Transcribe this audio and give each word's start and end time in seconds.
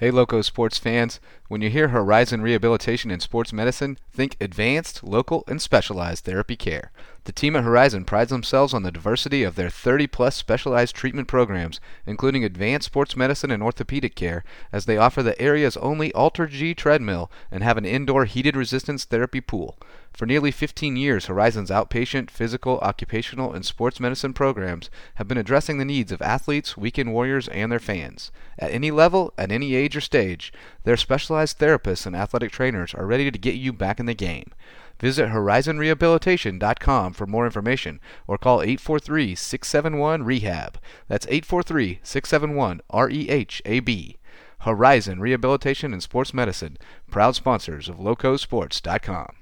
Hey, 0.00 0.12
Loco 0.12 0.42
sports 0.42 0.78
fans. 0.78 1.18
When 1.48 1.60
you 1.60 1.70
hear 1.70 1.88
Horizon 1.88 2.40
Rehabilitation 2.40 3.10
and 3.10 3.20
Sports 3.20 3.52
Medicine, 3.52 3.98
think 4.12 4.36
advanced, 4.40 5.02
local, 5.02 5.42
and 5.48 5.60
specialized 5.60 6.24
therapy 6.24 6.54
care. 6.54 6.92
The 7.24 7.32
team 7.32 7.56
at 7.56 7.64
Horizon 7.64 8.04
prides 8.04 8.30
themselves 8.30 8.72
on 8.72 8.84
the 8.84 8.92
diversity 8.92 9.42
of 9.42 9.56
their 9.56 9.70
30 9.70 10.06
plus 10.06 10.36
specialized 10.36 10.94
treatment 10.94 11.26
programs, 11.26 11.80
including 12.06 12.44
advanced 12.44 12.86
sports 12.86 13.16
medicine 13.16 13.50
and 13.50 13.60
orthopedic 13.60 14.14
care, 14.14 14.44
as 14.70 14.84
they 14.84 14.96
offer 14.96 15.20
the 15.20 15.40
area's 15.42 15.76
only 15.78 16.12
AlterG 16.12 16.76
treadmill 16.76 17.28
and 17.50 17.64
have 17.64 17.76
an 17.76 17.84
indoor 17.84 18.24
heated 18.24 18.56
resistance 18.56 19.04
therapy 19.04 19.40
pool. 19.40 19.80
For 20.18 20.26
nearly 20.26 20.50
15 20.50 20.96
years, 20.96 21.26
Horizon's 21.26 21.70
outpatient, 21.70 22.28
physical, 22.28 22.80
occupational, 22.80 23.52
and 23.52 23.64
sports 23.64 24.00
medicine 24.00 24.32
programs 24.32 24.90
have 25.14 25.28
been 25.28 25.38
addressing 25.38 25.78
the 25.78 25.84
needs 25.84 26.10
of 26.10 26.20
athletes, 26.20 26.76
weekend 26.76 27.12
warriors, 27.12 27.46
and 27.46 27.70
their 27.70 27.78
fans. 27.78 28.32
At 28.58 28.72
any 28.72 28.90
level, 28.90 29.32
at 29.38 29.52
any 29.52 29.76
age 29.76 29.96
or 29.96 30.00
stage, 30.00 30.52
their 30.82 30.96
specialized 30.96 31.60
therapists 31.60 32.04
and 32.04 32.16
athletic 32.16 32.50
trainers 32.50 32.94
are 32.94 33.06
ready 33.06 33.30
to 33.30 33.38
get 33.38 33.54
you 33.54 33.72
back 33.72 34.00
in 34.00 34.06
the 34.06 34.12
game. 34.12 34.50
Visit 34.98 35.28
horizonrehabilitation.com 35.28 37.12
for 37.12 37.26
more 37.28 37.44
information 37.44 38.00
or 38.26 38.38
call 38.38 38.60
843 38.60 39.36
671 39.36 40.24
REHAB. 40.24 40.74
That's 41.06 41.26
843 41.26 42.00
671 42.02 42.80
REHAB. 42.92 44.16
Horizon 44.62 45.20
Rehabilitation 45.20 45.92
and 45.92 46.02
Sports 46.02 46.34
Medicine, 46.34 46.76
proud 47.08 47.36
sponsors 47.36 47.88
of 47.88 47.98
LocoSports.com. 47.98 49.37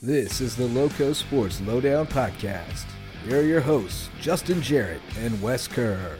This 0.00 0.40
is 0.40 0.54
the 0.54 0.68
Loco 0.68 1.12
Sports 1.12 1.60
Lowdown 1.60 2.06
Podcast. 2.06 2.84
Here 3.26 3.40
are 3.40 3.42
your 3.42 3.60
hosts, 3.60 4.10
Justin 4.20 4.62
Jarrett 4.62 5.00
and 5.18 5.42
Wes 5.42 5.66
Kerr. 5.66 6.16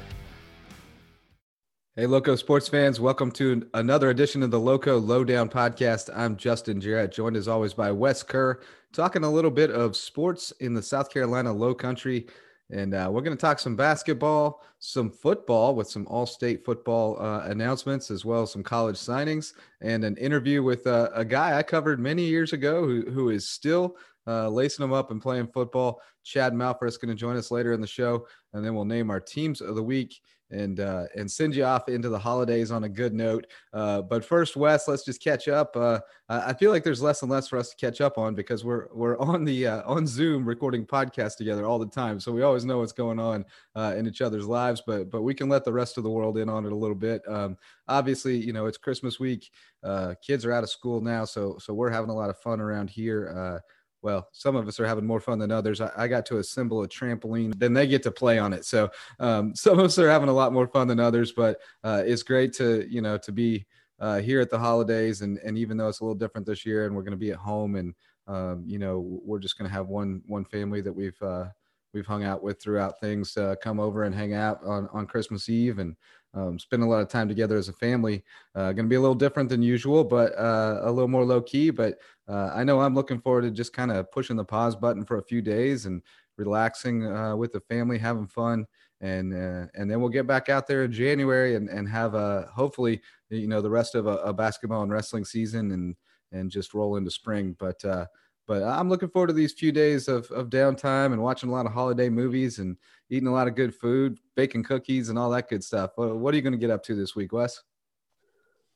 Hey, 1.94 2.06
Loco 2.06 2.34
sports 2.34 2.68
fans, 2.68 2.98
welcome 2.98 3.30
to 3.32 3.68
another 3.74 4.10
edition 4.10 4.42
of 4.42 4.50
the 4.50 4.58
Loco 4.58 4.98
Lowdown 4.98 5.48
Podcast. 5.48 6.10
I'm 6.12 6.36
Justin 6.36 6.80
Jarrett, 6.80 7.12
joined 7.12 7.36
as 7.36 7.46
always 7.46 7.72
by 7.72 7.92
Wes 7.92 8.24
Kerr, 8.24 8.58
talking 8.92 9.22
a 9.22 9.30
little 9.30 9.48
bit 9.48 9.70
of 9.70 9.94
sports 9.96 10.52
in 10.58 10.74
the 10.74 10.82
South 10.82 11.08
Carolina 11.08 11.52
Low 11.52 11.72
Country. 11.72 12.26
And 12.70 12.94
uh, 12.94 13.08
we're 13.10 13.22
going 13.22 13.36
to 13.36 13.40
talk 13.40 13.58
some 13.58 13.76
basketball, 13.76 14.62
some 14.78 15.10
football 15.10 15.74
with 15.74 15.88
some 15.88 16.06
all 16.06 16.26
state 16.26 16.64
football 16.64 17.20
uh, 17.20 17.44
announcements, 17.46 18.10
as 18.10 18.24
well 18.24 18.42
as 18.42 18.52
some 18.52 18.62
college 18.62 18.96
signings, 18.96 19.54
and 19.80 20.04
an 20.04 20.16
interview 20.18 20.62
with 20.62 20.86
uh, 20.86 21.08
a 21.14 21.24
guy 21.24 21.56
I 21.56 21.62
covered 21.62 21.98
many 21.98 22.24
years 22.24 22.52
ago 22.52 22.86
who, 22.86 23.10
who 23.10 23.30
is 23.30 23.48
still 23.48 23.96
uh, 24.26 24.50
lacing 24.50 24.82
them 24.82 24.92
up 24.92 25.10
and 25.10 25.22
playing 25.22 25.48
football. 25.48 26.02
Chad 26.24 26.52
Malphrus 26.52 26.88
is 26.88 26.96
going 26.98 27.08
to 27.08 27.14
join 27.18 27.36
us 27.36 27.50
later 27.50 27.72
in 27.72 27.80
the 27.80 27.86
show, 27.86 28.26
and 28.52 28.62
then 28.62 28.74
we'll 28.74 28.84
name 28.84 29.10
our 29.10 29.20
teams 29.20 29.62
of 29.62 29.74
the 29.74 29.82
week 29.82 30.20
and 30.50 30.80
uh, 30.80 31.04
and 31.16 31.30
send 31.30 31.54
you 31.54 31.64
off 31.64 31.88
into 31.88 32.08
the 32.08 32.18
holidays 32.18 32.70
on 32.70 32.84
a 32.84 32.88
good 32.88 33.12
note. 33.12 33.46
Uh, 33.72 34.02
but 34.02 34.24
first, 34.24 34.56
Wes, 34.56 34.88
let's 34.88 35.04
just 35.04 35.22
catch 35.22 35.48
up. 35.48 35.76
Uh, 35.76 36.00
I 36.28 36.52
feel 36.52 36.70
like 36.70 36.84
there's 36.84 37.02
less 37.02 37.22
and 37.22 37.30
less 37.30 37.48
for 37.48 37.58
us 37.58 37.70
to 37.70 37.76
catch 37.76 38.00
up 38.00 38.18
on 38.18 38.34
because 38.34 38.64
we're 38.64 38.88
we're 38.92 39.18
on 39.20 39.44
the 39.44 39.66
uh, 39.66 39.82
on 39.84 40.06
Zoom 40.06 40.44
recording 40.44 40.86
podcasts 40.86 41.36
together 41.36 41.64
all 41.64 41.78
the 41.78 41.86
time, 41.86 42.20
so 42.20 42.32
we 42.32 42.42
always 42.42 42.64
know 42.64 42.78
what's 42.78 42.92
going 42.92 43.18
on 43.18 43.44
uh, 43.74 43.94
in 43.96 44.06
each 44.06 44.20
other's 44.20 44.46
lives. 44.46 44.82
But 44.86 45.10
but 45.10 45.22
we 45.22 45.34
can 45.34 45.48
let 45.48 45.64
the 45.64 45.72
rest 45.72 45.98
of 45.98 46.04
the 46.04 46.10
world 46.10 46.38
in 46.38 46.48
on 46.48 46.66
it 46.66 46.72
a 46.72 46.76
little 46.76 46.96
bit. 46.96 47.22
Um, 47.28 47.56
obviously, 47.86 48.36
you 48.36 48.52
know 48.52 48.66
it's 48.66 48.78
Christmas 48.78 49.20
week. 49.20 49.50
Uh, 49.82 50.14
kids 50.22 50.44
are 50.44 50.52
out 50.52 50.64
of 50.64 50.70
school 50.70 51.00
now, 51.00 51.24
so 51.24 51.56
so 51.58 51.74
we're 51.74 51.90
having 51.90 52.10
a 52.10 52.14
lot 52.14 52.30
of 52.30 52.38
fun 52.38 52.60
around 52.60 52.90
here 52.90 53.60
well, 54.02 54.28
some 54.32 54.56
of 54.56 54.68
us 54.68 54.78
are 54.78 54.86
having 54.86 55.06
more 55.06 55.20
fun 55.20 55.38
than 55.38 55.50
others. 55.50 55.80
I, 55.80 55.90
I, 55.96 56.08
got 56.08 56.24
to 56.26 56.38
assemble 56.38 56.82
a 56.82 56.88
trampoline, 56.88 57.58
then 57.58 57.72
they 57.72 57.86
get 57.86 58.02
to 58.04 58.10
play 58.10 58.38
on 58.38 58.52
it. 58.52 58.64
So 58.64 58.90
um, 59.18 59.54
some 59.56 59.78
of 59.78 59.84
us 59.84 59.98
are 59.98 60.08
having 60.08 60.28
a 60.28 60.32
lot 60.32 60.52
more 60.52 60.68
fun 60.68 60.88
than 60.88 61.00
others, 61.00 61.32
but 61.32 61.60
uh, 61.84 62.02
it's 62.06 62.22
great 62.22 62.52
to 62.54 62.86
you 62.88 63.00
know 63.00 63.18
to 63.18 63.32
be 63.32 63.66
uh, 64.00 64.18
here 64.20 64.40
at 64.40 64.50
the 64.50 64.58
holidays, 64.58 65.22
and 65.22 65.38
and 65.38 65.58
even 65.58 65.76
though 65.76 65.88
it's 65.88 66.00
a 66.00 66.04
little 66.04 66.14
different 66.14 66.46
this 66.46 66.64
year, 66.64 66.86
and 66.86 66.94
we're 66.94 67.02
going 67.02 67.10
to 67.12 67.16
be 67.16 67.32
at 67.32 67.38
home, 67.38 67.74
and 67.76 67.94
um, 68.26 68.64
you 68.66 68.78
know 68.78 69.20
we're 69.24 69.40
just 69.40 69.58
going 69.58 69.68
to 69.68 69.74
have 69.74 69.88
one 69.88 70.22
one 70.26 70.44
family 70.44 70.80
that 70.80 70.92
we've 70.92 71.20
uh, 71.22 71.46
we've 71.98 72.06
hung 72.06 72.22
out 72.22 72.44
with 72.44 72.62
throughout 72.62 73.00
things 73.00 73.36
uh, 73.36 73.56
come 73.60 73.80
over 73.80 74.04
and 74.04 74.14
hang 74.14 74.34
out 74.34 74.64
on 74.64 74.88
on 74.92 75.04
Christmas 75.04 75.48
Eve 75.48 75.80
and 75.80 75.96
um, 76.32 76.60
spend 76.60 76.84
a 76.84 76.86
lot 76.86 77.00
of 77.00 77.08
time 77.08 77.26
together 77.26 77.56
as 77.56 77.68
a 77.68 77.72
family. 77.72 78.22
Uh, 78.54 78.72
going 78.72 78.86
to 78.86 78.88
be 78.88 78.94
a 78.94 79.00
little 79.00 79.16
different 79.16 79.48
than 79.48 79.62
usual, 79.62 80.04
but 80.04 80.32
uh, 80.38 80.80
a 80.82 80.92
little 80.92 81.08
more 81.08 81.24
low 81.24 81.42
key. 81.42 81.70
But 81.70 81.98
uh, 82.28 82.52
I 82.54 82.62
know 82.62 82.80
I'm 82.80 82.94
looking 82.94 83.20
forward 83.20 83.42
to 83.42 83.50
just 83.50 83.72
kind 83.72 83.90
of 83.90 84.08
pushing 84.12 84.36
the 84.36 84.44
pause 84.44 84.76
button 84.76 85.04
for 85.04 85.18
a 85.18 85.24
few 85.24 85.42
days 85.42 85.86
and 85.86 86.02
relaxing 86.36 87.04
uh, 87.04 87.34
with 87.34 87.50
the 87.52 87.60
family, 87.60 87.98
having 87.98 88.28
fun, 88.28 88.64
and 89.00 89.34
uh, 89.34 89.66
and 89.74 89.90
then 89.90 90.00
we'll 90.00 90.10
get 90.10 90.28
back 90.28 90.48
out 90.48 90.68
there 90.68 90.84
in 90.84 90.92
January 90.92 91.56
and 91.56 91.68
and 91.68 91.88
have 91.88 92.14
a 92.14 92.48
hopefully 92.54 93.00
you 93.30 93.48
know 93.48 93.60
the 93.60 93.70
rest 93.70 93.96
of 93.96 94.06
a, 94.06 94.18
a 94.18 94.32
basketball 94.32 94.82
and 94.82 94.92
wrestling 94.92 95.24
season 95.24 95.72
and 95.72 95.96
and 96.30 96.50
just 96.50 96.74
roll 96.74 96.96
into 96.96 97.10
spring. 97.10 97.56
But 97.58 97.84
uh, 97.84 98.06
but 98.48 98.62
I'm 98.62 98.88
looking 98.88 99.10
forward 99.10 99.26
to 99.28 99.34
these 99.34 99.52
few 99.52 99.70
days 99.70 100.08
of, 100.08 100.28
of 100.30 100.48
downtime 100.48 101.12
and 101.12 101.22
watching 101.22 101.50
a 101.50 101.52
lot 101.52 101.66
of 101.66 101.72
holiday 101.72 102.08
movies 102.08 102.58
and 102.58 102.78
eating 103.10 103.28
a 103.28 103.32
lot 103.32 103.46
of 103.46 103.54
good 103.54 103.74
food, 103.74 104.18
baking 104.36 104.64
cookies 104.64 105.10
and 105.10 105.18
all 105.18 105.28
that 105.30 105.50
good 105.50 105.62
stuff. 105.62 105.90
What 105.96 106.32
are 106.32 106.36
you 106.36 106.42
going 106.42 106.54
to 106.54 106.58
get 106.58 106.70
up 106.70 106.82
to 106.84 106.94
this 106.94 107.14
week, 107.14 107.32
Wes? 107.32 107.62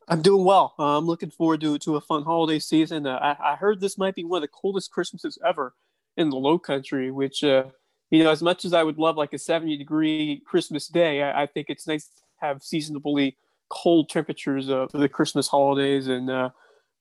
I'm 0.09 0.21
doing 0.21 0.44
well. 0.44 0.75
Uh, 0.78 0.99
I'm 0.99 1.06
looking 1.06 1.31
forward 1.31 1.62
to, 1.62 1.78
to 1.78 1.97
a 1.97 2.03
fun 2.03 2.22
holiday 2.22 2.59
season. 2.59 3.06
Uh, 3.06 3.16
I, 3.16 3.53
I, 3.53 3.56
heard 3.56 3.81
this 3.81 3.97
might 3.97 4.15
be 4.15 4.25
one 4.25 4.38
of 4.38 4.43
the 4.43 4.49
coldest 4.49 4.91
Christmases 4.91 5.38
ever 5.47 5.75
in 6.19 6.28
the 6.28 6.37
low 6.37 6.59
country, 6.59 7.11
which, 7.11 7.43
uh, 7.43 7.65
you 8.11 8.25
know, 8.25 8.31
as 8.31 8.43
much 8.43 8.66
as 8.66 8.75
I 8.75 8.82
would 8.82 8.99
love 8.99 9.16
like 9.16 9.32
a 9.32 9.38
70 9.38 9.78
degree 9.78 10.43
Christmas 10.44 10.87
day, 10.87 11.22
I, 11.22 11.44
I 11.44 11.47
think 11.47 11.71
it's 11.71 11.87
nice 11.87 12.06
to 12.06 12.22
have 12.41 12.62
seasonably 12.62 13.38
cold 13.71 14.11
temperatures 14.11 14.69
uh, 14.69 14.87
for 14.91 14.99
the 14.99 15.09
Christmas 15.09 15.49
holidays. 15.49 16.09
And 16.09 16.28
uh, 16.28 16.50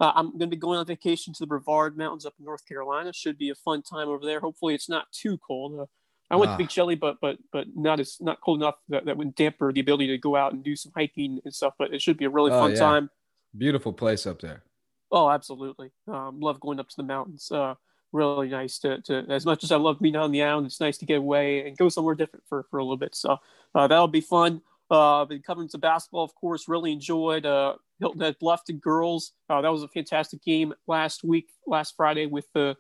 uh, 0.01 0.11
I'm 0.15 0.31
going 0.31 0.39
to 0.39 0.47
be 0.47 0.55
going 0.55 0.79
on 0.79 0.85
vacation 0.85 1.31
to 1.33 1.39
the 1.39 1.47
Brevard 1.47 1.95
Mountains 1.95 2.25
up 2.25 2.33
in 2.39 2.45
North 2.45 2.67
Carolina. 2.67 3.13
Should 3.13 3.37
be 3.37 3.51
a 3.51 3.55
fun 3.55 3.83
time 3.83 4.09
over 4.09 4.25
there. 4.25 4.39
Hopefully, 4.39 4.73
it's 4.73 4.89
not 4.89 5.11
too 5.11 5.37
cold. 5.37 5.79
Uh, 5.79 5.85
I 6.31 6.37
went 6.37 6.49
ah. 6.49 6.53
to 6.55 6.57
Big 6.57 6.69
Chilly, 6.69 6.95
but 6.95 7.17
but 7.21 7.37
but 7.53 7.67
not 7.75 7.99
as 7.99 8.17
not 8.19 8.41
cold 8.41 8.61
enough 8.61 8.75
that, 8.89 9.05
that 9.05 9.15
would 9.15 9.35
damper 9.35 9.71
the 9.71 9.79
ability 9.79 10.07
to 10.07 10.17
go 10.17 10.35
out 10.35 10.53
and 10.53 10.63
do 10.63 10.75
some 10.75 10.91
hiking 10.95 11.39
and 11.45 11.53
stuff. 11.53 11.75
But 11.77 11.93
it 11.93 12.01
should 12.01 12.17
be 12.17 12.25
a 12.25 12.29
really 12.29 12.51
oh, 12.51 12.59
fun 12.59 12.71
yeah. 12.71 12.79
time. 12.79 13.09
Beautiful 13.55 13.93
place 13.93 14.25
up 14.25 14.41
there. 14.41 14.63
Oh, 15.11 15.29
absolutely. 15.29 15.91
Um, 16.07 16.39
love 16.39 16.59
going 16.59 16.79
up 16.79 16.89
to 16.89 16.97
the 16.97 17.03
mountains. 17.03 17.51
Uh, 17.51 17.75
really 18.11 18.49
nice 18.49 18.79
to, 18.79 19.01
to 19.01 19.25
as 19.29 19.45
much 19.45 19.63
as 19.63 19.71
I 19.71 19.77
love 19.77 19.99
being 19.99 20.15
on 20.15 20.31
the 20.31 20.41
island. 20.41 20.65
It's 20.67 20.79
nice 20.79 20.97
to 20.99 21.05
get 21.05 21.19
away 21.19 21.67
and 21.67 21.77
go 21.77 21.89
somewhere 21.89 22.15
different 22.15 22.45
for, 22.47 22.65
for 22.71 22.79
a 22.79 22.83
little 22.83 22.97
bit. 22.97 23.13
So 23.13 23.37
uh, 23.75 23.87
that'll 23.87 24.07
be 24.07 24.21
fun. 24.21 24.61
Uh, 24.89 25.25
been 25.25 25.41
covering 25.41 25.69
some 25.69 25.81
basketball, 25.81 26.23
of 26.23 26.33
course. 26.35 26.67
Really 26.67 26.91
enjoyed 26.91 27.45
uh, 27.45 27.75
Hilton 28.01 28.19
Head 28.19 28.35
Bluffton 28.41 28.81
girls. 28.81 29.31
Uh, 29.47 29.61
that 29.61 29.71
was 29.71 29.83
a 29.83 29.87
fantastic 29.87 30.43
game 30.43 30.73
last 30.87 31.23
week, 31.23 31.49
last 31.65 31.95
Friday, 31.95 32.25
with 32.25 32.51
the 32.53 32.75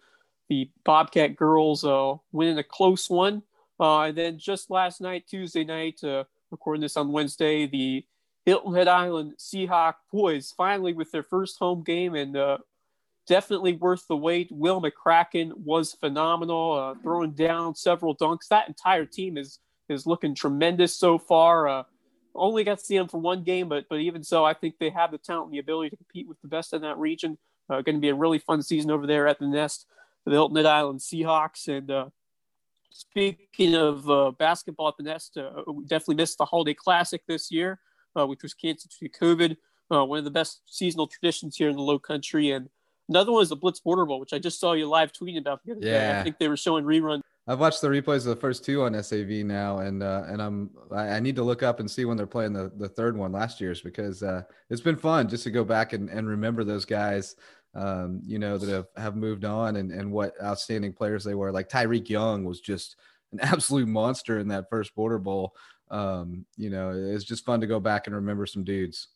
the 0.49 0.69
Bobcat 0.83 1.37
girls 1.37 1.85
uh, 1.85 2.15
winning 2.33 2.57
a 2.57 2.63
close 2.63 3.09
one. 3.09 3.41
Uh, 3.79 4.01
and 4.01 4.17
then 4.17 4.37
just 4.37 4.69
last 4.69 4.99
night, 4.99 5.25
Tuesday 5.25 5.63
night, 5.63 6.03
uh, 6.03 6.25
recording 6.49 6.81
this 6.81 6.97
on 6.97 7.13
Wednesday, 7.13 7.67
the 7.67 8.03
Hilton 8.45 8.73
Head 8.73 8.89
Island 8.89 9.35
Seahawk 9.37 9.93
boys 10.11 10.53
finally 10.57 10.91
with 10.91 11.09
their 11.11 11.23
first 11.23 11.57
home 11.57 11.83
game 11.83 12.15
and 12.15 12.35
uh, 12.35 12.57
definitely 13.27 13.73
worth 13.73 14.07
the 14.07 14.17
wait. 14.17 14.51
Will 14.51 14.81
McCracken 14.81 15.53
was 15.55 15.93
phenomenal, 15.93 16.73
uh, 16.73 16.95
throwing 17.01 17.31
down 17.31 17.73
several 17.75 18.15
dunks. 18.17 18.49
That 18.49 18.67
entire 18.67 19.05
team 19.05 19.37
is 19.37 19.59
is 19.87 20.05
looking 20.05 20.35
tremendous 20.35 20.95
so 20.95 21.17
far. 21.17 21.85
Only 22.33 22.63
got 22.63 22.79
to 22.79 22.85
see 22.85 22.97
them 22.97 23.07
for 23.07 23.19
one 23.19 23.43
game, 23.43 23.67
but 23.69 23.85
but 23.89 23.99
even 23.99 24.23
so, 24.23 24.45
I 24.45 24.53
think 24.53 24.75
they 24.79 24.89
have 24.89 25.11
the 25.11 25.17
talent 25.17 25.47
and 25.47 25.53
the 25.53 25.59
ability 25.59 25.89
to 25.91 25.97
compete 25.97 26.27
with 26.27 26.41
the 26.41 26.47
best 26.47 26.73
in 26.73 26.81
that 26.81 26.97
region. 26.97 27.37
Uh, 27.69 27.81
going 27.81 27.95
to 27.95 28.01
be 28.01 28.09
a 28.09 28.15
really 28.15 28.39
fun 28.39 28.61
season 28.61 28.91
over 28.91 29.07
there 29.07 29.27
at 29.27 29.39
the 29.39 29.47
Nest 29.47 29.85
for 30.23 30.29
the 30.29 30.35
Hilton 30.35 30.57
Head 30.57 30.65
Island 30.65 30.99
Seahawks. 30.99 31.67
And 31.67 31.89
uh, 31.89 32.09
speaking 32.89 33.75
of 33.75 34.09
uh, 34.09 34.31
basketball 34.31 34.89
at 34.89 34.97
the 34.97 35.03
Nest, 35.03 35.37
uh, 35.37 35.63
we 35.67 35.85
definitely 35.85 36.15
missed 36.15 36.37
the 36.37 36.45
Holiday 36.45 36.73
Classic 36.73 37.21
this 37.27 37.51
year, 37.51 37.79
uh, 38.17 38.27
which 38.27 38.43
was 38.43 38.53
canceled 38.53 38.91
due 38.99 39.07
to 39.07 39.19
COVID. 39.19 39.57
Uh, 39.89 40.05
one 40.05 40.19
of 40.19 40.25
the 40.25 40.31
best 40.31 40.61
seasonal 40.65 41.07
traditions 41.07 41.55
here 41.57 41.69
in 41.69 41.75
the 41.75 41.81
Low 41.81 41.99
Country, 41.99 42.51
and 42.51 42.69
another 43.09 43.31
one 43.31 43.43
is 43.43 43.49
the 43.49 43.57
Blitz 43.57 43.81
Border 43.81 44.05
Bowl, 44.05 44.21
which 44.21 44.31
I 44.31 44.39
just 44.39 44.59
saw 44.59 44.71
you 44.71 44.87
live 44.87 45.11
tweeting 45.11 45.39
about 45.39 45.65
the 45.65 45.73
other 45.73 45.81
yeah. 45.81 46.13
day. 46.13 46.19
I 46.19 46.23
think 46.23 46.37
they 46.39 46.47
were 46.47 46.57
showing 46.57 46.85
reruns 46.85 47.21
I've 47.47 47.59
watched 47.59 47.81
the 47.81 47.87
replays 47.87 48.17
of 48.17 48.25
the 48.25 48.35
first 48.35 48.63
two 48.63 48.83
on 48.83 49.01
SAV 49.01 49.29
now, 49.45 49.79
and 49.79 50.03
uh, 50.03 50.23
and 50.27 50.41
I'm 50.41 50.69
I, 50.91 51.19
need 51.19 51.35
to 51.37 51.43
look 51.43 51.63
up 51.63 51.79
and 51.79 51.89
see 51.89 52.05
when 52.05 52.15
they're 52.15 52.27
playing 52.27 52.53
the, 52.53 52.71
the 52.77 52.87
third 52.87 53.17
one 53.17 53.31
last 53.31 53.59
year's 53.59 53.81
because 53.81 54.21
uh, 54.21 54.43
it's 54.69 54.81
been 54.81 54.95
fun 54.95 55.27
just 55.27 55.43
to 55.45 55.51
go 55.51 55.63
back 55.63 55.93
and, 55.93 56.09
and 56.09 56.27
remember 56.27 56.63
those 56.63 56.85
guys, 56.85 57.35
um, 57.73 58.21
you 58.25 58.37
know, 58.37 58.59
that 58.59 58.69
have, 58.69 58.87
have 58.95 59.15
moved 59.15 59.43
on 59.43 59.77
and, 59.77 59.91
and 59.91 60.11
what 60.11 60.33
outstanding 60.41 60.93
players 60.93 61.23
they 61.23 61.33
were. 61.33 61.51
Like 61.51 61.67
Tyreek 61.67 62.09
Young 62.09 62.43
was 62.43 62.61
just 62.61 62.95
an 63.31 63.39
absolute 63.41 63.87
monster 63.87 64.37
in 64.37 64.47
that 64.49 64.69
first 64.69 64.93
Border 64.93 65.19
Bowl. 65.19 65.55
Um, 65.89 66.45
you 66.57 66.69
know, 66.69 66.91
it's 66.91 67.25
just 67.25 67.43
fun 67.43 67.59
to 67.61 67.67
go 67.67 67.79
back 67.79 68.05
and 68.05 68.15
remember 68.15 68.45
some 68.45 68.63
dudes. 68.63 69.07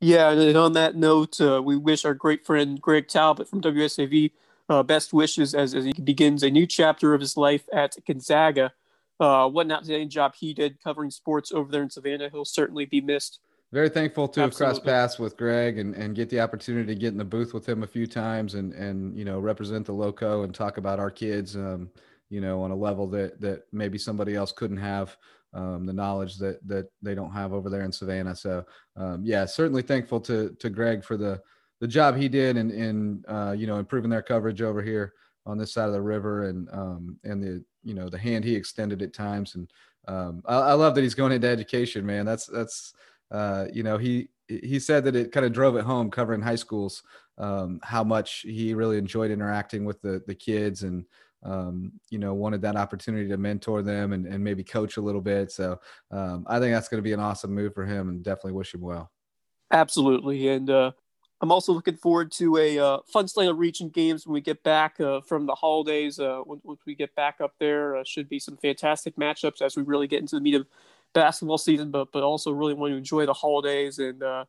Yeah, 0.00 0.30
and 0.30 0.56
on 0.56 0.72
that 0.74 0.94
note, 0.94 1.40
uh, 1.40 1.60
we 1.62 1.76
wish 1.76 2.04
our 2.04 2.14
great 2.14 2.46
friend 2.46 2.80
Greg 2.80 3.08
Talbot 3.08 3.48
from 3.48 3.60
WSAV 3.60 4.30
uh, 4.68 4.82
best 4.82 5.12
wishes 5.12 5.54
as, 5.54 5.74
as 5.74 5.84
he 5.84 5.92
begins 5.92 6.42
a 6.42 6.50
new 6.50 6.66
chapter 6.66 7.14
of 7.14 7.20
his 7.20 7.36
life 7.36 7.64
at 7.72 7.96
Gonzaga. 8.06 8.72
uh, 9.20 9.48
what 9.48 9.66
an 9.66 9.72
outstanding 9.72 10.08
job 10.08 10.34
he 10.34 10.54
did 10.54 10.82
covering 10.82 11.10
sports 11.10 11.52
over 11.52 11.70
there 11.70 11.82
in 11.82 11.90
Savannah. 11.90 12.28
He'll 12.30 12.44
certainly 12.44 12.84
be 12.84 13.00
missed. 13.00 13.40
Very 13.72 13.88
thankful 13.90 14.28
to 14.28 14.40
Absolutely. 14.40 14.66
have 14.66 14.74
crossed 14.74 14.86
paths 14.86 15.18
with 15.18 15.36
Greg 15.36 15.78
and, 15.78 15.94
and 15.94 16.14
get 16.14 16.30
the 16.30 16.40
opportunity 16.40 16.94
to 16.94 16.98
get 16.98 17.08
in 17.08 17.18
the 17.18 17.24
booth 17.24 17.52
with 17.52 17.68
him 17.68 17.82
a 17.82 17.86
few 17.86 18.06
times 18.06 18.54
and 18.54 18.72
and 18.72 19.14
you 19.14 19.26
know 19.26 19.38
represent 19.38 19.84
the 19.84 19.92
loco 19.92 20.42
and 20.44 20.54
talk 20.54 20.78
about 20.78 20.98
our 20.98 21.10
kids, 21.10 21.54
um, 21.54 21.90
you 22.30 22.40
know, 22.40 22.62
on 22.62 22.70
a 22.70 22.76
level 22.76 23.06
that 23.08 23.38
that 23.42 23.64
maybe 23.72 23.98
somebody 23.98 24.34
else 24.34 24.52
couldn't 24.52 24.78
have 24.78 25.16
um, 25.52 25.84
the 25.84 25.92
knowledge 25.92 26.38
that 26.38 26.66
that 26.66 26.90
they 27.02 27.14
don't 27.14 27.32
have 27.32 27.52
over 27.52 27.68
there 27.68 27.82
in 27.82 27.92
Savannah. 27.92 28.34
So 28.34 28.64
um, 28.96 29.22
yeah, 29.22 29.44
certainly 29.44 29.82
thankful 29.82 30.20
to 30.20 30.56
to 30.60 30.70
Greg 30.70 31.04
for 31.04 31.18
the 31.18 31.42
the 31.80 31.88
job 31.88 32.16
he 32.16 32.28
did 32.28 32.56
in 32.56 32.70
in 32.70 33.24
uh, 33.28 33.54
you 33.56 33.66
know 33.66 33.76
improving 33.76 34.10
their 34.10 34.22
coverage 34.22 34.62
over 34.62 34.82
here 34.82 35.14
on 35.46 35.58
this 35.58 35.72
side 35.72 35.86
of 35.86 35.92
the 35.92 36.00
river 36.00 36.44
and 36.44 36.68
um, 36.72 37.16
and 37.24 37.42
the 37.42 37.64
you 37.82 37.94
know 37.94 38.08
the 38.08 38.18
hand 38.18 38.44
he 38.44 38.54
extended 38.54 39.02
at 39.02 39.12
times. 39.12 39.54
And 39.54 39.70
um, 40.06 40.42
I, 40.46 40.56
I, 40.56 40.72
love 40.74 40.94
that 40.94 41.02
he's 41.02 41.14
going 41.14 41.32
into 41.32 41.48
education 41.48 42.04
man. 42.04 42.26
That's 42.26 42.46
that's 42.46 42.92
uh, 43.30 43.66
you 43.72 43.82
know 43.82 43.98
he 43.98 44.28
he 44.48 44.78
said 44.78 45.04
that 45.04 45.16
it 45.16 45.32
kind 45.32 45.46
of 45.46 45.52
drove 45.52 45.76
it 45.76 45.84
home 45.84 46.10
covering 46.10 46.40
high 46.40 46.56
schools 46.56 47.02
um, 47.38 47.80
how 47.82 48.02
much 48.02 48.40
he 48.40 48.74
really 48.74 48.98
enjoyed 48.98 49.30
interacting 49.30 49.84
with 49.84 50.00
the 50.02 50.22
the 50.26 50.34
kids 50.34 50.82
and 50.82 51.04
um, 51.44 51.92
you 52.10 52.18
know 52.18 52.34
wanted 52.34 52.62
that 52.62 52.76
opportunity 52.76 53.28
to 53.28 53.36
mentor 53.36 53.82
them 53.82 54.12
and, 54.12 54.26
and 54.26 54.42
maybe 54.42 54.64
coach 54.64 54.96
a 54.96 55.02
little 55.02 55.20
bit. 55.20 55.52
So 55.52 55.80
um, 56.10 56.44
I 56.48 56.58
think 56.58 56.74
that's 56.74 56.88
going 56.88 56.98
to 56.98 57.08
be 57.08 57.12
an 57.12 57.20
awesome 57.20 57.54
move 57.54 57.74
for 57.74 57.86
him 57.86 58.08
and 58.08 58.22
definitely 58.22 58.52
wish 58.52 58.74
him 58.74 58.80
well. 58.80 59.10
Absolutely. 59.70 60.48
And 60.48 60.68
uh, 60.70 60.92
I'm 61.40 61.52
also 61.52 61.72
looking 61.72 61.96
forward 61.96 62.32
to 62.32 62.56
a 62.56 62.78
uh, 62.78 62.98
fun 63.06 63.28
slate 63.28 63.48
of 63.48 63.58
region 63.58 63.90
games 63.90 64.26
when 64.26 64.34
we 64.34 64.40
get 64.40 64.62
back 64.64 65.00
uh, 65.00 65.20
from 65.20 65.46
the 65.46 65.54
holidays. 65.54 66.18
Uh, 66.18 66.42
once, 66.44 66.80
we 66.84 66.96
get 66.96 67.14
back 67.14 67.40
up 67.40 67.54
there, 67.60 67.96
uh, 67.96 68.02
should 68.04 68.28
be 68.28 68.40
some 68.40 68.56
fantastic 68.56 69.14
matchups 69.16 69.62
as 69.62 69.76
we 69.76 69.84
really 69.84 70.08
get 70.08 70.20
into 70.20 70.34
the 70.34 70.40
meat 70.40 70.56
of 70.56 70.66
basketball 71.14 71.58
season. 71.58 71.92
But 71.92 72.10
but 72.10 72.24
also 72.24 72.50
really 72.50 72.74
want 72.74 72.92
to 72.92 72.96
enjoy 72.96 73.24
the 73.24 73.34
holidays, 73.34 74.00
and 74.00 74.20
uh, 74.20 74.46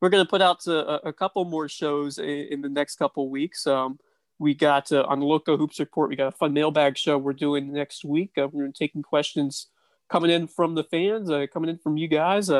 we're 0.00 0.10
going 0.10 0.24
to 0.24 0.28
put 0.28 0.42
out 0.42 0.66
uh, 0.68 1.00
a, 1.04 1.08
a, 1.08 1.12
couple 1.12 1.42
more 1.46 1.70
shows 1.70 2.18
in, 2.18 2.48
in 2.50 2.60
the 2.60 2.68
next 2.68 2.96
couple 2.96 3.30
weeks. 3.30 3.66
Um, 3.66 3.98
we 4.38 4.52
got 4.54 4.92
on 4.92 5.20
the 5.20 5.26
Loco 5.26 5.56
Hoops 5.56 5.80
Report, 5.80 6.10
we 6.10 6.16
got 6.16 6.28
a 6.28 6.36
fun 6.36 6.52
mailbag 6.52 6.98
show 6.98 7.16
we're 7.16 7.32
doing 7.32 7.72
next 7.72 8.04
week. 8.04 8.32
we're 8.36 8.70
taking 8.72 9.02
questions 9.02 9.68
coming 10.10 10.30
in 10.30 10.46
from 10.46 10.74
the 10.74 10.84
fans, 10.84 11.30
coming 11.50 11.70
in 11.70 11.78
from 11.78 11.96
you 11.96 12.06
guys. 12.06 12.50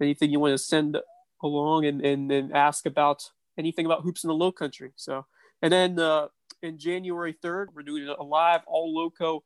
anything 0.00 0.32
you 0.32 0.40
want 0.40 0.50
to 0.50 0.58
send 0.58 0.98
along 1.42 1.84
and, 1.84 2.04
and, 2.04 2.30
and 2.30 2.52
ask 2.52 2.86
about 2.86 3.30
anything 3.58 3.86
about 3.86 4.02
hoops 4.02 4.24
in 4.24 4.28
the 4.28 4.34
low 4.34 4.52
country. 4.52 4.92
So, 4.96 5.26
and 5.60 5.72
then 5.72 5.98
uh, 5.98 6.28
in 6.62 6.78
January 6.78 7.34
3rd, 7.42 7.68
we're 7.74 7.82
doing 7.82 8.08
a 8.08 8.22
live 8.22 8.60
all 8.66 8.94
loco 8.94 9.44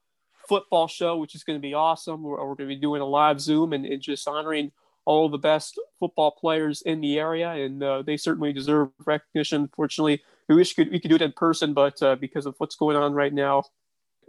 football 0.48 0.88
show, 0.88 1.16
which 1.16 1.34
is 1.34 1.44
going 1.44 1.58
to 1.58 1.62
be 1.62 1.74
awesome. 1.74 2.22
We're, 2.22 2.38
we're 2.38 2.54
going 2.54 2.68
to 2.68 2.74
be 2.74 2.80
doing 2.80 3.02
a 3.02 3.06
live 3.06 3.40
Zoom 3.40 3.72
and, 3.72 3.84
and, 3.84 4.00
just 4.00 4.26
honoring 4.28 4.72
all 5.04 5.28
the 5.28 5.38
best 5.38 5.78
football 5.98 6.30
players 6.30 6.82
in 6.82 7.00
the 7.00 7.18
area. 7.18 7.50
And 7.50 7.82
uh, 7.82 8.02
they 8.02 8.16
certainly 8.16 8.52
deserve 8.52 8.90
recognition. 9.04 9.62
Unfortunately, 9.62 10.22
we 10.48 10.54
wish 10.54 10.76
we 10.76 10.84
could, 10.84 10.92
we 10.92 11.00
could 11.00 11.08
do 11.08 11.16
it 11.16 11.22
in 11.22 11.32
person, 11.32 11.74
but 11.74 12.00
uh, 12.02 12.16
because 12.16 12.46
of 12.46 12.54
what's 12.58 12.76
going 12.76 12.96
on 12.96 13.12
right 13.12 13.32
now, 13.32 13.64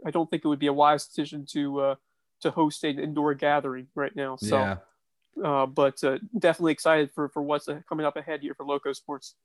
I 0.06 0.12
don't 0.12 0.30
think 0.30 0.44
it 0.46 0.48
would 0.48 0.60
be 0.60 0.68
a 0.68 0.74
wise 0.74 1.06
decision 1.06 1.46
to, 1.52 1.80
uh, 1.82 1.96
to 2.42 2.52
host 2.52 2.84
an 2.84 3.00
indoor 3.00 3.34
gathering 3.34 3.88
right 3.96 4.16
now. 4.16 4.36
So, 4.38 4.58
yeah. 4.58 4.78
Uh, 5.44 5.66
but 5.66 6.04
uh, 6.04 6.18
definitely 6.40 6.72
excited 6.72 7.12
for 7.14 7.30
for 7.30 7.42
what's 7.42 7.68
coming 7.88 8.06
up 8.06 8.16
ahead 8.16 8.42
here 8.42 8.54
for 8.54 8.66
Loco 8.66 8.94
Sports. 8.94 9.36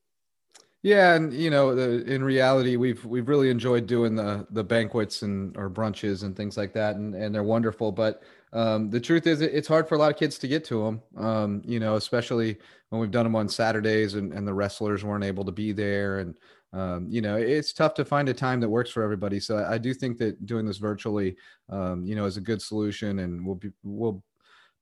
Yeah, 0.83 1.15
and 1.15 1.33
you 1.33 1.49
know, 1.49 1.77
the, 1.77 2.03
in 2.13 2.25
reality, 2.25 2.77
we've 2.77 3.05
we've 3.05 3.29
really 3.29 3.51
enjoyed 3.51 3.87
doing 3.87 4.17
the 4.17 4.47
the 4.51 4.65
banquets 4.65 5.23
and 5.23 5.57
or 5.57 5.71
brunches 5.71 6.25
and 6.25 6.37
things 6.37 6.57
like 6.57 6.73
that, 6.73 6.97
and 6.97 7.15
and 7.15 7.33
they're 7.33 7.45
wonderful. 7.45 7.93
But 7.93 8.23
um, 8.53 8.91
the 8.91 9.01
truth 9.01 9.29
is, 9.29 9.41
it's 9.43 9.69
hard 9.69 9.89
for 9.89 9.95
a 9.95 9.99
lot 9.99 10.11
of 10.11 10.19
kids 10.19 10.39
to 10.39 10.49
get 10.49 10.65
to 10.67 10.83
them. 10.85 11.03
Um, 11.17 11.63
you 11.65 11.79
know, 11.79 11.95
especially 11.95 12.59
when 12.89 13.01
we've 13.01 13.13
done 13.13 13.25
them 13.25 13.37
on 13.37 13.49
Saturdays, 13.49 14.15
and 14.15 14.33
and 14.33 14.47
the 14.47 14.55
wrestlers 14.55 15.05
weren't 15.05 15.25
able 15.25 15.45
to 15.45 15.53
be 15.53 15.71
there, 15.71 16.19
and 16.19 16.37
um, 16.73 17.07
you 17.09 17.21
know, 17.21 17.37
it's 17.37 17.73
tough 17.73 17.95
to 17.95 18.05
find 18.05 18.29
a 18.29 18.35
time 18.35 18.59
that 18.61 18.69
works 18.69 18.91
for 18.91 19.05
everybody. 19.05 19.39
So 19.39 19.59
I, 19.59 19.75
I 19.75 19.79
do 19.79 19.95
think 19.95 20.19
that 20.19 20.47
doing 20.47 20.67
this 20.67 20.79
virtually, 20.79 21.37
um, 21.69 22.05
you 22.05 22.17
know, 22.17 22.25
is 22.25 22.39
a 22.39 22.41
good 22.41 22.61
solution, 22.61 23.21
and 23.21 23.47
we'll 23.47 23.57
be 23.57 23.71
we'll 23.85 24.23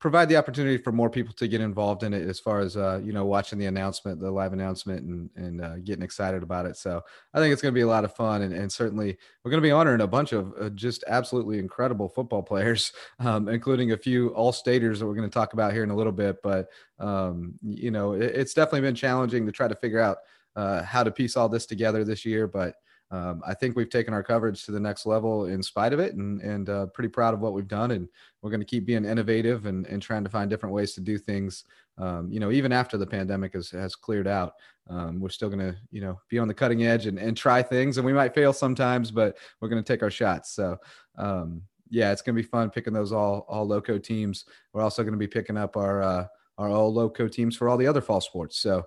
provide 0.00 0.30
the 0.30 0.36
opportunity 0.36 0.78
for 0.78 0.92
more 0.92 1.10
people 1.10 1.34
to 1.34 1.46
get 1.46 1.60
involved 1.60 2.02
in 2.02 2.14
it 2.14 2.26
as 2.26 2.40
far 2.40 2.60
as 2.60 2.76
uh, 2.76 3.00
you 3.04 3.12
know 3.12 3.26
watching 3.26 3.58
the 3.58 3.66
announcement 3.66 4.18
the 4.18 4.30
live 4.30 4.54
announcement 4.54 5.02
and, 5.02 5.30
and 5.36 5.60
uh, 5.60 5.76
getting 5.76 6.02
excited 6.02 6.42
about 6.42 6.66
it. 6.66 6.76
So 6.76 7.02
i 7.34 7.38
think 7.38 7.52
it's 7.52 7.62
going 7.62 7.72
to 7.72 7.78
be 7.78 7.82
a 7.82 7.86
lot 7.86 8.04
of 8.04 8.14
fun 8.14 8.42
and, 8.42 8.54
and 8.54 8.72
certainly 8.72 9.16
we're 9.44 9.50
going 9.50 9.62
to 9.62 9.66
be 9.66 9.70
honoring 9.70 10.00
a 10.00 10.06
bunch 10.06 10.32
of 10.32 10.52
uh, 10.58 10.70
just 10.70 11.04
absolutely 11.06 11.58
incredible 11.58 12.08
football 12.08 12.42
players 12.42 12.92
um, 13.20 13.48
including 13.48 13.92
a 13.92 13.96
few 13.96 14.28
all 14.30 14.52
staters 14.52 14.98
that 14.98 15.06
we're 15.06 15.14
going 15.14 15.28
to 15.28 15.32
talk 15.32 15.52
about 15.52 15.72
here 15.72 15.84
in 15.84 15.90
a 15.90 15.96
little 15.96 16.12
bit. 16.12 16.42
But 16.42 16.68
um, 16.98 17.54
you 17.62 17.90
know 17.90 18.14
it, 18.14 18.22
it's 18.22 18.54
definitely 18.54 18.80
been 18.80 18.94
challenging 18.94 19.44
to 19.46 19.52
try 19.52 19.68
to 19.68 19.76
figure 19.76 20.00
out 20.00 20.18
uh, 20.56 20.82
how 20.82 21.04
to 21.04 21.10
piece 21.10 21.36
all 21.36 21.48
this 21.48 21.66
together 21.66 22.04
this 22.04 22.24
year. 22.24 22.46
But 22.46 22.74
um, 23.12 23.42
I 23.44 23.54
think 23.54 23.74
we've 23.74 23.90
taken 23.90 24.14
our 24.14 24.22
coverage 24.22 24.64
to 24.64 24.72
the 24.72 24.78
next 24.78 25.04
level 25.04 25.46
in 25.46 25.62
spite 25.62 25.92
of 25.92 25.98
it, 25.98 26.14
and 26.14 26.40
and 26.42 26.68
uh, 26.68 26.86
pretty 26.86 27.08
proud 27.08 27.34
of 27.34 27.40
what 27.40 27.52
we've 27.52 27.66
done. 27.66 27.90
And 27.90 28.08
we're 28.40 28.50
going 28.50 28.60
to 28.60 28.66
keep 28.66 28.86
being 28.86 29.04
innovative 29.04 29.66
and, 29.66 29.86
and 29.86 30.00
trying 30.00 30.22
to 30.22 30.30
find 30.30 30.48
different 30.48 30.74
ways 30.74 30.92
to 30.94 31.00
do 31.00 31.18
things. 31.18 31.64
Um, 31.98 32.30
you 32.30 32.38
know, 32.38 32.52
even 32.52 32.72
after 32.72 32.96
the 32.96 33.06
pandemic 33.06 33.54
has, 33.54 33.70
has 33.70 33.96
cleared 33.96 34.28
out, 34.28 34.54
um, 34.88 35.20
we're 35.20 35.28
still 35.28 35.48
going 35.48 35.58
to 35.58 35.76
you 35.90 36.00
know 36.00 36.20
be 36.28 36.38
on 36.38 36.46
the 36.46 36.54
cutting 36.54 36.84
edge 36.84 37.06
and, 37.06 37.18
and 37.18 37.36
try 37.36 37.62
things. 37.62 37.96
And 37.96 38.06
we 38.06 38.12
might 38.12 38.34
fail 38.34 38.52
sometimes, 38.52 39.10
but 39.10 39.36
we're 39.60 39.68
going 39.68 39.82
to 39.82 39.92
take 39.92 40.04
our 40.04 40.10
shots. 40.10 40.52
So 40.52 40.78
um, 41.18 41.62
yeah, 41.90 42.12
it's 42.12 42.22
going 42.22 42.36
to 42.36 42.42
be 42.42 42.48
fun 42.48 42.70
picking 42.70 42.92
those 42.92 43.12
all 43.12 43.44
all 43.48 43.66
loco 43.66 43.98
teams. 43.98 44.44
We're 44.72 44.82
also 44.82 45.02
going 45.02 45.14
to 45.14 45.18
be 45.18 45.26
picking 45.26 45.56
up 45.56 45.76
our 45.76 46.00
uh, 46.00 46.26
our 46.58 46.68
all 46.68 46.94
loco 46.94 47.26
teams 47.26 47.56
for 47.56 47.68
all 47.68 47.76
the 47.76 47.88
other 47.88 48.00
fall 48.00 48.20
sports. 48.20 48.58
So 48.58 48.86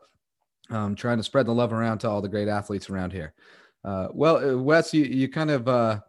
um, 0.69 0.95
trying 0.95 1.17
to 1.17 1.23
spread 1.23 1.45
the 1.45 1.53
love 1.53 1.73
around 1.73 1.97
to 1.99 2.09
all 2.09 2.21
the 2.21 2.29
great 2.29 2.47
athletes 2.47 2.89
around 2.89 3.11
here. 3.11 3.33
Uh, 3.83 4.07
well, 4.13 4.37
uh, 4.37 4.57
Wes, 4.57 4.93
you, 4.93 5.03
you 5.03 5.27
kind 5.27 5.51
of 5.51 5.67
uh, 5.67 5.99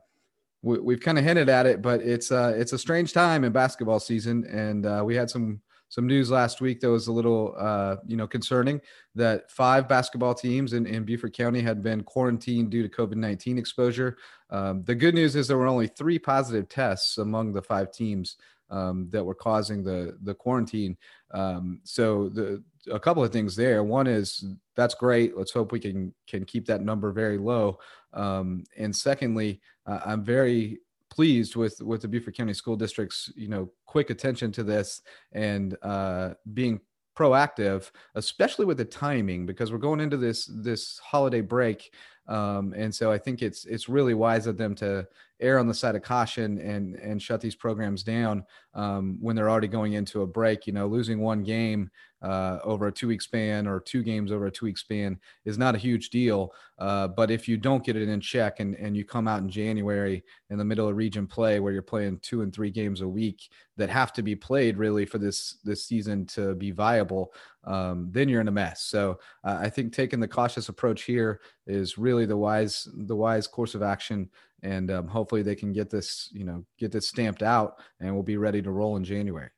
we, 0.62 0.94
have 0.94 1.02
kind 1.02 1.18
of 1.18 1.24
hinted 1.24 1.48
at 1.48 1.66
it, 1.66 1.82
but 1.82 2.00
it's 2.00 2.32
uh, 2.32 2.54
it's 2.56 2.72
a 2.72 2.78
strange 2.78 3.12
time 3.12 3.44
in 3.44 3.52
basketball 3.52 4.00
season, 4.00 4.44
and 4.46 4.86
uh, 4.86 5.02
we 5.04 5.14
had 5.14 5.28
some 5.28 5.60
some 5.90 6.06
news 6.06 6.30
last 6.30 6.60
week 6.60 6.80
that 6.80 6.90
was 6.90 7.06
a 7.06 7.12
little 7.12 7.54
uh, 7.58 7.96
you 8.06 8.16
know 8.16 8.26
concerning 8.26 8.80
that 9.14 9.50
five 9.50 9.88
basketball 9.88 10.34
teams 10.34 10.72
in, 10.72 10.86
in 10.86 11.04
Beaufort 11.04 11.34
County 11.34 11.60
had 11.60 11.82
been 11.82 12.02
quarantined 12.02 12.70
due 12.70 12.82
to 12.82 12.88
COVID 12.88 13.16
nineteen 13.16 13.58
exposure. 13.58 14.16
Um, 14.50 14.82
the 14.84 14.94
good 14.94 15.14
news 15.14 15.36
is 15.36 15.46
there 15.46 15.58
were 15.58 15.66
only 15.66 15.88
three 15.88 16.18
positive 16.18 16.68
tests 16.68 17.18
among 17.18 17.52
the 17.52 17.62
five 17.62 17.92
teams 17.92 18.36
um, 18.70 19.08
that 19.10 19.24
were 19.24 19.34
causing 19.34 19.84
the 19.84 20.16
the 20.22 20.34
quarantine. 20.34 20.96
Um, 21.32 21.80
so 21.84 22.28
the 22.28 22.62
a 22.90 23.00
couple 23.00 23.24
of 23.24 23.32
things 23.32 23.56
there. 23.56 23.82
One 23.82 24.06
is 24.06 24.44
that's 24.76 24.94
great. 24.94 25.36
Let's 25.36 25.52
hope 25.52 25.72
we 25.72 25.80
can 25.80 26.14
can 26.26 26.44
keep 26.44 26.66
that 26.66 26.82
number 26.82 27.12
very 27.12 27.38
low. 27.38 27.78
Um, 28.12 28.64
and 28.76 28.94
secondly, 28.94 29.60
uh, 29.86 30.00
I'm 30.04 30.24
very 30.24 30.80
pleased 31.10 31.56
with 31.56 31.80
with 31.80 32.02
the 32.02 32.08
Beaufort 32.08 32.36
County 32.36 32.54
School 32.54 32.76
District's 32.76 33.32
you 33.36 33.48
know 33.48 33.70
quick 33.86 34.10
attention 34.10 34.52
to 34.52 34.62
this 34.62 35.02
and 35.32 35.76
uh, 35.82 36.34
being 36.52 36.80
proactive, 37.16 37.90
especially 38.16 38.64
with 38.64 38.76
the 38.76 38.84
timing 38.84 39.46
because 39.46 39.70
we're 39.70 39.78
going 39.78 40.00
into 40.00 40.16
this 40.16 40.50
this 40.52 40.98
holiday 40.98 41.40
break. 41.40 41.92
Um, 42.26 42.72
and 42.76 42.94
so 42.94 43.12
I 43.12 43.18
think 43.18 43.42
it's 43.42 43.64
it's 43.64 43.88
really 43.88 44.14
wise 44.14 44.46
of 44.46 44.56
them 44.56 44.74
to 44.76 45.06
err 45.40 45.58
on 45.58 45.66
the 45.66 45.74
side 45.74 45.96
of 45.96 46.02
caution 46.02 46.58
and 46.58 46.94
and 46.96 47.20
shut 47.20 47.40
these 47.40 47.54
programs 47.56 48.02
down 48.02 48.44
um, 48.74 49.18
when 49.20 49.36
they're 49.36 49.50
already 49.50 49.68
going 49.68 49.94
into 49.94 50.22
a 50.22 50.26
break. 50.26 50.66
You 50.66 50.72
know, 50.72 50.86
losing 50.86 51.20
one 51.20 51.42
game 51.42 51.90
uh, 52.24 52.58
over 52.64 52.86
a 52.86 52.92
two 52.92 53.06
week 53.06 53.20
span 53.20 53.66
or 53.66 53.80
two 53.80 54.02
games 54.02 54.32
over 54.32 54.46
a 54.46 54.50
two 54.50 54.64
week 54.64 54.78
span 54.78 55.18
is 55.44 55.58
not 55.58 55.74
a 55.74 55.78
huge 55.78 56.08
deal. 56.08 56.52
Uh, 56.78 57.06
but 57.06 57.30
if 57.30 57.46
you 57.46 57.56
don't 57.56 57.84
get 57.84 57.96
it 57.96 58.08
in 58.08 58.20
check 58.20 58.60
and, 58.60 58.74
and 58.76 58.96
you 58.96 59.04
come 59.04 59.28
out 59.28 59.42
in 59.42 59.48
January 59.48 60.24
in 60.48 60.56
the 60.56 60.64
middle 60.64 60.88
of 60.88 60.96
region 60.96 61.26
play 61.26 61.60
where 61.60 61.72
you're 61.72 61.82
playing 61.82 62.18
two 62.20 62.40
and 62.40 62.52
three 62.54 62.70
games 62.70 63.02
a 63.02 63.08
week 63.08 63.50
that 63.76 63.90
have 63.90 64.12
to 64.12 64.22
be 64.22 64.34
played 64.34 64.78
really 64.78 65.04
for 65.04 65.18
this 65.18 65.58
this 65.64 65.84
season 65.84 66.24
to 66.24 66.54
be 66.54 66.70
viable, 66.70 67.34
um, 67.64 68.08
then 68.10 68.28
you're 68.28 68.40
in 68.40 68.48
a 68.48 68.52
mess. 68.52 68.82
So 68.82 69.18
uh, 69.44 69.58
I 69.60 69.68
think 69.68 69.92
taking 69.92 70.20
the 70.20 70.28
cautious 70.28 70.70
approach 70.70 71.02
here 71.02 71.40
is 71.66 71.98
really 71.98 72.24
the 72.24 72.36
wise 72.36 72.88
the 72.94 73.16
wise 73.16 73.46
course 73.46 73.74
of 73.74 73.82
action 73.82 74.30
and 74.64 74.90
um, 74.90 75.06
hopefully 75.06 75.42
they 75.42 75.54
can 75.54 75.72
get 75.72 75.90
this 75.90 76.30
you 76.32 76.44
know 76.44 76.64
get 76.78 76.90
this 76.90 77.08
stamped 77.08 77.42
out 77.42 77.78
and 78.00 78.12
we'll 78.12 78.22
be 78.22 78.38
ready 78.38 78.60
to 78.62 78.70
roll 78.70 78.96
in 78.96 79.04
january. 79.04 79.50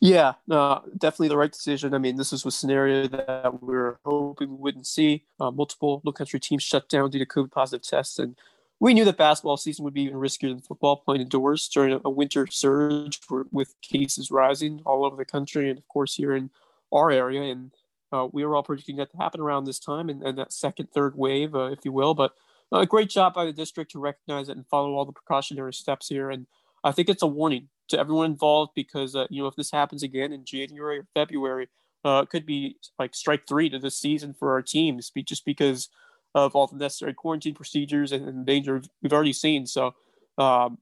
Yeah 0.00 0.34
uh, 0.50 0.80
definitely 0.98 1.28
the 1.28 1.36
right 1.36 1.52
decision. 1.52 1.94
I 1.94 1.98
mean 1.98 2.16
this 2.16 2.32
was 2.32 2.44
a 2.44 2.50
scenario 2.50 3.08
that 3.08 3.62
we 3.62 3.74
are 3.74 3.98
hoping 4.04 4.50
we 4.50 4.56
wouldn't 4.56 4.86
see. 4.86 5.24
Uh, 5.40 5.50
multiple 5.50 6.02
low 6.04 6.12
country 6.12 6.40
teams 6.40 6.62
shut 6.62 6.88
down 6.88 7.10
due 7.10 7.18
to 7.18 7.26
covid 7.26 7.52
positive 7.52 7.86
tests 7.86 8.18
and 8.18 8.36
we 8.80 8.92
knew 8.92 9.04
that 9.04 9.16
basketball 9.16 9.56
season 9.56 9.84
would 9.84 9.94
be 9.94 10.02
even 10.02 10.18
riskier 10.18 10.48
than 10.48 10.60
football 10.60 10.96
playing 10.96 11.22
indoors 11.22 11.68
during 11.68 11.98
a 12.04 12.10
winter 12.10 12.46
surge 12.48 13.20
for, 13.20 13.46
with 13.52 13.74
cases 13.80 14.30
rising 14.30 14.82
all 14.84 15.04
over 15.04 15.16
the 15.16 15.24
country 15.24 15.70
and 15.70 15.78
of 15.78 15.88
course 15.88 16.16
here 16.16 16.34
in 16.34 16.50
our 16.92 17.10
area. 17.10 17.42
And 17.42 17.70
uh, 18.12 18.28
we 18.32 18.44
were 18.44 18.54
all 18.54 18.62
predicting 18.62 18.96
that 18.96 19.10
to 19.12 19.16
happen 19.16 19.40
around 19.40 19.64
this 19.64 19.78
time 19.78 20.10
and, 20.10 20.22
and 20.22 20.36
that 20.38 20.52
second 20.52 20.90
third 20.92 21.16
wave 21.16 21.54
uh, 21.54 21.70
if 21.70 21.84
you 21.84 21.92
will 21.92 22.14
but 22.14 22.34
a 22.80 22.86
great 22.86 23.10
job 23.10 23.34
by 23.34 23.44
the 23.44 23.52
district 23.52 23.92
to 23.92 23.98
recognize 23.98 24.48
it 24.48 24.56
and 24.56 24.66
follow 24.66 24.94
all 24.94 25.04
the 25.04 25.12
precautionary 25.12 25.72
steps 25.72 26.08
here. 26.08 26.30
And 26.30 26.46
I 26.82 26.92
think 26.92 27.08
it's 27.08 27.22
a 27.22 27.26
warning 27.26 27.68
to 27.88 27.98
everyone 27.98 28.26
involved 28.26 28.72
because 28.74 29.14
uh, 29.14 29.26
you 29.30 29.42
know 29.42 29.48
if 29.48 29.56
this 29.56 29.70
happens 29.70 30.02
again 30.02 30.32
in 30.32 30.44
January 30.44 30.98
or 30.98 31.06
February, 31.14 31.68
uh, 32.04 32.22
it 32.24 32.30
could 32.30 32.46
be 32.46 32.76
like 32.98 33.14
strike 33.14 33.46
three 33.48 33.68
to 33.70 33.78
this 33.78 33.98
season 33.98 34.34
for 34.34 34.52
our 34.52 34.62
teams, 34.62 35.10
just 35.24 35.44
because 35.44 35.88
of 36.34 36.54
all 36.56 36.66
the 36.66 36.76
necessary 36.76 37.14
quarantine 37.14 37.54
procedures 37.54 38.12
and, 38.12 38.28
and 38.28 38.46
danger 38.46 38.82
we've 39.02 39.12
already 39.12 39.32
seen. 39.32 39.66
So 39.66 39.94
um, 40.36 40.78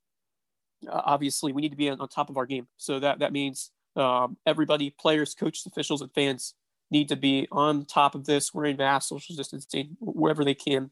obviously, 0.89 1.53
we 1.53 1.63
need 1.63 1.71
to 1.71 1.77
be 1.77 1.91
on, 1.91 2.01
on, 2.01 2.09
top 2.09 2.31
of 2.31 2.37
our 2.37 2.47
game. 2.47 2.69
So 2.77 3.01
that 3.01 3.19
that 3.19 3.33
means 3.33 3.71
um, 3.97 4.37
everybody, 4.47 4.91
players, 4.91 5.35
coaches, 5.35 5.67
officials, 5.67 6.01
and 6.01 6.13
fans 6.13 6.55
need 6.91 7.09
to 7.09 7.17
be 7.17 7.49
on 7.53 7.85
top 7.85 8.15
of 8.15 8.25
this, 8.25 8.53
wearing 8.53 8.77
masks, 8.77 9.09
social 9.09 9.35
distancing 9.37 9.97
wherever 10.01 10.45
they 10.45 10.55
can, 10.55 10.91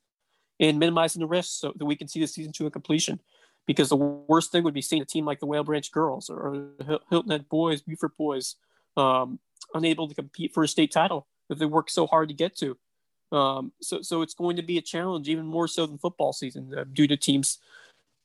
and 0.60 0.78
minimizing 0.78 1.20
the 1.20 1.26
risks 1.26 1.54
so 1.54 1.72
that 1.74 1.84
we 1.84 1.96
can 1.96 2.06
see 2.06 2.20
the 2.20 2.26
season 2.26 2.52
to 2.52 2.66
a 2.66 2.70
completion. 2.70 3.18
Because 3.66 3.88
the 3.88 3.96
worst 3.96 4.52
thing 4.52 4.64
would 4.64 4.74
be 4.74 4.82
seeing 4.82 5.02
a 5.02 5.04
team 5.04 5.24
like 5.24 5.40
the 5.40 5.46
Whale 5.46 5.64
Branch 5.64 5.90
Girls 5.92 6.30
or 6.30 6.70
Hilton 7.08 7.30
Head 7.30 7.48
Boys, 7.48 7.80
Beaufort 7.80 8.16
Boys, 8.16 8.56
um, 8.96 9.38
unable 9.74 10.08
to 10.08 10.14
compete 10.14 10.52
for 10.52 10.62
a 10.62 10.68
state 10.68 10.90
title 10.90 11.26
that 11.48 11.58
they 11.58 11.66
worked 11.66 11.90
so 11.90 12.06
hard 12.06 12.28
to 12.28 12.34
get 12.34 12.56
to. 12.56 12.76
Um, 13.32 13.72
so, 13.80 14.02
so 14.02 14.22
it's 14.22 14.34
going 14.34 14.56
to 14.56 14.62
be 14.62 14.78
a 14.78 14.82
challenge, 14.82 15.28
even 15.28 15.46
more 15.46 15.68
so 15.68 15.86
than 15.86 15.98
football 15.98 16.32
season, 16.32 16.74
uh, 16.76 16.84
due 16.92 17.06
to 17.06 17.16
teams 17.16 17.58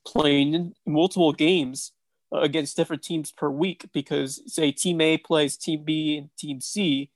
playing 0.06 0.74
multiple 0.86 1.32
games 1.32 1.92
uh, 2.34 2.40
against 2.40 2.76
different 2.76 3.04
teams 3.04 3.32
per 3.32 3.50
week. 3.50 3.86
Because 3.94 4.42
say 4.52 4.72
Team 4.72 5.00
A 5.02 5.18
plays 5.18 5.58
Team 5.58 5.84
B 5.84 6.18
and 6.18 6.30
Team 6.38 6.60
C, 6.60 7.12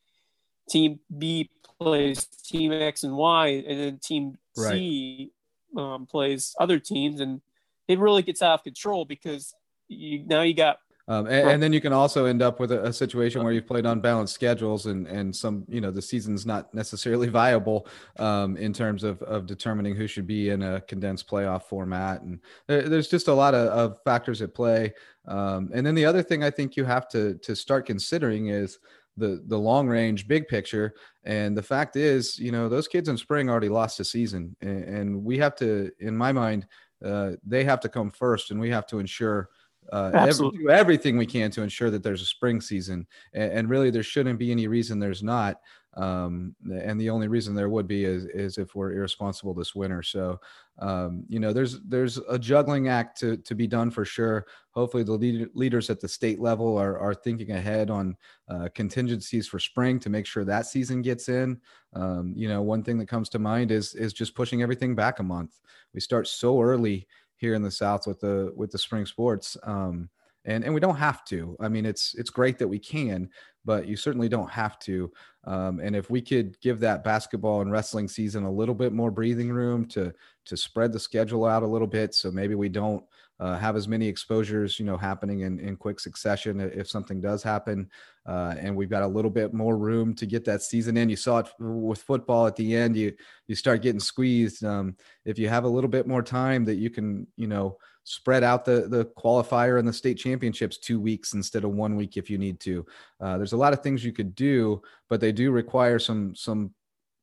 Team 0.69 0.99
B 1.17 1.49
plays 1.79 2.25
Team 2.25 2.71
X 2.71 3.03
and 3.03 3.15
Y, 3.15 3.47
and 3.67 3.79
then 3.79 3.97
Team 3.99 4.37
right. 4.57 4.71
C 4.71 5.31
um, 5.77 6.05
plays 6.05 6.55
other 6.59 6.79
teams, 6.79 7.19
and 7.19 7.41
it 7.87 7.99
really 7.99 8.21
gets 8.21 8.41
out 8.41 8.55
of 8.55 8.63
control 8.63 9.05
because 9.05 9.53
you 9.87 10.23
now 10.25 10.41
you 10.41 10.53
got 10.53 10.79
um, 11.09 11.25
and, 11.25 11.49
and, 11.49 11.63
then 11.63 11.73
you 11.73 11.81
can 11.81 11.91
also 11.91 12.25
end 12.25 12.43
up 12.43 12.59
with 12.59 12.71
a, 12.71 12.85
a, 12.85 12.93
situation 12.93 13.43
where 13.43 13.51
you've 13.51 13.65
played 13.65 13.87
unbalanced 13.87 14.35
schedules 14.35 14.85
and, 14.85 15.07
and 15.07 15.35
some, 15.35 15.65
you 15.67 15.81
know, 15.81 15.89
the 15.89 16.03
season's 16.03 16.45
not 16.45 16.71
necessarily 16.71 17.27
viable 17.29 17.87
um, 18.19 18.55
in 18.57 18.73
terms 18.73 19.03
of, 19.03 19.19
of 19.23 19.47
determining 19.47 19.95
who 19.95 20.05
should 20.05 20.27
be 20.27 20.49
in 20.49 20.61
a 20.61 20.81
condensed 20.81 21.27
playoff 21.27 21.63
format. 21.63 22.21
And 22.21 22.39
there, 22.67 22.87
there's 22.87 23.07
just 23.07 23.27
a 23.27 23.33
lot 23.33 23.55
of, 23.55 23.69
of 23.69 23.97
factors 24.03 24.43
at 24.43 24.53
play. 24.53 24.93
Um, 25.27 25.71
and 25.73 25.83
then 25.83 25.95
the 25.95 26.05
other 26.05 26.21
thing 26.21 26.43
I 26.43 26.51
think 26.51 26.77
you 26.77 26.85
have 26.85 27.07
to, 27.09 27.33
to 27.39 27.55
start 27.55 27.87
considering 27.87 28.49
is 28.49 28.77
the, 29.17 29.43
the 29.47 29.57
long 29.57 29.87
range 29.87 30.27
big 30.27 30.47
picture. 30.47 30.93
And 31.23 31.57
the 31.57 31.63
fact 31.63 31.95
is, 31.95 32.39
you 32.39 32.51
know, 32.51 32.69
those 32.69 32.87
kids 32.87 33.09
in 33.09 33.17
spring 33.17 33.49
already 33.49 33.69
lost 33.69 33.99
a 33.99 34.05
season 34.05 34.55
and, 34.61 34.83
and 34.83 35.23
we 35.23 35.37
have 35.39 35.55
to, 35.57 35.91
in 35.99 36.15
my 36.15 36.31
mind, 36.31 36.65
uh, 37.03 37.31
they 37.45 37.63
have 37.63 37.79
to 37.81 37.89
come 37.89 38.11
first 38.11 38.51
and 38.51 38.59
we 38.59 38.69
have 38.69 38.85
to 38.87 38.99
ensure 38.99 39.49
uh, 39.91 40.11
every, 40.13 40.51
do 40.51 40.69
everything 40.69 41.17
we 41.17 41.25
can 41.25 41.49
to 41.51 41.61
ensure 41.61 41.89
that 41.89 42.03
there's 42.03 42.21
a 42.21 42.25
spring 42.25 42.61
season. 42.61 43.07
And, 43.33 43.51
and 43.51 43.69
really, 43.69 43.89
there 43.89 44.03
shouldn't 44.03 44.39
be 44.39 44.51
any 44.51 44.67
reason 44.67 44.99
there's 44.99 45.23
not. 45.23 45.59
Um, 45.99 46.55
and 46.71 46.99
the 46.99 47.09
only 47.09 47.27
reason 47.27 47.53
there 47.53 47.67
would 47.67 47.87
be 47.87 48.05
is, 48.05 48.23
is 48.25 48.57
if 48.57 48.73
we're 48.73 48.93
irresponsible 48.93 49.53
this 49.53 49.75
winter. 49.75 50.01
So, 50.01 50.39
um, 50.79 51.25
you 51.27 51.41
know, 51.41 51.51
there's 51.51 51.81
there's 51.81 52.17
a 52.29 52.39
juggling 52.39 52.87
act 52.87 53.19
to 53.19 53.35
to 53.35 53.53
be 53.53 53.67
done 53.67 53.91
for 53.91 54.05
sure. 54.05 54.45
Hopefully, 54.71 55.03
the 55.03 55.11
lead, 55.11 55.49
leaders 55.53 55.89
at 55.89 55.99
the 55.99 56.07
state 56.07 56.39
level 56.39 56.77
are 56.77 56.97
are 56.97 57.13
thinking 57.13 57.51
ahead 57.51 57.89
on 57.89 58.15
uh, 58.47 58.69
contingencies 58.73 59.47
for 59.47 59.59
spring 59.59 59.99
to 59.99 60.09
make 60.09 60.25
sure 60.25 60.45
that 60.45 60.67
season 60.67 61.01
gets 61.01 61.27
in. 61.27 61.59
Um, 61.93 62.33
you 62.33 62.47
know, 62.47 62.61
one 62.61 62.83
thing 62.83 62.97
that 62.99 63.09
comes 63.09 63.27
to 63.29 63.39
mind 63.39 63.71
is 63.71 63.93
is 63.93 64.13
just 64.13 64.35
pushing 64.35 64.61
everything 64.61 64.95
back 64.95 65.19
a 65.19 65.23
month. 65.23 65.59
We 65.93 65.99
start 65.99 66.27
so 66.27 66.61
early 66.61 67.07
here 67.35 67.55
in 67.55 67.61
the 67.61 67.71
South 67.71 68.07
with 68.07 68.21
the 68.21 68.53
with 68.55 68.71
the 68.71 68.77
spring 68.77 69.05
sports. 69.05 69.57
Um, 69.63 70.09
and 70.45 70.63
and 70.63 70.73
we 70.73 70.79
don't 70.79 70.95
have 70.95 71.25
to. 71.25 71.57
I 71.59 71.67
mean, 71.67 71.85
it's 71.85 72.15
it's 72.15 72.29
great 72.29 72.57
that 72.59 72.67
we 72.67 72.79
can, 72.79 73.29
but 73.65 73.87
you 73.87 73.95
certainly 73.95 74.29
don't 74.29 74.49
have 74.49 74.79
to. 74.79 75.11
Um, 75.49 75.79
and 75.79 75.95
if 75.95 76.11
we 76.11 76.21
could 76.21 76.59
give 76.61 76.79
that 76.81 77.03
basketball 77.03 77.61
and 77.61 77.71
wrestling 77.71 78.07
season 78.07 78.43
a 78.43 78.51
little 78.51 78.75
bit 78.75 78.93
more 78.93 79.09
breathing 79.09 79.51
room 79.51 79.85
to 79.87 80.13
to 80.45 80.55
spread 80.55 80.93
the 80.93 80.99
schedule 80.99 81.43
out 81.43 81.63
a 81.63 81.67
little 81.67 81.87
bit, 81.87 82.13
so 82.13 82.29
maybe 82.29 82.53
we 82.53 82.69
don't 82.69 83.03
uh, 83.39 83.57
have 83.57 83.75
as 83.75 83.87
many 83.87 84.07
exposures, 84.07 84.79
you 84.79 84.85
know, 84.85 84.97
happening 84.97 85.41
in, 85.41 85.59
in 85.59 85.75
quick 85.75 85.99
succession 85.99 86.59
if 86.59 86.87
something 86.87 87.19
does 87.19 87.41
happen. 87.41 87.89
Uh, 88.27 88.53
and 88.59 88.75
we've 88.75 88.91
got 88.91 89.01
a 89.01 89.07
little 89.07 89.31
bit 89.31 89.53
more 89.53 89.75
room 89.75 90.13
to 90.13 90.27
get 90.27 90.45
that 90.45 90.61
season 90.61 90.97
in. 90.97 91.09
You 91.09 91.15
saw 91.15 91.39
it 91.39 91.47
with 91.59 92.01
football 92.01 92.45
at 92.45 92.55
the 92.55 92.75
end. 92.75 92.95
You 92.95 93.13
you 93.47 93.55
start 93.55 93.81
getting 93.81 93.99
squeezed. 93.99 94.63
Um, 94.63 94.95
if 95.25 95.39
you 95.39 95.49
have 95.49 95.63
a 95.63 95.69
little 95.69 95.89
bit 95.89 96.07
more 96.07 96.21
time 96.21 96.63
that 96.65 96.75
you 96.75 96.91
can, 96.91 97.25
you 97.37 97.47
know, 97.47 97.77
spread 98.03 98.43
out 98.43 98.65
the 98.65 98.87
the 98.87 99.05
qualifier 99.17 99.77
and 99.79 99.87
the 99.87 99.93
state 99.93 100.17
championships 100.17 100.77
two 100.77 100.99
weeks 100.99 101.33
instead 101.33 101.63
of 101.63 101.71
one 101.71 101.95
week 101.95 102.17
if 102.17 102.29
you 102.29 102.37
need 102.37 102.59
to. 102.59 102.85
Uh, 103.21 103.37
there's 103.37 103.53
a 103.53 103.57
lot 103.57 103.73
of 103.73 103.81
things 103.81 104.03
you 104.03 104.11
could 104.11 104.33
do, 104.35 104.81
but 105.09 105.19
they 105.19 105.31
do 105.31 105.51
require 105.51 105.99
some 105.99 106.35
some 106.35 106.73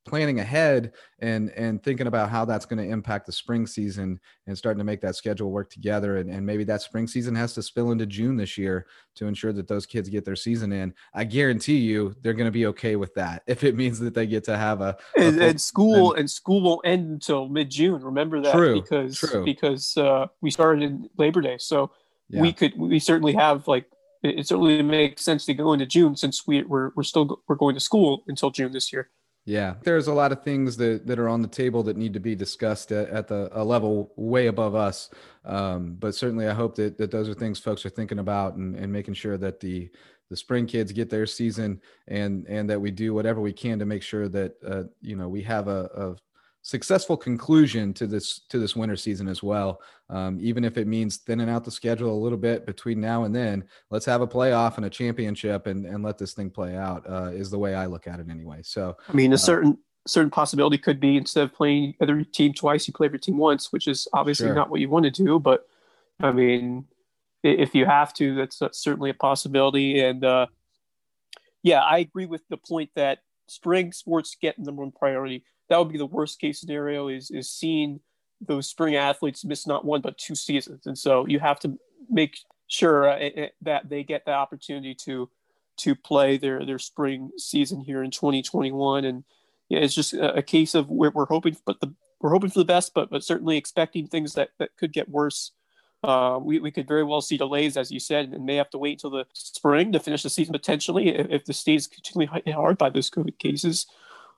planning 0.07 0.41
ahead 0.41 0.93
and 1.19 1.51
and 1.51 1.83
thinking 1.83 2.07
about 2.07 2.31
how 2.31 2.45
that's 2.45 2.65
going 2.65 2.79
to 2.79 2.91
impact 2.91 3.27
the 3.27 3.33
spring 3.33 3.67
season 3.67 4.21
and 4.47 4.57
starting 4.57 4.79
to 4.79 4.85
make 4.85 5.01
that 5.01 5.17
schedule 5.17 5.51
work 5.51 5.71
together. 5.71 6.19
And, 6.19 6.31
and 6.31 6.45
maybe 6.45 6.65
that 6.65 6.83
spring 6.83 7.07
season 7.07 7.35
has 7.35 7.53
to 7.55 7.63
spill 7.63 7.91
into 7.91 8.07
june 8.07 8.37
this 8.37 8.57
year 8.57 8.87
to 9.17 9.27
ensure 9.27 9.53
that 9.53 9.69
those 9.69 9.87
kids 9.87 10.09
get 10.09 10.25
their 10.25 10.37
season 10.37 10.73
in. 10.73 10.95
I 11.15 11.25
guarantee 11.25 11.79
you 11.79 12.15
they're 12.23 12.35
going 12.35 12.47
to 12.47 12.53
be 12.53 12.67
okay 12.67 12.97
with 12.97 13.15
that 13.15 13.43
if 13.47 13.65
it 13.65 13.77
means 13.77 13.99
that 14.01 14.15
they 14.15 14.27
get 14.27 14.45
to 14.45 14.57
have 14.57 14.81
a, 14.81 14.97
a 15.17 15.21
and, 15.21 15.41
and, 15.43 15.61
school 15.61 16.15
and 16.15 16.31
school 16.31 16.63
won't 16.63 16.87
end 16.87 17.11
until 17.11 17.49
mid-june. 17.49 18.03
Remember 18.03 18.41
that 18.41 18.53
true, 18.53 18.81
because 18.83 19.19
true. 19.19 19.45
because 19.45 19.97
uh, 19.97 20.27
we 20.41 20.51
started 20.51 20.83
in 20.83 21.11
labor 21.17 21.41
day. 21.41 21.57
So 21.59 21.91
yeah. 22.29 22.41
we 22.41 22.53
could 22.53 22.77
we 22.79 22.99
certainly 22.99 23.33
have 23.33 23.69
like 23.69 23.87
it 24.23 24.47
certainly 24.47 24.83
makes 24.83 25.23
sense 25.23 25.45
to 25.47 25.55
go 25.55 25.73
into 25.73 25.87
june 25.87 26.17
since 26.17 26.47
we, 26.47 26.63
we're, 26.63 26.91
we're 26.97 27.03
still 27.03 27.41
we're 27.49 27.57
going 27.57 27.75
to 27.75 27.81
school 27.81 28.25
until 28.27 28.51
june 28.51 28.73
this 28.73 28.93
year 28.93 29.11
yeah, 29.47 29.75
there's 29.85 30.09
a 30.09 30.13
lot 30.13 30.33
of 30.33 30.43
things 30.43 30.77
that, 30.79 31.07
that 31.07 31.21
are 31.21 31.29
on 31.29 31.41
the 31.41 31.47
table 31.49 31.85
that 31.85 31.97
need 31.97 32.13
to 32.15 32.21
be 32.21 32.35
discussed 32.35 32.91
at, 32.91 33.09
at 33.11 33.29
the 33.29 33.49
a 33.53 33.63
level 33.63 34.13
way 34.17 34.49
above 34.49 34.75
us. 34.75 35.09
Um, 35.45 35.95
but 36.01 36.17
certainly, 36.17 36.49
I 36.49 36.53
hope 36.53 36.75
that, 36.75 36.99
that 36.99 37.13
those 37.13 37.29
are 37.29 37.35
things 37.35 37.61
folks 37.61 37.87
are 37.87 37.91
thinking 37.91 38.19
about 38.19 38.57
and, 38.57 38.75
and 38.75 38.93
making 38.93 39.15
sure 39.15 39.39
that 39.39 39.61
the 39.61 39.89
the 40.31 40.37
spring 40.37 40.67
kids 40.67 40.91
get 40.91 41.09
their 41.09 41.27
season 41.27 41.81
and 42.09 42.45
and 42.49 42.69
that 42.69 42.81
we 42.81 42.91
do 42.91 43.15
whatever 43.15 43.41
we 43.41 43.53
can 43.53 43.79
to 43.79 43.87
make 43.87 44.03
sure 44.03 44.29
that 44.29 44.57
uh, 44.67 44.83
you 45.01 45.15
know 45.15 45.29
we 45.29 45.43
have 45.43 45.69
a, 45.69 45.85
a 45.95 46.17
successful 46.67 47.17
conclusion 47.17 47.95
to 47.95 48.09
this 48.09 48.41
to 48.49 48.59
this 48.59 48.75
winter 48.75 48.97
season 48.97 49.29
as 49.29 49.41
well. 49.41 49.81
Um, 50.11 50.37
even 50.41 50.65
if 50.65 50.77
it 50.77 50.89
means 50.89 51.19
thinning 51.19 51.49
out 51.49 51.65
the 51.65 51.71
schedule 51.71 52.13
a 52.13 52.19
little 52.19 52.37
bit 52.37 52.67
between 52.67 53.01
now 53.01 53.23
and 53.23 53.33
then, 53.33 53.63
let's 53.91 54.05
have 54.07 54.21
a 54.21 54.27
playoff 54.27 54.77
and 54.77 54.85
a 54.85 54.91
championship 54.91 55.69
and 55.69 55.87
and 55.87 56.03
let 56.03 56.19
this 56.19 56.35
thing 56.35 56.51
play 56.51 56.77
out. 56.77 57.09
Uh, 57.09 57.31
is 57.33 57.51
the 57.51 57.59
way 57.59 57.77
I 57.77 57.87
look 57.87 58.09
at 58.09 58.19
it 58.19 58.29
anyway. 58.29 58.63
So 58.63 58.97
I 59.09 59.13
mean, 59.13 59.31
a 59.31 59.37
uh, 59.37 59.39
certain 59.39 59.79
certain 60.09 60.31
possibility 60.31 60.77
could 60.77 60.99
be 60.99 61.17
instead 61.17 61.45
of 61.45 61.55
playing 61.55 61.95
other 62.01 62.25
team 62.25 62.53
twice, 62.53 62.89
you 62.89 62.95
play 62.95 63.07
every 63.07 63.21
team 63.21 63.39
once, 63.39 63.73
which 63.73 63.87
is 63.87 64.09
obviously 64.13 64.47
sure. 64.47 64.55
not 64.55 64.69
what 64.69 64.81
you 64.81 64.89
want 64.89 65.05
to 65.05 65.11
do. 65.11 65.39
But 65.39 65.69
I 66.21 66.33
mean, 66.33 66.87
if 67.45 67.77
you 67.77 67.87
have 67.87 68.13
to, 68.15 68.35
that's, 68.35 68.59
that's 68.59 68.79
certainly 68.79 69.11
a 69.11 69.15
possibility. 69.15 70.01
And 70.01 70.25
uh, 70.25 70.47
yeah, 71.63 71.81
I 71.81 71.99
agree 71.99 72.27
with 72.27 72.43
the 72.49 72.57
point 72.57 72.91
that 72.97 73.21
spring 73.49 73.93
sports 73.93 74.37
get 74.41 74.59
number 74.59 74.83
one 74.83 74.93
priority 74.93 75.45
that 75.69 75.79
would 75.79 75.91
be 75.91 75.99
the 75.99 76.07
worst 76.07 76.41
case 76.41 76.61
scenario 76.61 77.09
is 77.09 77.31
is 77.31 77.51
seeing 77.51 78.01
those 78.41 78.69
spring 78.69 78.97
athletes 78.97 79.45
miss 79.45 79.67
not 79.67 79.85
one 79.85 80.01
but 80.01 80.19
two 80.19 80.35
seasons. 80.35 80.87
And 80.87 80.99
so 80.99 81.27
you 81.27 81.39
have 81.39 81.59
to 81.61 81.79
make 82.11 82.39
sure 82.69 83.09
uh, 83.09 83.49
that 83.63 83.89
they 83.89 84.03
get 84.03 84.25
the 84.25 84.33
opportunity 84.33 84.95
to 84.95 85.29
to 85.79 85.95
play 85.95 86.37
their 86.37 86.65
their 86.65 86.79
spring 86.79 87.31
season 87.37 87.81
here 87.81 88.03
in 88.03 88.11
2021 88.11 89.05
and 89.05 89.25
yeah, 89.69 89.81
it's 89.81 89.95
just 89.95 90.15
a, 90.15 90.37
a 90.37 90.43
case 90.43 90.75
of 90.75 90.89
we're, 90.89 91.11
we're 91.11 91.27
hoping 91.27 91.57
but 91.65 91.81
the 91.81 91.93
we're 92.21 92.31
hoping 92.31 92.51
for 92.51 92.59
the 92.59 92.65
best 92.65 92.95
but 92.95 93.11
but 93.11 93.25
certainly 93.25 93.57
expecting 93.57 94.07
things 94.07 94.35
that 94.35 94.51
that 94.59 94.77
could 94.77 94.93
get 94.93 95.09
worse. 95.09 95.53
Uh, 96.05 96.39
we, 96.41 96.61
we 96.61 96.71
could 96.71 96.87
very 96.87 97.03
well 97.03 97.21
see 97.21 97.37
delays, 97.37 97.77
as 97.77 97.91
you 97.91 97.99
said, 97.99 98.27
and 98.27 98.45
may 98.45 98.55
have 98.55 98.71
to 98.71 98.79
wait 98.79 98.93
until 98.93 99.11
the 99.11 99.25
spring 99.33 99.91
to 99.91 99.99
finish 99.99 100.23
the 100.23 100.31
season 100.31 100.53
potentially 100.53 101.09
if, 101.09 101.27
if 101.31 101.45
the 101.47 101.53
state 101.53 101.75
is 101.75 101.87
continually 101.89 102.43
hit 102.45 102.55
hard 102.55 102.79
by 102.79 102.91
those 102.91 103.11
COVID 103.11 103.39
cases. 103.39 103.87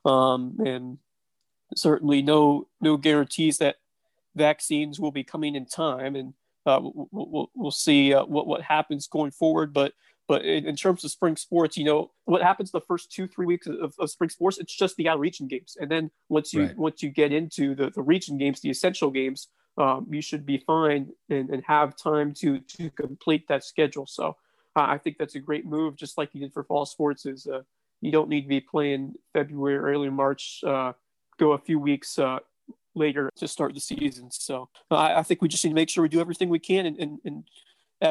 Um, 0.05 0.57
and 0.65 0.97
certainly 1.75 2.21
no 2.21 2.67
no 2.81 2.97
guarantees 2.97 3.57
that 3.59 3.77
vaccines 4.35 4.99
will 4.99 5.11
be 5.11 5.23
coming 5.23 5.55
in 5.55 5.65
time, 5.65 6.15
and 6.15 6.33
uh, 6.65 6.79
we'll, 6.81 7.09
we'll, 7.11 7.51
we'll, 7.55 7.71
see 7.71 8.13
uh, 8.13 8.25
what 8.25 8.47
what 8.47 8.61
happens 8.61 9.07
going 9.07 9.31
forward. 9.31 9.73
But 9.73 9.93
but 10.27 10.45
in, 10.45 10.65
in, 10.65 10.75
terms 10.75 11.03
of 11.03 11.11
spring 11.11 11.35
sports, 11.35 11.77
you 11.77 11.83
know 11.83 12.11
what 12.25 12.41
happens 12.41 12.71
the 12.71 12.81
first 12.81 13.11
two 13.11 13.27
three 13.27 13.45
weeks 13.45 13.67
of, 13.67 13.93
of 13.99 14.09
spring 14.09 14.29
sports? 14.29 14.57
It's 14.57 14.75
just 14.75 14.95
the 14.95 15.09
out 15.09 15.19
region 15.19 15.47
games, 15.47 15.77
and 15.79 15.89
then 15.89 16.11
once 16.29 16.53
you 16.53 16.63
right. 16.63 16.77
once 16.77 17.01
you 17.01 17.09
get 17.09 17.31
into 17.31 17.75
the, 17.75 17.89
the 17.89 18.01
region 18.01 18.37
games, 18.37 18.61
the 18.61 18.69
essential 18.69 19.11
games, 19.11 19.47
um, 19.77 20.07
you 20.09 20.21
should 20.21 20.45
be 20.45 20.57
fine 20.57 21.09
and, 21.29 21.49
and 21.49 21.63
have 21.65 21.95
time 21.95 22.33
to 22.35 22.59
to 22.59 22.89
complete 22.91 23.47
that 23.47 23.63
schedule. 23.63 24.05
So 24.05 24.37
uh, 24.75 24.85
I 24.87 24.97
think 24.97 25.17
that's 25.17 25.35
a 25.35 25.39
great 25.39 25.65
move, 25.65 25.95
just 25.95 26.17
like 26.17 26.29
you 26.33 26.41
did 26.41 26.53
for 26.53 26.63
fall 26.63 26.85
sports. 26.85 27.25
Is 27.25 27.47
uh, 27.47 27.61
you 28.01 28.11
don't 28.11 28.29
need 28.29 28.43
to 28.43 28.47
be 28.47 28.61
playing 28.61 29.15
February, 29.33 29.77
early 29.77 30.09
March 30.09 30.61
uh, 30.65 30.93
go 31.39 31.53
a 31.53 31.57
few 31.57 31.79
weeks 31.79 32.19
uh, 32.19 32.39
later 32.95 33.31
to 33.37 33.47
start 33.47 33.73
the 33.73 33.79
season. 33.79 34.29
So 34.31 34.69
uh, 34.91 34.97
I 34.97 35.23
think 35.23 35.41
we 35.41 35.47
just 35.47 35.63
need 35.63 35.71
to 35.71 35.75
make 35.75 35.89
sure 35.89 36.01
we 36.01 36.09
do 36.09 36.21
everything 36.21 36.49
we 36.49 36.59
can 36.59 36.85
and, 36.85 36.99
and, 36.99 37.19
and 37.25 37.43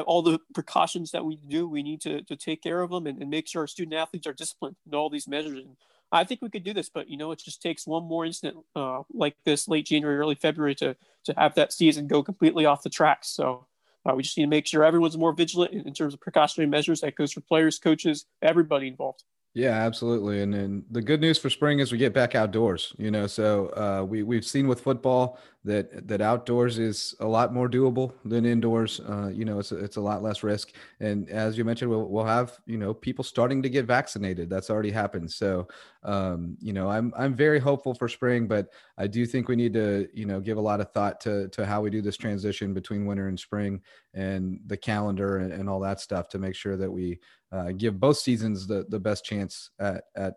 all 0.07 0.23
the 0.23 0.39
precautions 0.55 1.13
that 1.13 1.25
we 1.25 1.37
do, 1.37 1.69
we 1.69 1.83
need 1.83 2.01
to, 2.03 2.23
to 2.23 2.37
take 2.37 2.63
care 2.63 2.81
of 2.81 2.91
them 2.91 3.07
and, 3.07 3.21
and 3.21 3.31
make 3.31 3.49
sure 3.49 3.63
our 3.63 3.67
student 3.67 3.95
athletes 3.95 4.27
are 4.27 4.33
disciplined 4.33 4.77
in 4.87 4.95
all 4.95 5.09
these 5.09 5.29
measures. 5.29 5.59
And 5.59 5.77
I 6.11 6.25
think 6.25 6.43
we 6.43 6.51
could 6.51 6.65
do 6.65 6.73
this, 6.73 6.89
but 6.89 7.09
you 7.09 7.17
know, 7.17 7.33
it 7.33 7.39
just 7.39 7.63
takes 7.63 7.87
one 7.87 8.05
more 8.05 8.25
incident 8.25 8.59
uh, 8.75 9.03
like 9.13 9.37
this 9.45 9.69
late 9.69 9.87
January, 9.87 10.19
early 10.19 10.35
February 10.35 10.75
to 10.77 10.97
to 11.25 11.35
have 11.37 11.55
that 11.55 11.73
season 11.73 12.07
go 12.07 12.23
completely 12.23 12.65
off 12.65 12.83
the 12.83 12.89
tracks. 12.89 13.29
So 13.29 13.67
uh, 14.09 14.15
we 14.15 14.23
just 14.23 14.37
need 14.39 14.45
to 14.45 14.51
make 14.51 14.67
sure 14.67 14.85
everyone's 14.85 15.19
more 15.19 15.33
vigilant 15.33 15.73
in, 15.73 15.87
in 15.87 15.93
terms 15.93 16.15
of 16.15 16.21
precautionary 16.21 16.69
measures. 16.69 17.03
That 17.03 17.17
goes 17.17 17.33
for 17.33 17.41
players, 17.43 17.79
coaches, 17.79 18.25
everybody 18.41 18.89
involved. 18.89 19.25
Yeah, 19.55 19.71
absolutely. 19.71 20.41
And 20.43 20.55
then 20.55 20.85
the 20.91 21.03
good 21.03 21.21
news 21.21 21.39
for 21.39 21.51
spring 21.51 21.81
is 21.81 21.91
we 21.91 21.99
get 21.99 22.13
back 22.15 22.35
outdoors, 22.35 22.95
you 22.99 23.11
know, 23.11 23.27
so 23.27 23.69
uh, 23.71 24.05
we, 24.05 24.23
we've 24.23 24.45
seen 24.45 24.69
with 24.69 24.81
football 24.81 25.39
that, 25.69 26.09
that 26.09 26.21
outdoors 26.21 26.79
is 26.79 27.15
a 27.21 27.27
lot 27.27 27.53
more 27.53 27.69
doable 27.69 28.13
than 28.25 28.45
indoors. 28.45 29.01
Uh, 29.01 29.29
you 29.33 29.45
know, 29.45 29.59
it's, 29.59 29.71
it's 29.71 29.97
a 29.97 30.01
lot 30.01 30.23
less 30.23 30.43
risk. 30.43 30.73
And 31.01 31.29
as 31.31 31.57
you 31.57 31.65
mentioned, 31.65 31.91
we'll, 31.91 32.09
we'll 32.09 32.25
have, 32.25 32.59
you 32.67 32.79
know, 32.79 32.93
people 32.93 33.23
starting 33.23 33.63
to 33.63 33.69
get 33.69 33.85
vaccinated. 33.85 34.51
That's 34.51 34.71
already 34.71 34.91
happened. 34.91 35.31
So, 35.31 35.69
um, 36.03 36.57
you 36.61 36.73
know, 36.73 36.89
I'm, 36.91 37.13
I'm 37.17 37.35
very 37.35 37.61
hopeful 37.61 37.95
for 37.95 38.09
spring, 38.09 38.49
but 38.49 38.69
I 38.97 39.07
do 39.07 39.27
think 39.27 39.49
we 39.49 39.57
need 39.57 39.75
to, 39.75 40.09
you 40.13 40.27
know, 40.27 40.41
give 40.41 40.57
a 40.57 40.61
lot 40.61 40.81
of 40.81 40.91
thought 40.93 41.21
to, 41.21 41.49
to 41.49 41.65
how 41.65 41.83
we 41.83 41.91
do 41.91 42.03
this 42.03 42.17
transition 42.17 42.75
between 42.75 43.07
winter 43.07 43.29
and 43.29 43.39
spring 43.39 43.81
and 44.15 44.61
the 44.67 44.77
calendar 44.77 45.39
and, 45.39 45.53
and 45.53 45.69
all 45.69 45.81
that 45.81 46.01
stuff 46.01 46.29
to 46.31 46.39
make 46.39 46.57
sure 46.57 46.77
that 46.77 46.91
we, 46.91 47.21
uh, 47.53 47.73
give 47.73 47.99
both 47.99 48.19
seasons 48.19 48.67
the, 48.67 48.85
the 48.89 49.01
best 49.01 49.25
chance 49.25 49.71
at, 49.79 50.05
at 50.17 50.35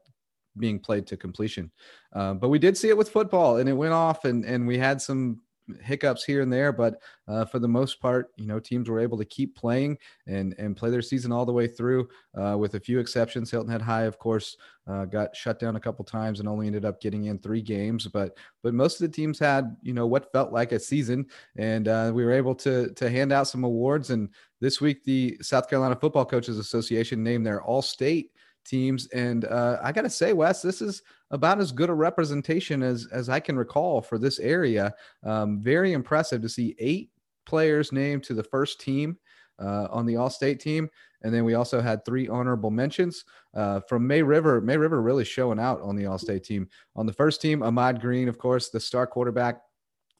being 0.57 0.79
played 0.79 1.07
to 1.07 1.17
completion. 1.17 1.71
Uh, 2.13 2.33
but 2.33 2.49
we 2.49 2.59
did 2.59 2.77
see 2.77 2.89
it 2.89 2.97
with 2.97 3.09
football 3.09 3.57
and 3.57 3.69
it 3.69 3.73
went 3.73 3.93
off 3.93 4.25
and, 4.25 4.45
and 4.45 4.67
we 4.67 4.77
had 4.77 5.01
some 5.01 5.41
hiccups 5.81 6.23
here 6.23 6.41
and 6.41 6.51
there, 6.51 6.71
but 6.71 7.01
uh, 7.27 7.45
for 7.45 7.59
the 7.59 7.67
most 7.67 7.99
part, 7.99 8.31
you 8.35 8.45
know, 8.45 8.59
teams 8.59 8.89
were 8.89 8.99
able 8.99 9.17
to 9.17 9.25
keep 9.25 9.55
playing 9.55 9.97
and 10.27 10.55
and 10.57 10.75
play 10.75 10.89
their 10.89 11.01
season 11.01 11.31
all 11.31 11.45
the 11.45 11.51
way 11.51 11.67
through, 11.67 12.07
uh, 12.35 12.57
with 12.57 12.75
a 12.75 12.79
few 12.79 12.99
exceptions. 12.99 13.49
Hilton 13.49 13.71
Head 13.71 13.81
High, 13.81 14.03
of 14.03 14.17
course, 14.17 14.57
uh, 14.87 15.05
got 15.05 15.35
shut 15.35 15.59
down 15.59 15.75
a 15.75 15.79
couple 15.79 16.03
times 16.03 16.39
and 16.39 16.49
only 16.49 16.67
ended 16.67 16.85
up 16.85 17.01
getting 17.01 17.25
in 17.25 17.39
three 17.39 17.61
games, 17.61 18.07
but 18.07 18.37
but 18.63 18.73
most 18.73 19.01
of 19.01 19.09
the 19.09 19.15
teams 19.15 19.39
had 19.39 19.75
you 19.81 19.93
know 19.93 20.07
what 20.07 20.31
felt 20.31 20.51
like 20.51 20.71
a 20.71 20.79
season, 20.79 21.25
and 21.57 21.87
uh, 21.87 22.11
we 22.13 22.25
were 22.25 22.33
able 22.33 22.55
to 22.55 22.93
to 22.93 23.09
hand 23.09 23.31
out 23.31 23.47
some 23.47 23.63
awards. 23.63 24.09
And 24.09 24.29
this 24.59 24.81
week, 24.81 25.03
the 25.03 25.37
South 25.41 25.69
Carolina 25.69 25.95
Football 25.95 26.25
Coaches 26.25 26.57
Association 26.57 27.23
named 27.23 27.45
their 27.45 27.61
All 27.61 27.81
State 27.81 28.31
teams. 28.65 29.07
And 29.07 29.45
uh, 29.45 29.79
I 29.81 29.91
got 29.91 30.03
to 30.03 30.09
say, 30.09 30.33
Wes, 30.33 30.61
this 30.61 30.81
is 30.81 31.01
about 31.31 31.59
as 31.59 31.71
good 31.71 31.89
a 31.89 31.93
representation 31.93 32.83
as 32.83 33.07
as 33.11 33.29
I 33.29 33.39
can 33.39 33.57
recall 33.57 34.01
for 34.01 34.17
this 34.17 34.39
area. 34.39 34.93
Um, 35.23 35.61
very 35.61 35.93
impressive 35.93 36.41
to 36.41 36.49
see 36.49 36.75
eight 36.79 37.09
players 37.45 37.91
named 37.91 38.23
to 38.25 38.33
the 38.33 38.43
first 38.43 38.79
team 38.79 39.17
uh, 39.59 39.87
on 39.91 40.05
the 40.05 40.15
All-State 40.15 40.59
team, 40.59 40.89
and 41.21 41.33
then 41.33 41.45
we 41.45 41.53
also 41.53 41.81
had 41.81 42.03
three 42.03 42.27
honorable 42.27 42.71
mentions 42.71 43.25
uh, 43.53 43.79
from 43.81 44.07
May 44.07 44.21
River. 44.21 44.61
May 44.61 44.77
River 44.77 45.01
really 45.01 45.25
showing 45.25 45.59
out 45.59 45.81
on 45.81 45.95
the 45.95 46.05
All-State 46.05 46.43
team. 46.43 46.67
On 46.95 47.05
the 47.05 47.13
first 47.13 47.41
team, 47.41 47.61
Ahmad 47.61 48.01
Green, 48.01 48.27
of 48.27 48.37
course, 48.37 48.69
the 48.69 48.79
star 48.79 49.05
quarterback 49.05 49.61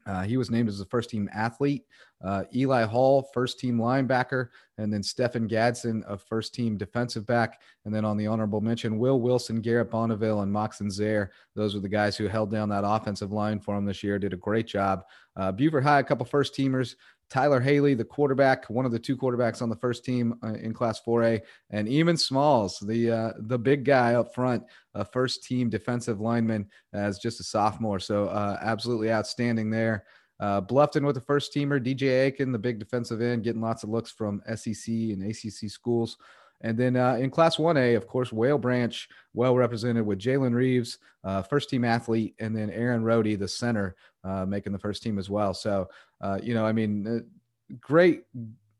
uh, 0.05 0.23
he 0.23 0.37
was 0.37 0.49
named 0.49 0.69
as 0.69 0.79
a 0.79 0.85
first 0.85 1.09
team 1.09 1.29
athlete. 1.33 1.85
Uh, 2.23 2.43
Eli 2.53 2.83
Hall, 2.83 3.29
first 3.33 3.59
team 3.59 3.77
linebacker, 3.77 4.49
and 4.77 4.93
then 4.93 5.01
Stephen 5.01 5.47
Gadsden, 5.47 6.03
a 6.07 6.17
first 6.17 6.53
team 6.53 6.77
defensive 6.77 7.25
back. 7.25 7.61
And 7.85 7.93
then 7.93 8.05
on 8.05 8.15
the 8.15 8.27
honorable 8.27 8.61
mention, 8.61 8.99
Will 8.99 9.19
Wilson, 9.19 9.59
Garrett 9.59 9.89
Bonneville, 9.89 10.41
and 10.41 10.51
Moxon 10.51 10.91
Zaire. 10.91 11.31
Those 11.55 11.73
were 11.73 11.81
the 11.81 11.89
guys 11.89 12.15
who 12.15 12.27
held 12.27 12.51
down 12.51 12.69
that 12.69 12.83
offensive 12.85 13.31
line 13.31 13.59
for 13.59 13.75
him 13.75 13.85
this 13.85 14.03
year. 14.03 14.19
Did 14.19 14.33
a 14.33 14.37
great 14.37 14.67
job. 14.67 15.03
Uh, 15.35 15.51
High, 15.81 15.99
a 15.99 16.03
couple 16.03 16.25
first 16.25 16.55
teamers. 16.55 16.95
Tyler 17.31 17.61
Haley, 17.61 17.93
the 17.93 18.03
quarterback, 18.03 18.69
one 18.69 18.85
of 18.85 18.91
the 18.91 18.99
two 18.99 19.15
quarterbacks 19.15 19.61
on 19.61 19.69
the 19.69 19.75
first 19.77 20.03
team 20.03 20.35
uh, 20.43 20.53
in 20.55 20.73
Class 20.73 21.01
4A, 21.07 21.39
and 21.69 21.87
Eamon 21.87 22.19
Smalls, 22.19 22.77
the 22.79 23.09
uh, 23.09 23.31
the 23.39 23.57
big 23.57 23.85
guy 23.85 24.15
up 24.15 24.35
front, 24.35 24.63
a 24.95 25.05
first 25.05 25.43
team 25.45 25.69
defensive 25.69 26.19
lineman 26.19 26.67
as 26.91 27.19
just 27.19 27.39
a 27.39 27.43
sophomore. 27.43 27.99
So 27.99 28.25
uh, 28.25 28.57
absolutely 28.61 29.11
outstanding 29.11 29.69
there. 29.69 30.03
Uh, 30.41 30.59
Bluffton 30.59 31.05
with 31.05 31.15
the 31.15 31.21
first 31.21 31.53
teamer, 31.55 31.79
DJ 31.79 32.25
Aiken, 32.25 32.51
the 32.51 32.59
big 32.59 32.79
defensive 32.79 33.21
end, 33.21 33.43
getting 33.43 33.61
lots 33.61 33.83
of 33.83 33.89
looks 33.89 34.11
from 34.11 34.41
SEC 34.55 34.87
and 34.87 35.23
ACC 35.23 35.69
schools. 35.69 36.17
And 36.61 36.77
then 36.77 36.95
uh, 36.95 37.15
in 37.15 37.29
Class 37.29 37.57
1A, 37.57 37.95
of 37.95 38.07
course, 38.07 38.31
Whale 38.31 38.57
Branch, 38.57 39.09
well 39.33 39.55
represented 39.55 40.05
with 40.05 40.19
Jalen 40.19 40.53
Reeves, 40.53 40.99
uh, 41.23 41.41
first 41.41 41.69
team 41.69 41.83
athlete, 41.83 42.35
and 42.39 42.55
then 42.55 42.69
Aaron 42.69 43.03
Rohde, 43.03 43.37
the 43.37 43.47
center, 43.47 43.95
uh, 44.23 44.45
making 44.45 44.73
the 44.73 44.79
first 44.79 45.03
team 45.03 45.19
as 45.19 45.29
well. 45.29 45.53
So, 45.53 45.89
uh, 46.21 46.39
you 46.41 46.53
know, 46.53 46.65
I 46.65 46.71
mean, 46.71 47.07
uh, 47.07 47.75
great, 47.79 48.23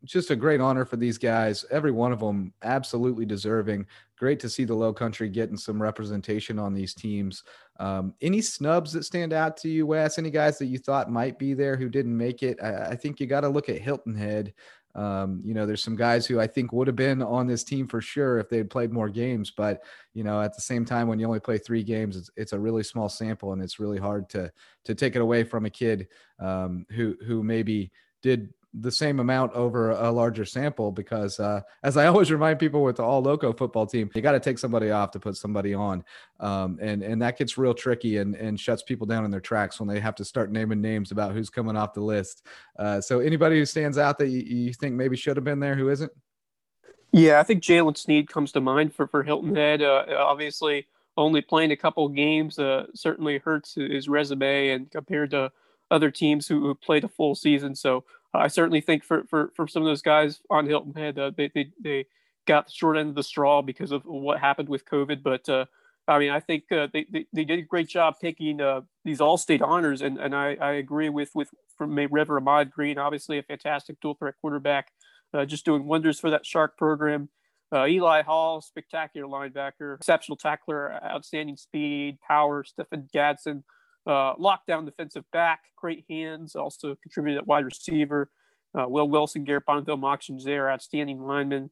just 0.03 0.31
a 0.31 0.35
great 0.35 0.61
honor 0.61 0.85
for 0.85 0.97
these 0.97 1.17
guys. 1.17 1.65
Every 1.69 1.91
one 1.91 2.11
of 2.11 2.19
them 2.19 2.53
absolutely 2.63 3.25
deserving. 3.25 3.85
Great 4.17 4.39
to 4.39 4.49
see 4.49 4.63
the 4.63 4.73
Low 4.73 4.93
Country 4.93 5.29
getting 5.29 5.57
some 5.57 5.81
representation 5.81 6.57
on 6.59 6.73
these 6.73 6.93
teams. 6.93 7.43
Um, 7.79 8.13
any 8.21 8.41
snubs 8.41 8.93
that 8.93 9.03
stand 9.03 9.33
out 9.33 9.57
to 9.57 9.69
you, 9.69 9.87
Wes? 9.87 10.17
Any 10.17 10.29
guys 10.29 10.57
that 10.59 10.67
you 10.67 10.77
thought 10.77 11.11
might 11.11 11.39
be 11.39 11.53
there 11.53 11.75
who 11.75 11.89
didn't 11.89 12.15
make 12.15 12.43
it? 12.43 12.61
I, 12.61 12.89
I 12.91 12.95
think 12.95 13.19
you 13.19 13.27
got 13.27 13.41
to 13.41 13.49
look 13.49 13.69
at 13.69 13.79
Hilton 13.79 14.15
Head. 14.15 14.53
Um, 14.95 15.41
you 15.45 15.53
know, 15.53 15.65
there's 15.65 15.83
some 15.83 15.95
guys 15.95 16.25
who 16.25 16.39
I 16.39 16.47
think 16.47 16.73
would 16.73 16.87
have 16.87 16.95
been 16.95 17.21
on 17.21 17.47
this 17.47 17.63
team 17.63 17.87
for 17.87 18.01
sure 18.01 18.39
if 18.39 18.49
they 18.49 18.57
had 18.57 18.69
played 18.69 18.91
more 18.91 19.09
games. 19.09 19.51
But 19.51 19.83
you 20.13 20.23
know, 20.23 20.41
at 20.41 20.55
the 20.55 20.61
same 20.61 20.85
time, 20.85 21.07
when 21.07 21.19
you 21.19 21.25
only 21.25 21.39
play 21.39 21.57
three 21.57 21.83
games, 21.83 22.17
it's, 22.17 22.29
it's 22.35 22.53
a 22.53 22.59
really 22.59 22.83
small 22.83 23.09
sample, 23.09 23.53
and 23.53 23.61
it's 23.61 23.79
really 23.79 23.99
hard 23.99 24.29
to 24.29 24.51
to 24.85 24.95
take 24.95 25.15
it 25.15 25.21
away 25.21 25.43
from 25.43 25.65
a 25.65 25.69
kid 25.69 26.07
um, 26.39 26.85
who 26.91 27.15
who 27.25 27.43
maybe 27.43 27.91
did 28.21 28.53
the 28.73 28.91
same 28.91 29.19
amount 29.19 29.51
over 29.53 29.91
a 29.91 30.09
larger 30.09 30.45
sample 30.45 30.93
because 30.93 31.41
uh, 31.41 31.59
as 31.83 31.97
i 31.97 32.07
always 32.07 32.31
remind 32.31 32.57
people 32.57 32.83
with 32.83 32.95
the 32.95 33.03
all 33.03 33.21
loco 33.21 33.51
football 33.51 33.85
team 33.85 34.09
you 34.15 34.21
got 34.21 34.31
to 34.33 34.39
take 34.39 34.57
somebody 34.57 34.91
off 34.91 35.11
to 35.11 35.19
put 35.19 35.35
somebody 35.35 35.73
on. 35.73 36.03
Um, 36.39 36.77
and 36.81 37.03
and 37.03 37.21
that 37.21 37.37
gets 37.37 37.57
real 37.57 37.73
tricky 37.73 38.17
and 38.17 38.35
and 38.35 38.59
shuts 38.59 38.83
people 38.83 39.07
down 39.07 39.25
in 39.25 39.31
their 39.31 39.39
tracks 39.39 39.79
when 39.79 39.89
they 39.89 39.99
have 39.99 40.15
to 40.15 40.25
start 40.25 40.51
naming 40.51 40.81
names 40.81 41.11
about 41.11 41.33
who's 41.33 41.49
coming 41.49 41.75
off 41.75 41.93
the 41.93 42.01
list. 42.01 42.45
Uh, 42.77 43.01
so 43.01 43.19
anybody 43.19 43.57
who 43.57 43.65
stands 43.65 43.97
out 43.97 44.17
that 44.19 44.27
you, 44.27 44.41
you 44.41 44.73
think 44.73 44.95
maybe 44.95 45.15
should 45.15 45.37
have 45.37 45.43
been 45.43 45.59
there 45.59 45.75
who 45.75 45.89
isn't? 45.89 46.11
Yeah 47.11 47.39
i 47.39 47.43
think 47.43 47.61
jalen 47.61 47.97
sneed 47.97 48.29
comes 48.29 48.51
to 48.53 48.61
mind 48.61 48.93
for 48.93 49.07
for 49.07 49.23
hilton 49.23 49.55
head. 49.55 49.81
Uh, 49.81 50.05
obviously 50.17 50.87
only 51.17 51.41
playing 51.41 51.71
a 51.71 51.77
couple 51.77 52.07
games 52.07 52.57
uh, 52.57 52.85
certainly 52.95 53.37
hurts 53.37 53.75
his 53.75 54.07
resume 54.07 54.69
and 54.69 54.89
compared 54.91 55.31
to 55.31 55.51
other 55.89 56.09
teams 56.09 56.47
who, 56.47 56.61
who 56.61 56.73
played 56.73 57.03
a 57.03 57.09
full 57.09 57.35
season. 57.35 57.75
So 57.75 58.05
I 58.33 58.47
certainly 58.47 58.81
think 58.81 59.03
for, 59.03 59.23
for, 59.29 59.51
for 59.55 59.67
some 59.67 59.83
of 59.83 59.87
those 59.87 60.01
guys 60.01 60.39
on 60.49 60.65
Hilton 60.65 60.93
Head, 60.93 61.19
uh, 61.19 61.31
they, 61.35 61.51
they, 61.53 61.71
they 61.83 62.05
got 62.47 62.67
the 62.67 62.71
short 62.71 62.97
end 62.97 63.09
of 63.09 63.15
the 63.15 63.23
straw 63.23 63.61
because 63.61 63.91
of 63.91 64.03
what 64.05 64.39
happened 64.39 64.69
with 64.69 64.85
COVID. 64.85 65.21
But 65.21 65.47
uh, 65.49 65.65
I 66.07 66.19
mean, 66.19 66.31
I 66.31 66.39
think 66.39 66.71
uh, 66.71 66.87
they, 66.91 67.05
they, 67.11 67.25
they, 67.33 67.43
did 67.43 67.59
a 67.59 67.63
great 67.63 67.87
job 67.87 68.15
picking 68.21 68.61
uh, 68.61 68.81
these 69.03 69.21
all 69.21 69.37
state 69.37 69.61
honors. 69.61 70.01
And, 70.01 70.17
and 70.17 70.35
I, 70.35 70.55
I 70.61 70.73
agree 70.73 71.09
with, 71.09 71.31
with 71.35 71.49
from 71.77 71.95
River, 71.95 72.37
Ahmad 72.37 72.71
Green, 72.71 72.97
obviously 72.97 73.37
a 73.37 73.43
fantastic 73.43 73.99
dual 74.01 74.15
threat 74.15 74.35
quarterback, 74.39 74.91
uh, 75.33 75.45
just 75.45 75.65
doing 75.65 75.85
wonders 75.85 76.19
for 76.19 76.29
that 76.29 76.45
Shark 76.45 76.77
program. 76.77 77.29
Uh, 77.73 77.85
Eli 77.87 78.21
Hall, 78.21 78.61
spectacular 78.61 79.27
linebacker, 79.27 79.95
exceptional 79.95 80.35
tackler, 80.35 80.93
outstanding 81.03 81.55
speed, 81.55 82.19
power. 82.27 82.65
Stephen 82.65 83.07
Gadsden, 83.13 83.63
uh, 84.07 84.35
lockdown 84.35 84.85
defensive 84.85 85.23
back, 85.31 85.61
great 85.75 86.05
hands, 86.09 86.55
also 86.55 86.95
contributed 87.01 87.39
at 87.39 87.47
wide 87.47 87.65
receiver. 87.65 88.29
Uh, 88.77 88.87
Will 88.87 89.07
Wilson, 89.07 89.43
Garrett 89.43 89.65
Bonneville, 89.65 89.97
Moxon 89.97 90.39
Zaire, 90.39 90.69
outstanding 90.71 91.21
lineman. 91.21 91.69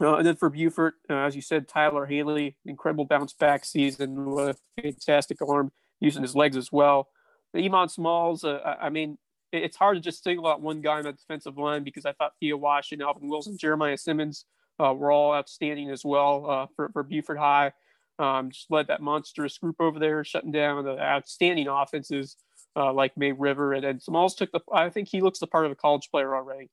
Uh, 0.00 0.16
and 0.16 0.26
then 0.26 0.36
for 0.36 0.50
Beaufort, 0.50 0.94
uh, 1.08 1.14
as 1.14 1.34
you 1.34 1.40
said, 1.40 1.68
Tyler 1.68 2.04
Haley, 2.04 2.56
incredible 2.66 3.06
bounce 3.06 3.32
back 3.32 3.64
season, 3.64 4.26
what 4.26 4.50
a 4.50 4.82
fantastic 4.82 5.38
arm 5.40 5.72
using 6.00 6.22
his 6.22 6.34
legs 6.34 6.56
as 6.56 6.70
well. 6.70 7.08
Iman 7.56 7.88
Smalls, 7.88 8.44
uh, 8.44 8.76
I 8.78 8.90
mean, 8.90 9.16
it's 9.52 9.78
hard 9.78 9.96
to 9.96 10.02
just 10.02 10.22
single 10.22 10.46
out 10.46 10.60
one 10.60 10.82
guy 10.82 10.98
on 10.98 11.04
the 11.04 11.12
defensive 11.12 11.56
line 11.56 11.82
because 11.82 12.04
I 12.04 12.12
thought 12.12 12.32
Theo 12.40 12.58
Wash 12.58 12.92
and 12.92 13.00
Alvin 13.00 13.28
Wilson, 13.30 13.56
Jeremiah 13.56 13.96
Simmons 13.96 14.44
uh, 14.78 14.92
were 14.92 15.10
all 15.10 15.32
outstanding 15.32 15.88
as 15.90 16.04
well 16.04 16.68
for, 16.76 16.90
for 16.92 17.02
Beaufort 17.02 17.38
High. 17.38 17.72
Um, 18.18 18.50
just 18.50 18.70
led 18.70 18.86
that 18.86 19.02
monstrous 19.02 19.58
group 19.58 19.76
over 19.78 19.98
there, 19.98 20.24
shutting 20.24 20.52
down 20.52 20.84
the 20.84 20.98
outstanding 20.98 21.68
offenses 21.68 22.36
uh, 22.74 22.92
like 22.92 23.16
May 23.16 23.32
River. 23.32 23.72
And 23.72 23.84
then 23.84 24.00
Smalls 24.00 24.34
took 24.34 24.52
the, 24.52 24.60
I 24.72 24.88
think 24.90 25.08
he 25.08 25.20
looks 25.20 25.38
the 25.38 25.46
part 25.46 25.66
of 25.66 25.72
a 25.72 25.76
college 25.76 26.08
player 26.10 26.34
already. 26.34 26.70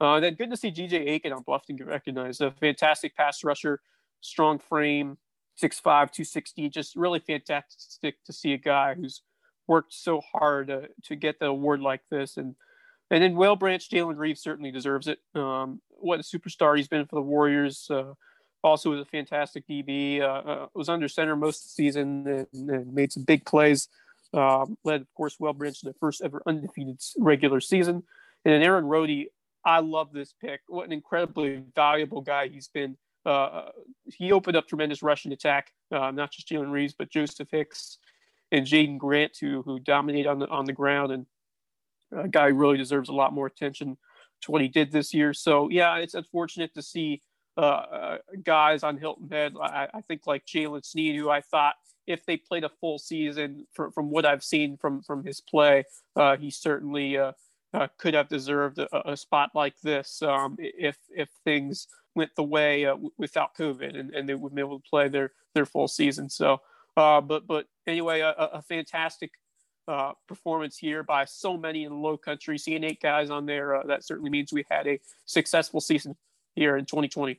Uh, 0.00 0.16
and 0.16 0.24
then 0.24 0.34
good 0.34 0.50
to 0.50 0.56
see 0.56 0.70
GJ 0.70 1.08
Aiken 1.08 1.32
on 1.32 1.44
Bluffton 1.44 1.78
get 1.78 1.86
recognized. 1.86 2.40
A 2.40 2.50
fantastic 2.50 3.16
pass 3.16 3.44
rusher, 3.44 3.80
strong 4.20 4.58
frame, 4.58 5.16
6'5, 5.62 5.82
260. 5.82 6.68
Just 6.70 6.96
really 6.96 7.20
fantastic 7.20 8.16
to 8.24 8.32
see 8.32 8.52
a 8.52 8.58
guy 8.58 8.94
who's 8.94 9.22
worked 9.68 9.94
so 9.94 10.20
hard 10.32 10.70
uh, 10.70 10.80
to 11.04 11.16
get 11.16 11.38
the 11.38 11.46
award 11.46 11.80
like 11.80 12.02
this. 12.10 12.36
And 12.36 12.56
and 13.10 13.22
then 13.22 13.36
Whale 13.36 13.56
Branch, 13.56 13.86
Jalen 13.90 14.16
Reeves 14.16 14.40
certainly 14.40 14.70
deserves 14.70 15.06
it. 15.06 15.18
Um, 15.34 15.82
what 15.88 16.20
a 16.20 16.22
superstar 16.22 16.74
he's 16.76 16.88
been 16.88 17.04
for 17.04 17.16
the 17.16 17.22
Warriors. 17.22 17.86
Uh, 17.90 18.14
also 18.62 18.90
was 18.90 19.00
a 19.00 19.04
fantastic 19.04 19.66
DB. 19.68 20.20
Uh, 20.20 20.24
uh, 20.24 20.66
was 20.74 20.88
under 20.88 21.08
center 21.08 21.36
most 21.36 21.58
of 21.58 21.64
the 21.64 21.70
season 21.70 22.46
and, 22.52 22.70
and 22.70 22.94
made 22.94 23.12
some 23.12 23.24
big 23.24 23.44
plays. 23.44 23.88
Um, 24.34 24.78
led, 24.84 25.02
of 25.02 25.12
course, 25.14 25.36
Branch 25.36 25.78
to 25.80 25.84
their 25.84 25.94
first 26.00 26.22
ever 26.22 26.42
undefeated 26.46 27.00
regular 27.18 27.60
season. 27.60 28.02
And 28.44 28.54
then 28.54 28.62
Aaron 28.62 28.84
Rohde, 28.84 29.26
I 29.64 29.80
love 29.80 30.12
this 30.12 30.34
pick. 30.40 30.60
What 30.68 30.86
an 30.86 30.92
incredibly 30.92 31.62
valuable 31.74 32.22
guy 32.22 32.48
he's 32.48 32.68
been. 32.68 32.96
Uh, 33.24 33.68
he 34.06 34.32
opened 34.32 34.56
up 34.56 34.66
tremendous 34.66 35.02
rushing 35.02 35.32
attack, 35.32 35.72
uh, 35.92 36.10
not 36.10 36.32
just 36.32 36.48
Jalen 36.48 36.72
Reeves, 36.72 36.94
but 36.98 37.10
Joseph 37.10 37.48
Hicks 37.50 37.98
and 38.50 38.66
Jaden 38.66 38.98
Grant, 38.98 39.36
who 39.40 39.62
who 39.62 39.78
dominate 39.78 40.26
on 40.26 40.40
the 40.40 40.48
on 40.48 40.64
the 40.64 40.72
ground, 40.72 41.12
and 41.12 41.26
a 42.12 42.28
guy 42.28 42.46
really 42.46 42.76
deserves 42.76 43.08
a 43.08 43.14
lot 43.14 43.32
more 43.32 43.46
attention 43.46 43.96
to 44.42 44.50
what 44.50 44.60
he 44.60 44.68
did 44.68 44.90
this 44.90 45.14
year. 45.14 45.32
So 45.32 45.68
yeah, 45.70 45.96
it's 45.96 46.14
unfortunate 46.14 46.74
to 46.74 46.82
see 46.82 47.22
uh, 47.56 47.60
uh, 47.60 48.18
guys 48.42 48.82
on 48.82 48.96
Hilton 48.96 49.28
Head. 49.30 49.54
I, 49.60 49.88
I 49.92 50.00
think 50.02 50.26
like 50.26 50.46
Jaylen 50.46 50.84
Sneed, 50.84 51.16
who 51.16 51.30
I 51.30 51.40
thought 51.40 51.74
if 52.06 52.24
they 52.26 52.36
played 52.36 52.64
a 52.64 52.68
full 52.68 52.98
season, 52.98 53.66
from, 53.72 53.92
from 53.92 54.10
what 54.10 54.24
I've 54.24 54.44
seen 54.44 54.76
from 54.76 55.02
from 55.02 55.24
his 55.24 55.40
play, 55.40 55.84
uh, 56.16 56.36
he 56.36 56.50
certainly 56.50 57.18
uh, 57.18 57.32
uh, 57.74 57.88
could 57.98 58.14
have 58.14 58.28
deserved 58.28 58.78
a, 58.78 59.10
a 59.10 59.16
spot 59.16 59.50
like 59.54 59.80
this 59.82 60.22
um, 60.22 60.56
if 60.58 60.96
if 61.14 61.28
things 61.44 61.88
went 62.14 62.34
the 62.36 62.42
way 62.42 62.86
uh, 62.86 62.96
without 63.18 63.54
COVID 63.54 63.98
and, 63.98 64.14
and 64.14 64.28
they 64.28 64.34
would 64.34 64.54
be 64.54 64.60
able 64.60 64.80
to 64.80 64.88
play 64.88 65.08
their 65.08 65.32
their 65.54 65.66
full 65.66 65.88
season. 65.88 66.28
So, 66.30 66.60
but 66.96 67.46
but 67.46 67.66
anyway, 67.86 68.20
a, 68.20 68.30
a 68.30 68.62
fantastic 68.62 69.32
uh, 69.88 70.12
performance 70.28 70.78
here 70.78 71.02
by 71.02 71.24
so 71.24 71.56
many 71.56 71.84
in 71.84 71.90
the 71.90 71.98
low 71.98 72.16
country. 72.16 72.58
Seeing 72.58 72.84
eight 72.84 73.00
guys 73.00 73.30
on 73.30 73.46
there, 73.46 73.76
uh, 73.76 73.86
that 73.86 74.04
certainly 74.04 74.30
means 74.30 74.52
we 74.52 74.64
had 74.70 74.86
a 74.86 75.00
successful 75.26 75.80
season 75.80 76.16
here 76.54 76.76
in 76.76 76.84
2020. 76.84 77.38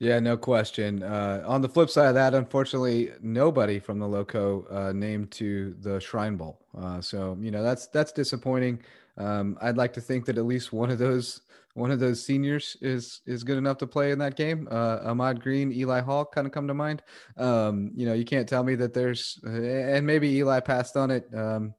Yeah, 0.00 0.20
no 0.20 0.36
question. 0.36 1.02
Uh, 1.02 1.42
on 1.44 1.60
the 1.60 1.68
flip 1.68 1.90
side 1.90 2.08
of 2.08 2.14
that, 2.14 2.32
unfortunately, 2.32 3.10
nobody 3.20 3.80
from 3.80 3.98
the 3.98 4.06
Loco 4.06 4.64
uh, 4.70 4.92
named 4.92 5.32
to 5.32 5.74
the 5.80 5.98
Shrine 5.98 6.36
Bowl. 6.36 6.60
Uh, 6.76 7.00
so 7.00 7.36
you 7.40 7.50
know 7.50 7.64
that's 7.64 7.88
that's 7.88 8.12
disappointing. 8.12 8.80
Um, 9.16 9.58
I'd 9.60 9.76
like 9.76 9.92
to 9.94 10.00
think 10.00 10.24
that 10.26 10.38
at 10.38 10.46
least 10.46 10.72
one 10.72 10.90
of 10.90 10.98
those 10.98 11.40
one 11.74 11.90
of 11.90 11.98
those 11.98 12.24
seniors 12.24 12.76
is 12.80 13.22
is 13.26 13.42
good 13.42 13.58
enough 13.58 13.78
to 13.78 13.88
play 13.88 14.12
in 14.12 14.20
that 14.20 14.36
game. 14.36 14.68
Uh, 14.70 15.00
Ahmad 15.02 15.42
Green, 15.42 15.72
Eli 15.72 16.00
Hall 16.00 16.24
kind 16.24 16.46
of 16.46 16.52
come 16.52 16.68
to 16.68 16.74
mind. 16.74 17.02
Um, 17.36 17.90
you 17.96 18.06
know, 18.06 18.14
you 18.14 18.24
can't 18.24 18.48
tell 18.48 18.62
me 18.62 18.76
that 18.76 18.94
there's 18.94 19.40
and 19.42 20.06
maybe 20.06 20.28
Eli 20.36 20.60
passed 20.60 20.96
on 20.96 21.10
it. 21.10 21.28
Um, 21.34 21.74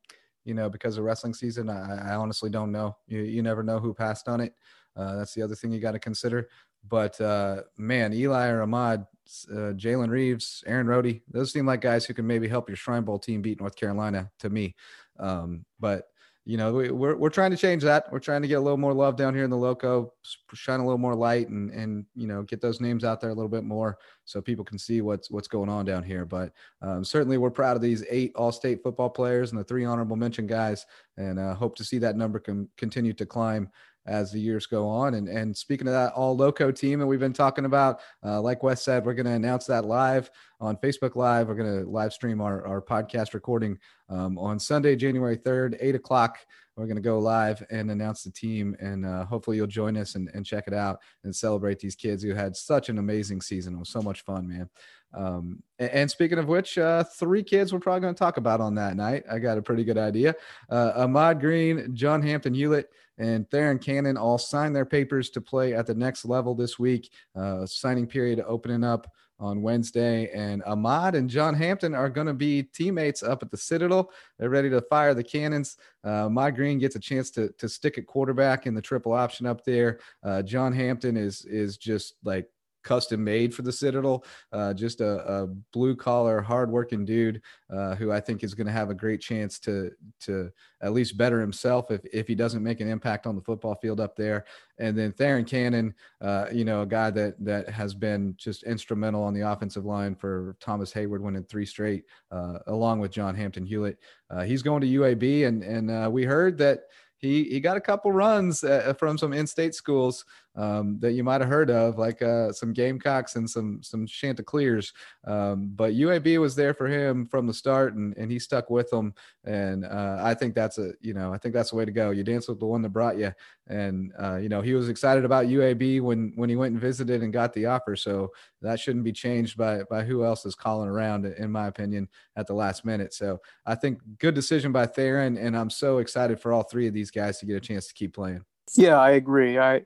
you 0.45 0.55
know, 0.55 0.69
because 0.69 0.97
of 0.97 1.03
wrestling 1.03 1.33
season. 1.33 1.69
I, 1.69 2.11
I 2.11 2.15
honestly 2.15 2.49
don't 2.49 2.71
know. 2.71 2.97
You, 3.07 3.21
you 3.21 3.43
never 3.43 3.61
know 3.61 3.79
who 3.79 3.93
passed 3.93 4.27
on 4.27 4.41
it. 4.41 4.55
Uh, 4.99 5.15
that's 5.15 5.33
the 5.33 5.41
other 5.41 5.55
thing 5.55 5.71
you 5.71 5.79
got 5.79 5.93
to 5.93 5.99
consider. 5.99 6.49
But 6.87 7.19
uh, 7.21 7.63
man, 7.77 8.13
Eli 8.13 8.47
or 8.49 8.61
Ahmad, 8.61 9.05
uh, 9.51 9.73
Jalen 9.73 10.09
Reeves, 10.09 10.63
Aaron 10.67 10.87
Rohde, 10.87 11.21
those 11.29 11.51
seem 11.53 11.65
like 11.65 11.81
guys 11.81 12.05
who 12.05 12.13
can 12.13 12.27
maybe 12.27 12.47
help 12.47 12.69
your 12.69 12.75
Shrine 12.75 13.03
Bowl 13.03 13.19
team 13.19 13.41
beat 13.41 13.59
North 13.59 13.75
Carolina 13.75 14.29
to 14.39 14.49
me. 14.49 14.75
Um, 15.19 15.65
but 15.79 16.09
you 16.45 16.57
know, 16.57 16.73
we, 16.73 16.89
we're 16.89 17.15
we're 17.15 17.29
trying 17.29 17.51
to 17.51 17.57
change 17.57 17.83
that. 17.83 18.11
We're 18.11 18.17
trying 18.17 18.41
to 18.41 18.47
get 18.47 18.55
a 18.55 18.61
little 18.61 18.77
more 18.77 18.93
love 18.93 19.15
down 19.15 19.35
here 19.35 19.43
in 19.43 19.51
the 19.51 19.57
loco, 19.57 20.13
shine 20.53 20.79
a 20.79 20.83
little 20.83 20.97
more 20.97 21.13
light, 21.13 21.49
and 21.49 21.69
and 21.69 22.05
you 22.15 22.25
know, 22.25 22.41
get 22.41 22.59
those 22.59 22.81
names 22.81 23.03
out 23.03 23.21
there 23.21 23.29
a 23.29 23.35
little 23.35 23.49
bit 23.49 23.63
more 23.63 23.99
so 24.25 24.41
people 24.41 24.65
can 24.65 24.79
see 24.79 25.01
what's 25.01 25.29
what's 25.29 25.47
going 25.47 25.69
on 25.69 25.85
down 25.85 26.01
here. 26.01 26.25
But 26.25 26.53
um, 26.81 27.03
certainly, 27.03 27.37
we're 27.37 27.51
proud 27.51 27.75
of 27.75 27.83
these 27.83 28.03
eight 28.09 28.31
All-State 28.35 28.81
football 28.81 29.11
players 29.11 29.51
and 29.51 29.59
the 29.59 29.63
three 29.63 29.85
honorable 29.85 30.15
mention 30.15 30.47
guys, 30.47 30.87
and 31.17 31.37
uh, 31.37 31.53
hope 31.53 31.75
to 31.75 31.83
see 31.83 31.99
that 31.99 32.15
number 32.15 32.39
can 32.39 32.67
continue 32.77 33.13
to 33.13 33.27
climb 33.27 33.69
as 34.09 34.31
the 34.31 34.39
years 34.39 34.65
go 34.65 34.87
on. 34.87 35.13
And 35.13 35.29
and 35.29 35.55
speaking 35.55 35.87
of 35.87 35.93
that 35.93 36.13
all 36.13 36.35
loco 36.35 36.71
team 36.71 36.99
that 36.99 37.07
we've 37.07 37.19
been 37.19 37.31
talking 37.31 37.65
about, 37.65 38.01
uh, 38.25 38.41
like 38.41 38.63
Wes 38.63 38.83
said, 38.83 39.05
we're 39.05 39.13
going 39.13 39.27
to 39.27 39.31
announce 39.31 39.65
that 39.67 39.85
live 39.85 40.29
on 40.59 40.75
Facebook 40.77 41.15
Live. 41.15 41.47
We're 41.47 41.55
going 41.55 41.83
to 41.83 41.89
live 41.89 42.11
stream 42.11 42.41
our, 42.41 42.65
our 42.65 42.81
podcast 42.81 43.33
recording 43.33 43.77
um, 44.09 44.37
on 44.37 44.59
Sunday, 44.59 44.95
January 44.95 45.37
3rd, 45.37 45.77
8 45.79 45.95
o'clock. 45.95 46.39
We're 46.75 46.85
going 46.85 46.95
to 46.95 47.01
go 47.01 47.19
live 47.19 47.61
and 47.69 47.91
announce 47.91 48.23
the 48.23 48.31
team, 48.31 48.75
and 48.79 49.05
uh, 49.05 49.25
hopefully 49.25 49.57
you'll 49.57 49.67
join 49.67 49.97
us 49.97 50.15
and, 50.15 50.29
and 50.33 50.45
check 50.45 50.63
it 50.65 50.73
out 50.73 50.99
and 51.25 51.35
celebrate 51.35 51.79
these 51.79 51.95
kids 51.95 52.23
who 52.23 52.33
had 52.33 52.55
such 52.55 52.87
an 52.87 52.99
amazing 52.99 53.41
season. 53.41 53.75
It 53.75 53.79
was 53.79 53.89
so 53.89 54.01
much 54.01 54.21
fun, 54.21 54.47
man. 54.47 54.69
Um, 55.13 55.63
and, 55.79 55.89
and, 55.91 56.11
speaking 56.11 56.37
of 56.37 56.47
which, 56.47 56.77
uh, 56.77 57.03
three 57.03 57.43
kids 57.43 57.73
we're 57.73 57.79
probably 57.79 58.01
going 58.01 58.13
to 58.13 58.19
talk 58.19 58.37
about 58.37 58.61
on 58.61 58.75
that 58.75 58.95
night. 58.95 59.23
I 59.29 59.39
got 59.39 59.57
a 59.57 59.61
pretty 59.61 59.83
good 59.83 59.97
idea. 59.97 60.35
Uh, 60.69 60.91
Ahmad 60.95 61.39
Green, 61.39 61.95
John 61.95 62.21
Hampton 62.21 62.53
Hewlett, 62.53 62.91
and 63.17 63.49
Theron 63.49 63.79
Cannon 63.79 64.17
all 64.17 64.37
signed 64.37 64.75
their 64.75 64.85
papers 64.85 65.29
to 65.31 65.41
play 65.41 65.73
at 65.73 65.87
the 65.87 65.95
next 65.95 66.25
level 66.25 66.53
this 66.53 66.77
week. 66.77 67.11
Uh, 67.35 67.65
signing 67.65 68.07
period 68.07 68.43
opening 68.47 68.83
up 68.83 69.11
on 69.39 69.61
Wednesday. 69.61 70.29
And 70.33 70.61
Ahmad 70.63 71.15
and 71.15 71.29
John 71.29 71.53
Hampton 71.53 71.95
are 71.95 72.09
going 72.09 72.27
to 72.27 72.33
be 72.33 72.63
teammates 72.63 73.23
up 73.23 73.41
at 73.41 73.51
the 73.51 73.57
Citadel. 73.57 74.11
They're 74.37 74.49
ready 74.49 74.69
to 74.69 74.81
fire 74.81 75.13
the 75.13 75.23
cannons. 75.23 75.77
Uh, 76.05 76.25
Ahmad 76.25 76.55
Green 76.55 76.77
gets 76.77 76.95
a 76.95 76.99
chance 76.99 77.31
to, 77.31 77.49
to 77.57 77.69
stick 77.69 77.97
at 77.97 78.05
quarterback 78.05 78.67
in 78.67 78.73
the 78.73 78.81
triple 78.81 79.13
option 79.13 79.45
up 79.45 79.63
there. 79.63 79.99
Uh, 80.23 80.41
John 80.41 80.73
Hampton 80.73 81.15
is 81.17 81.45
is 81.45 81.77
just 81.77 82.15
like 82.23 82.49
custom 82.89 83.23
made 83.23 83.53
for 83.53 83.61
the 83.61 83.71
Citadel. 83.71 84.25
Uh, 84.51 84.73
just 84.73 84.99
a, 84.99 85.11
a 85.31 85.47
blue 85.71 85.95
collar, 85.95 86.41
hardworking 86.41 87.05
dude 87.05 87.39
uh, 87.71 87.93
who 87.93 88.11
I 88.11 88.19
think 88.19 88.43
is 88.43 88.55
going 88.55 88.65
to 88.65 88.73
have 88.73 88.89
a 88.89 88.95
great 88.95 89.21
chance 89.21 89.59
to 89.59 89.91
to 90.21 90.51
at 90.81 90.93
least 90.93 91.15
better 91.15 91.39
himself 91.39 91.91
if 91.91 92.01
if 92.11 92.27
he 92.27 92.33
doesn't 92.33 92.63
make 92.63 92.81
an 92.81 92.89
impact 92.89 93.27
on 93.27 93.35
the 93.35 93.43
football 93.43 93.75
field 93.75 93.99
up 93.99 94.15
there. 94.15 94.45
And 94.79 94.97
then 94.97 95.11
Theron 95.11 95.45
Cannon, 95.45 95.93
uh, 96.19 96.47
you 96.51 96.65
know, 96.65 96.81
a 96.81 96.87
guy 96.87 97.11
that 97.11 97.35
that 97.45 97.69
has 97.69 97.93
been 97.93 98.33
just 98.37 98.63
instrumental 98.63 99.23
on 99.23 99.35
the 99.35 99.47
offensive 99.51 99.85
line 99.85 100.15
for 100.15 100.55
Thomas 100.59 100.91
Heyward 100.91 101.21
winning 101.21 101.43
three 101.43 101.67
straight, 101.67 102.05
uh, 102.31 102.57
along 102.65 103.01
with 103.01 103.11
John 103.11 103.35
Hampton 103.35 103.65
Hewlett. 103.65 103.99
Uh, 104.31 104.41
he's 104.41 104.63
going 104.63 104.81
to 104.81 104.87
UAB, 104.87 105.45
and 105.47 105.63
and 105.63 105.91
uh, 105.91 106.09
we 106.11 106.23
heard 106.23 106.57
that 106.57 106.85
he 107.19 107.43
he 107.43 107.59
got 107.59 107.77
a 107.77 107.81
couple 107.81 108.11
runs 108.11 108.63
uh, 108.63 108.93
from 108.97 109.17
some 109.17 109.33
in-state 109.33 109.75
schools 109.75 110.25
um, 110.55 110.99
that 110.99 111.13
you 111.13 111.23
might 111.23 111.41
have 111.41 111.49
heard 111.49 111.69
of, 111.69 111.97
like 111.97 112.21
uh, 112.21 112.51
some 112.51 112.73
Gamecocks 112.73 113.35
and 113.35 113.49
some 113.49 113.81
some 113.83 114.05
Chanticleers. 114.05 114.93
Um, 115.25 115.71
but 115.75 115.93
UAB 115.93 116.39
was 116.39 116.55
there 116.55 116.73
for 116.73 116.87
him 116.87 117.25
from 117.27 117.47
the 117.47 117.53
start, 117.53 117.95
and, 117.95 118.15
and 118.17 118.31
he 118.31 118.39
stuck 118.39 118.69
with 118.69 118.89
them. 118.89 119.13
And 119.45 119.85
uh, 119.85 120.19
I 120.21 120.33
think 120.33 120.55
that's 120.55 120.77
a 120.77 120.91
you 121.01 121.13
know 121.13 121.33
I 121.33 121.37
think 121.37 121.53
that's 121.53 121.69
the 121.69 121.75
way 121.75 121.85
to 121.85 121.91
go. 121.91 122.11
You 122.11 122.23
dance 122.23 122.47
with 122.47 122.59
the 122.59 122.65
one 122.65 122.81
that 122.81 122.89
brought 122.89 123.17
you, 123.17 123.31
and 123.67 124.11
uh, 124.21 124.37
you 124.37 124.49
know 124.49 124.61
he 124.61 124.73
was 124.73 124.89
excited 124.89 125.25
about 125.25 125.45
UAB 125.45 126.01
when 126.01 126.33
when 126.35 126.49
he 126.49 126.55
went 126.55 126.73
and 126.73 126.81
visited 126.81 127.23
and 127.23 127.31
got 127.31 127.53
the 127.53 127.67
offer. 127.67 127.95
So 127.95 128.31
that 128.61 128.79
shouldn't 128.79 129.05
be 129.05 129.13
changed 129.13 129.57
by 129.57 129.83
by 129.83 130.03
who 130.03 130.25
else 130.25 130.45
is 130.45 130.55
calling 130.55 130.89
around, 130.89 131.25
in 131.25 131.51
my 131.51 131.67
opinion, 131.67 132.09
at 132.35 132.47
the 132.47 132.53
last 132.53 132.83
minute. 132.85 133.13
So 133.13 133.39
I 133.65 133.75
think 133.75 133.99
good 134.17 134.35
decision 134.35 134.71
by 134.71 134.87
Theron, 134.87 135.37
and 135.37 135.55
I'm 135.55 135.69
so 135.69 135.99
excited 135.99 136.39
for 136.39 136.51
all 136.51 136.63
three 136.63 136.87
of 136.87 136.93
these 136.93 137.11
guys 137.11 137.39
to 137.39 137.45
get 137.45 137.55
a 137.55 137.61
chance 137.61 137.87
to 137.87 137.93
keep 137.93 138.13
playing. 138.13 138.43
Yeah, 138.75 138.97
I 138.99 139.11
agree. 139.11 139.57
I 139.57 139.81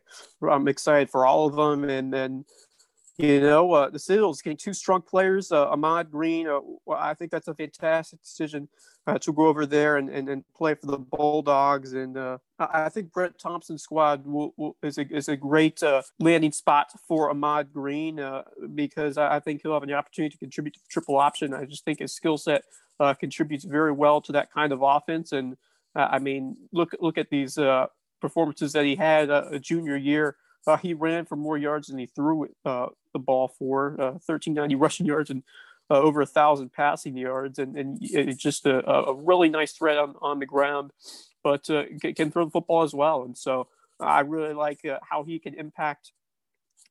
I'm 0.47 0.67
excited 0.67 1.09
for 1.09 1.25
all 1.25 1.47
of 1.47 1.55
them, 1.55 1.89
and 1.89 2.13
then 2.13 2.45
you 3.17 3.39
know 3.39 3.71
uh, 3.71 3.89
the 3.89 3.99
Citadel's 3.99 4.41
getting 4.41 4.57
two 4.57 4.73
strong 4.73 5.01
players. 5.01 5.51
Uh, 5.51 5.69
Ahmad 5.69 6.11
Green, 6.11 6.47
uh, 6.47 6.59
I 6.91 7.13
think 7.13 7.31
that's 7.31 7.47
a 7.47 7.53
fantastic 7.53 8.21
decision 8.21 8.67
uh, 9.07 9.17
to 9.19 9.31
go 9.31 9.47
over 9.47 9.65
there 9.65 9.97
and, 9.97 10.09
and, 10.09 10.27
and 10.27 10.43
play 10.55 10.73
for 10.73 10.87
the 10.87 10.97
Bulldogs. 10.97 11.93
And 11.93 12.17
uh, 12.17 12.39
I 12.59 12.89
think 12.89 13.11
Brent 13.13 13.37
Thompson's 13.39 13.83
squad 13.83 14.25
will, 14.25 14.53
will, 14.57 14.75
is 14.83 14.97
a 14.97 15.05
is 15.15 15.29
a 15.29 15.37
great 15.37 15.81
uh, 15.81 16.01
landing 16.19 16.51
spot 16.51 16.91
for 17.07 17.29
Ahmad 17.29 17.71
Green 17.71 18.19
because 18.75 19.17
I 19.17 19.39
think 19.39 19.61
he'll 19.61 19.73
have 19.73 19.83
an 19.83 19.93
opportunity 19.93 20.33
to 20.33 20.39
contribute 20.39 20.73
to 20.73 20.79
the 20.79 20.89
triple 20.89 21.17
option. 21.17 21.53
I 21.53 21.65
just 21.65 21.85
think 21.85 21.99
his 21.99 22.13
skill 22.13 22.37
set 22.37 22.63
contributes 23.19 23.63
very 23.63 23.91
well 23.91 24.21
to 24.21 24.31
that 24.33 24.51
kind 24.51 24.73
of 24.73 24.81
offense. 24.81 25.31
And 25.31 25.55
I 25.95 26.19
mean, 26.19 26.57
look 26.71 26.91
look 26.99 27.17
at 27.17 27.29
these 27.29 27.57
performances 28.23 28.71
that 28.71 28.85
he 28.85 28.95
had 28.95 29.29
uh, 29.29 29.43
a 29.51 29.59
junior 29.59 29.97
year. 29.97 30.37
Uh, 30.65 30.77
he 30.77 30.93
ran 30.93 31.25
for 31.25 31.35
more 31.35 31.57
yards 31.57 31.89
than 31.89 31.97
he 31.97 32.05
threw 32.05 32.47
uh, 32.63 32.87
the 33.11 33.19
ball 33.19 33.49
for, 33.49 33.95
1390 33.97 34.73
uh, 34.73 34.77
rushing 34.85 35.05
yards 35.05 35.29
and 35.29 35.43
uh, 35.91 35.95
over 35.95 36.21
a 36.21 36.25
thousand 36.25 36.71
passing 36.71 37.17
yards, 37.17 37.59
and, 37.59 37.77
and 37.77 37.97
it's 38.01 38.41
just 38.41 38.65
a, 38.65 38.89
a 38.89 39.13
really 39.13 39.49
nice 39.49 39.73
threat 39.73 39.97
on, 39.97 40.15
on 40.21 40.39
the 40.39 40.45
ground, 40.45 40.91
but 41.43 41.69
uh, 41.69 41.83
can 42.15 42.31
throw 42.31 42.45
the 42.45 42.51
football 42.51 42.83
as 42.83 42.93
well. 42.93 43.23
And 43.23 43.37
so 43.37 43.67
I 43.99 44.21
really 44.21 44.53
like 44.53 44.79
how 45.01 45.23
he 45.23 45.37
can 45.37 45.53
impact 45.55 46.13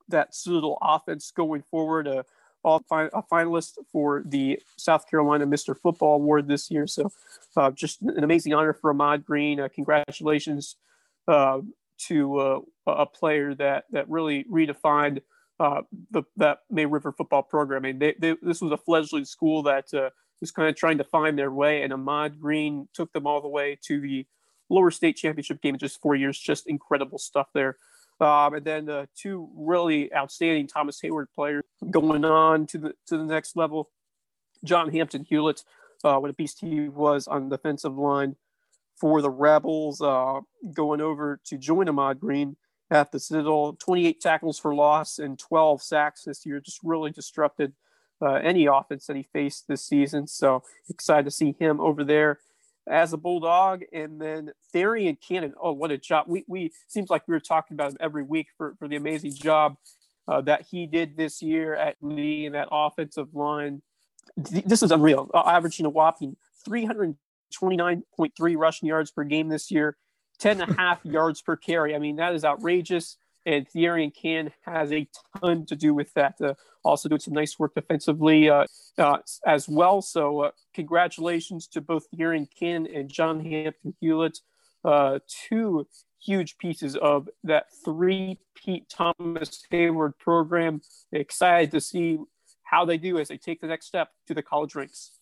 that 0.09 0.35
Citadel 0.35 0.77
offense 0.83 1.33
going 1.35 1.63
forward. 1.63 2.07
Uh, 2.07 2.25
all 2.65 2.81
fi- 2.89 3.11
a 3.13 3.23
finalist 3.23 3.79
for 3.91 4.23
the 4.25 4.61
South 4.77 5.11
Carolina 5.11 5.47
Mr. 5.47 5.77
Football 5.77 6.17
Award 6.17 6.47
this 6.47 6.71
year. 6.71 6.87
So, 6.87 7.11
uh, 7.57 7.71
just 7.71 8.03
an 8.03 8.23
amazing 8.23 8.55
honor 8.55 8.73
for 8.73 8.91
Ahmad 8.91 9.25
Green. 9.25 9.59
Uh, 9.59 9.69
congratulations 9.75 10.77
uh, 10.77 10.92
to 11.29 12.39
uh, 12.39 12.61
a 12.87 13.07
player 13.07 13.55
that 13.55 13.85
that 13.91 14.09
really 14.09 14.45
redefined 14.45 15.21
uh, 15.61 15.83
the 16.11 16.23
that 16.37 16.61
May 16.71 16.87
River 16.87 17.13
football 17.13 17.43
program. 17.43 17.85
I 17.85 17.89
mean, 17.89 17.99
they, 17.99 18.15
they, 18.19 18.37
this 18.43 18.61
was 18.61 18.73
a 18.73 18.77
fledgling 18.77 19.25
school 19.25 19.63
that 19.65 19.93
uh, 19.95 20.11
was 20.41 20.51
kind 20.51 20.69
of 20.69 20.77
trying 20.77 20.99
to 20.99 21.05
find 21.05 21.39
their 21.39 21.53
way, 21.53 21.83
and 21.83 21.93
Ahmad 21.93 22.41
Green 22.41 22.89
took 22.93 23.13
them 23.13 23.27
all 23.27 23.41
the 23.41 23.49
way 23.49 23.79
to 23.87 24.01
the 24.01 24.27
lower 24.69 24.91
state 24.91 25.17
championship 25.17 25.61
game 25.63 25.75
in 25.75 25.79
just 25.79 26.01
four 26.01 26.15
years. 26.15 26.39
Just 26.39 26.67
incredible 26.67 27.19
stuff 27.19 27.49
there. 27.55 27.77
Um, 28.21 28.55
and 28.55 28.65
then 28.65 28.89
uh, 28.89 29.07
two 29.17 29.49
really 29.57 30.13
outstanding 30.15 30.67
Thomas 30.67 31.01
Heyward 31.01 31.27
players 31.35 31.65
going 31.91 32.25
on 32.25 32.67
to 32.69 32.79
the 32.79 32.95
to 33.07 33.17
the 33.17 33.25
next 33.25 33.57
level. 33.57 33.91
John 34.65 34.91
Hampton 34.91 35.25
Hewlett, 35.25 35.65
uh, 36.05 36.19
what 36.19 36.31
a 36.31 36.35
beast 36.35 36.61
he 36.61 36.89
was 36.89 37.27
on 37.27 37.49
the 37.49 37.57
defensive 37.57 37.97
line 37.97 38.37
for 39.01 39.23
the 39.23 39.31
Rebels, 39.31 40.01
uh, 40.01 40.41
going 40.73 41.01
over 41.01 41.41
to 41.45 41.59
join 41.59 41.89
Ahmad 41.89 42.21
Green 42.21 42.57
at 42.91 43.11
the 43.11 43.19
Citadel. 43.19 43.77
28 43.81 44.21
tackles 44.21 44.59
for 44.59 44.75
loss 44.75 45.19
and 45.19 45.39
12 45.39 45.83
sacks 45.83 46.25
this 46.25 46.47
year. 46.47 46.61
Just 46.61 46.81
really 46.83 47.11
disrupted 47.11 47.73
uh, 48.21 48.35
any 48.35 48.67
offense 48.67 49.07
that 49.07 49.17
he 49.17 49.25
faced 49.33 49.67
this 49.67 49.85
season. 49.85 50.27
So 50.27 50.63
excited 50.89 51.25
to 51.25 51.31
see 51.31 51.57
him 51.59 51.81
over 51.81 52.05
there 52.05 52.39
as 52.89 53.13
a 53.13 53.17
Bulldog. 53.17 53.83
And 53.93 54.21
then 54.21 54.53
Theron 54.73 55.17
Cannon. 55.17 55.55
Oh, 55.61 55.73
what 55.73 55.91
a 55.91 55.99
job. 55.99 56.27
We, 56.29 56.45
we 56.47 56.73
seems 56.87 57.11
like 57.11 57.27
we 57.27 57.33
were 57.33 57.41
talking 57.41 57.75
about 57.75 57.93
him 57.93 57.99
every 58.01 58.23
week 58.23 58.49
for, 58.57 58.75
for 58.79 58.89
the 58.89 58.97
amazing 58.97 59.35
job 59.35 59.77
uh, 60.29 60.41
that 60.43 60.67
he 60.71 60.87
did 60.87 61.17
this 61.17 61.43
year 61.43 61.75
at 61.75 61.97
Lee 62.01 62.47
and 62.47 62.55
that 62.55 62.69
offensive 62.71 63.35
line. 63.35 63.83
This 64.37 64.83
is 64.83 64.93
unreal. 64.93 65.31
Averaging 65.35 65.87
a 65.87 65.91
whopping 65.91 66.37
329.3 67.53 68.57
rushing 68.57 68.89
yards 68.89 69.11
per 69.11 69.25
game 69.25 69.49
this 69.49 69.71
year, 69.71 69.97
10 70.41 70.61
and 70.61 70.71
a 70.71 70.75
half 70.75 71.01
yards 71.05 71.43
per 71.43 71.57
carry. 71.57 71.95
I 71.95 71.99
mean, 71.99 72.17
that 72.17 72.35
is 72.35 72.45
outrageous. 72.45 73.17
And 73.45 73.69
Theron 73.69 74.13
Cannon 74.13 74.53
has 74.63 74.93
a 74.93 75.09
ton 75.41 75.67
to 75.67 75.75
do 75.75 75.95
with 75.95 76.15
that. 76.15 76.41
Uh, 76.41 76.55
also 76.85 77.09
doing 77.09 77.21
some 77.21 77.35
nice 77.35 77.59
work 77.59 77.75
defensively 77.75 78.49
uh, 78.49 78.67
uh, 78.99 79.19
as 79.47 79.69
well. 79.69 80.03
So 80.03 80.41
uh, 80.43 80.51
congratulations 80.75 81.67
to 81.69 81.81
both 81.81 82.07
Theron 82.17 82.49
Cannon 82.59 82.89
and 82.95 83.09
John 83.09 83.45
Hampton 83.45 83.95
Hewlett, 84.01 84.39
uh, 84.85 85.19
two 85.29 85.87
huge 86.21 86.57
pieces 86.59 86.97
of 86.97 87.29
that 87.45 87.67
three 87.85 88.39
Pete 88.55 88.89
Thomas 88.89 89.65
Heyward 89.73 90.19
program. 90.19 90.81
Excited 91.11 91.71
to 91.73 91.81
see 91.81 92.19
how 92.63 92.85
they 92.85 92.97
do 92.97 93.19
as 93.19 93.29
they 93.29 93.37
take 93.37 93.61
the 93.61 93.67
next 93.67 93.87
step 93.87 94.11
to 94.27 94.35
the 94.35 94.43
college 94.43 94.75
ranks. 94.75 95.13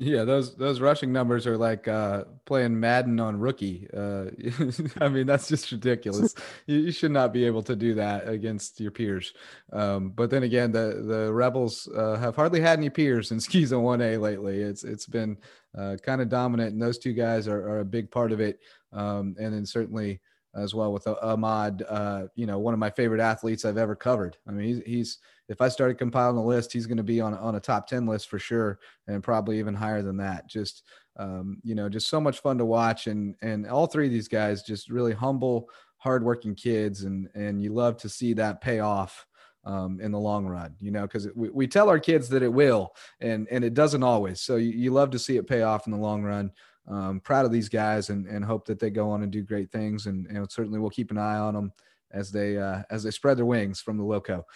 Yeah, 0.00 0.22
those 0.22 0.54
those 0.54 0.80
rushing 0.80 1.12
numbers 1.12 1.44
are 1.44 1.56
like 1.56 1.88
uh, 1.88 2.24
playing 2.44 2.78
Madden 2.78 3.18
on 3.18 3.40
rookie. 3.40 3.88
Uh, 3.92 4.26
I 5.00 5.08
mean, 5.08 5.26
that's 5.26 5.48
just 5.48 5.72
ridiculous. 5.72 6.36
you, 6.66 6.76
you, 6.78 6.92
should 6.92 7.10
not 7.10 7.32
be 7.32 7.44
able 7.44 7.64
to 7.64 7.74
do 7.74 7.94
that 7.94 8.28
against 8.28 8.78
your 8.78 8.92
peers. 8.92 9.34
Um, 9.72 10.10
but 10.10 10.30
then 10.30 10.44
again, 10.44 10.70
the 10.70 11.02
the 11.04 11.32
Rebels 11.32 11.88
uh, 11.96 12.14
have 12.14 12.36
hardly 12.36 12.60
had 12.60 12.78
any 12.78 12.90
peers 12.90 13.32
in 13.32 13.38
SCISA 13.38 13.80
one 13.80 14.00
A 14.00 14.16
lately. 14.18 14.60
It's 14.60 14.84
it's 14.84 15.06
been 15.06 15.36
uh, 15.76 15.96
kind 16.00 16.20
of 16.20 16.28
dominant, 16.28 16.74
and 16.74 16.80
those 16.80 16.98
two 16.98 17.12
guys 17.12 17.48
are, 17.48 17.68
are 17.68 17.80
a 17.80 17.84
big 17.84 18.08
part 18.08 18.30
of 18.30 18.40
it. 18.40 18.60
Um, 18.92 19.34
and 19.40 19.52
then 19.52 19.66
certainly 19.66 20.20
as 20.54 20.74
well 20.74 20.92
with 20.92 21.06
Ahmad, 21.06 21.82
uh, 21.88 22.26
you 22.36 22.46
know, 22.46 22.58
one 22.58 22.72
of 22.72 22.80
my 22.80 22.90
favorite 22.90 23.20
athletes 23.20 23.64
I've 23.64 23.76
ever 23.76 23.94
covered. 23.94 24.36
I 24.46 24.52
mean, 24.52 24.66
he's, 24.66 24.82
he's 24.86 25.18
if 25.48 25.60
I 25.60 25.68
started 25.68 25.98
compiling 25.98 26.36
a 26.36 26.44
list, 26.44 26.72
he's 26.72 26.86
going 26.86 26.98
to 26.98 27.02
be 27.02 27.20
on 27.20 27.34
on 27.34 27.54
a 27.54 27.60
top 27.60 27.86
ten 27.86 28.06
list 28.06 28.28
for 28.28 28.38
sure, 28.38 28.78
and 29.06 29.22
probably 29.22 29.58
even 29.58 29.74
higher 29.74 30.02
than 30.02 30.16
that. 30.18 30.46
Just 30.46 30.84
um, 31.16 31.58
you 31.62 31.74
know, 31.74 31.88
just 31.88 32.08
so 32.08 32.20
much 32.20 32.40
fun 32.40 32.58
to 32.58 32.64
watch, 32.64 33.06
and 33.06 33.34
and 33.42 33.66
all 33.66 33.86
three 33.86 34.06
of 34.06 34.12
these 34.12 34.28
guys 34.28 34.62
just 34.62 34.90
really 34.90 35.12
humble, 35.12 35.68
hardworking 35.96 36.54
kids, 36.54 37.04
and 37.04 37.28
and 37.34 37.62
you 37.62 37.72
love 37.72 37.96
to 37.98 38.08
see 38.08 38.32
that 38.34 38.60
pay 38.60 38.80
off. 38.80 39.24
Um, 39.64 40.00
in 40.00 40.12
the 40.12 40.18
long 40.18 40.46
run, 40.46 40.74
you 40.80 40.90
know, 40.90 41.02
because 41.02 41.28
we, 41.34 41.50
we 41.50 41.66
tell 41.66 41.90
our 41.90 41.98
kids 41.98 42.28
that 42.30 42.42
it 42.42 42.50
will, 42.50 42.94
and 43.20 43.46
and 43.50 43.62
it 43.64 43.74
doesn't 43.74 44.04
always. 44.04 44.40
So 44.40 44.56
you, 44.56 44.70
you 44.70 44.90
love 44.92 45.10
to 45.10 45.18
see 45.18 45.36
it 45.36 45.46
pay 45.46 45.60
off 45.60 45.86
in 45.86 45.92
the 45.92 45.98
long 45.98 46.22
run 46.22 46.52
um, 46.88 47.20
proud 47.20 47.44
of 47.44 47.52
these 47.52 47.68
guys 47.68 48.10
and, 48.10 48.26
and 48.26 48.44
hope 48.44 48.66
that 48.66 48.78
they 48.78 48.90
go 48.90 49.10
on 49.10 49.22
and 49.22 49.30
do 49.30 49.42
great 49.42 49.70
things. 49.70 50.06
And, 50.06 50.26
and 50.26 50.50
certainly 50.50 50.78
we'll 50.78 50.90
keep 50.90 51.10
an 51.10 51.18
eye 51.18 51.36
on 51.36 51.54
them 51.54 51.72
as 52.12 52.30
they 52.30 52.56
uh, 52.56 52.82
as 52.90 53.02
they 53.02 53.10
spread 53.10 53.36
their 53.36 53.44
wings 53.44 53.80
from 53.80 53.98
the 53.98 54.04
loco. 54.04 54.46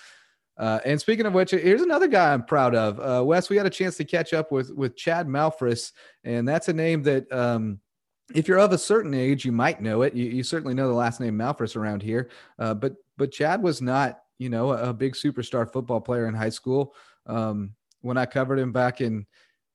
Uh, 0.59 0.81
and 0.85 1.01
speaking 1.01 1.27
of 1.27 1.33
which, 1.33 1.51
here's 1.51 1.83
another 1.83 2.07
guy 2.07 2.33
I'm 2.33 2.45
proud 2.45 2.75
of. 2.75 3.01
Uh, 3.01 3.25
Wes, 3.25 3.49
we 3.49 3.57
had 3.57 3.67
a 3.67 3.71
chance 3.71 3.97
to 3.97 4.05
catch 4.05 4.33
up 4.33 4.53
with 4.53 4.71
with 4.71 4.97
Chad 4.97 5.27
Malphrus, 5.27 5.93
and 6.25 6.47
that's 6.47 6.69
a 6.69 6.73
name 6.73 7.03
that 7.05 7.31
um, 7.33 7.81
if 8.35 8.49
you're 8.49 8.59
of 8.59 8.73
a 8.73 8.79
certain 8.79 9.15
age, 9.15 9.45
you 9.45 9.53
might 9.53 9.81
know 9.81 10.03
it. 10.03 10.15
You, 10.15 10.27
you 10.27 10.43
certainly 10.43 10.75
know 10.75 10.89
the 10.89 10.95
last 10.95 11.21
name 11.21 11.39
Malphrus 11.39 11.77
around 11.77 12.03
here. 12.03 12.31
Uh, 12.59 12.75
but 12.75 12.95
but 13.17 13.33
Chad 13.33 13.63
was 13.63 13.81
not, 13.81 14.21
you 14.39 14.49
know, 14.49 14.73
a, 14.73 14.91
a, 14.91 14.95
big 14.95 15.15
superstar 15.15 15.71
football 15.71 16.01
player 16.01 16.27
in 16.27 16.35
high 16.35 16.49
school. 16.49 16.95
Um, 17.27 17.75
when 18.01 18.17
I 18.17 18.27
covered 18.27 18.59
him 18.59 18.73
back 18.73 19.01
in 19.01 19.27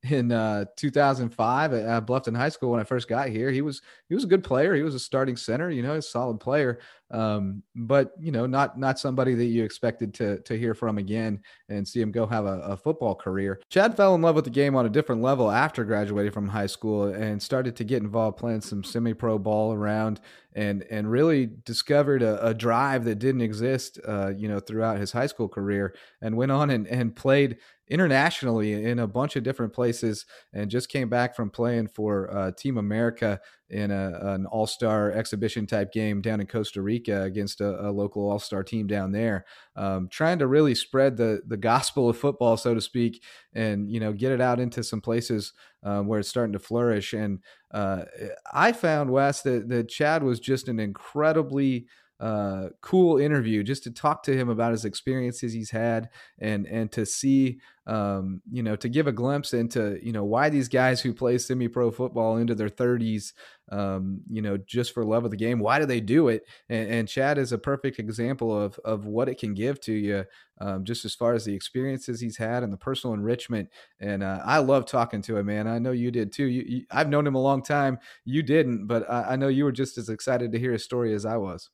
in 0.04 0.30
uh, 0.30 0.64
2005 0.76 1.72
at 1.72 2.06
Bluffton 2.06 2.36
High 2.36 2.48
School 2.50 2.70
when 2.70 2.80
I 2.80 2.84
first 2.84 3.08
got 3.08 3.28
here. 3.28 3.50
He 3.50 3.62
was 3.62 3.82
he 4.08 4.14
was 4.14 4.24
a 4.24 4.28
good 4.28 4.44
player. 4.44 4.74
He 4.74 4.82
was 4.82 4.94
a 4.94 5.00
starting 5.00 5.36
center, 5.36 5.70
you 5.70 5.82
know, 5.82 5.94
a 5.94 6.02
solid 6.02 6.38
player. 6.38 6.78
Um, 7.10 7.62
but 7.74 8.12
you 8.20 8.30
know, 8.30 8.46
not 8.46 8.78
not 8.78 8.98
somebody 8.98 9.34
that 9.34 9.46
you 9.46 9.64
expected 9.64 10.14
to 10.14 10.40
to 10.40 10.58
hear 10.58 10.74
from 10.74 10.98
again 10.98 11.40
and 11.68 11.86
see 11.86 12.00
him 12.00 12.12
go 12.12 12.26
have 12.26 12.44
a, 12.44 12.60
a 12.60 12.76
football 12.76 13.14
career. 13.14 13.60
Chad 13.70 13.96
fell 13.96 14.14
in 14.14 14.22
love 14.22 14.36
with 14.36 14.44
the 14.44 14.50
game 14.50 14.76
on 14.76 14.86
a 14.86 14.90
different 14.90 15.22
level 15.22 15.50
after 15.50 15.84
graduating 15.84 16.32
from 16.32 16.48
high 16.48 16.66
school 16.66 17.04
and 17.04 17.42
started 17.42 17.74
to 17.76 17.84
get 17.84 18.02
involved 18.02 18.36
playing 18.36 18.60
some 18.60 18.84
semi-pro 18.84 19.38
ball 19.38 19.72
around 19.72 20.20
and 20.54 20.84
and 20.90 21.10
really 21.10 21.48
discovered 21.64 22.22
a, 22.22 22.46
a 22.46 22.54
drive 22.54 23.04
that 23.04 23.18
didn't 23.18 23.40
exist, 23.40 23.98
uh, 24.06 24.32
you 24.36 24.48
know, 24.48 24.60
throughout 24.60 24.98
his 24.98 25.12
high 25.12 25.26
school 25.26 25.48
career, 25.48 25.94
and 26.20 26.36
went 26.36 26.52
on 26.52 26.70
and, 26.70 26.86
and 26.88 27.16
played 27.16 27.58
internationally 27.90 28.84
in 28.84 28.98
a 28.98 29.06
bunch 29.06 29.36
of 29.36 29.42
different 29.42 29.72
places 29.72 30.26
and 30.52 30.70
just 30.70 30.88
came 30.88 31.08
back 31.08 31.34
from 31.34 31.50
playing 31.50 31.88
for 31.88 32.34
uh, 32.36 32.50
Team 32.52 32.78
America 32.78 33.40
in 33.70 33.90
a, 33.90 34.18
an 34.34 34.46
all 34.46 34.66
star 34.66 35.12
exhibition 35.12 35.66
type 35.66 35.92
game 35.92 36.20
down 36.20 36.40
in 36.40 36.46
Costa 36.46 36.80
Rica 36.80 37.22
against 37.22 37.60
a, 37.60 37.88
a 37.88 37.90
local 37.90 38.30
all 38.30 38.38
star 38.38 38.62
team 38.62 38.86
down 38.86 39.12
there, 39.12 39.44
um, 39.76 40.08
trying 40.08 40.38
to 40.38 40.46
really 40.46 40.74
spread 40.74 41.16
the, 41.16 41.42
the 41.46 41.56
gospel 41.56 42.08
of 42.08 42.16
football, 42.16 42.56
so 42.56 42.74
to 42.74 42.80
speak, 42.80 43.22
and 43.54 43.90
you 43.90 44.00
know 44.00 44.12
get 44.12 44.32
it 44.32 44.40
out 44.40 44.60
into 44.60 44.82
some 44.82 45.00
places 45.00 45.52
um, 45.82 46.06
where 46.06 46.20
it's 46.20 46.28
starting 46.28 46.54
to 46.54 46.58
flourish. 46.58 47.12
And 47.12 47.40
uh, 47.70 48.04
I 48.52 48.72
found 48.72 49.10
Wes 49.10 49.42
that, 49.42 49.68
that 49.68 49.88
Chad 49.88 50.22
was 50.22 50.40
just 50.40 50.68
an 50.68 50.80
incredibly 50.80 51.86
uh, 52.20 52.68
cool 52.80 53.18
interview 53.18 53.62
just 53.62 53.84
to 53.84 53.90
talk 53.92 54.22
to 54.24 54.36
him 54.36 54.48
about 54.48 54.72
his 54.72 54.84
experiences 54.84 55.52
he's 55.52 55.70
had 55.70 56.08
and 56.40 56.66
and 56.66 56.90
to 56.90 57.06
see 57.06 57.60
um, 57.86 58.42
you 58.50 58.62
know 58.62 58.74
to 58.74 58.88
give 58.88 59.06
a 59.06 59.12
glimpse 59.12 59.54
into 59.54 59.98
you 60.04 60.12
know 60.12 60.24
why 60.24 60.48
these 60.48 60.68
guys 60.68 61.00
who 61.00 61.14
play 61.14 61.38
semi-pro 61.38 61.90
football 61.90 62.36
into 62.36 62.54
their 62.54 62.68
30s 62.68 63.32
um, 63.70 64.20
you 64.28 64.42
know 64.42 64.56
just 64.56 64.92
for 64.92 65.04
love 65.04 65.24
of 65.24 65.30
the 65.30 65.36
game 65.36 65.60
why 65.60 65.78
do 65.78 65.86
they 65.86 66.00
do 66.00 66.28
it? 66.28 66.44
And, 66.68 66.90
and 66.90 67.08
Chad 67.08 67.38
is 67.38 67.52
a 67.52 67.58
perfect 67.58 67.98
example 67.98 68.56
of 68.56 68.78
of 68.84 69.06
what 69.06 69.28
it 69.28 69.38
can 69.38 69.54
give 69.54 69.80
to 69.82 69.92
you 69.92 70.24
um, 70.60 70.84
just 70.84 71.04
as 71.04 71.14
far 71.14 71.34
as 71.34 71.44
the 71.44 71.54
experiences 71.54 72.20
he's 72.20 72.36
had 72.36 72.64
and 72.64 72.72
the 72.72 72.76
personal 72.76 73.14
enrichment. 73.14 73.68
And 74.00 74.24
uh, 74.24 74.40
I 74.44 74.58
love 74.58 74.86
talking 74.86 75.22
to 75.22 75.36
him 75.36 75.46
man. 75.46 75.68
I 75.68 75.78
know 75.78 75.92
you 75.92 76.10
did 76.10 76.32
too. 76.32 76.46
You, 76.46 76.64
you, 76.66 76.84
I've 76.90 77.08
known 77.08 77.26
him 77.26 77.36
a 77.36 77.42
long 77.42 77.62
time. 77.62 77.98
You 78.24 78.42
didn't 78.42 78.86
but 78.86 79.08
I, 79.08 79.30
I 79.30 79.36
know 79.36 79.48
you 79.48 79.64
were 79.64 79.72
just 79.72 79.98
as 79.98 80.08
excited 80.08 80.52
to 80.52 80.58
hear 80.58 80.72
his 80.72 80.84
story 80.84 81.14
as 81.14 81.24
I 81.24 81.36
was 81.36 81.70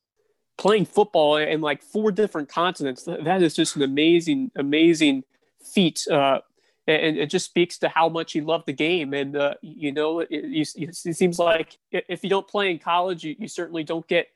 playing 0.57 0.87
football 0.87 1.37
in 1.37 1.61
like 1.61 1.83
four 1.83 2.12
different 2.12 2.49
continents. 2.49 3.05
That 3.05 3.43
is 3.43 3.55
just 3.55 3.77
an 3.77 3.83
amazing, 3.83 4.51
amazing 4.57 5.25
feat. 5.62 6.07
Uh, 6.11 6.40
and 6.87 7.17
it 7.17 7.31
just 7.31 7.47
speaks 7.47 7.79
to 7.79 7.88
how 7.88 8.09
much 8.09 8.33
he 8.33 8.40
loved 8.40 8.67
the 8.67 8.73
game. 8.73 9.14
And, 9.14 9.37
uh, 9.37 9.55
you 9.62 9.90
know, 9.90 10.21
it, 10.21 10.29
it, 10.31 10.95
seems 10.95 11.38
like 11.38 11.79
if 11.90 12.23
you 12.23 12.29
don't 12.29 12.47
play 12.47 12.71
in 12.71 12.79
college, 12.79 13.25
you, 13.25 13.35
you, 13.38 13.49
certainly 13.49 13.85
don't 13.85 14.07
get 14.07 14.29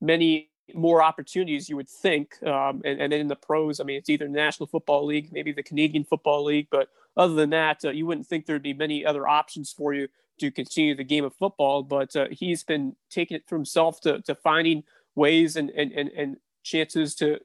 many 0.00 0.48
more 0.72 1.02
opportunities, 1.02 1.68
you 1.68 1.76
would 1.76 1.90
think. 1.90 2.42
Um, 2.42 2.80
and, 2.86 3.00
and 3.02 3.12
then 3.12 3.20
in 3.20 3.28
the 3.28 3.36
pros, 3.36 3.80
I 3.80 3.84
mean, 3.84 3.98
it's 3.98 4.08
either 4.08 4.24
the 4.24 4.30
National 4.30 4.66
Football 4.66 5.04
League, 5.04 5.30
maybe 5.30 5.52
the 5.52 5.62
Canadian 5.62 6.04
Football 6.04 6.44
League. 6.44 6.68
But 6.70 6.88
other 7.18 7.34
than 7.34 7.50
that, 7.50 7.84
uh, 7.84 7.90
you 7.90 8.06
wouldn't 8.06 8.26
think 8.26 8.46
there'd 8.46 8.62
be 8.62 8.72
many 8.72 9.04
other 9.04 9.28
options 9.28 9.70
for 9.70 9.92
you 9.92 10.08
to 10.38 10.50
continue 10.50 10.94
the 10.94 11.04
game 11.04 11.26
of 11.26 11.34
football. 11.34 11.82
But 11.82 12.16
uh, 12.16 12.28
he's 12.30 12.64
been 12.64 12.96
taking 13.10 13.36
it 13.36 13.46
for 13.46 13.56
himself 13.56 14.00
to, 14.00 14.22
to 14.22 14.34
finding– 14.34 14.84
ways 15.14 15.56
and, 15.56 15.70
and, 15.70 15.92
and, 15.92 16.10
and 16.10 16.36
chances 16.62 17.14
to 17.16 17.38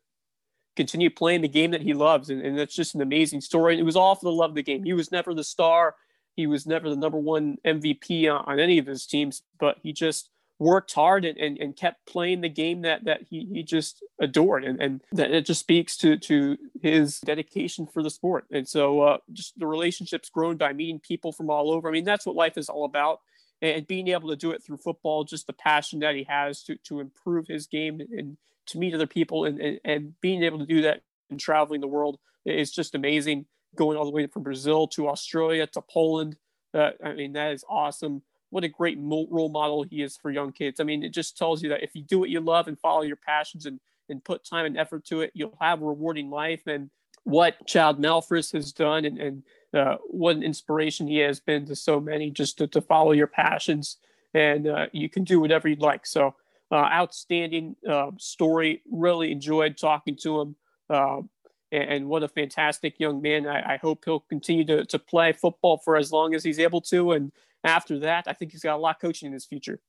continue 0.75 1.09
playing 1.09 1.41
the 1.41 1.47
game 1.47 1.71
that 1.71 1.81
he 1.81 1.93
loves. 1.93 2.29
And, 2.29 2.41
and 2.41 2.57
that's 2.57 2.75
just 2.75 2.95
an 2.95 3.01
amazing 3.01 3.41
story. 3.41 3.73
And 3.73 3.81
it 3.81 3.85
was 3.85 3.95
all 3.95 4.15
for 4.15 4.25
the 4.25 4.31
love 4.31 4.51
of 4.51 4.55
the 4.55 4.63
game. 4.63 4.83
He 4.83 4.93
was 4.93 5.11
never 5.11 5.33
the 5.33 5.43
star. 5.43 5.95
He 6.35 6.47
was 6.47 6.67
never 6.67 6.89
the 6.89 6.97
number 6.97 7.17
one 7.17 7.57
MVP 7.65 8.29
on, 8.29 8.43
on 8.45 8.59
any 8.59 8.77
of 8.77 8.85
his 8.85 9.05
teams, 9.05 9.41
but 9.59 9.77
he 9.81 9.93
just 9.93 10.29
worked 10.57 10.93
hard 10.93 11.25
and, 11.25 11.37
and, 11.37 11.57
and 11.57 11.75
kept 11.75 12.05
playing 12.05 12.41
the 12.41 12.49
game 12.49 12.81
that, 12.81 13.03
that 13.05 13.21
he, 13.29 13.47
he 13.51 13.63
just 13.63 14.03
adored. 14.19 14.63
And, 14.63 14.81
and 14.81 15.01
that 15.13 15.31
it 15.31 15.45
just 15.45 15.61
speaks 15.61 15.97
to, 15.97 16.17
to 16.17 16.57
his 16.81 17.19
dedication 17.21 17.87
for 17.87 18.03
the 18.03 18.09
sport. 18.09 18.45
And 18.51 18.67
so 18.67 19.01
uh, 19.01 19.17
just 19.31 19.57
the 19.57 19.67
relationships 19.67 20.29
grown 20.29 20.57
by 20.57 20.73
meeting 20.73 20.99
people 20.99 21.31
from 21.31 21.49
all 21.49 21.71
over. 21.71 21.87
I 21.87 21.91
mean, 21.91 22.05
that's 22.05 22.25
what 22.25 22.35
life 22.35 22.57
is 22.57 22.69
all 22.69 22.85
about 22.85 23.19
and 23.61 23.87
being 23.87 24.07
able 24.09 24.29
to 24.29 24.35
do 24.35 24.51
it 24.51 24.63
through 24.63 24.77
football, 24.77 25.23
just 25.23 25.47
the 25.47 25.53
passion 25.53 25.99
that 25.99 26.15
he 26.15 26.25
has 26.27 26.63
to, 26.63 26.75
to 26.83 26.99
improve 26.99 27.47
his 27.47 27.67
game 27.67 27.99
and 27.99 28.37
to 28.67 28.77
meet 28.77 28.93
other 28.93 29.07
people 29.07 29.45
and, 29.45 29.59
and, 29.59 29.79
and 29.83 30.21
being 30.21 30.43
able 30.43 30.59
to 30.59 30.65
do 30.65 30.81
that 30.81 31.01
and 31.29 31.39
traveling 31.39 31.81
the 31.81 31.87
world 31.87 32.19
is 32.45 32.71
just 32.71 32.95
amazing. 32.95 33.45
Going 33.75 33.97
all 33.97 34.05
the 34.05 34.11
way 34.11 34.27
from 34.27 34.43
Brazil 34.43 34.87
to 34.89 35.09
Australia 35.09 35.67
to 35.67 35.81
Poland. 35.81 36.37
Uh, 36.73 36.91
I 37.03 37.13
mean, 37.13 37.33
that 37.33 37.51
is 37.51 37.65
awesome. 37.69 38.21
What 38.49 38.63
a 38.63 38.69
great 38.69 38.97
role 38.99 39.49
model 39.49 39.83
he 39.83 40.01
is 40.01 40.15
for 40.15 40.31
young 40.31 40.51
kids. 40.51 40.79
I 40.79 40.83
mean, 40.83 41.03
it 41.03 41.13
just 41.13 41.37
tells 41.37 41.61
you 41.61 41.69
that 41.69 41.83
if 41.83 41.91
you 41.93 42.01
do 42.01 42.19
what 42.19 42.29
you 42.29 42.39
love 42.39 42.67
and 42.67 42.79
follow 42.79 43.01
your 43.01 43.17
passions 43.17 43.65
and, 43.65 43.79
and 44.07 44.23
put 44.23 44.45
time 44.45 44.65
and 44.65 44.77
effort 44.77 45.05
to 45.05 45.21
it, 45.21 45.31
you'll 45.33 45.57
have 45.59 45.81
a 45.81 45.85
rewarding 45.85 46.29
life. 46.29 46.67
And 46.67 46.89
what 47.25 47.67
Chad 47.67 47.97
Malphrus 47.97 48.53
has 48.53 48.71
done 48.71 49.05
and, 49.05 49.19
and 49.19 49.43
uh, 49.73 49.97
what 50.07 50.37
an 50.37 50.43
inspiration 50.43 51.07
he 51.07 51.17
has 51.17 51.39
been 51.39 51.65
to 51.65 51.75
so 51.75 51.99
many 51.99 52.31
just 52.31 52.57
to, 52.57 52.67
to 52.67 52.81
follow 52.81 53.11
your 53.11 53.27
passions 53.27 53.97
and 54.33 54.67
uh, 54.67 54.85
you 54.91 55.09
can 55.09 55.23
do 55.23 55.39
whatever 55.39 55.67
you'd 55.67 55.81
like. 55.81 56.05
So 56.05 56.35
uh, 56.71 56.75
outstanding 56.75 57.75
uh, 57.87 58.11
story. 58.17 58.81
Really 58.91 59.31
enjoyed 59.31 59.77
talking 59.77 60.17
to 60.23 60.41
him. 60.41 60.55
Uh, 60.89 61.21
and, 61.71 61.83
and, 61.83 62.07
what 62.07 62.23
a 62.23 62.27
fantastic 62.27 62.99
young 62.99 63.21
man. 63.21 63.47
I, 63.47 63.73
I, 63.73 63.77
hope 63.77 64.05
he'll 64.05 64.19
continue 64.19 64.63
to, 64.65 64.85
to 64.85 64.99
play 64.99 65.31
football 65.31 65.77
for 65.83 65.97
as 65.97 66.11
long 66.11 66.35
as 66.35 66.43
he's 66.43 66.59
able 66.59 66.81
to. 66.81 67.13
And 67.13 67.31
after 67.63 67.97
that, 67.99 68.25
I 68.27 68.33
think 68.33 68.51
he's 68.51 68.61
got 68.61 68.75
a 68.75 68.77
lot 68.77 68.97
of 68.97 69.01
coaching 69.01 69.27
in 69.27 69.33
his 69.33 69.45
future. 69.45 69.79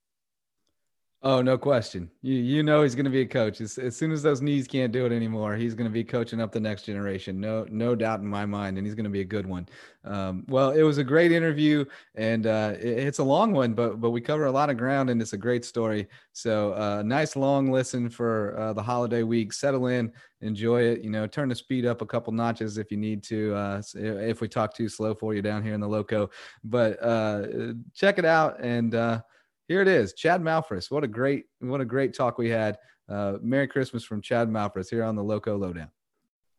Oh, 1.23 1.41
no 1.41 1.57
question. 1.57 2.11
You 2.21 2.35
you 2.35 2.63
know 2.63 2.83
he's 2.83 2.95
going 2.95 3.07
to 3.07 3.11
be 3.11 3.23
a 3.23 3.27
coach. 3.27 3.61
As, 3.61 3.79
as 3.79 3.97
soon 3.97 4.13
as 4.13 4.23
those 4.23 4.43
knees 4.43 4.69
can't 4.69 4.93
do 4.93 5.07
it 5.07 5.13
anymore, 5.13 5.57
he's 5.57 5.75
going 5.75 5.89
to 5.89 5.93
be 5.93 6.05
coaching 6.05 6.41
up 6.41 6.53
the 6.53 6.61
next 6.61 6.83
generation. 6.83 7.41
No 7.41 7.67
no 7.71 7.95
doubt 7.95 8.21
in 8.21 8.27
my 8.27 8.45
mind, 8.45 8.77
and 8.77 8.87
he's 8.87 8.95
going 8.95 9.05
to 9.05 9.11
be 9.11 9.23
a 9.23 9.25
good 9.25 9.47
one. 9.47 9.67
Um, 10.05 10.45
well, 10.47 10.71
it 10.71 10.83
was 10.83 10.99
a 10.99 11.05
great 11.05 11.33
interview, 11.33 11.87
and 12.15 12.47
uh, 12.47 12.75
it, 12.79 12.99
it's 12.99 13.19
a 13.19 13.25
long 13.25 13.53
one, 13.53 13.73
but 13.73 13.99
but 13.99 14.11
we 14.11 14.21
cover 14.21 14.45
a 14.45 14.53
lot 14.53 14.69
of 14.69 14.77
ground, 14.77 15.09
and 15.09 15.21
it's 15.23 15.33
a 15.33 15.39
great 15.39 15.65
story. 15.65 16.07
So 16.33 16.75
uh, 16.75 17.03
nice 17.03 17.35
long 17.35 17.73
listen 17.73 18.11
for 18.11 18.57
uh, 18.59 18.73
the 18.75 18.83
holiday 18.83 19.23
week. 19.23 19.55
Settle 19.55 19.87
in, 19.87 20.13
enjoy 20.43 20.83
it. 20.83 21.01
You 21.01 21.11
know, 21.11 21.27
turn 21.27 21.49
the 21.49 21.57
speed 21.57 21.87
up 21.87 22.03
a 22.03 22.07
couple 22.07 22.33
notches 22.35 22.77
if 22.77 22.91
you 22.91 22.99
need 22.99 23.25
to. 23.25 23.55
Uh, 23.55 23.83
if 23.95 24.43
we 24.43 24.49
talk 24.49 24.77
too 24.77 24.89
slow 24.89 25.15
for 25.15 25.35
you 25.35 25.41
down 25.41 25.63
here 25.63 25.75
in 25.75 25.81
the 25.81 25.89
loco, 25.89 26.29
but 26.63 27.03
uh, 27.03 27.73
check 27.95 28.19
it 28.19 28.27
out 28.27 28.61
and 28.61 28.95
uh, 28.95 29.23
here 29.69 29.83
it 29.83 29.89
is, 29.89 30.15
Chad 30.15 30.43
Malphrus. 30.43 30.91
What 30.91 31.05
a 31.05 31.09
great, 31.09 31.47
what 31.61 31.81
a 31.81 31.85
great 31.85 32.15
talk 32.15 32.39
we 32.39 32.49
had. 32.49 32.79
Uh, 33.09 33.35
Merry 33.41 33.69
Christmas 33.69 34.05
from 34.05 34.21
Chad 34.21 34.49
Malphrus 34.49 34.91
here 34.91 35.05
on 35.05 35.17
the 35.17 35.23
Loco 35.23 35.57
Lowdown. 35.57 35.91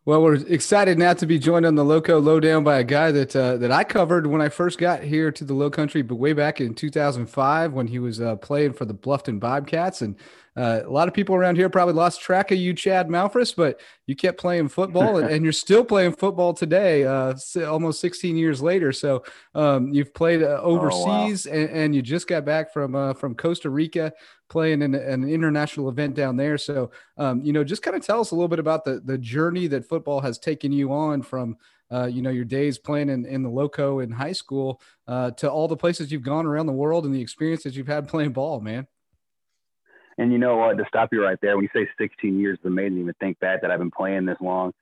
Well, 0.07 0.23
we're 0.23 0.35
excited 0.35 0.97
now 0.97 1.11
to 1.15 1.25
be 1.25 1.37
joined 1.37 1.65
on 1.65 1.75
the 1.75 1.83
Loco 1.83 2.17
Lowdown 2.21 2.63
by 2.63 2.79
a 2.79 2.83
guy 2.85 3.11
that 3.11 3.35
uh, 3.35 3.57
that 3.57 3.73
I 3.73 3.83
covered 3.83 4.25
when 4.25 4.39
I 4.41 4.47
first 4.47 4.77
got 4.77 5.03
here 5.03 5.33
to 5.33 5.43
the 5.43 5.53
Low 5.53 5.69
Country, 5.69 6.01
but 6.01 6.15
way 6.15 6.31
back 6.31 6.61
in 6.61 6.73
2005 6.75 7.73
when 7.73 7.87
he 7.87 7.99
was 7.99 8.21
uh, 8.21 8.37
playing 8.37 8.71
for 8.71 8.85
the 8.85 8.93
Bluffton 8.93 9.37
Bobcats, 9.37 10.01
and 10.01 10.15
uh, 10.57 10.79
a 10.85 10.89
lot 10.89 11.09
of 11.09 11.13
people 11.13 11.35
around 11.35 11.57
here 11.57 11.69
probably 11.69 11.93
lost 11.93 12.19
track 12.19 12.51
of 12.51 12.57
you, 12.57 12.73
Chad 12.73 13.09
Malphrus, 13.09 13.53
but 13.53 13.81
you 14.07 14.15
kept 14.15 14.39
playing 14.39 14.69
football 14.69 15.17
and, 15.17 15.29
and 15.29 15.43
you're 15.43 15.51
still 15.53 15.83
playing 15.85 16.13
football 16.13 16.51
today, 16.51 17.03
uh, 17.03 17.35
almost 17.67 18.01
16 18.01 18.35
years 18.35 18.59
later. 18.59 18.91
So 18.91 19.23
um, 19.53 19.89
you've 19.93 20.15
played 20.15 20.41
uh, 20.41 20.61
overseas 20.63 21.45
oh, 21.45 21.51
wow. 21.51 21.57
and, 21.57 21.69
and, 21.69 21.95
you 21.95 22.01
just 22.01 22.27
got 22.27 22.43
back 22.43 22.73
from 22.73 22.95
uh, 22.95 23.13
from 23.13 23.35
Costa 23.35 23.69
Rica 23.69 24.13
playing 24.49 24.81
in 24.81 24.95
an 24.95 25.27
international 25.27 25.89
event 25.89 26.15
down 26.15 26.37
there. 26.37 26.57
So, 26.57 26.91
um, 27.17 27.41
you 27.41 27.53
know, 27.53 27.63
just 27.63 27.83
kind 27.83 27.95
of 27.95 28.05
tell 28.05 28.21
us 28.21 28.31
a 28.31 28.35
little 28.35 28.47
bit 28.47 28.59
about 28.59 28.85
the, 28.85 29.01
the 29.03 29.17
journey 29.17 29.67
that 29.67 29.85
football 29.85 30.21
has 30.21 30.37
taken 30.37 30.71
you 30.71 30.93
on 30.93 31.21
from, 31.21 31.57
uh, 31.91 32.05
you 32.05 32.21
know, 32.21 32.29
your 32.29 32.45
days 32.45 32.77
playing 32.77 33.09
in, 33.09 33.25
in 33.25 33.43
the 33.43 33.49
loco 33.49 33.99
in 33.99 34.11
high 34.11 34.31
school 34.31 34.81
uh, 35.07 35.31
to 35.31 35.49
all 35.49 35.67
the 35.67 35.77
places 35.77 36.11
you've 36.11 36.23
gone 36.23 36.45
around 36.45 36.65
the 36.65 36.73
world 36.73 37.05
and 37.05 37.13
the 37.13 37.21
experiences 37.21 37.75
you've 37.75 37.87
had 37.87 38.07
playing 38.09 38.31
ball, 38.31 38.59
man. 38.59 38.87
And 40.17 40.31
you 40.31 40.39
know 40.39 40.57
what? 40.57 40.77
To 40.77 40.85
stop 40.87 41.09
you 41.11 41.23
right 41.23 41.37
there, 41.41 41.55
when 41.55 41.63
you 41.63 41.69
say 41.79 41.87
16 41.99 42.39
years, 42.39 42.57
it's 42.57 42.65
amazing 42.65 42.95
to 42.95 43.01
even 43.01 43.13
think 43.19 43.39
back 43.39 43.61
that 43.61 43.69
I've 43.69 43.79
been 43.79 43.91
playing 43.91 44.25
this 44.25 44.37
long. 44.41 44.73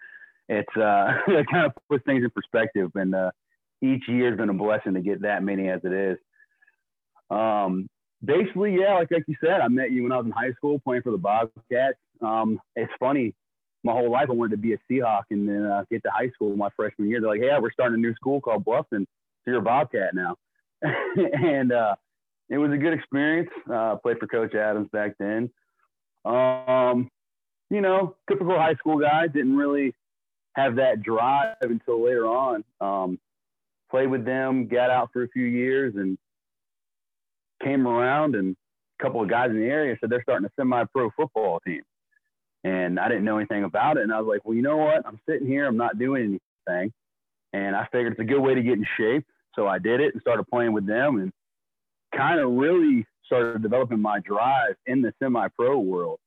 It's 0.48 0.78
uh, 0.78 1.14
it 1.28 1.48
kind 1.52 1.66
of 1.66 1.74
puts 1.90 2.06
things 2.06 2.24
in 2.24 2.30
perspective, 2.30 2.92
and 2.96 3.14
uh, 3.14 3.32
each 3.82 4.08
year 4.08 4.30
has 4.30 4.38
been 4.38 4.50
a 4.50 4.54
blessing 4.54 4.94
to 4.94 5.02
get 5.02 5.24
that 5.24 5.44
many 5.44 5.68
as 5.70 5.82
it 5.84 5.92
is. 5.92 6.18
Um, 7.30 7.90
basically, 8.26 8.76
yeah, 8.80 8.96
like 8.96 9.12
like 9.12 9.24
you 9.28 9.36
said, 9.44 9.62
I 9.62 9.68
met 9.68 9.92
you 9.92 10.04
when 10.04 10.12
I 10.12 10.18
was 10.18 10.26
in 10.26 10.32
high 10.32 10.52
school 10.54 10.80
playing 10.80 11.04
for 11.04 11.12
the 11.12 11.18
Bobcats. 11.18 11.98
Um, 12.22 12.60
it's 12.76 12.92
funny, 13.00 13.34
my 13.84 13.92
whole 13.92 14.12
life 14.12 14.28
I 14.30 14.34
wanted 14.34 14.52
to 14.52 14.58
be 14.58 14.74
a 14.74 14.78
Seahawk, 14.90 15.24
and 15.32 15.48
then 15.48 15.66
uh, 15.66 15.84
get 15.92 16.04
to 16.04 16.10
high 16.12 16.30
school 16.30 16.56
my 16.56 16.70
freshman 16.76 17.10
year. 17.10 17.22
They're 17.22 17.30
like, 17.30 17.42
"Hey, 17.42 17.52
we're 17.62 17.72
starting 17.72 17.96
a 17.96 18.02
new 18.02 18.14
school 18.16 18.42
called 18.42 18.66
Bluffton, 18.66 19.06
so 19.06 19.08
you're 19.46 19.60
a 19.60 19.62
Bobcat 19.62 20.14
now." 20.14 20.36
and 20.82 21.72
uh, 21.72 21.96
it 22.50 22.58
was 22.58 22.72
a 22.72 22.78
good 22.78 22.94
experience. 22.94 23.50
Uh, 23.72 23.96
played 23.98 24.18
for 24.20 24.28
Coach 24.28 24.56
Adams 24.56 24.90
back 24.92 25.16
then. 25.20 25.50
Um, 26.26 27.10
you 27.70 27.82
know, 27.82 28.16
typical 28.30 28.56
high 28.56 28.76
school 28.76 29.00
guy. 29.00 29.28
Didn't 29.28 29.56
really 29.56 29.94
have 30.54 30.76
that 30.78 31.04
drive 31.04 31.56
until 31.62 32.04
later 32.04 32.26
on. 32.26 32.64
Um, 32.82 33.20
played 33.90 34.10
with 34.10 34.26
them, 34.26 34.68
got 34.68 34.90
out 34.90 35.10
for 35.14 35.24
a 35.24 35.30
few 35.30 35.46
years, 35.46 35.96
and 35.96 36.18
came 37.64 37.88
around. 37.88 38.36
And 38.36 38.56
a 39.00 39.04
couple 39.04 39.22
of 39.22 39.30
guys 39.30 39.50
in 39.50 39.60
the 39.60 39.66
area 39.66 39.98
said 40.00 40.10
they're 40.10 40.24
starting 40.24 40.46
a 40.46 40.52
semi-pro 40.60 41.12
football 41.16 41.60
team. 41.66 41.82
And 42.64 43.00
I 43.00 43.08
didn't 43.08 43.26
know 43.26 43.38
anything 43.38 43.64
about 43.64 43.98
it. 43.98 44.04
And 44.04 44.14
I 44.14 44.20
was 44.20 44.28
like, 44.28 44.44
well, 44.44 44.56
you 44.56 44.64
know 44.64 44.78
what? 44.78 45.06
I'm 45.06 45.20
sitting 45.30 45.48
here. 45.48 45.66
I'm 45.66 45.78
not 45.78 46.00
doing 46.00 46.40
anything. 46.68 46.92
And 47.54 47.76
I 47.76 47.88
figured 47.92 48.14
it's 48.14 48.22
a 48.22 48.26
good 48.26 48.42
way 48.42 48.56
to 48.56 48.64
get 48.64 48.74
in 48.74 48.86
shape. 48.98 49.26
So 49.56 49.68
I 49.68 49.80
did 49.80 50.02
it 50.02 50.14
and 50.14 50.22
started 50.22 50.46
playing 50.48 50.74
with 50.74 50.88
them. 50.88 51.20
And 51.20 51.32
kind 52.16 52.40
of 52.40 52.52
really 52.52 53.06
started 53.26 53.62
developing 53.62 54.02
my 54.02 54.20
drive 54.20 54.76
in 54.86 55.02
the 55.02 55.14
semi 55.22 55.48
pro 55.50 55.80
world 55.80 56.20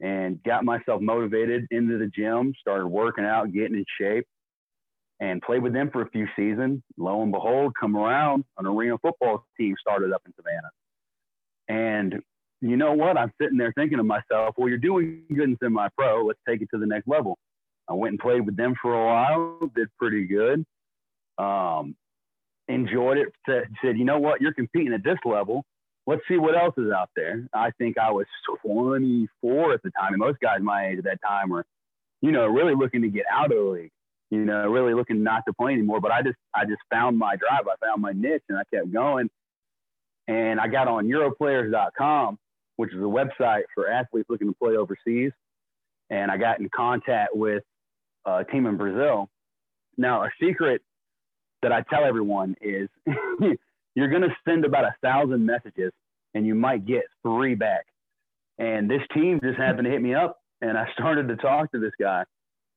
and 0.00 0.42
got 0.42 0.64
myself 0.64 1.00
motivated 1.00 1.66
into 1.70 1.98
the 1.98 2.06
gym, 2.06 2.52
started 2.60 2.86
working 2.86 3.24
out, 3.24 3.52
getting 3.52 3.76
in 3.76 3.84
shape, 3.98 4.26
and 5.24 5.40
played 5.40 5.62
with 5.62 5.72
them 5.72 5.90
for 5.90 6.02
a 6.02 6.10
few 6.10 6.26
seasons. 6.36 6.82
Lo 6.98 7.22
and 7.22 7.32
behold, 7.32 7.72
come 7.80 7.96
around, 7.96 8.44
an 8.58 8.66
arena 8.66 8.98
football 8.98 9.46
team 9.58 9.74
started 9.80 10.12
up 10.12 10.22
in 10.26 10.34
Savannah. 10.36 10.70
And 11.68 12.22
you 12.60 12.76
know 12.76 12.92
what? 12.92 13.16
I'm 13.16 13.32
sitting 13.40 13.56
there 13.56 13.72
thinking 13.74 13.96
to 13.96 14.04
myself, 14.04 14.54
well, 14.58 14.68
you're 14.68 14.76
doing 14.76 15.22
good 15.34 15.48
in 15.48 15.56
semi 15.62 15.88
pro. 15.96 16.26
Let's 16.26 16.40
take 16.46 16.60
it 16.60 16.68
to 16.74 16.78
the 16.78 16.86
next 16.86 17.08
level. 17.08 17.38
I 17.88 17.94
went 17.94 18.12
and 18.12 18.18
played 18.18 18.44
with 18.44 18.56
them 18.56 18.74
for 18.80 18.92
a 18.92 19.06
while, 19.06 19.70
did 19.74 19.88
pretty 19.98 20.26
good. 20.26 20.64
Um, 21.38 21.96
enjoyed 22.68 23.16
it. 23.16 23.28
Said, 23.46 23.96
you 23.96 24.04
know 24.04 24.18
what, 24.18 24.42
you're 24.42 24.54
competing 24.54 24.92
at 24.92 25.04
this 25.04 25.18
level. 25.24 25.64
Let's 26.06 26.22
see 26.28 26.36
what 26.36 26.54
else 26.54 26.74
is 26.76 26.92
out 26.92 27.08
there. 27.16 27.48
I 27.54 27.70
think 27.78 27.96
I 27.96 28.10
was 28.10 28.26
24 28.62 29.72
at 29.72 29.82
the 29.82 29.90
time, 29.98 30.12
and 30.12 30.18
most 30.18 30.38
guys 30.40 30.58
my 30.60 30.88
age 30.88 30.98
at 30.98 31.04
that 31.04 31.20
time 31.26 31.48
were, 31.48 31.64
you 32.20 32.30
know, 32.30 32.46
really 32.46 32.74
looking 32.74 33.00
to 33.02 33.08
get 33.08 33.24
out 33.32 33.50
of 33.50 33.56
the 33.56 33.70
league. 33.70 33.90
You 34.34 34.44
know, 34.44 34.68
really 34.68 34.94
looking 34.94 35.22
not 35.22 35.44
to 35.46 35.52
play 35.52 35.72
anymore. 35.72 36.00
But 36.00 36.12
I 36.12 36.22
just, 36.22 36.36
I 36.54 36.64
just 36.64 36.80
found 36.90 37.18
my 37.18 37.36
drive. 37.36 37.66
I 37.66 37.86
found 37.86 38.02
my 38.02 38.12
niche, 38.12 38.42
and 38.48 38.58
I 38.58 38.62
kept 38.74 38.92
going. 38.92 39.30
And 40.26 40.58
I 40.58 40.68
got 40.68 40.88
on 40.88 41.06
Europlayers.com, 41.06 42.38
which 42.76 42.92
is 42.92 42.98
a 42.98 43.02
website 43.02 43.62
for 43.74 43.88
athletes 43.88 44.28
looking 44.28 44.48
to 44.48 44.54
play 44.54 44.76
overseas. 44.76 45.32
And 46.10 46.30
I 46.30 46.36
got 46.36 46.60
in 46.60 46.68
contact 46.74 47.34
with 47.34 47.62
a 48.24 48.44
team 48.44 48.66
in 48.66 48.76
Brazil. 48.76 49.28
Now, 49.96 50.24
a 50.24 50.30
secret 50.40 50.82
that 51.62 51.72
I 51.72 51.82
tell 51.82 52.04
everyone 52.04 52.56
is 52.60 52.88
you're 53.94 54.08
going 54.08 54.22
to 54.22 54.34
send 54.46 54.64
about 54.64 54.84
a 54.84 54.94
thousand 55.02 55.46
messages 55.46 55.92
and 56.34 56.46
you 56.46 56.54
might 56.54 56.84
get 56.86 57.04
three 57.22 57.54
back. 57.54 57.86
And 58.58 58.90
this 58.90 59.02
team 59.12 59.40
just 59.42 59.58
happened 59.58 59.84
to 59.84 59.90
hit 59.90 60.02
me 60.02 60.14
up 60.14 60.38
and 60.60 60.76
I 60.76 60.86
started 60.98 61.28
to 61.28 61.36
talk 61.36 61.72
to 61.72 61.78
this 61.78 61.92
guy. 62.00 62.24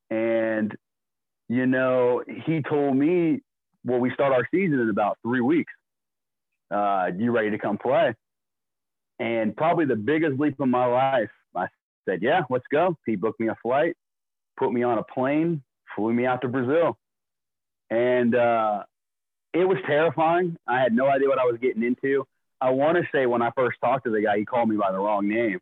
And, 0.09 0.75
you 1.49 1.65
know, 1.65 2.23
he 2.45 2.62
told 2.62 2.95
me, 2.95 3.41
well, 3.86 3.99
we 3.99 4.12
start 4.13 4.33
our 4.33 4.47
season 4.51 4.79
in 4.79 4.89
about 4.89 5.17
three 5.21 5.41
weeks. 5.41 5.71
Uh, 6.69 7.12
you 7.17 7.31
ready 7.31 7.51
to 7.51 7.57
come 7.57 7.77
play? 7.77 8.13
And 9.19 9.55
probably 9.55 9.86
the 9.86 9.95
biggest 9.95 10.39
leap 10.39 10.60
of 10.60 10.67
my 10.67 10.86
life, 10.86 11.31
I 11.55 11.67
said, 12.05 12.21
yeah, 12.21 12.41
let's 12.49 12.65
go. 12.71 12.97
He 13.05 13.15
booked 13.15 13.39
me 13.39 13.47
a 13.47 13.55
flight, 13.63 13.95
put 14.57 14.71
me 14.71 14.83
on 14.83 14.97
a 14.97 15.03
plane, 15.03 15.63
flew 15.95 16.13
me 16.13 16.25
out 16.25 16.41
to 16.41 16.47
Brazil 16.47 16.97
and 17.89 18.36
uh, 18.36 18.83
it 19.53 19.65
was 19.65 19.77
terrifying. 19.86 20.57
I 20.67 20.79
had 20.79 20.93
no 20.93 21.07
idea 21.07 21.27
what 21.27 21.39
I 21.39 21.45
was 21.45 21.57
getting 21.62 21.83
into. 21.83 22.25
I 22.60 22.71
want 22.71 22.97
to 22.97 23.03
say 23.12 23.25
when 23.25 23.41
I 23.41 23.51
first 23.55 23.77
talked 23.81 24.05
to 24.05 24.12
the 24.12 24.21
guy, 24.21 24.39
he 24.39 24.45
called 24.45 24.69
me 24.69 24.77
by 24.77 24.91
the 24.91 24.97
wrong 24.97 25.27
name, 25.27 25.60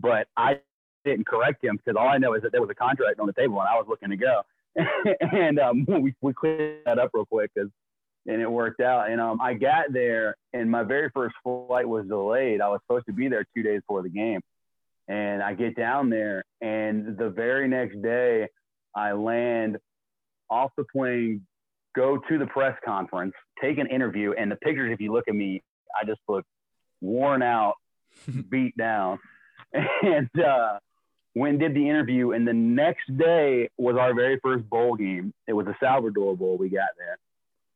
but 0.00 0.28
I 0.36 0.60
didn't 1.04 1.26
correct 1.26 1.62
him 1.62 1.76
because 1.76 1.96
all 1.98 2.08
I 2.08 2.18
know 2.18 2.34
is 2.34 2.42
that 2.42 2.52
there 2.52 2.60
was 2.60 2.70
a 2.70 2.74
contract 2.74 3.20
on 3.20 3.26
the 3.26 3.32
table 3.32 3.60
and 3.60 3.68
I 3.68 3.76
was 3.76 3.86
looking 3.88 4.10
to 4.10 4.16
go. 4.16 4.42
and 5.32 5.58
um, 5.58 5.84
we, 6.02 6.14
we 6.20 6.32
cleared 6.32 6.84
that 6.86 6.98
up 6.98 7.10
real 7.14 7.26
quick 7.26 7.50
because 7.54 7.70
and 8.26 8.42
it 8.42 8.50
worked 8.50 8.80
out. 8.80 9.10
And 9.10 9.20
um, 9.20 9.40
I 9.40 9.54
got 9.54 9.92
there, 9.92 10.36
and 10.52 10.70
my 10.70 10.82
very 10.82 11.10
first 11.14 11.34
flight 11.42 11.88
was 11.88 12.06
delayed. 12.06 12.60
I 12.60 12.68
was 12.68 12.80
supposed 12.86 13.06
to 13.06 13.12
be 13.12 13.28
there 13.28 13.44
two 13.56 13.62
days 13.62 13.80
before 13.80 14.02
the 14.02 14.10
game, 14.10 14.40
and 15.08 15.42
I 15.42 15.54
get 15.54 15.76
down 15.76 16.10
there, 16.10 16.44
and 16.60 17.16
the 17.16 17.30
very 17.30 17.68
next 17.68 18.00
day, 18.02 18.48
I 18.94 19.12
land 19.12 19.78
off 20.50 20.72
the 20.76 20.84
plane, 20.84 21.46
go 21.96 22.18
to 22.18 22.38
the 22.38 22.46
press 22.46 22.76
conference, 22.84 23.32
take 23.60 23.78
an 23.78 23.86
interview, 23.86 24.32
and 24.32 24.50
the 24.50 24.56
pictures, 24.56 24.92
if 24.92 25.00
you 25.00 25.12
look 25.12 25.24
at 25.28 25.34
me, 25.34 25.62
I 25.98 26.04
just 26.04 26.20
look 26.28 26.44
worn 27.00 27.42
out, 27.42 27.74
beat 28.50 28.76
down. 28.76 29.18
And 29.72 30.28
uh, 30.38 30.78
when 31.38 31.58
did 31.58 31.74
the 31.74 31.88
interview, 31.88 32.32
and 32.32 32.46
the 32.46 32.52
next 32.52 33.16
day 33.16 33.68
was 33.78 33.96
our 33.96 34.14
very 34.14 34.38
first 34.42 34.68
bowl 34.68 34.96
game. 34.96 35.32
It 35.46 35.52
was 35.52 35.66
the 35.66 35.74
Salvador 35.80 36.36
Bowl 36.36 36.56
we 36.56 36.68
got 36.68 36.88
there. 36.96 37.18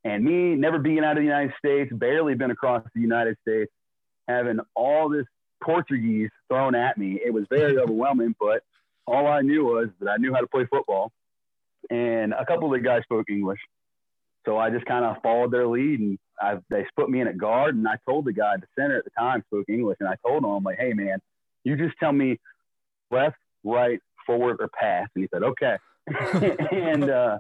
And 0.05 0.25
me, 0.25 0.55
never 0.57 0.79
being 0.79 1.01
out 1.01 1.13
of 1.13 1.19
the 1.19 1.25
United 1.25 1.53
States, 1.59 1.93
barely 1.93 2.35
been 2.35 2.51
across 2.51 2.83
the 2.95 3.01
United 3.01 3.37
States, 3.43 3.71
having 4.27 4.59
all 4.75 5.09
this 5.09 5.27
Portuguese 5.63 6.31
thrown 6.49 6.75
at 6.75 6.99
me, 6.99 7.21
it 7.25 7.33
was 7.33 7.45
very 7.49 7.79
overwhelming. 7.79 8.35
But 8.39 8.63
all 9.07 9.27
I 9.27 9.43
knew 9.43 9.65
was 9.65 9.89
that 10.01 10.11
I 10.11 10.17
knew 10.17 10.33
how 10.35 10.41
to 10.41 10.47
play 10.47 10.67
football. 10.67 11.13
And 11.91 12.33
a 12.33 12.45
couple 12.45 12.73
of 12.73 12.81
the 12.81 12.87
guys 12.87 13.03
spoke 13.05 13.31
English. 13.31 13.61
So 14.45 14.59
I 14.59 14.71
just 14.71 14.87
kind 14.87 15.05
of 15.05 15.23
followed 15.23 15.53
their 15.53 15.69
lead 15.69 16.01
and 16.01 16.19
I, 16.41 16.59
they 16.69 16.85
put 16.97 17.09
me 17.09 17.21
in 17.21 17.29
at 17.29 17.39
guard. 17.39 17.77
And 17.77 17.87
I 17.87 17.97
told 18.09 18.25
the 18.25 18.33
guy, 18.33 18.57
the 18.57 18.67
center 18.77 18.99
at 18.99 19.05
the 19.05 19.11
time 19.17 19.43
spoke 19.47 19.67
English. 19.69 19.99
And 20.01 20.09
I 20.09 20.17
told 20.27 20.43
him, 20.43 20.51
I'm 20.51 20.65
like, 20.65 20.79
hey, 20.79 20.93
man, 20.93 21.21
You 21.65 21.77
just 21.77 21.97
tell 22.01 22.13
me 22.13 22.41
left, 23.11 23.37
right, 23.65 24.01
forward, 24.27 24.59
or 24.61 24.69
pass. 24.69 25.09
And 25.15 25.25
he 25.25 25.29
said, 25.33 25.43
okay. 25.43 25.77
and 26.73 27.09
uh, 27.09 27.39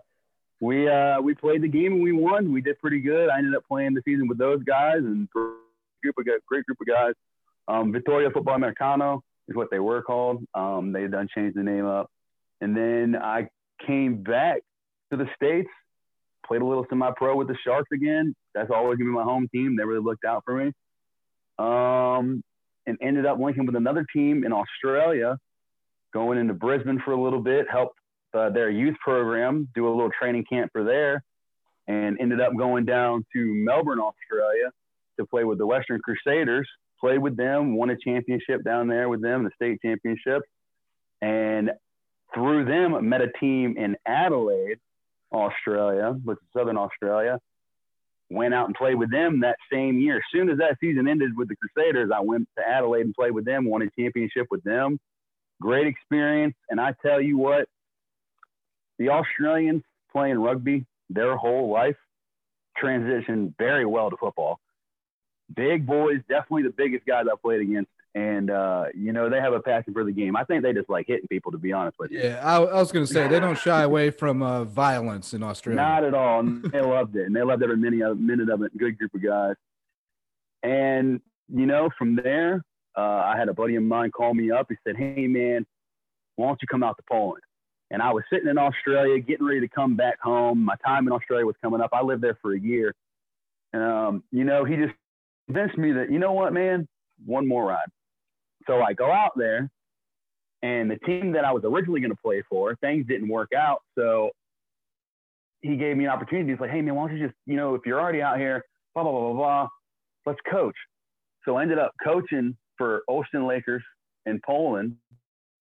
we 0.61 0.89
uh, 0.89 1.21
we 1.21 1.35
played 1.35 1.63
the 1.63 1.69
game 1.69 1.95
and 1.95 2.03
we 2.03 2.13
won. 2.13 2.53
We 2.53 2.61
did 2.61 2.79
pretty 2.79 3.01
good. 3.01 3.29
I 3.29 3.39
ended 3.39 3.55
up 3.55 3.65
playing 3.67 3.95
the 3.95 4.03
season 4.05 4.29
with 4.29 4.39
those 4.39 4.63
guys 4.63 4.99
and 4.99 5.29
group 5.31 5.57
of 6.19 6.25
great 6.47 6.65
group 6.65 6.79
of 6.81 6.87
guys. 6.87 7.15
Um, 7.69 7.93
Victoria 7.93 8.31
Football 8.31 8.55
Americano 8.55 9.23
is 9.49 9.57
what 9.57 9.69
they 9.71 9.79
were 9.79 10.03
called. 10.03 10.45
Um, 10.55 10.93
they 10.93 11.03
had 11.03 11.13
done 11.13 11.29
changed 11.35 11.57
the 11.57 11.63
name 11.63 11.87
up. 11.87 12.09
And 12.61 12.77
then 12.77 13.17
I 13.21 13.49
came 13.85 14.23
back 14.23 14.61
to 15.11 15.17
the 15.17 15.27
States, 15.35 15.69
played 16.47 16.63
a 16.63 16.65
little 16.65 16.87
semi 16.89 17.11
pro 17.17 17.37
with 17.37 17.49
the 17.49 17.57
Sharks 17.65 17.89
again. 17.93 18.35
That's 18.55 18.71
always 18.71 18.99
gonna 18.99 19.11
be 19.11 19.15
my 19.15 19.25
home 19.25 19.49
team. 19.53 19.77
They 19.77 19.85
really 19.85 20.05
looked 20.05 20.25
out 20.25 20.43
for 20.45 20.55
me. 20.55 20.73
Um, 21.59 22.43
and 22.87 22.99
ended 23.01 23.27
up 23.27 23.39
linking 23.39 23.67
with 23.67 23.77
another 23.77 24.07
team 24.13 24.45
in 24.45 24.53
Australia, 24.53 25.39
going 26.13 26.39
into 26.39 26.55
Brisbane 26.55 27.01
for 27.05 27.13
a 27.13 27.21
little 27.21 27.41
bit, 27.41 27.67
helped 27.71 27.99
uh, 28.35 28.51
their 28.51 28.71
youth 28.71 28.97
program 29.03 29.69
do 29.75 29.89
a 29.89 29.91
little 29.91 30.11
training 30.11 30.45
camp 30.49 30.71
for 30.73 30.85
there, 30.85 31.23
and 31.87 32.19
ended 32.21 32.41
up 32.41 32.57
going 32.57 32.85
down 32.85 33.25
to 33.33 33.55
Melbourne, 33.55 34.01
Australia 34.01 34.71
to 35.19 35.27
play 35.27 35.45
with 35.45 35.59
the 35.59 35.67
Western 35.67 36.01
Crusaders. 36.01 36.69
Played 37.01 37.19
with 37.19 37.37
them, 37.37 37.77
won 37.77 37.91
a 37.91 37.97
championship 37.97 38.63
down 38.65 38.87
there 38.87 39.09
with 39.09 39.21
them, 39.21 39.45
the 39.45 39.51
state 39.57 39.81
championship. 39.83 40.43
And 41.21 41.73
through 42.35 42.65
them, 42.65 43.09
met 43.09 43.21
a 43.21 43.29
team 43.41 43.77
in 43.77 43.97
Adelaide, 44.07 44.79
Australia, 45.33 46.15
which 46.25 46.39
is 46.39 46.49
Southern 46.57 46.77
Australia. 46.77 47.39
Went 48.31 48.55
out 48.55 48.67
and 48.67 48.75
played 48.75 48.95
with 48.95 49.11
them 49.11 49.41
that 49.41 49.57
same 49.71 49.99
year. 49.99 50.17
As 50.17 50.23
soon 50.33 50.49
as 50.49 50.59
that 50.59 50.77
season 50.81 51.09
ended 51.09 51.37
with 51.37 51.49
the 51.49 51.57
Crusaders, 51.57 52.11
I 52.15 52.21
went 52.21 52.49
to 52.57 52.67
Adelaide 52.67 53.03
and 53.03 53.15
played 53.15 53.33
with 53.33 53.45
them, 53.45 53.65
won 53.65 53.83
a 53.83 53.91
championship 53.99 54.47
with 54.51 54.63
them. 54.63 54.99
Great 55.63 55.87
experience. 55.87 56.55
And 56.69 56.81
I 56.81 56.93
tell 57.07 57.21
you 57.21 57.39
what, 57.39 57.69
the 58.99 59.11
Australians 59.11 59.83
playing 60.11 60.39
rugby 60.39 60.85
their 61.09 61.37
whole 61.37 61.71
life 61.71 61.97
transitioned 62.83 63.55
very 63.59 63.87
well 63.87 64.11
to 64.11 64.17
football. 64.17 64.59
Big 65.55 65.87
boys, 65.87 66.21
definitely 66.29 66.65
the 66.65 66.75
biggest 66.77 67.07
guys 67.07 67.27
I 67.31 67.37
played 67.41 67.61
against 67.61 67.91
and 68.15 68.51
uh, 68.51 68.87
you 68.95 69.13
know 69.13 69.31
they 69.31 69.41
have 69.41 69.53
a 69.53 69.61
passion 69.61 69.95
for 69.95 70.05
the 70.05 70.13
game. 70.13 70.37
I 70.37 70.45
think 70.45 70.63
they 70.63 70.73
just 70.73 70.91
like 70.91 71.07
hitting 71.07 71.29
people, 71.29 71.53
to 71.53 71.59
be 71.59 71.73
honest 71.73 71.99
with 71.99 72.11
you. 72.11 72.21
Yeah, 72.21 72.41
I, 72.43 72.57
I 72.57 72.75
was 72.75 72.93
going 72.93 73.07
to 73.07 73.13
say 73.13 73.27
they 73.27 73.41
don't 73.41 73.59
shy 73.59 73.83
away 73.85 74.11
from 74.11 74.43
uh, 74.43 74.65
violence 74.65 75.33
in 75.33 75.43
Australia. 75.43 75.81
Not 75.81 76.05
at 76.05 76.15
all. 76.15 76.43
they 76.43 76.81
loved 76.83 77.17
it, 77.17 77.27
and 77.27 77.35
they 77.35 77.43
loved 77.43 77.63
every 77.63 77.77
minute, 77.77 78.19
minute 78.19 78.51
of 78.51 78.63
it. 78.63 78.77
Good 78.77 78.99
group 78.99 79.15
of 79.15 79.23
guys. 79.23 79.55
And 80.63 81.21
you 81.49 81.67
know, 81.67 81.89
from 81.97 82.17
there, 82.17 82.63
uh, 82.97 83.01
I 83.01 83.37
had 83.39 83.49
a 83.49 83.55
buddy 83.55 83.77
of 83.77 83.83
mine 83.83 84.11
call 84.11 84.35
me 84.35 84.51
up. 84.51 84.67
He 84.69 84.77
said, 84.87 84.97
"Hey, 84.97 85.27
man, 85.27 85.67
why 86.37 86.47
don't 86.47 86.61
you 86.63 86.69
come 86.69 86.83
out 86.83 86.97
to 86.97 87.03
Poland?" 87.11 87.43
And 87.91 88.01
I 88.01 88.13
was 88.13 88.25
sitting 88.33 88.49
in 88.49 88.59
Australia, 88.59 89.19
getting 89.21 89.47
ready 89.47 89.61
to 89.61 89.69
come 89.69 89.97
back 89.97 90.21
home. 90.21 90.65
My 90.65 90.77
time 90.85 91.07
in 91.07 91.13
Australia 91.13 91.45
was 91.45 91.57
coming 91.63 91.81
up. 91.81 91.91
I 91.93 92.03
lived 92.03 92.23
there 92.23 92.39
for 92.41 92.55
a 92.55 92.61
year. 92.61 92.95
Um, 93.75 94.23
you 94.31 94.45
know, 94.45 94.65
he 94.65 94.77
just 94.77 94.95
convinced 95.47 95.77
me 95.77 95.93
that 95.93 96.11
you 96.11 96.19
know 96.19 96.33
what, 96.33 96.53
man, 96.53 96.87
one 97.25 97.47
more 97.47 97.67
ride 97.67 97.89
so 98.67 98.83
I 98.83 98.93
go 98.93 99.11
out 99.11 99.33
there, 99.37 99.71
and 100.63 100.91
the 100.91 100.99
team 101.07 101.33
that 101.33 101.45
I 101.45 101.53
was 101.53 101.63
originally 101.65 102.01
going 102.01 102.11
to 102.11 102.23
play 102.23 102.43
for, 102.49 102.77
things 102.77 103.07
didn't 103.07 103.29
work 103.29 103.51
out. 103.57 103.83
So 103.99 104.31
he 105.61 105.77
gave 105.77 105.97
me 105.97 106.05
an 106.05 106.11
opportunity. 106.11 106.51
He's 106.51 106.61
like, 106.61 106.71
hey, 106.71 106.83
man, 106.83 106.95
why 106.95 107.09
don't 107.09 107.17
you 107.17 107.27
just, 107.27 107.37
you 107.47 107.57
know, 107.57 107.75
if 107.75 107.83
you're 107.87 108.01
already 108.01 108.23
out 108.23 108.39
here, 108.39 108.65
blah, 108.95 109.03
blah, 109.03 109.13
blah, 109.13 109.21
blah, 109.21 109.33
blah, 109.33 109.69
let's 110.27 110.41
coach. 110.51 110.77
So 111.45 111.57
I 111.57 111.63
ended 111.63 111.79
up 111.79 111.93
coaching 112.05 112.57
for 112.83 113.03
Olsztyn 113.09 113.47
Lakers 113.47 113.85
in 114.27 114.41
Poland, 114.45 114.97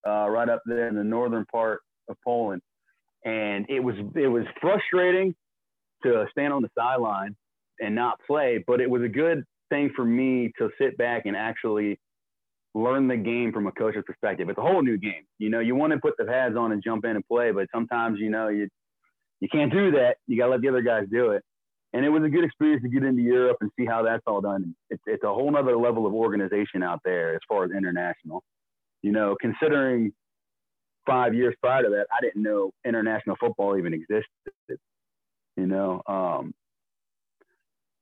uh, 0.08 0.28
right 0.28 0.50
up 0.50 0.64
there 0.66 0.88
in 0.88 0.96
the 0.96 1.04
northern 1.04 1.46
part 1.46 1.82
of 2.10 2.18
Poland. 2.26 2.64
And 3.26 3.68
it 3.70 3.80
was 3.80 3.96
it 4.16 4.28
was 4.28 4.46
frustrating 4.60 5.36
to 6.04 6.26
stand 6.32 6.52
on 6.52 6.64
the 6.64 6.70
sideline 6.76 7.36
and 7.80 7.94
not 7.94 8.20
play, 8.26 8.64
but 8.66 8.82
it 8.82 8.90
was 8.90 9.04
a 9.04 9.08
good 9.08 9.44
thing 9.70 9.92
for 9.96 10.04
me 10.04 10.52
to 10.58 10.72
sit 10.80 10.98
back 10.98 11.28
and 11.28 11.36
actually 11.36 12.00
learn 12.74 13.08
the 13.08 13.18
game 13.18 13.52
from 13.54 13.68
a 13.68 13.72
coach's 13.72 14.04
perspective. 14.08 14.50
It's 14.50 14.58
a 14.58 14.62
whole 14.64 14.82
new 14.82 14.98
game. 14.98 15.24
You 15.38 15.50
know, 15.52 15.60
you 15.60 15.76
want 15.76 15.94
to 15.94 16.00
put 16.00 16.16
the 16.18 16.26
pads 16.26 16.56
on 16.58 16.72
and 16.72 16.82
jump 16.84 17.06
in 17.06 17.12
and 17.12 17.28
play, 17.28 17.52
but 17.52 17.68
sometimes 17.72 18.18
you 18.20 18.32
know 18.32 18.48
you 18.48 18.68
you 19.42 19.48
can't 19.50 19.72
do 19.72 19.92
that. 19.92 20.16
You 20.26 20.40
got 20.40 20.46
to 20.46 20.52
let 20.54 20.62
the 20.62 20.70
other 20.70 20.82
guys 20.82 21.06
do 21.12 21.32
it. 21.32 21.44
And 21.94 22.06
it 22.06 22.10
was 22.10 22.24
a 22.24 22.30
good 22.30 22.46
experience 22.46 22.84
to 22.84 22.90
get 22.90 23.04
into 23.04 23.22
Europe 23.22 23.58
and 23.62 23.70
see 23.78 23.86
how 23.86 24.04
that's 24.04 24.24
all 24.26 24.40
done. 24.42 24.74
It's 24.90 25.02
it's 25.06 25.24
a 25.24 25.34
whole 25.34 25.56
other 25.58 25.76
level 25.76 26.08
of 26.08 26.14
organization 26.14 26.84
out 26.84 27.02
there 27.04 27.34
as 27.34 27.42
far 27.48 27.66
as 27.66 27.72
international. 27.72 28.44
You 29.02 29.12
know, 29.12 29.36
considering 29.40 30.14
five 31.06 31.34
years 31.34 31.54
prior 31.62 31.84
to 31.84 31.90
that, 31.90 32.08
I 32.12 32.22
didn't 32.22 32.44
know 32.44 32.72
international 32.86 33.36
football 33.40 33.78
even 33.78 33.94
existed. 33.94 34.80
You 35.58 35.68
know, 35.68 36.02
um, 36.08 36.54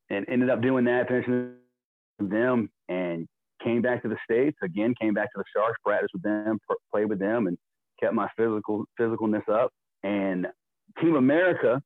and 0.10 0.26
ended 0.30 0.50
up 0.50 0.62
doing 0.62 0.86
that, 0.86 1.08
finishing 1.08 1.56
them, 2.20 2.70
and 2.90 3.28
came 3.64 3.82
back 3.82 4.04
to 4.04 4.10
the 4.10 4.18
states 4.24 4.58
again. 4.64 4.94
Came 5.02 5.16
back 5.16 5.32
to 5.34 5.38
the 5.38 5.44
Sharks, 5.56 5.80
practiced 5.84 6.14
with 6.14 6.24
them, 6.24 6.60
played 6.92 7.10
with 7.10 7.20
them, 7.20 7.48
and 7.48 7.58
kept 8.00 8.14
my 8.14 8.30
physical 8.38 8.86
physicalness 9.00 9.48
up. 9.50 9.72
And 10.04 10.48
Team 11.02 11.16
America, 11.16 11.82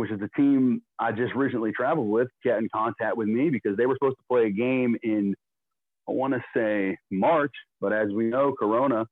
which 0.00 0.10
is 0.10 0.18
the 0.18 0.30
team 0.34 0.80
I 0.98 1.12
just 1.12 1.34
recently 1.34 1.72
traveled 1.72 2.08
with, 2.08 2.28
got 2.44 2.58
in 2.58 2.68
contact 2.74 3.16
with 3.16 3.28
me 3.28 3.50
because 3.50 3.76
they 3.76 3.84
were 3.84 3.96
supposed 3.96 4.16
to 4.16 4.24
play 4.28 4.46
a 4.46 4.50
game 4.50 4.96
in 5.02 5.34
I 6.08 6.12
want 6.12 6.32
to 6.32 6.42
say 6.56 6.96
March, 7.10 7.52
but 7.80 7.92
as 7.92 8.08
we 8.10 8.24
know, 8.24 8.52
Corona 8.58 9.06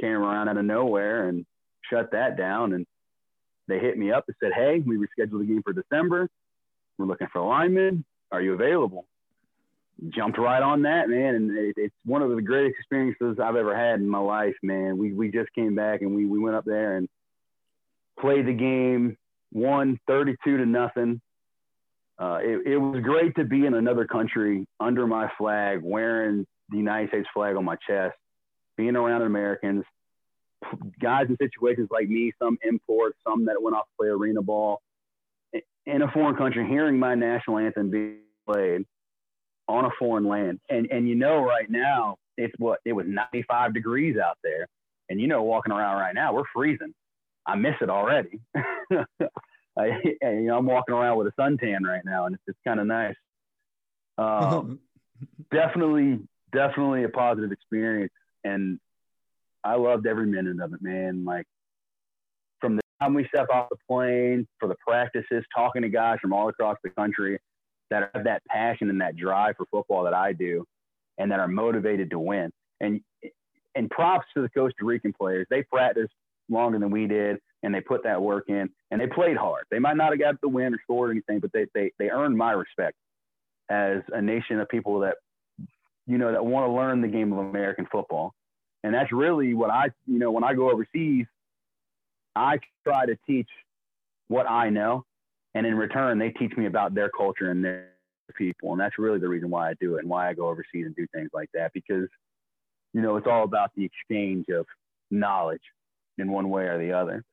came 0.00 0.12
around 0.12 0.48
out 0.48 0.56
of 0.56 0.64
nowhere 0.64 1.28
and 1.28 1.44
shut 1.88 2.10
that 2.12 2.36
down. 2.36 2.72
And 2.72 2.86
they 3.68 3.78
hit 3.78 3.98
me 3.98 4.10
up 4.10 4.24
and 4.26 4.36
said, 4.42 4.52
"Hey, 4.52 4.80
we 4.80 4.96
rescheduled 4.96 5.40
the 5.40 5.44
game 5.44 5.62
for 5.62 5.74
December. 5.74 6.28
We're 6.98 7.06
looking 7.06 7.28
for 7.32 7.42
linemen. 7.42 8.04
Are 8.32 8.40
you 8.40 8.54
available?" 8.54 9.06
jumped 10.08 10.38
right 10.38 10.62
on 10.62 10.82
that, 10.82 11.10
man. 11.10 11.34
And 11.34 11.58
it, 11.58 11.74
it's 11.76 11.94
one 12.06 12.22
of 12.22 12.34
the 12.34 12.40
greatest 12.40 12.78
experiences 12.78 13.38
I've 13.38 13.56
ever 13.56 13.76
had 13.76 14.00
in 14.00 14.08
my 14.08 14.18
life, 14.18 14.56
man. 14.62 14.96
We, 14.96 15.12
we 15.12 15.30
just 15.30 15.52
came 15.52 15.74
back 15.74 16.00
and 16.00 16.14
we, 16.14 16.24
we 16.24 16.38
went 16.38 16.56
up 16.56 16.64
there 16.64 16.96
and 16.96 17.06
played 18.18 18.46
the 18.46 18.54
game, 18.54 19.18
won 19.52 19.98
32 20.06 20.58
to 20.58 20.66
nothing. 20.66 21.20
Uh, 22.18 22.38
it, 22.42 22.72
it 22.72 22.76
was 22.76 23.02
great 23.02 23.34
to 23.36 23.44
be 23.44 23.64
in 23.64 23.74
another 23.74 24.06
country 24.06 24.66
under 24.78 25.06
my 25.06 25.30
flag, 25.38 25.80
wearing 25.82 26.46
the 26.68 26.76
United 26.76 27.08
States 27.08 27.28
flag 27.32 27.56
on 27.56 27.64
my 27.64 27.76
chest, 27.86 28.16
being 28.76 28.94
around 28.94 29.22
Americans, 29.22 29.84
guys 31.00 31.26
in 31.28 31.36
situations 31.38 31.88
like 31.90 32.08
me, 32.08 32.32
some 32.38 32.58
imports, 32.62 33.16
some 33.26 33.46
that 33.46 33.60
went 33.62 33.76
off 33.76 33.84
to 33.84 33.90
play 33.98 34.08
arena 34.08 34.42
ball 34.42 34.82
in 35.86 36.02
a 36.02 36.10
foreign 36.12 36.36
country, 36.36 36.66
hearing 36.68 36.98
my 36.98 37.14
national 37.14 37.58
anthem 37.58 37.90
being 37.90 38.18
played 38.46 38.84
on 39.68 39.84
a 39.84 39.90
foreign 39.98 40.24
land. 40.24 40.60
And 40.68 40.88
and 40.90 41.08
you 41.08 41.14
know 41.14 41.42
right 41.42 41.68
now 41.70 42.16
it's 42.36 42.54
what 42.58 42.80
it 42.84 42.92
was 42.92 43.06
95 43.08 43.74
degrees 43.74 44.16
out 44.16 44.38
there. 44.42 44.66
And 45.08 45.20
you 45.20 45.26
know 45.26 45.42
walking 45.42 45.72
around 45.72 45.96
right 46.00 46.14
now 46.14 46.34
we're 46.34 46.44
freezing. 46.54 46.94
I 47.50 47.56
miss 47.56 47.74
it 47.80 47.90
already. 47.90 48.40
I, 48.56 49.86
you 50.22 50.42
know, 50.42 50.58
I'm 50.58 50.66
walking 50.66 50.94
around 50.94 51.18
with 51.18 51.26
a 51.26 51.40
suntan 51.40 51.80
right 51.84 52.02
now, 52.04 52.26
and 52.26 52.34
it's, 52.34 52.44
it's 52.46 52.58
kind 52.66 52.78
of 52.78 52.86
nice. 52.86 53.16
Um, 54.18 54.78
definitely, 55.52 56.20
definitely 56.52 57.04
a 57.04 57.08
positive 57.08 57.50
experience, 57.50 58.12
and 58.44 58.78
I 59.64 59.74
loved 59.74 60.06
every 60.06 60.26
minute 60.26 60.60
of 60.60 60.72
it, 60.74 60.80
man. 60.80 61.24
Like 61.24 61.46
from 62.60 62.76
the 62.76 62.82
time 63.00 63.14
we 63.14 63.26
stepped 63.34 63.50
off 63.50 63.68
the 63.68 63.76
plane 63.88 64.46
for 64.60 64.68
the 64.68 64.76
practices, 64.86 65.44
talking 65.54 65.82
to 65.82 65.88
guys 65.88 66.18
from 66.20 66.32
all 66.32 66.48
across 66.48 66.76
the 66.84 66.90
country, 66.90 67.40
that 67.90 68.10
have 68.14 68.24
that 68.24 68.42
passion 68.48 68.90
and 68.90 69.00
that 69.00 69.16
drive 69.16 69.56
for 69.56 69.66
football 69.72 70.04
that 70.04 70.14
I 70.14 70.32
do 70.32 70.64
and 71.18 71.32
that 71.32 71.40
are 71.40 71.48
motivated 71.48 72.10
to 72.10 72.18
win. 72.20 72.52
And 72.80 73.00
and 73.74 73.90
props 73.90 74.26
to 74.34 74.42
the 74.42 74.48
Costa 74.48 74.84
Rican 74.84 75.12
players. 75.12 75.46
They 75.50 75.62
practiced 75.62 76.12
longer 76.50 76.78
than 76.78 76.90
we 76.90 77.06
did 77.06 77.38
and 77.62 77.74
they 77.74 77.80
put 77.80 78.02
that 78.04 78.20
work 78.20 78.48
in 78.48 78.68
and 78.90 79.00
they 79.00 79.06
played 79.06 79.36
hard. 79.36 79.64
They 79.70 79.78
might 79.78 79.96
not 79.96 80.10
have 80.10 80.18
got 80.18 80.40
the 80.40 80.48
win 80.48 80.74
or 80.74 80.78
scored 80.82 81.10
anything, 81.10 81.40
but 81.40 81.52
they 81.52 81.66
they 81.74 81.92
they 81.98 82.10
earned 82.10 82.36
my 82.36 82.52
respect 82.52 82.96
as 83.70 84.02
a 84.12 84.20
nation 84.20 84.58
of 84.60 84.68
people 84.68 85.00
that 85.00 85.16
you 86.06 86.18
know 86.18 86.32
that 86.32 86.44
want 86.44 86.68
to 86.68 86.72
learn 86.72 87.00
the 87.00 87.08
game 87.08 87.32
of 87.32 87.38
American 87.38 87.86
football. 87.90 88.34
And 88.82 88.94
that's 88.94 89.12
really 89.12 89.54
what 89.54 89.70
I 89.70 89.90
you 90.06 90.18
know 90.18 90.30
when 90.30 90.44
I 90.44 90.54
go 90.54 90.70
overseas, 90.70 91.26
I 92.34 92.58
try 92.84 93.06
to 93.06 93.16
teach 93.26 93.48
what 94.28 94.48
I 94.48 94.70
know 94.70 95.04
and 95.54 95.66
in 95.66 95.74
return 95.74 96.18
they 96.18 96.30
teach 96.30 96.56
me 96.56 96.66
about 96.66 96.94
their 96.94 97.10
culture 97.10 97.50
and 97.50 97.64
their 97.64 97.88
people 98.36 98.70
and 98.70 98.80
that's 98.80 98.98
really 98.98 99.18
the 99.18 99.28
reason 99.28 99.50
why 99.50 99.68
i 99.68 99.74
do 99.80 99.96
it 99.96 100.00
and 100.00 100.08
why 100.08 100.28
i 100.28 100.32
go 100.32 100.48
overseas 100.48 100.86
and 100.86 100.94
do 100.94 101.06
things 101.12 101.30
like 101.32 101.50
that 101.52 101.72
because 101.74 102.08
you 102.92 103.02
know 103.02 103.16
it's 103.16 103.26
all 103.26 103.42
about 103.42 103.70
the 103.76 103.84
exchange 103.84 104.46
of 104.48 104.64
knowledge 105.10 105.62
in 106.20 106.30
one 106.30 106.48
way 106.48 106.64
or 106.64 106.78
the 106.78 106.92
other 106.92 107.24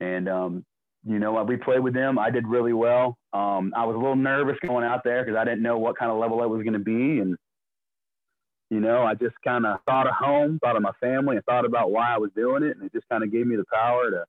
and 0.00 0.28
um, 0.28 0.64
you 1.04 1.18
know 1.18 1.42
we 1.44 1.56
played 1.56 1.80
with 1.80 1.94
them 1.94 2.18
i 2.18 2.30
did 2.30 2.46
really 2.46 2.72
well 2.72 3.16
um, 3.32 3.72
i 3.76 3.84
was 3.84 3.94
a 3.94 3.98
little 3.98 4.16
nervous 4.16 4.56
going 4.64 4.84
out 4.84 5.02
there 5.04 5.24
because 5.24 5.38
i 5.38 5.44
didn't 5.44 5.62
know 5.62 5.78
what 5.78 5.98
kind 5.98 6.10
of 6.10 6.18
level 6.18 6.40
i 6.40 6.46
was 6.46 6.62
going 6.62 6.72
to 6.72 6.78
be 6.78 7.20
and 7.20 7.36
you 8.72 8.80
know, 8.80 9.02
I 9.02 9.12
just 9.12 9.34
kind 9.44 9.66
of 9.66 9.80
thought 9.84 10.06
of 10.06 10.14
home, 10.14 10.58
thought 10.58 10.76
of 10.76 10.82
my 10.82 10.92
family, 10.98 11.36
and 11.36 11.44
thought 11.44 11.66
about 11.66 11.90
why 11.90 12.14
I 12.14 12.16
was 12.16 12.30
doing 12.34 12.62
it, 12.62 12.74
and 12.74 12.86
it 12.86 12.92
just 12.94 13.06
kind 13.10 13.22
of 13.22 13.30
gave 13.30 13.46
me 13.46 13.54
the 13.54 13.66
power 13.70 14.10
to 14.10 14.24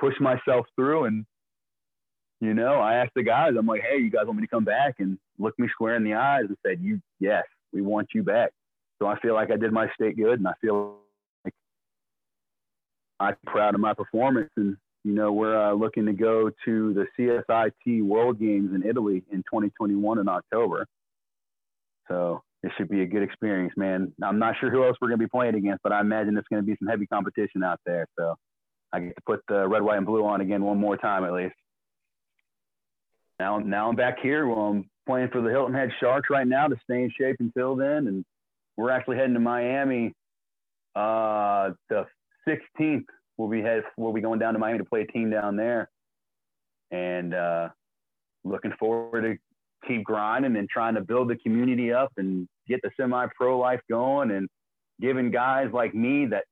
push 0.00 0.14
myself 0.18 0.64
through. 0.76 1.04
And 1.04 1.26
you 2.40 2.54
know, 2.54 2.76
I 2.76 2.94
asked 2.94 3.12
the 3.14 3.22
guys, 3.22 3.52
I'm 3.58 3.66
like, 3.66 3.82
hey, 3.82 3.98
you 3.98 4.10
guys 4.10 4.24
want 4.24 4.38
me 4.38 4.46
to 4.46 4.50
come 4.50 4.64
back? 4.64 4.94
And 4.98 5.18
looked 5.38 5.58
me 5.58 5.68
square 5.68 5.94
in 5.96 6.04
the 6.04 6.14
eyes 6.14 6.44
and 6.48 6.56
said, 6.64 6.80
you, 6.80 7.02
yes, 7.18 7.44
we 7.70 7.82
want 7.82 8.08
you 8.14 8.22
back. 8.22 8.50
So 8.98 9.06
I 9.06 9.20
feel 9.20 9.34
like 9.34 9.50
I 9.50 9.56
did 9.56 9.72
my 9.72 9.90
state 9.92 10.16
good, 10.16 10.38
and 10.38 10.48
I 10.48 10.54
feel 10.62 10.96
I'm 13.20 13.36
proud 13.46 13.74
of 13.74 13.80
my 13.80 13.94
performance. 13.94 14.50
And 14.56 14.76
you 15.04 15.12
know, 15.12 15.32
we're 15.32 15.56
uh, 15.56 15.74
looking 15.74 16.06
to 16.06 16.12
go 16.12 16.50
to 16.64 16.94
the 16.94 17.06
CSIT 17.18 18.02
World 18.02 18.40
Games 18.40 18.74
in 18.74 18.82
Italy 18.82 19.22
in 19.30 19.38
2021 19.38 20.18
in 20.18 20.28
October. 20.28 20.86
So 22.08 22.42
it 22.62 22.72
should 22.76 22.88
be 22.88 23.02
a 23.02 23.06
good 23.06 23.22
experience, 23.22 23.72
man. 23.76 24.12
I'm 24.22 24.38
not 24.38 24.56
sure 24.58 24.70
who 24.70 24.84
else 24.84 24.96
we're 25.00 25.08
going 25.08 25.20
to 25.20 25.24
be 25.24 25.30
playing 25.30 25.54
against, 25.54 25.82
but 25.82 25.92
I 25.92 26.00
imagine 26.00 26.36
it's 26.36 26.48
going 26.48 26.62
to 26.62 26.66
be 26.66 26.76
some 26.78 26.88
heavy 26.88 27.06
competition 27.06 27.62
out 27.62 27.80
there. 27.86 28.06
So 28.18 28.34
I 28.92 29.00
get 29.00 29.16
to 29.16 29.22
put 29.24 29.40
the 29.48 29.66
red, 29.68 29.82
white, 29.82 29.98
and 29.98 30.06
blue 30.06 30.24
on 30.26 30.40
again 30.40 30.62
one 30.62 30.78
more 30.78 30.96
time 30.96 31.24
at 31.24 31.32
least. 31.32 31.54
Now, 33.38 33.58
now 33.58 33.88
I'm 33.88 33.96
back 33.96 34.18
here. 34.20 34.46
Well, 34.46 34.58
I'm 34.58 34.90
playing 35.06 35.28
for 35.28 35.40
the 35.40 35.48
Hilton 35.48 35.74
Head 35.74 35.90
Sharks 35.98 36.28
right 36.28 36.46
now 36.46 36.66
to 36.66 36.76
stay 36.84 37.04
in 37.04 37.10
shape 37.18 37.36
until 37.40 37.76
then, 37.76 38.06
and 38.06 38.24
we're 38.76 38.90
actually 38.90 39.16
heading 39.16 39.34
to 39.34 39.40
Miami 39.40 40.12
uh, 40.94 41.70
the 41.88 42.06
16th 42.48 43.04
we'll 43.40 43.48
be 43.48 43.62
head 43.62 43.82
we'll 43.96 44.12
be 44.12 44.20
going 44.20 44.38
down 44.38 44.52
to 44.52 44.58
Miami 44.58 44.78
to 44.78 44.84
play 44.84 45.00
a 45.02 45.06
team 45.06 45.30
down 45.30 45.56
there, 45.56 45.88
and 46.90 47.34
uh, 47.34 47.68
looking 48.44 48.72
forward 48.78 49.22
to 49.22 49.88
keep 49.88 50.04
grinding 50.04 50.56
and 50.56 50.68
trying 50.68 50.94
to 50.94 51.00
build 51.00 51.28
the 51.28 51.36
community 51.36 51.92
up 51.92 52.12
and 52.18 52.46
get 52.68 52.80
the 52.82 52.90
semi-pro 52.98 53.58
life 53.58 53.80
going 53.88 54.30
and 54.30 54.46
giving 55.00 55.30
guys 55.30 55.68
like 55.72 55.94
me 55.94 56.26
that 56.26 56.44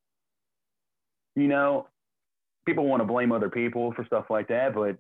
you 1.37 1.47
know 1.47 1.87
people 2.67 2.87
want 2.87 3.01
to 3.01 3.07
blame 3.07 3.33
other 3.33 3.51
people 3.51 3.93
for 3.93 4.05
stuff 4.07 4.25
like 4.31 4.49
that 4.49 4.75
but 4.75 4.97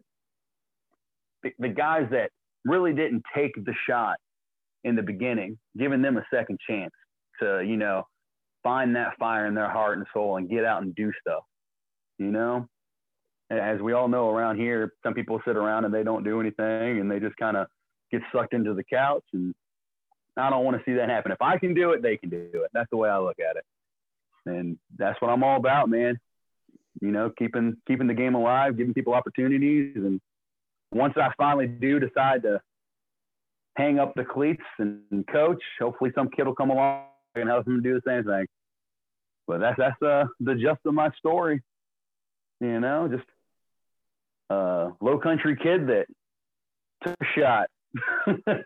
the, 1.42 1.50
the 1.58 1.68
guys 1.68 2.06
that 2.10 2.30
really 2.66 2.92
didn't 2.92 3.22
take 3.34 3.54
the 3.64 3.74
shot 3.88 4.16
in 4.84 4.94
the 4.94 5.02
beginning 5.02 5.58
giving 5.78 6.02
them 6.02 6.18
a 6.18 6.24
second 6.32 6.58
chance 6.68 6.92
to 7.40 7.64
you 7.66 7.78
know 7.78 8.04
find 8.68 8.96
that 8.96 9.16
fire 9.18 9.46
in 9.46 9.54
their 9.54 9.70
heart 9.70 9.98
and 9.98 10.06
soul 10.12 10.36
and 10.36 10.50
get 10.50 10.64
out 10.64 10.82
and 10.82 10.94
do 10.94 11.10
stuff 11.20 11.44
you 12.18 12.30
know? 12.30 12.68
As 13.50 13.80
we 13.80 13.94
all 13.94 14.08
know 14.08 14.28
around 14.28 14.58
here 14.58 14.92
some 15.02 15.14
people 15.14 15.40
sit 15.46 15.56
around 15.56 15.86
and 15.86 15.94
they 15.94 16.02
don't 16.02 16.24
do 16.24 16.40
anything 16.40 17.00
and 17.00 17.10
they 17.10 17.18
just 17.18 17.36
kind 17.38 17.56
of 17.56 17.66
get 18.12 18.20
sucked 18.30 18.52
into 18.52 18.74
the 18.74 18.84
couch 18.84 19.24
and 19.32 19.54
i 20.36 20.50
don't 20.50 20.64
want 20.64 20.76
to 20.76 20.82
see 20.84 20.96
that 20.96 21.08
happen. 21.08 21.32
If 21.32 21.40
i 21.40 21.56
can 21.56 21.72
do 21.72 21.92
it 21.92 22.02
they 22.02 22.18
can 22.18 22.28
do 22.28 22.50
it. 22.52 22.70
That's 22.74 22.90
the 22.90 22.98
way 22.98 23.08
i 23.08 23.18
look 23.18 23.38
at 23.38 23.56
it. 23.56 23.64
And 24.44 24.76
that's 24.98 25.20
what 25.22 25.30
i'm 25.30 25.42
all 25.42 25.56
about 25.56 25.88
man. 25.88 26.18
You 27.00 27.10
know 27.10 27.30
keeping 27.38 27.78
keeping 27.86 28.06
the 28.06 28.14
game 28.14 28.34
alive 28.34 28.76
giving 28.76 28.92
people 28.92 29.14
opportunities. 29.14 29.96
And 29.96 30.20
once 30.92 31.14
i 31.16 31.30
finally 31.38 31.68
do 31.68 31.98
decide 31.98 32.42
to 32.42 32.60
hang 33.76 33.98
up 33.98 34.12
the 34.14 34.24
cleats 34.24 34.64
and, 34.78 35.00
coach 35.32 35.62
hopefully 35.80 36.10
some 36.14 36.28
kid 36.28 36.46
will 36.46 36.54
come 36.54 36.70
along 36.70 37.04
and 37.34 37.48
help 37.48 37.66
him 37.66 37.80
do 37.82 37.94
the 37.94 38.02
same 38.06 38.24
thing 38.24 38.46
but 39.48 39.58
that's 39.58 39.78
that's 39.78 40.02
uh, 40.02 40.26
the 40.38 40.54
gist 40.54 40.80
of 40.84 40.94
my 40.94 41.10
story 41.18 41.62
you 42.60 42.80
know, 42.80 43.08
just 43.08 43.28
a 44.50 44.90
low 45.00 45.18
country 45.18 45.56
kid 45.56 45.88
that 45.88 46.06
took 47.02 47.16
a 47.20 47.38
shot. 47.38 47.70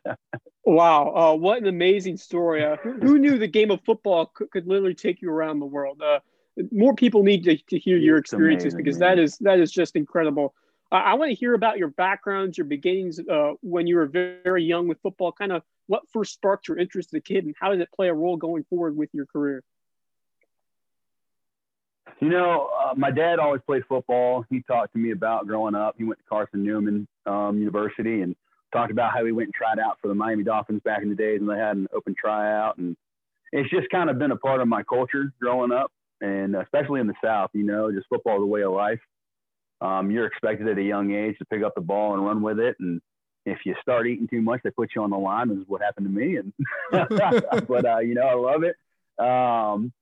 wow, 0.65 1.15
uh, 1.15 1.37
what 1.37 1.59
an 1.59 1.67
amazing 1.67 2.17
story! 2.17 2.65
Uh, 2.65 2.77
who, 2.77 2.93
who, 2.95 3.19
knew 3.19 3.39
the 3.39 3.47
game 3.47 3.71
of 3.71 3.81
football 3.85 4.27
could, 4.27 4.51
could 4.51 4.67
literally 4.67 4.95
take 4.95 5.23
you 5.23 5.31
around 5.31 5.61
the 5.61 5.67
world? 5.67 6.03
Uh, 6.03 6.19
more 6.71 6.95
people 6.95 7.23
need 7.23 7.45
to, 7.45 7.57
to 7.57 7.79
hear 7.79 7.97
your 7.97 8.19
experiences 8.19 8.75
amazing, 8.75 8.85
because 8.85 8.99
man. 8.99 9.17
that 9.17 9.23
is 9.23 9.39
that 9.39 9.61
is 9.61 9.71
just 9.71 9.95
incredible. 9.95 10.55
I 10.91 11.15
want 11.15 11.31
to 11.31 11.35
hear 11.35 11.55
about 11.55 11.79
your 11.79 11.89
backgrounds, 11.89 12.59
your 12.59 12.67
beginnings 12.67 13.19
uh, 13.19 13.53
when 13.63 13.87
you 13.87 13.97
were 13.97 14.07
very, 14.07 14.63
young 14.63 14.89
with 14.89 15.01
football. 15.01 15.33
Kind 15.33 15.51
of 15.51 15.63
what 15.87 16.03
first 16.13 16.35
sparked 16.35 16.69
your 16.69 16.77
interest 16.79 17.15
as 17.15 17.19
a 17.19 17.21
kid, 17.21 17.47
and 17.47 17.55
how 17.59 17.71
does 17.71 17.81
it 17.81 17.89
play 17.95 18.09
a 18.09 18.15
role 18.15 18.37
going 18.37 18.65
forward 18.65 18.95
with 18.95 19.09
your 19.15 19.25
career? 19.25 19.63
You 22.21 22.29
know, 22.29 22.71
uh, 22.79 22.95
my 22.97 23.11
dad 23.11 23.39
always 23.39 23.63
played 23.67 23.83
football. 23.89 24.45
He 24.49 24.63
talked 24.63 24.93
to 24.93 24.99
me 24.99 25.13
about 25.13 25.47
growing 25.47 25.75
up. 25.75 25.95
He 25.99 26.05
went 26.05 26.19
to 26.19 26.25
Carson 26.29 26.63
Newman 26.63 27.07
um, 27.27 27.59
University 27.59 28.23
and 28.23 28.37
talked 28.73 28.91
about 28.91 29.13
how 29.13 29.25
he 29.25 29.33
went 29.33 29.49
and 29.49 29.55
tried 29.55 29.79
out 29.79 29.99
for 30.01 30.09
the 30.09 30.15
Miami 30.15 30.45
Dolphins 30.45 30.83
back 30.85 31.03
in 31.03 31.11
the 31.11 31.15
days 31.15 31.41
when 31.41 31.57
they 31.57 31.63
had 31.63 31.77
an 31.77 31.89
open 31.95 32.15
tryout. 32.19 32.79
And 32.79 32.97
it's 33.53 33.71
just 33.71 33.89
kind 33.91 34.09
of 34.09 34.19
been 34.19 34.31
a 34.31 34.37
part 34.37 34.61
of 34.61 34.69
my 34.69 34.83
culture 34.83 35.33
growing 35.41 35.73
up, 35.73 35.93
and 36.21 36.57
especially 36.57 37.01
in 37.01 37.07
the 37.07 37.15
South. 37.23 37.51
You 37.53 37.65
know, 37.65 37.93
just 37.93 38.09
football 38.09 38.39
is 38.39 38.43
a 38.43 38.47
way 38.47 38.63
of 38.63 38.73
life. 38.73 39.01
Um, 39.81 40.11
you're 40.11 40.27
expected 40.27 40.69
at 40.69 40.79
a 40.79 40.83
young 40.83 41.13
age 41.13 41.39
to 41.39 41.45
pick 41.45 41.63
up 41.63 41.75
the 41.75 41.81
ball 41.81 42.15
and 42.15 42.25
run 42.25 42.41
with 42.41 42.59
it, 42.61 42.77
and 42.81 43.01
if 43.45 43.59
you 43.65 43.75
start 43.83 44.07
eating 44.07 44.29
too 44.29 44.41
much, 44.41 44.61
they 44.63 44.71
put 44.71 44.91
you 44.95 45.03
on 45.03 45.11
the 45.11 45.19
line. 45.19 45.51
Is 45.51 45.65
what 45.67 45.83
happened 45.83 46.07
to 46.07 46.13
me, 46.13 46.37
and 46.37 46.53
but 47.69 47.85
uh, 47.85 47.99
you 47.99 48.15
know, 48.15 48.27
I 48.27 48.35
love 48.35 48.63
it. 48.63 48.77
Um, 49.19 49.93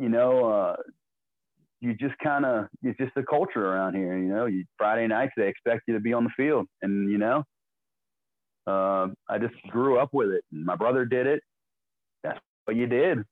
you 0.00 0.08
know, 0.08 0.50
uh, 0.50 0.76
you 1.80 1.94
just 1.94 2.14
kind 2.22 2.44
of 2.44 2.66
it's 2.82 2.98
just 2.98 3.14
the 3.14 3.24
culture 3.24 3.66
around 3.66 3.94
here. 3.94 4.16
You 4.16 4.28
know, 4.28 4.46
you, 4.46 4.64
Friday 4.78 5.06
nights 5.06 5.32
they 5.36 5.48
expect 5.48 5.82
you 5.88 5.94
to 5.94 6.00
be 6.00 6.12
on 6.12 6.24
the 6.24 6.30
field, 6.36 6.66
and 6.80 7.10
you 7.10 7.18
know, 7.18 7.44
uh, 8.66 9.08
I 9.28 9.38
just 9.38 9.54
grew 9.68 9.98
up 9.98 10.10
with 10.12 10.30
it. 10.30 10.44
My 10.50 10.76
brother 10.76 11.04
did 11.04 11.26
it. 11.26 11.42
That's 12.22 12.38
what 12.64 12.76
you 12.76 12.86
did. 12.86 13.24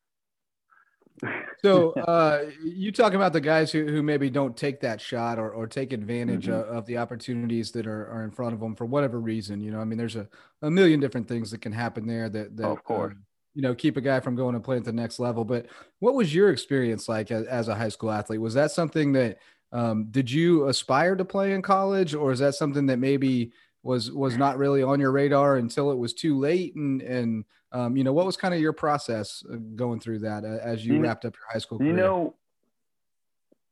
so 1.62 1.92
uh, 2.08 2.46
you 2.64 2.90
talk 2.90 3.12
about 3.14 3.32
the 3.32 3.40
guys 3.40 3.70
who, 3.70 3.86
who 3.86 4.02
maybe 4.02 4.30
don't 4.30 4.56
take 4.56 4.80
that 4.80 5.00
shot 5.00 5.38
or, 5.38 5.50
or 5.50 5.66
take 5.66 5.92
advantage 5.92 6.46
mm-hmm. 6.46 6.70
of, 6.70 6.78
of, 6.78 6.86
the 6.86 6.96
opportunities 6.96 7.70
that 7.72 7.86
are, 7.86 8.08
are 8.10 8.24
in 8.24 8.30
front 8.30 8.54
of 8.54 8.60
them 8.60 8.74
for 8.74 8.86
whatever 8.86 9.20
reason. 9.20 9.60
You 9.60 9.70
know, 9.70 9.80
I 9.80 9.84
mean, 9.84 9.98
there's 9.98 10.16
a, 10.16 10.28
a 10.62 10.70
million 10.70 10.98
different 10.98 11.28
things 11.28 11.50
that 11.50 11.60
can 11.60 11.72
happen 11.72 12.06
there 12.06 12.28
that, 12.28 12.56
that 12.56 12.66
oh, 12.66 12.72
of 12.72 12.82
course. 12.84 13.14
Uh, 13.14 13.20
you 13.54 13.62
know 13.62 13.74
keep 13.74 13.96
a 13.96 14.00
guy 14.00 14.20
from 14.20 14.36
going 14.36 14.54
to 14.54 14.60
play 14.60 14.76
at 14.76 14.84
the 14.84 14.92
next 14.92 15.18
level. 15.18 15.44
But 15.44 15.66
what 15.98 16.14
was 16.14 16.34
your 16.34 16.50
experience 16.50 17.08
like 17.08 17.30
as, 17.30 17.46
as 17.46 17.68
a 17.68 17.74
high 17.74 17.88
school 17.88 18.10
athlete? 18.10 18.40
Was 18.40 18.54
that 18.54 18.70
something 18.70 19.12
that 19.12 19.38
um, 19.72 20.06
did 20.10 20.30
you 20.30 20.68
aspire 20.68 21.16
to 21.16 21.24
play 21.24 21.52
in 21.52 21.62
college, 21.62 22.14
or 22.14 22.32
is 22.32 22.38
that 22.40 22.54
something 22.54 22.86
that 22.86 22.98
maybe 22.98 23.52
was 23.82 24.10
was 24.12 24.36
not 24.36 24.58
really 24.58 24.82
on 24.82 25.00
your 25.00 25.12
radar 25.12 25.56
until 25.56 25.90
it 25.90 25.98
was 25.98 26.12
too 26.12 26.38
late? 26.38 26.74
And 26.76 27.02
and 27.02 27.44
um, 27.72 27.96
you 27.96 28.04
know 28.04 28.12
what 28.12 28.26
was 28.26 28.36
kind 28.36 28.54
of 28.54 28.60
your 28.60 28.72
process 28.72 29.42
going 29.76 30.00
through 30.00 30.20
that 30.20 30.44
as 30.44 30.84
you, 30.84 30.94
you 30.94 31.00
wrapped 31.00 31.24
up 31.24 31.34
your 31.34 31.46
high 31.52 31.58
school 31.58 31.78
career? 31.78 31.90
You 31.90 31.96
know, 31.96 32.34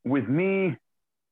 with 0.05 0.29
me 0.29 0.76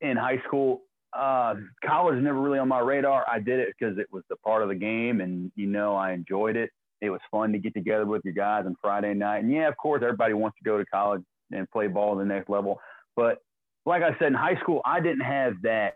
in 0.01 0.17
high 0.17 0.43
school, 0.47 0.83
uh, 1.13 1.55
college 1.85 2.23
never 2.23 2.41
really 2.41 2.59
on 2.59 2.69
my 2.69 2.81
radar. 2.81 3.25
I 3.31 3.41
did 3.41 3.61
it 3.61 3.75
because 3.79 3.99
it 3.99 4.07
was 4.13 4.23
the 4.29 4.37
part 4.37 4.63
of 4.63 4.69
the 4.69 4.75
game, 4.75 5.21
and 5.21 5.51
you 5.57 5.67
know 5.67 5.97
I 5.97 6.13
enjoyed 6.13 6.57
it 6.57 6.71
it 7.01 7.11
was 7.11 7.21
fun 7.31 7.53
to 7.53 7.59
get 7.59 7.75
together 7.75 8.07
with 8.07 8.23
your 8.25 8.35
guys 8.35 8.65
on 8.67 8.77
Friday 8.81 9.15
night. 9.15 9.39
And 9.39 9.53
yeah, 9.53 9.69
of 9.69 9.77
course, 9.77 10.03
everybody 10.03 10.35
wants 10.35 10.57
to 10.59 10.65
go 10.65 10.79
to 10.79 10.85
college 10.87 11.23
and 11.53 11.71
play 11.71 11.87
ball 11.87 12.13
at 12.13 12.19
the 12.19 12.25
next 12.25 12.49
level. 12.49 12.81
But 13.15 13.39
like 13.85 14.03
I 14.03 14.17
said, 14.19 14.29
in 14.29 14.35
high 14.35 14.59
school, 14.61 14.81
I 14.85 15.01
didn't 15.01 15.21
have 15.21 15.55
that 15.63 15.95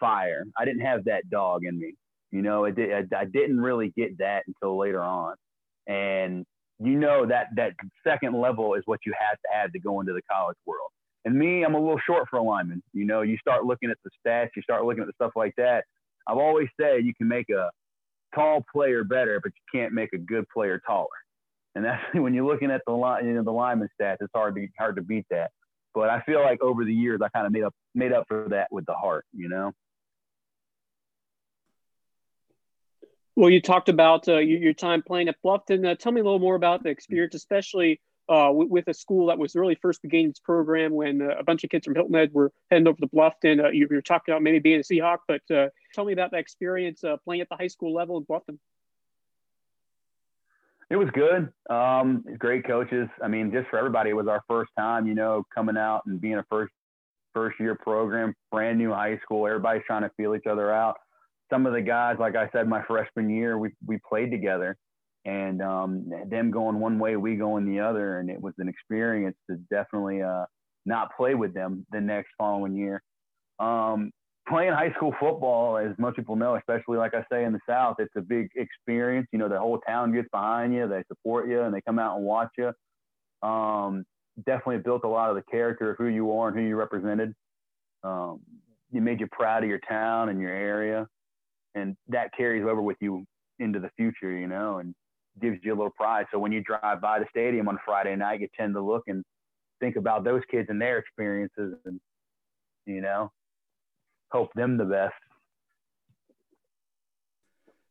fire. 0.00 0.44
I 0.58 0.64
didn't 0.64 0.82
have 0.82 1.04
that 1.04 1.28
dog 1.30 1.64
in 1.64 1.78
me. 1.78 1.94
You 2.30 2.42
know, 2.42 2.64
it 2.64 2.76
did, 2.76 2.92
I, 2.92 3.20
I 3.20 3.24
didn't 3.24 3.60
really 3.60 3.92
get 3.96 4.18
that 4.18 4.42
until 4.46 4.78
later 4.78 5.02
on. 5.02 5.36
And 5.86 6.44
you 6.78 6.96
know 6.96 7.24
that 7.26 7.46
that 7.56 7.72
second 8.04 8.38
level 8.38 8.74
is 8.74 8.82
what 8.86 9.00
you 9.06 9.14
have 9.18 9.38
to 9.38 9.48
have 9.52 9.72
to 9.72 9.78
go 9.78 10.00
into 10.00 10.12
the 10.12 10.22
college 10.30 10.58
world. 10.66 10.90
And 11.24 11.38
me, 11.38 11.64
I'm 11.64 11.74
a 11.74 11.80
little 11.80 12.00
short 12.06 12.28
for 12.28 12.38
a 12.38 12.42
lineman. 12.42 12.82
You 12.92 13.04
know, 13.04 13.22
you 13.22 13.36
start 13.38 13.64
looking 13.64 13.90
at 13.90 13.96
the 14.04 14.10
stats, 14.10 14.50
you 14.56 14.62
start 14.62 14.84
looking 14.84 15.02
at 15.02 15.06
the 15.06 15.12
stuff 15.14 15.32
like 15.36 15.54
that. 15.56 15.84
I've 16.28 16.38
always 16.38 16.68
said 16.80 17.04
you 17.04 17.14
can 17.14 17.28
make 17.28 17.48
a 17.50 17.70
tall 18.34 18.64
player 18.72 19.04
better, 19.04 19.40
but 19.42 19.52
you 19.54 19.80
can't 19.80 19.92
make 19.92 20.12
a 20.12 20.18
good 20.18 20.48
player 20.48 20.80
taller. 20.86 21.08
And 21.74 21.84
that's 21.84 22.02
when 22.14 22.34
you're 22.34 22.46
looking 22.46 22.70
at 22.70 22.82
the 22.86 22.92
line, 22.92 23.26
you 23.26 23.34
know, 23.34 23.42
the 23.42 23.52
lineman 23.52 23.88
stats. 24.00 24.16
It's 24.20 24.32
hard 24.34 24.54
to 24.56 24.66
hard 24.78 24.96
to 24.96 25.02
beat 25.02 25.26
that. 25.30 25.50
But 25.94 26.10
I 26.10 26.20
feel 26.20 26.42
like 26.42 26.62
over 26.62 26.84
the 26.84 26.92
years, 26.92 27.20
I 27.22 27.28
kind 27.28 27.46
of 27.46 27.52
made 27.52 27.62
up 27.62 27.74
made 27.94 28.12
up 28.12 28.26
for 28.28 28.48
that 28.50 28.68
with 28.70 28.86
the 28.86 28.94
heart. 28.94 29.24
You 29.34 29.48
know. 29.48 29.72
Well, 33.36 33.50
you 33.50 33.60
talked 33.60 33.90
about 33.90 34.28
uh, 34.28 34.38
your, 34.38 34.72
time 34.72 35.02
playing 35.02 35.28
at 35.28 35.36
Bluffton. 35.44 35.86
Uh, 35.86 35.94
tell 35.94 36.10
me 36.10 36.22
a 36.22 36.24
little 36.24 36.38
more 36.38 36.54
about 36.54 36.82
the 36.82 36.88
experience, 36.88 37.34
especially 37.34 38.00
uh, 38.30 38.48
with, 38.50 38.88
a 38.88 38.94
school 38.94 39.26
that 39.26 39.38
was 39.38 39.54
really 39.54 39.74
first 39.74 40.00
beginning 40.00 40.30
its 40.30 40.40
program 40.40 40.92
when 40.92 41.20
uh, 41.20 41.34
a 41.38 41.44
bunch 41.44 41.62
of 41.62 41.68
kids 41.68 41.84
from 41.84 41.94
Hilton 41.94 42.14
Head 42.14 42.32
were 42.32 42.50
heading 42.70 42.88
over 42.88 42.98
to 42.98 43.06
Bluffton. 43.06 43.62
Uh, 43.62 43.68
you, 43.68 43.86
you, 43.90 43.96
were 43.96 44.00
talking 44.00 44.32
about 44.32 44.42
maybe 44.42 44.58
being 44.58 44.80
a 44.80 44.82
Seahawk, 44.82 45.18
but 45.28 45.42
uh, 45.54 45.68
tell 45.96 46.04
me 46.04 46.12
about 46.12 46.30
that 46.30 46.40
experience 46.40 47.02
uh, 47.02 47.16
playing 47.24 47.40
at 47.40 47.48
the 47.48 47.56
high 47.56 47.66
school 47.66 47.92
level 47.92 48.16
in 48.18 48.24
Bluffton. 48.24 48.58
It 50.88 50.96
was 50.96 51.08
good. 51.12 51.52
Um, 51.68 52.24
great 52.38 52.64
coaches. 52.64 53.08
I 53.20 53.26
mean, 53.26 53.50
just 53.50 53.68
for 53.68 53.78
everybody, 53.78 54.10
it 54.10 54.12
was 54.12 54.28
our 54.28 54.44
first 54.46 54.70
time, 54.78 55.08
you 55.08 55.14
know, 55.14 55.44
coming 55.52 55.76
out 55.76 56.02
and 56.06 56.20
being 56.20 56.36
a 56.36 56.44
first 56.48 56.72
first 57.34 57.58
year 57.58 57.74
program, 57.74 58.34
brand 58.52 58.78
new 58.78 58.92
high 58.92 59.18
school. 59.24 59.46
Everybody's 59.46 59.82
trying 59.86 60.02
to 60.02 60.10
feel 60.16 60.36
each 60.36 60.46
other 60.48 60.72
out. 60.72 60.96
Some 61.50 61.66
of 61.66 61.72
the 61.72 61.80
guys, 61.80 62.16
like 62.20 62.36
I 62.36 62.48
said, 62.52 62.68
my 62.68 62.82
freshman 62.84 63.28
year, 63.28 63.58
we 63.58 63.70
we 63.84 63.98
played 64.08 64.30
together 64.30 64.76
and 65.24 65.60
um, 65.60 66.08
them 66.28 66.52
going 66.52 66.78
one 66.78 67.00
way, 67.00 67.16
we 67.16 67.34
going 67.34 67.66
the 67.66 67.80
other, 67.80 68.20
and 68.20 68.30
it 68.30 68.40
was 68.40 68.54
an 68.58 68.68
experience 68.68 69.36
to 69.50 69.56
definitely 69.70 70.22
uh, 70.22 70.44
not 70.84 71.16
play 71.16 71.34
with 71.34 71.52
them 71.52 71.84
the 71.90 72.00
next 72.00 72.28
following 72.38 72.76
year. 72.76 73.02
Um, 73.58 74.12
playing 74.48 74.72
high 74.72 74.92
school 74.92 75.14
football, 75.18 75.76
as 75.76 75.92
most 75.98 76.16
people 76.16 76.36
know, 76.36 76.56
especially 76.56 76.98
like 76.98 77.14
I 77.14 77.24
say 77.30 77.44
in 77.44 77.52
the 77.52 77.60
South, 77.68 77.96
it's 77.98 78.14
a 78.16 78.20
big 78.20 78.48
experience. 78.56 79.26
You 79.32 79.38
know, 79.38 79.48
the 79.48 79.58
whole 79.58 79.78
town 79.78 80.12
gets 80.12 80.28
behind 80.30 80.74
you, 80.74 80.88
they 80.88 81.02
support 81.08 81.48
you, 81.48 81.62
and 81.62 81.74
they 81.74 81.80
come 81.80 81.98
out 81.98 82.16
and 82.16 82.24
watch 82.24 82.50
you. 82.56 82.72
Um, 83.42 84.04
definitely 84.44 84.78
built 84.78 85.04
a 85.04 85.08
lot 85.08 85.30
of 85.30 85.36
the 85.36 85.42
character 85.50 85.90
of 85.90 85.98
who 85.98 86.06
you 86.06 86.32
are 86.32 86.48
and 86.48 86.56
who 86.56 86.64
you 86.64 86.76
represented. 86.76 87.34
Um, 88.04 88.40
it 88.92 89.02
made 89.02 89.20
you 89.20 89.26
proud 89.30 89.62
of 89.62 89.68
your 89.68 89.80
town 89.88 90.28
and 90.28 90.40
your 90.40 90.52
area, 90.52 91.06
and 91.74 91.96
that 92.08 92.30
carries 92.36 92.64
over 92.64 92.80
with 92.80 92.96
you 93.00 93.24
into 93.58 93.80
the 93.80 93.90
future, 93.96 94.30
you 94.30 94.46
know, 94.46 94.78
and 94.78 94.94
gives 95.40 95.58
you 95.62 95.72
a 95.72 95.76
little 95.76 95.92
pride. 95.96 96.26
So 96.32 96.38
when 96.38 96.52
you 96.52 96.62
drive 96.62 97.00
by 97.00 97.18
the 97.18 97.26
stadium 97.30 97.68
on 97.68 97.78
Friday 97.84 98.14
night, 98.16 98.40
you 98.40 98.48
tend 98.58 98.74
to 98.74 98.80
look 98.80 99.02
and 99.06 99.24
think 99.80 99.96
about 99.96 100.24
those 100.24 100.42
kids 100.50 100.68
and 100.70 100.80
their 100.80 100.98
experiences, 100.98 101.74
and 101.84 102.00
you 102.86 103.00
know, 103.00 103.32
hope 104.30 104.52
them 104.54 104.76
the 104.76 104.84
best. 104.84 105.14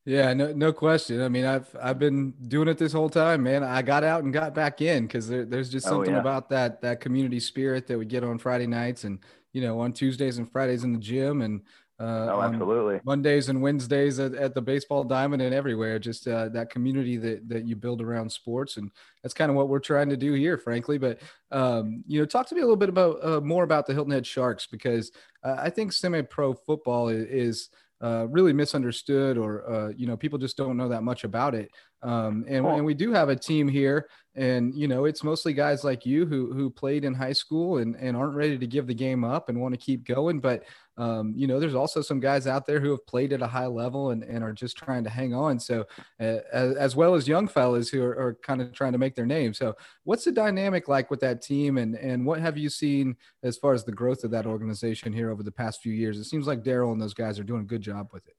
Yeah, 0.05 0.33
no, 0.33 0.53
no 0.53 0.71
question. 0.71 1.21
I 1.21 1.29
mean, 1.29 1.45
I've 1.45 1.75
I've 1.81 1.97
been 1.97 2.31
doing 2.47 2.67
it 2.67 2.77
this 2.77 2.93
whole 2.93 3.09
time, 3.09 3.41
man. 3.41 3.63
I 3.63 3.81
got 3.81 4.03
out 4.03 4.23
and 4.23 4.31
got 4.31 4.53
back 4.53 4.79
in 4.79 5.07
because 5.07 5.27
there, 5.27 5.45
there's 5.45 5.69
just 5.69 5.87
oh, 5.87 5.91
something 5.91 6.13
oh, 6.13 6.17
yeah. 6.17 6.21
about 6.21 6.49
that 6.49 6.81
that 6.81 7.01
community 7.01 7.39
spirit 7.39 7.87
that 7.87 7.97
we 7.97 8.05
get 8.05 8.23
on 8.23 8.37
Friday 8.37 8.67
nights 8.67 9.03
and 9.03 9.17
you 9.51 9.61
know 9.61 9.79
on 9.79 9.93
Tuesdays 9.93 10.37
and 10.37 10.51
Fridays 10.51 10.83
in 10.83 10.93
the 10.93 10.99
gym 10.99 11.41
and 11.41 11.61
uh, 11.97 12.27
oh, 12.29 12.41
absolutely. 12.41 12.99
Mondays 13.05 13.47
and 13.47 13.61
Wednesdays 13.61 14.19
at, 14.19 14.33
at, 14.33 14.53
the 14.53 14.61
baseball 14.61 15.05
diamond 15.05 15.41
and 15.41 15.55
everywhere. 15.55 15.97
Just 15.97 16.27
uh, 16.27 16.49
that 16.49 16.69
community 16.69 17.15
that 17.15 17.47
that 17.47 17.65
you 17.65 17.77
build 17.77 18.01
around 18.01 18.29
sports, 18.29 18.75
and 18.75 18.91
that's 19.23 19.33
kind 19.33 19.49
of 19.49 19.55
what 19.55 19.69
we're 19.69 19.79
trying 19.79 20.09
to 20.09 20.17
do 20.17 20.33
here, 20.33 20.57
frankly. 20.57 20.97
But 20.97 21.21
um, 21.51 22.03
you 22.05 22.19
know, 22.19 22.25
talk 22.25 22.47
to 22.49 22.55
me 22.55 22.59
a 22.59 22.65
little 22.65 22.75
bit 22.75 22.89
about 22.89 23.23
uh, 23.23 23.39
more 23.39 23.63
about 23.63 23.87
the 23.87 23.93
Hilton 23.93 24.11
Head 24.11 24.27
Sharks 24.27 24.67
because 24.67 25.13
uh, 25.41 25.55
I 25.57 25.69
think 25.69 25.93
semi-pro 25.93 26.55
football 26.55 27.07
is, 27.07 27.27
is 27.27 27.69
uh, 28.01 28.27
really 28.29 28.51
misunderstood, 28.51 29.37
or 29.37 29.69
uh, 29.71 29.93
you 29.95 30.05
know, 30.05 30.17
people 30.17 30.37
just 30.37 30.57
don't 30.57 30.75
know 30.75 30.89
that 30.89 31.03
much 31.03 31.23
about 31.23 31.55
it. 31.55 31.71
Um, 32.01 32.45
and, 32.47 32.65
and 32.65 32.85
we 32.85 32.93
do 32.93 33.13
have 33.13 33.29
a 33.29 33.35
team 33.35 33.69
here, 33.69 34.09
and 34.35 34.75
you 34.75 34.89
know, 34.89 35.05
it's 35.05 35.23
mostly 35.23 35.53
guys 35.53 35.85
like 35.85 36.05
you 36.05 36.25
who 36.25 36.53
who 36.53 36.69
played 36.69 37.05
in 37.05 37.13
high 37.13 37.33
school 37.33 37.77
and 37.77 37.95
and 37.95 38.17
aren't 38.17 38.35
ready 38.35 38.57
to 38.57 38.67
give 38.67 38.85
the 38.85 38.93
game 38.93 39.23
up 39.23 39.47
and 39.47 39.61
want 39.61 39.73
to 39.73 39.79
keep 39.79 40.03
going. 40.03 40.41
But 40.41 40.65
um, 40.97 41.33
you 41.35 41.45
know, 41.45 41.59
there's 41.59 41.75
also 41.75 42.01
some 42.01 42.19
guys 42.19 42.47
out 42.47 42.65
there 42.65 42.79
who 42.79 42.91
have 42.91 43.05
played 43.05 43.33
at 43.33 43.41
a 43.41 43.47
high 43.47 43.65
level 43.65 44.11
and, 44.11 44.23
and 44.23 44.43
are 44.43 44.53
just 44.53 44.77
trying 44.77 45.03
to 45.03 45.09
hang 45.09 45.33
on. 45.33 45.59
So, 45.59 45.85
uh, 46.21 46.37
as, 46.53 46.75
as, 46.75 46.95
well 46.95 47.15
as 47.15 47.27
young 47.27 47.49
fellas 47.49 47.89
who 47.89 48.01
are, 48.01 48.17
are, 48.17 48.37
kind 48.41 48.61
of 48.61 48.71
trying 48.71 48.93
to 48.93 48.97
make 48.97 49.13
their 49.13 49.25
name. 49.25 49.53
So, 49.53 49.75
what's 50.05 50.23
the 50.23 50.31
dynamic 50.31 50.87
like 50.87 51.11
with 51.11 51.19
that 51.19 51.41
team, 51.41 51.77
and 51.77 51.95
and 51.95 52.25
what 52.25 52.39
have 52.39 52.57
you 52.57 52.69
seen 52.69 53.17
as 53.43 53.57
far 53.57 53.73
as 53.73 53.83
the 53.83 53.91
growth 53.91 54.23
of 54.23 54.31
that 54.31 54.45
organization 54.45 55.11
here 55.11 55.31
over 55.31 55.43
the 55.43 55.51
past 55.51 55.81
few 55.81 55.91
years? 55.91 56.17
It 56.17 56.25
seems 56.25 56.47
like 56.47 56.63
Daryl 56.63 56.93
and 56.93 57.01
those 57.01 57.13
guys 57.13 57.39
are 57.39 57.43
doing 57.43 57.61
a 57.61 57.65
good 57.65 57.81
job 57.81 58.09
with 58.13 58.25
it. 58.27 58.35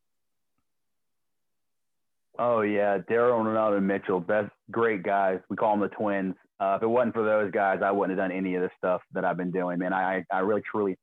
Oh 2.38 2.62
yeah, 2.62 2.98
Daryl 2.98 3.38
and 3.40 3.48
Ronaldo 3.48 3.82
Mitchell, 3.82 4.20
best 4.20 4.50
great 4.70 5.02
guys. 5.02 5.40
We 5.50 5.56
call 5.56 5.72
them 5.72 5.80
the 5.80 5.94
twins. 5.94 6.34
Uh, 6.58 6.76
if 6.76 6.82
it 6.82 6.86
wasn't 6.86 7.12
for 7.12 7.22
those 7.22 7.50
guys, 7.50 7.80
I 7.84 7.90
wouldn't 7.90 8.18
have 8.18 8.30
done 8.30 8.36
any 8.36 8.54
of 8.54 8.62
the 8.62 8.70
stuff 8.78 9.02
that 9.12 9.26
I've 9.26 9.36
been 9.36 9.50
doing. 9.50 9.78
Man, 9.78 9.92
I 9.92 10.24
I 10.32 10.38
really 10.38 10.62
truly 10.62 10.96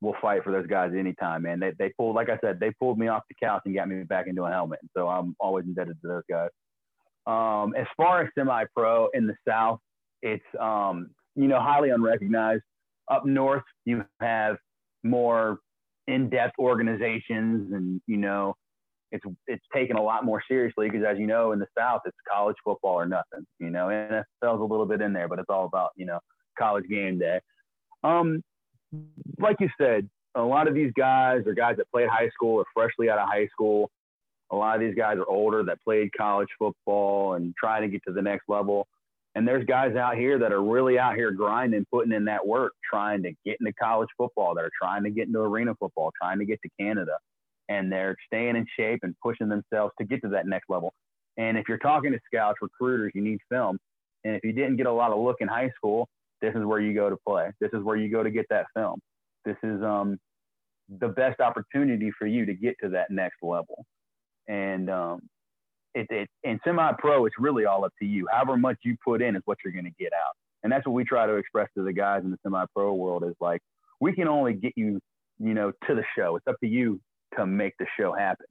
will 0.00 0.16
fight 0.20 0.44
for 0.44 0.52
those 0.52 0.66
guys 0.66 0.92
anytime. 0.96 1.42
Man, 1.42 1.60
they 1.60 1.72
they 1.78 1.92
pulled 1.96 2.14
like 2.14 2.28
I 2.28 2.38
said, 2.42 2.60
they 2.60 2.72
pulled 2.78 2.98
me 2.98 3.08
off 3.08 3.22
the 3.28 3.34
couch 3.34 3.62
and 3.64 3.74
got 3.74 3.88
me 3.88 4.02
back 4.04 4.26
into 4.26 4.44
a 4.44 4.50
helmet. 4.50 4.80
So 4.96 5.08
I'm 5.08 5.34
always 5.40 5.64
indebted 5.64 6.00
to 6.02 6.08
those 6.08 6.22
guys. 6.28 6.50
Um, 7.26 7.74
as 7.74 7.86
far 7.96 8.22
as 8.22 8.28
semi-pro 8.38 9.08
in 9.14 9.26
the 9.26 9.34
South, 9.48 9.80
it's 10.22 10.44
um, 10.60 11.10
you 11.34 11.48
know 11.48 11.60
highly 11.60 11.90
unrecognized. 11.90 12.62
Up 13.10 13.24
north, 13.24 13.62
you 13.84 14.04
have 14.20 14.56
more 15.04 15.60
in-depth 16.08 16.58
organizations, 16.58 17.72
and 17.72 18.00
you 18.06 18.16
know 18.16 18.54
it's 19.12 19.24
it's 19.46 19.64
taken 19.74 19.96
a 19.96 20.02
lot 20.02 20.24
more 20.24 20.42
seriously 20.48 20.88
because 20.88 21.06
as 21.08 21.18
you 21.18 21.26
know 21.26 21.52
in 21.52 21.58
the 21.58 21.66
South 21.78 22.02
it's 22.04 22.16
college 22.30 22.56
football 22.64 22.94
or 22.94 23.06
nothing. 23.06 23.46
You 23.58 23.70
know, 23.70 23.86
NFL's 23.86 24.60
a 24.60 24.64
little 24.64 24.86
bit 24.86 25.00
in 25.00 25.12
there, 25.12 25.28
but 25.28 25.38
it's 25.38 25.50
all 25.50 25.66
about 25.66 25.90
you 25.96 26.06
know 26.06 26.18
college 26.58 26.84
game 26.88 27.18
day. 27.18 27.40
Um, 28.04 28.42
like 29.38 29.56
you 29.60 29.68
said, 29.80 30.08
a 30.34 30.42
lot 30.42 30.68
of 30.68 30.74
these 30.74 30.92
guys 30.96 31.46
are 31.46 31.54
guys 31.54 31.76
that 31.78 31.90
played 31.90 32.08
high 32.08 32.28
school 32.30 32.56
or 32.56 32.64
freshly 32.74 33.08
out 33.10 33.18
of 33.18 33.28
high 33.28 33.48
school. 33.48 33.90
A 34.50 34.56
lot 34.56 34.76
of 34.76 34.80
these 34.80 34.94
guys 34.94 35.16
are 35.18 35.28
older 35.28 35.62
that 35.64 35.82
played 35.82 36.10
college 36.16 36.48
football 36.58 37.34
and 37.34 37.54
trying 37.58 37.82
to 37.82 37.88
get 37.88 38.02
to 38.06 38.12
the 38.12 38.22
next 38.22 38.44
level. 38.48 38.86
And 39.34 39.46
there's 39.46 39.66
guys 39.66 39.96
out 39.96 40.16
here 40.16 40.38
that 40.38 40.52
are 40.52 40.62
really 40.62 40.98
out 40.98 41.14
here 41.14 41.30
grinding, 41.30 41.84
putting 41.92 42.12
in 42.12 42.24
that 42.26 42.46
work, 42.46 42.72
trying 42.88 43.22
to 43.24 43.32
get 43.44 43.56
into 43.60 43.72
college 43.74 44.08
football, 44.16 44.54
that 44.54 44.64
are 44.64 44.70
trying 44.80 45.04
to 45.04 45.10
get 45.10 45.26
into 45.26 45.40
arena 45.40 45.74
football, 45.78 46.10
trying 46.20 46.38
to 46.38 46.44
get 46.44 46.60
to 46.62 46.70
Canada 46.80 47.16
and 47.68 47.90
they're 47.90 48.16
staying 48.26 48.56
in 48.56 48.66
shape 48.78 49.00
and 49.02 49.14
pushing 49.22 49.48
themselves 49.48 49.92
to 49.98 50.06
get 50.06 50.22
to 50.22 50.28
that 50.28 50.46
next 50.46 50.68
level. 50.68 50.92
And 51.36 51.58
if 51.58 51.64
you're 51.68 51.78
talking 51.78 52.12
to 52.12 52.18
scouts, 52.26 52.58
recruiters, 52.62 53.12
you 53.14 53.22
need 53.22 53.38
film. 53.50 53.78
And 54.24 54.34
if 54.34 54.44
you 54.44 54.52
didn't 54.52 54.76
get 54.76 54.86
a 54.86 54.92
lot 54.92 55.12
of 55.12 55.18
look 55.18 55.36
in 55.40 55.48
high 55.48 55.70
school, 55.76 56.08
this 56.40 56.54
is 56.54 56.64
where 56.64 56.80
you 56.80 56.94
go 56.94 57.10
to 57.10 57.16
play. 57.26 57.50
This 57.60 57.70
is 57.72 57.82
where 57.82 57.96
you 57.96 58.10
go 58.10 58.22
to 58.22 58.30
get 58.30 58.46
that 58.50 58.66
film. 58.74 59.00
This 59.44 59.56
is 59.62 59.82
um, 59.82 60.18
the 61.00 61.08
best 61.08 61.40
opportunity 61.40 62.10
for 62.18 62.26
you 62.26 62.46
to 62.46 62.54
get 62.54 62.76
to 62.82 62.90
that 62.90 63.10
next 63.10 63.36
level. 63.42 63.84
And 64.48 64.90
um, 64.90 65.20
it, 65.94 66.06
it 66.10 66.28
in 66.44 66.60
semi-pro, 66.64 67.26
it's 67.26 67.36
really 67.38 67.64
all 67.64 67.84
up 67.84 67.92
to 68.00 68.06
you. 68.06 68.26
However 68.30 68.56
much 68.56 68.76
you 68.84 68.96
put 69.04 69.22
in 69.22 69.36
is 69.36 69.42
what 69.44 69.58
you're 69.64 69.72
going 69.72 69.86
to 69.86 70.02
get 70.02 70.12
out. 70.12 70.34
And 70.62 70.72
that's 70.72 70.86
what 70.86 70.92
we 70.92 71.04
try 71.04 71.26
to 71.26 71.34
express 71.34 71.68
to 71.76 71.84
the 71.84 71.92
guys 71.92 72.22
in 72.24 72.30
the 72.30 72.38
semi-pro 72.42 72.94
world 72.94 73.24
is 73.24 73.34
like, 73.40 73.60
we 74.00 74.12
can 74.12 74.28
only 74.28 74.52
get 74.52 74.72
you, 74.76 75.00
you 75.38 75.54
know, 75.54 75.72
to 75.88 75.94
the 75.94 76.04
show. 76.16 76.36
It's 76.36 76.46
up 76.46 76.56
to 76.60 76.68
you 76.68 77.00
to 77.36 77.46
make 77.46 77.74
the 77.78 77.86
show 77.98 78.12
happen. 78.12 78.46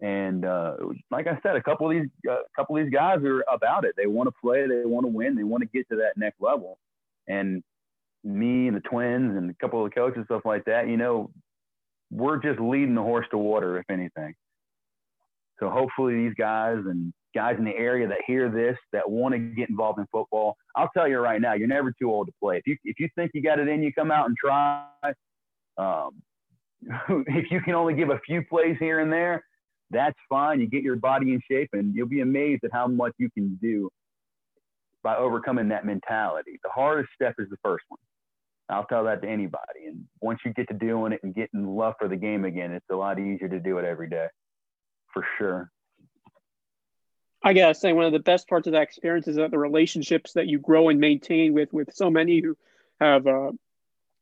And 0.00 0.44
uh, 0.44 0.74
like 1.10 1.28
I 1.28 1.38
said, 1.42 1.54
a 1.56 1.62
couple 1.62 1.88
of 1.88 1.92
these 1.92 2.08
a 2.28 2.32
uh, 2.32 2.36
couple 2.56 2.76
of 2.76 2.84
these 2.84 2.92
guys 2.92 3.18
are 3.24 3.44
about 3.52 3.84
it. 3.84 3.94
They 3.96 4.06
want 4.08 4.26
to 4.26 4.34
play, 4.42 4.66
they 4.66 4.84
want 4.84 5.04
to 5.04 5.12
win, 5.12 5.36
they 5.36 5.44
want 5.44 5.62
to 5.62 5.68
get 5.72 5.88
to 5.90 5.96
that 5.96 6.16
next 6.16 6.40
level. 6.40 6.78
And 7.28 7.62
me 8.24 8.68
and 8.68 8.76
the 8.76 8.80
twins 8.80 9.36
and 9.36 9.50
a 9.50 9.54
couple 9.54 9.84
of 9.84 9.90
the 9.90 9.94
coaches 9.94 10.24
stuff 10.26 10.42
like 10.44 10.64
that, 10.66 10.88
you 10.88 10.96
know, 10.96 11.30
we're 12.10 12.38
just 12.38 12.60
leading 12.60 12.94
the 12.94 13.02
horse 13.02 13.26
to 13.30 13.38
water, 13.38 13.78
if 13.78 13.84
anything. 13.90 14.34
So 15.58 15.70
hopefully 15.70 16.14
these 16.14 16.34
guys 16.36 16.78
and 16.86 17.12
guys 17.34 17.56
in 17.58 17.64
the 17.64 17.76
area 17.76 18.06
that 18.08 18.18
hear 18.26 18.50
this 18.50 18.76
that 18.92 19.08
want 19.08 19.32
to 19.32 19.38
get 19.38 19.70
involved 19.70 19.98
in 19.98 20.06
football, 20.12 20.56
I'll 20.76 20.90
tell 20.94 21.08
you 21.08 21.18
right 21.18 21.40
now, 21.40 21.54
you're 21.54 21.68
never 21.68 21.92
too 21.98 22.10
old 22.10 22.26
to 22.26 22.32
play. 22.42 22.58
If 22.58 22.66
you 22.66 22.76
if 22.84 22.98
you 22.98 23.08
think 23.14 23.30
you 23.34 23.42
got 23.42 23.58
it 23.58 23.68
in, 23.68 23.82
you 23.82 23.92
come 23.92 24.10
out 24.10 24.26
and 24.26 24.36
try. 24.36 24.86
Um, 25.78 26.22
if 27.08 27.50
you 27.50 27.60
can 27.60 27.74
only 27.74 27.94
give 27.94 28.10
a 28.10 28.20
few 28.26 28.42
plays 28.42 28.76
here 28.78 29.00
and 29.00 29.12
there, 29.12 29.44
that's 29.90 30.18
fine. 30.28 30.60
You 30.60 30.66
get 30.66 30.82
your 30.82 30.96
body 30.96 31.32
in 31.32 31.40
shape, 31.50 31.70
and 31.72 31.94
you'll 31.94 32.08
be 32.08 32.20
amazed 32.20 32.64
at 32.64 32.72
how 32.72 32.88
much 32.88 33.12
you 33.18 33.30
can 33.30 33.58
do 33.62 33.88
by 35.02 35.16
overcoming 35.16 35.68
that 35.68 35.84
mentality. 35.84 36.58
The 36.62 36.70
hardest 36.70 37.10
step 37.14 37.34
is 37.38 37.48
the 37.50 37.56
first 37.62 37.84
one. 37.88 38.00
I'll 38.68 38.86
tell 38.86 39.04
that 39.04 39.22
to 39.22 39.28
anybody. 39.28 39.86
And 39.86 40.04
once 40.20 40.40
you 40.44 40.52
get 40.52 40.68
to 40.68 40.74
doing 40.74 41.12
it 41.12 41.20
and 41.22 41.34
getting 41.34 41.66
love 41.66 41.94
for 41.98 42.08
the 42.08 42.16
game 42.16 42.44
again, 42.44 42.72
it's 42.72 42.86
a 42.90 42.96
lot 42.96 43.18
easier 43.18 43.48
to 43.48 43.60
do 43.60 43.78
it 43.78 43.84
every 43.84 44.08
day, 44.08 44.28
for 45.12 45.24
sure. 45.38 45.70
I 47.44 47.52
gotta 47.54 47.74
say, 47.74 47.92
one 47.92 48.04
of 48.04 48.12
the 48.12 48.20
best 48.20 48.48
parts 48.48 48.68
of 48.68 48.74
that 48.74 48.82
experience 48.82 49.26
is 49.26 49.36
that 49.36 49.50
the 49.50 49.58
relationships 49.58 50.34
that 50.34 50.46
you 50.46 50.58
grow 50.58 50.88
and 50.88 51.00
maintain 51.00 51.54
with 51.54 51.72
with 51.72 51.92
so 51.92 52.08
many 52.08 52.40
who 52.40 52.56
have 53.00 53.26
uh, 53.26 53.50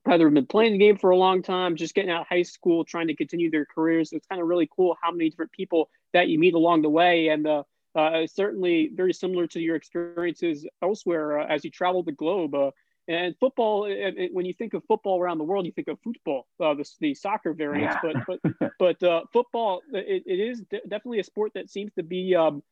either 0.06 0.30
been 0.30 0.46
playing 0.46 0.72
the 0.72 0.78
game 0.78 0.96
for 0.96 1.10
a 1.10 1.16
long 1.16 1.42
time, 1.42 1.76
just 1.76 1.94
getting 1.94 2.10
out 2.10 2.22
of 2.22 2.26
high 2.28 2.42
school, 2.42 2.84
trying 2.84 3.08
to 3.08 3.14
continue 3.14 3.50
their 3.50 3.66
careers. 3.66 4.12
It's 4.12 4.26
kind 4.26 4.40
of 4.40 4.48
really 4.48 4.68
cool 4.74 4.96
how 5.00 5.10
many 5.10 5.28
different 5.28 5.52
people 5.52 5.90
that 6.14 6.28
you 6.28 6.38
meet 6.38 6.54
along 6.54 6.82
the 6.82 6.88
way. 6.88 7.28
And 7.28 7.46
uh, 7.46 7.64
uh, 7.94 8.26
certainly 8.26 8.90
very 8.94 9.12
similar 9.12 9.46
to 9.48 9.60
your 9.60 9.76
experiences 9.76 10.66
elsewhere 10.82 11.40
uh, 11.40 11.46
as 11.46 11.64
you 11.64 11.70
travel 11.70 12.02
the 12.02 12.12
globe. 12.12 12.54
Uh, 12.54 12.70
and 13.08 13.34
football, 13.38 13.86
it, 13.86 14.14
it, 14.16 14.34
when 14.34 14.46
you 14.46 14.52
think 14.52 14.74
of 14.74 14.84
football 14.84 15.20
around 15.20 15.38
the 15.38 15.44
world, 15.44 15.66
you 15.66 15.72
think 15.72 15.88
of 15.88 15.98
football, 16.04 16.46
uh, 16.60 16.74
the, 16.74 16.88
the 17.00 17.14
soccer 17.14 17.52
variants. 17.52 17.96
Yeah. 18.04 18.12
But 18.26 18.38
but 18.52 18.70
but 18.78 19.02
uh, 19.02 19.22
football, 19.32 19.82
it, 19.92 20.22
it 20.26 20.38
is 20.38 20.60
de- 20.70 20.82
definitely 20.82 21.18
a 21.18 21.24
sport 21.24 21.52
that 21.54 21.68
seems 21.70 21.92
to 21.94 22.04
be 22.04 22.36
um, 22.36 22.62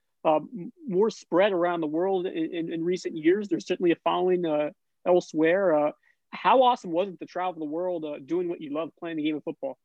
more 0.87 1.11
spread 1.11 1.53
around 1.53 1.81
the 1.81 1.89
world 1.89 2.27
in, 2.27 2.55
in, 2.55 2.73
in, 2.73 2.85
recent 2.85 3.17
years. 3.17 3.49
There's 3.49 3.67
certainly 3.67 3.93
a 3.93 3.97
following 4.05 4.73
elsewhere 5.07 5.93
how 6.31 6.63
awesome 6.63 6.91
was 6.91 7.09
it 7.09 7.19
to 7.21 7.27
travel 7.27 7.55
the 7.55 7.65
world 7.65 8.05
uh, 8.05 8.19
doing 8.25 8.49
what 8.49 8.61
you 8.61 8.73
love, 8.73 8.91
playing 8.99 9.17
the 9.17 9.23
game 9.23 9.37
of 9.37 9.45
football? 9.45 9.79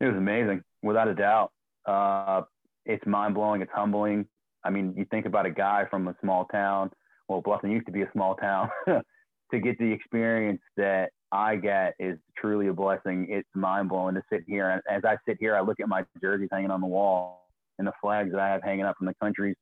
It 0.00 0.06
was 0.06 0.16
amazing, 0.16 0.62
without 0.82 1.08
a 1.08 1.14
doubt. 1.14 1.52
Uh, 1.86 2.42
it's 2.84 3.06
mind 3.06 3.34
blowing. 3.34 3.62
It's 3.62 3.72
humbling. 3.72 4.26
I 4.64 4.70
mean, 4.70 4.94
you 4.96 5.04
think 5.10 5.26
about 5.26 5.46
a 5.46 5.50
guy 5.50 5.84
from 5.90 6.08
a 6.08 6.16
small 6.20 6.46
town. 6.46 6.90
Well, 7.28 7.42
Bluffton 7.42 7.72
used 7.72 7.86
to 7.86 7.92
be 7.92 8.02
a 8.02 8.10
small 8.12 8.34
town. 8.34 8.70
to 8.86 9.60
get 9.60 9.78
the 9.78 9.90
experience 9.90 10.60
that 10.76 11.10
I 11.32 11.56
get 11.56 11.94
is 11.98 12.18
truly 12.36 12.68
a 12.68 12.72
blessing. 12.72 13.26
It's 13.28 13.48
mind 13.54 13.88
blowing 13.88 14.14
to 14.14 14.22
sit 14.32 14.42
here. 14.46 14.70
And 14.70 14.80
as 14.90 15.02
I 15.04 15.16
sit 15.28 15.36
here, 15.38 15.54
I 15.56 15.60
look 15.60 15.80
at 15.80 15.88
my 15.88 16.04
jerseys 16.20 16.48
hanging 16.50 16.70
on 16.70 16.80
the 16.80 16.86
wall 16.86 17.48
and 17.78 17.86
the 17.86 17.92
flags 18.00 18.30
that 18.32 18.40
I 18.40 18.48
have 18.48 18.62
hanging 18.62 18.84
up 18.84 18.96
from 18.96 19.06
the 19.06 19.14
countries 19.22 19.56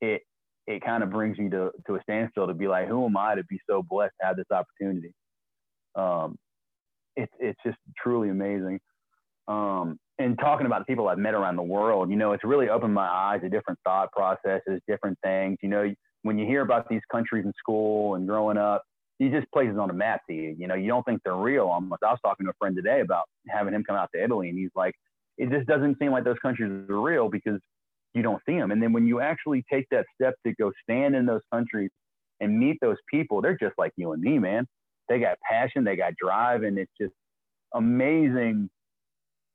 it 0.00 0.22
it 0.66 0.84
kind 0.84 1.02
of 1.02 1.10
brings 1.10 1.38
you 1.38 1.48
to 1.50 1.70
to 1.86 1.96
a 1.96 2.02
standstill 2.02 2.46
to 2.46 2.54
be 2.54 2.68
like, 2.68 2.88
who 2.88 3.06
am 3.06 3.16
I 3.16 3.34
to 3.34 3.44
be 3.44 3.58
so 3.68 3.82
blessed 3.82 4.14
to 4.20 4.26
have 4.26 4.36
this 4.36 4.46
opportunity? 4.50 5.12
Um, 5.94 6.36
it's 7.16 7.32
it's 7.40 7.58
just 7.64 7.78
truly 8.00 8.28
amazing. 8.28 8.80
Um, 9.46 9.98
and 10.18 10.38
talking 10.38 10.66
about 10.66 10.80
the 10.80 10.84
people 10.84 11.08
I've 11.08 11.18
met 11.18 11.34
around 11.34 11.56
the 11.56 11.62
world, 11.62 12.10
you 12.10 12.16
know, 12.16 12.32
it's 12.32 12.44
really 12.44 12.68
opened 12.68 12.92
my 12.92 13.08
eyes 13.08 13.40
to 13.42 13.48
different 13.48 13.78
thought 13.84 14.10
processes, 14.12 14.80
different 14.88 15.18
things. 15.22 15.58
You 15.62 15.68
know, 15.68 15.94
when 16.22 16.38
you 16.38 16.46
hear 16.46 16.62
about 16.62 16.88
these 16.88 17.02
countries 17.10 17.44
in 17.44 17.52
school 17.58 18.16
and 18.16 18.26
growing 18.26 18.56
up, 18.56 18.82
you 19.18 19.30
just 19.30 19.50
places 19.52 19.78
on 19.78 19.90
a 19.90 19.92
map 19.92 20.20
to 20.28 20.34
you. 20.34 20.54
You 20.58 20.66
know, 20.66 20.74
you 20.74 20.88
don't 20.88 21.04
think 21.04 21.20
they're 21.24 21.34
real 21.34 21.66
almost. 21.66 22.02
I 22.04 22.10
was 22.10 22.18
talking 22.24 22.46
to 22.46 22.50
a 22.50 22.54
friend 22.58 22.74
today 22.74 23.00
about 23.00 23.24
having 23.48 23.74
him 23.74 23.84
come 23.84 23.96
out 23.96 24.10
to 24.14 24.22
Italy, 24.22 24.48
and 24.48 24.58
he's 24.58 24.70
like, 24.74 24.94
it 25.38 25.50
just 25.50 25.66
doesn't 25.66 25.98
seem 25.98 26.10
like 26.10 26.24
those 26.24 26.38
countries 26.40 26.70
are 26.88 27.00
real 27.00 27.28
because 27.28 27.60
you 28.14 28.22
don't 28.22 28.42
see 28.46 28.56
them. 28.56 28.70
And 28.70 28.82
then 28.82 28.92
when 28.92 29.06
you 29.06 29.20
actually 29.20 29.64
take 29.70 29.86
that 29.90 30.04
step 30.20 30.34
to 30.46 30.52
go 30.54 30.72
stand 30.82 31.14
in 31.14 31.26
those 31.26 31.42
countries 31.52 31.90
and 32.40 32.58
meet 32.58 32.78
those 32.80 32.96
people, 33.12 33.40
they're 33.40 33.58
just 33.60 33.74
like 33.78 33.92
you 33.96 34.12
and 34.12 34.22
me, 34.22 34.38
man. 34.38 34.66
They 35.08 35.20
got 35.20 35.38
passion, 35.48 35.84
they 35.84 35.96
got 35.96 36.14
drive, 36.16 36.62
and 36.62 36.78
it's 36.78 36.92
just 37.00 37.14
amazing 37.74 38.68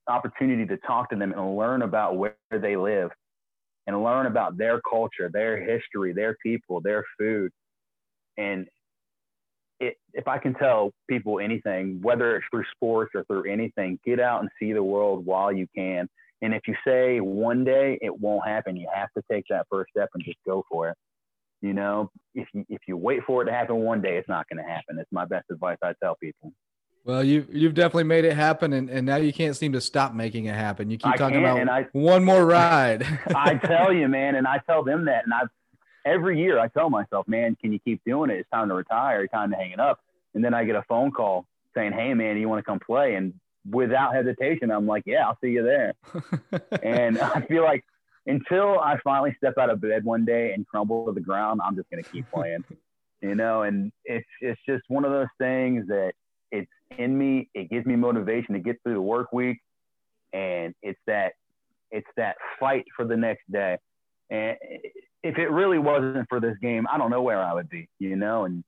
opportunity 0.07 0.65
to 0.65 0.77
talk 0.85 1.09
to 1.09 1.15
them 1.15 1.31
and 1.33 1.57
learn 1.57 1.81
about 1.81 2.17
where 2.17 2.35
they 2.51 2.75
live 2.75 3.09
and 3.87 4.03
learn 4.03 4.25
about 4.25 4.57
their 4.57 4.81
culture, 4.89 5.29
their 5.31 5.57
history, 5.57 6.13
their 6.13 6.37
people, 6.43 6.81
their 6.81 7.03
food. 7.17 7.51
And 8.37 8.67
it, 9.79 9.95
if 10.13 10.27
I 10.27 10.37
can 10.37 10.53
tell 10.53 10.91
people 11.09 11.39
anything, 11.39 11.99
whether 12.01 12.35
it's 12.37 12.45
through 12.51 12.65
sports 12.73 13.11
or 13.15 13.23
through 13.25 13.51
anything, 13.51 13.99
get 14.05 14.19
out 14.19 14.41
and 14.41 14.49
see 14.59 14.73
the 14.73 14.83
world 14.83 15.25
while 15.25 15.51
you 15.51 15.67
can. 15.75 16.07
And 16.41 16.53
if 16.53 16.61
you 16.67 16.75
say 16.85 17.19
one 17.19 17.63
day 17.63 17.97
it 18.01 18.17
won't 18.19 18.47
happen, 18.47 18.75
you 18.75 18.89
have 18.93 19.09
to 19.17 19.23
take 19.31 19.45
that 19.49 19.65
first 19.69 19.91
step 19.95 20.09
and 20.13 20.23
just 20.23 20.37
go 20.45 20.63
for 20.69 20.89
it. 20.89 20.97
You 21.61 21.73
know, 21.73 22.09
if 22.35 22.47
you 22.53 22.65
if 22.67 22.81
you 22.87 22.97
wait 22.97 23.21
for 23.25 23.41
it 23.41 23.45
to 23.45 23.53
happen 23.53 23.77
one 23.77 24.01
day, 24.01 24.17
it's 24.17 24.27
not 24.27 24.45
going 24.49 24.61
to 24.61 24.69
happen. 24.69 24.99
It's 24.99 25.11
my 25.13 25.23
best 25.23 25.45
advice 25.49 25.77
I 25.81 25.93
tell 26.03 26.15
people. 26.15 26.51
Well, 27.05 27.23
you 27.23 27.45
you've 27.51 27.73
definitely 27.73 28.05
made 28.05 28.23
it 28.23 28.33
happen, 28.33 28.71
and, 28.71 28.89
and 28.89 29.05
now 29.05 29.17
you 29.17 29.33
can't 29.33 29.55
seem 29.55 29.73
to 29.73 29.81
stop 29.81 30.13
making 30.13 30.45
it 30.45 30.55
happen. 30.55 30.89
You 30.89 30.97
keep 30.97 31.13
I 31.13 31.17
talking 31.17 31.39
about 31.39 31.67
I, 31.67 31.87
one 31.91 32.23
more 32.23 32.45
ride. 32.45 33.03
I 33.35 33.55
tell 33.55 33.91
you, 33.91 34.07
man, 34.07 34.35
and 34.35 34.47
I 34.47 34.59
tell 34.65 34.83
them 34.83 35.05
that, 35.05 35.25
and 35.25 35.33
I've 35.33 35.49
every 36.05 36.39
year 36.39 36.59
I 36.59 36.67
tell 36.67 36.89
myself, 36.89 37.27
man, 37.27 37.55
can 37.59 37.71
you 37.71 37.79
keep 37.79 38.01
doing 38.05 38.29
it? 38.29 38.37
It's 38.37 38.49
time 38.49 38.69
to 38.69 38.75
retire. 38.75 39.23
It's 39.23 39.31
time 39.31 39.51
to 39.51 39.57
hang 39.57 39.71
it 39.71 39.79
up. 39.79 39.99
And 40.33 40.43
then 40.43 40.53
I 40.53 40.63
get 40.63 40.75
a 40.75 40.83
phone 40.83 41.11
call 41.11 41.45
saying, 41.75 41.93
hey, 41.93 42.13
man, 42.13 42.35
do 42.35 42.41
you 42.41 42.49
want 42.49 42.59
to 42.59 42.63
come 42.63 42.79
play? 42.79 43.15
And 43.15 43.33
without 43.69 44.13
hesitation, 44.13 44.71
I'm 44.71 44.87
like, 44.87 45.03
yeah, 45.05 45.27
I'll 45.27 45.37
see 45.41 45.49
you 45.49 45.63
there. 45.63 45.93
and 46.83 47.19
I 47.19 47.41
feel 47.41 47.63
like 47.63 47.83
until 48.25 48.79
I 48.79 48.99
finally 49.03 49.35
step 49.37 49.57
out 49.57 49.69
of 49.69 49.81
bed 49.81 50.03
one 50.03 50.25
day 50.25 50.53
and 50.53 50.67
crumble 50.67 51.05
to 51.05 51.11
the 51.11 51.21
ground, 51.21 51.61
I'm 51.63 51.75
just 51.75 51.89
going 51.89 52.03
to 52.03 52.09
keep 52.09 52.29
playing, 52.31 52.63
you 53.21 53.35
know, 53.35 53.63
and 53.63 53.91
it's, 54.05 54.27
it's 54.41 54.59
just 54.67 54.83
one 54.87 55.05
of 55.05 55.11
those 55.11 55.27
things 55.37 55.87
that 55.87 56.13
it's 56.53 56.71
in 56.97 57.17
me. 57.17 57.49
It 57.53 57.69
gives 57.69 57.85
me 57.85 57.95
motivation 57.95 58.53
to 58.53 58.59
get 58.59 58.77
through 58.83 58.93
the 58.93 59.01
work 59.01 59.33
week. 59.33 59.57
And 60.31 60.73
it's 60.81 60.99
that, 61.07 61.33
it's 61.91 62.07
that 62.15 62.37
fight 62.59 62.85
for 62.95 63.05
the 63.05 63.17
next 63.17 63.51
day. 63.51 63.77
And 64.29 64.55
if 65.23 65.37
it 65.37 65.49
really 65.51 65.79
wasn't 65.79 66.29
for 66.29 66.39
this 66.39 66.55
game, 66.61 66.85
I 66.91 66.97
don't 66.97 67.09
know 67.09 67.23
where 67.23 67.41
I 67.41 67.53
would 67.53 67.69
be, 67.69 67.89
you 67.99 68.15
know, 68.15 68.45
and 68.45 68.63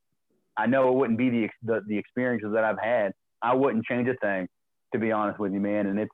I 0.57 0.65
know 0.65 0.89
it 0.89 0.95
wouldn't 0.95 1.19
be 1.19 1.29
the, 1.29 1.49
the, 1.63 1.81
the 1.88 1.97
experiences 1.97 2.51
that 2.53 2.63
I've 2.63 2.79
had. 2.79 3.13
I 3.41 3.53
wouldn't 3.53 3.86
change 3.86 4.07
a 4.07 4.15
thing 4.15 4.47
to 4.93 4.99
be 4.99 5.11
honest 5.11 5.39
with 5.39 5.53
you, 5.53 5.59
man. 5.59 5.86
And 5.86 5.99
it's, 5.99 6.11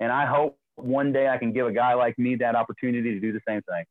and 0.00 0.12
I 0.12 0.26
hope 0.26 0.58
one 0.76 1.12
day 1.12 1.28
I 1.28 1.38
can 1.38 1.52
give 1.52 1.66
a 1.66 1.72
guy 1.72 1.94
like 1.94 2.18
me 2.18 2.36
that 2.36 2.54
opportunity 2.54 3.14
to 3.14 3.20
do 3.20 3.32
the 3.32 3.40
same 3.48 3.62
thing. 3.62 3.84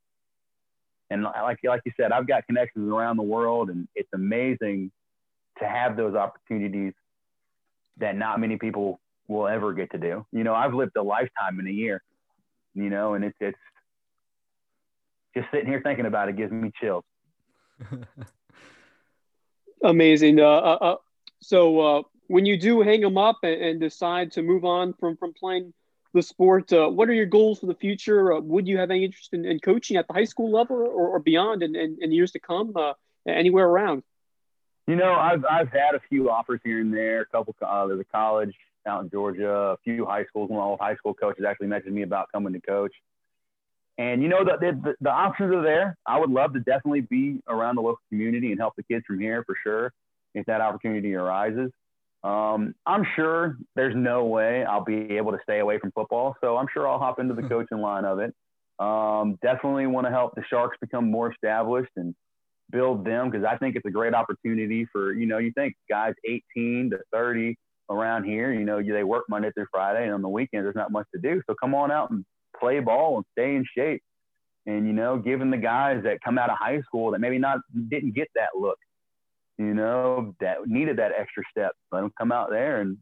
And 1.09 1.23
like, 1.23 1.59
like 1.63 1.81
you 1.85 1.91
said, 1.97 2.11
I've 2.11 2.27
got 2.27 2.45
connections 2.45 2.91
around 2.91 3.17
the 3.17 3.23
world 3.23 3.69
and 3.69 3.87
it's 3.95 4.09
amazing 4.13 4.91
to 5.59 5.67
have 5.67 5.97
those 5.97 6.15
opportunities 6.15 6.93
that 7.99 8.15
not 8.15 8.39
many 8.39 8.57
people 8.57 8.99
will 9.27 9.47
ever 9.47 9.73
get 9.73 9.91
to 9.91 9.97
do. 9.97 10.25
You 10.31 10.43
know, 10.43 10.53
I've 10.53 10.73
lived 10.73 10.95
a 10.97 11.03
lifetime 11.03 11.59
in 11.59 11.67
a 11.67 11.71
year, 11.71 12.01
you 12.73 12.89
know, 12.89 13.13
and 13.15 13.25
it's, 13.25 13.37
it's 13.39 13.57
just 15.35 15.49
sitting 15.51 15.67
here 15.67 15.81
thinking 15.83 16.05
about 16.05 16.29
it 16.29 16.37
gives 16.37 16.51
me 16.51 16.71
chills. 16.79 17.03
Amazing. 19.83 20.39
Uh, 20.39 20.45
uh, 20.45 20.77
uh 20.81 20.95
so, 21.39 21.79
uh, 21.79 22.01
when 22.27 22.45
you 22.45 22.57
do 22.57 22.81
hang 22.81 23.01
them 23.01 23.17
up 23.17 23.37
and, 23.43 23.61
and 23.61 23.79
decide 23.79 24.31
to 24.33 24.41
move 24.41 24.65
on 24.65 24.93
from 24.93 25.15
from 25.17 25.33
playing 25.33 25.73
the 26.13 26.23
sport, 26.23 26.73
uh, 26.73 26.87
what 26.87 27.07
are 27.09 27.13
your 27.13 27.27
goals 27.27 27.59
for 27.59 27.67
the 27.67 27.75
future? 27.75 28.33
Uh, 28.33 28.39
would 28.39 28.67
you 28.67 28.77
have 28.79 28.89
any 28.89 29.05
interest 29.05 29.33
in, 29.33 29.45
in, 29.45 29.59
coaching 29.59 29.97
at 29.97 30.07
the 30.07 30.13
high 30.13 30.23
school 30.23 30.51
level 30.51 30.77
or, 30.77 31.07
or 31.07 31.19
beyond 31.19 31.61
in, 31.61 31.75
in, 31.75 31.97
in, 32.01 32.11
years 32.11 32.31
to 32.31 32.39
come, 32.39 32.73
anywhere 33.27 33.67
around? 33.67 34.01
You 34.87 34.95
know, 34.95 35.13
I've, 35.13 35.43
I've 35.49 35.67
had 35.67 35.95
a 35.95 35.99
few 36.09 36.29
offers 36.29 36.61
here 36.63 36.79
and 36.79 36.93
there, 36.93 37.21
a 37.21 37.25
couple, 37.25 37.53
uh, 37.61 37.87
there's 37.87 37.99
a 37.99 38.05
college 38.05 38.55
out 38.87 39.03
in 39.03 39.09
Georgia, 39.09 39.49
a 39.49 39.77
few 39.83 40.05
high 40.05 40.23
schools. 40.25 40.49
One 40.49 40.61
of 40.61 40.77
the 40.77 40.83
high 40.83 40.95
school 40.95 41.13
coaches 41.13 41.43
actually 41.47 41.67
mentioned 41.67 41.93
me 41.93 42.03
about 42.03 42.31
coming 42.31 42.53
to 42.53 42.61
coach. 42.61 42.93
And 43.97 44.21
you 44.21 44.29
know 44.29 44.45
the, 44.45 44.57
the, 44.59 44.95
the 45.01 45.09
options 45.09 45.53
are 45.53 45.61
there. 45.61 45.97
I 46.05 46.19
would 46.19 46.29
love 46.29 46.53
to 46.53 46.59
definitely 46.59 47.01
be 47.01 47.41
around 47.47 47.75
the 47.75 47.81
local 47.81 47.99
community 48.09 48.51
and 48.51 48.59
help 48.59 48.75
the 48.77 48.83
kids 48.83 49.03
from 49.05 49.19
here 49.19 49.43
for 49.43 49.55
sure 49.61 49.91
if 50.35 50.45
that 50.45 50.61
opportunity 50.61 51.15
arises. 51.15 51.71
Um, 52.23 52.75
I'm 52.85 53.05
sure 53.15 53.57
there's 53.75 53.95
no 53.95 54.25
way 54.25 54.63
I'll 54.63 54.83
be 54.83 55.17
able 55.17 55.31
to 55.31 55.39
stay 55.43 55.59
away 55.59 55.79
from 55.79 55.91
football, 55.91 56.35
so 56.41 56.57
I'm 56.57 56.67
sure 56.73 56.87
I'll 56.87 56.99
hop 56.99 57.19
into 57.19 57.33
the 57.33 57.43
coaching 57.43 57.79
line 57.79 58.05
of 58.05 58.19
it. 58.19 58.33
Um, 58.79 59.37
definitely 59.41 59.87
want 59.87 60.05
to 60.05 60.11
help 60.11 60.35
the 60.35 60.43
Sharks 60.49 60.77
become 60.79 61.09
more 61.09 61.31
established 61.31 61.91
and 61.95 62.15
build 62.71 63.05
them 63.05 63.29
because 63.29 63.45
I 63.45 63.57
think 63.57 63.75
it's 63.75 63.85
a 63.85 63.91
great 63.91 64.13
opportunity 64.13 64.87
for 64.91 65.13
you 65.13 65.25
know 65.25 65.37
you 65.37 65.51
think 65.53 65.75
guys 65.89 66.13
18 66.25 66.91
to 66.91 66.99
30 67.13 67.57
around 67.89 68.25
here 68.25 68.51
you 68.51 68.65
know 68.65 68.81
they 68.81 69.03
work 69.03 69.25
Monday 69.29 69.51
through 69.51 69.67
Friday 69.71 70.03
and 70.03 70.13
on 70.13 70.21
the 70.21 70.29
weekends 70.29 70.65
there's 70.65 70.75
not 70.75 70.91
much 70.91 71.07
to 71.15 71.21
do 71.21 71.41
so 71.47 71.55
come 71.61 71.73
on 71.73 71.91
out 71.91 72.11
and 72.11 72.25
play 72.59 72.79
ball 72.79 73.15
and 73.17 73.25
stay 73.31 73.55
in 73.55 73.65
shape 73.75 74.03
and 74.65 74.85
you 74.85 74.93
know 74.93 75.17
giving 75.17 75.49
the 75.49 75.57
guys 75.57 76.03
that 76.03 76.19
come 76.23 76.37
out 76.37 76.49
of 76.49 76.57
high 76.57 76.81
school 76.81 77.11
that 77.11 77.19
maybe 77.19 77.39
not 77.39 77.59
didn't 77.89 78.13
get 78.13 78.27
that 78.35 78.49
look 78.59 78.77
you 79.57 79.73
know, 79.73 80.35
that 80.39 80.67
needed 80.67 80.97
that 80.97 81.11
extra 81.17 81.43
step. 81.49 81.71
Let 81.91 82.01
them 82.01 82.13
come 82.17 82.31
out 82.31 82.49
there. 82.49 82.81
And 82.81 82.97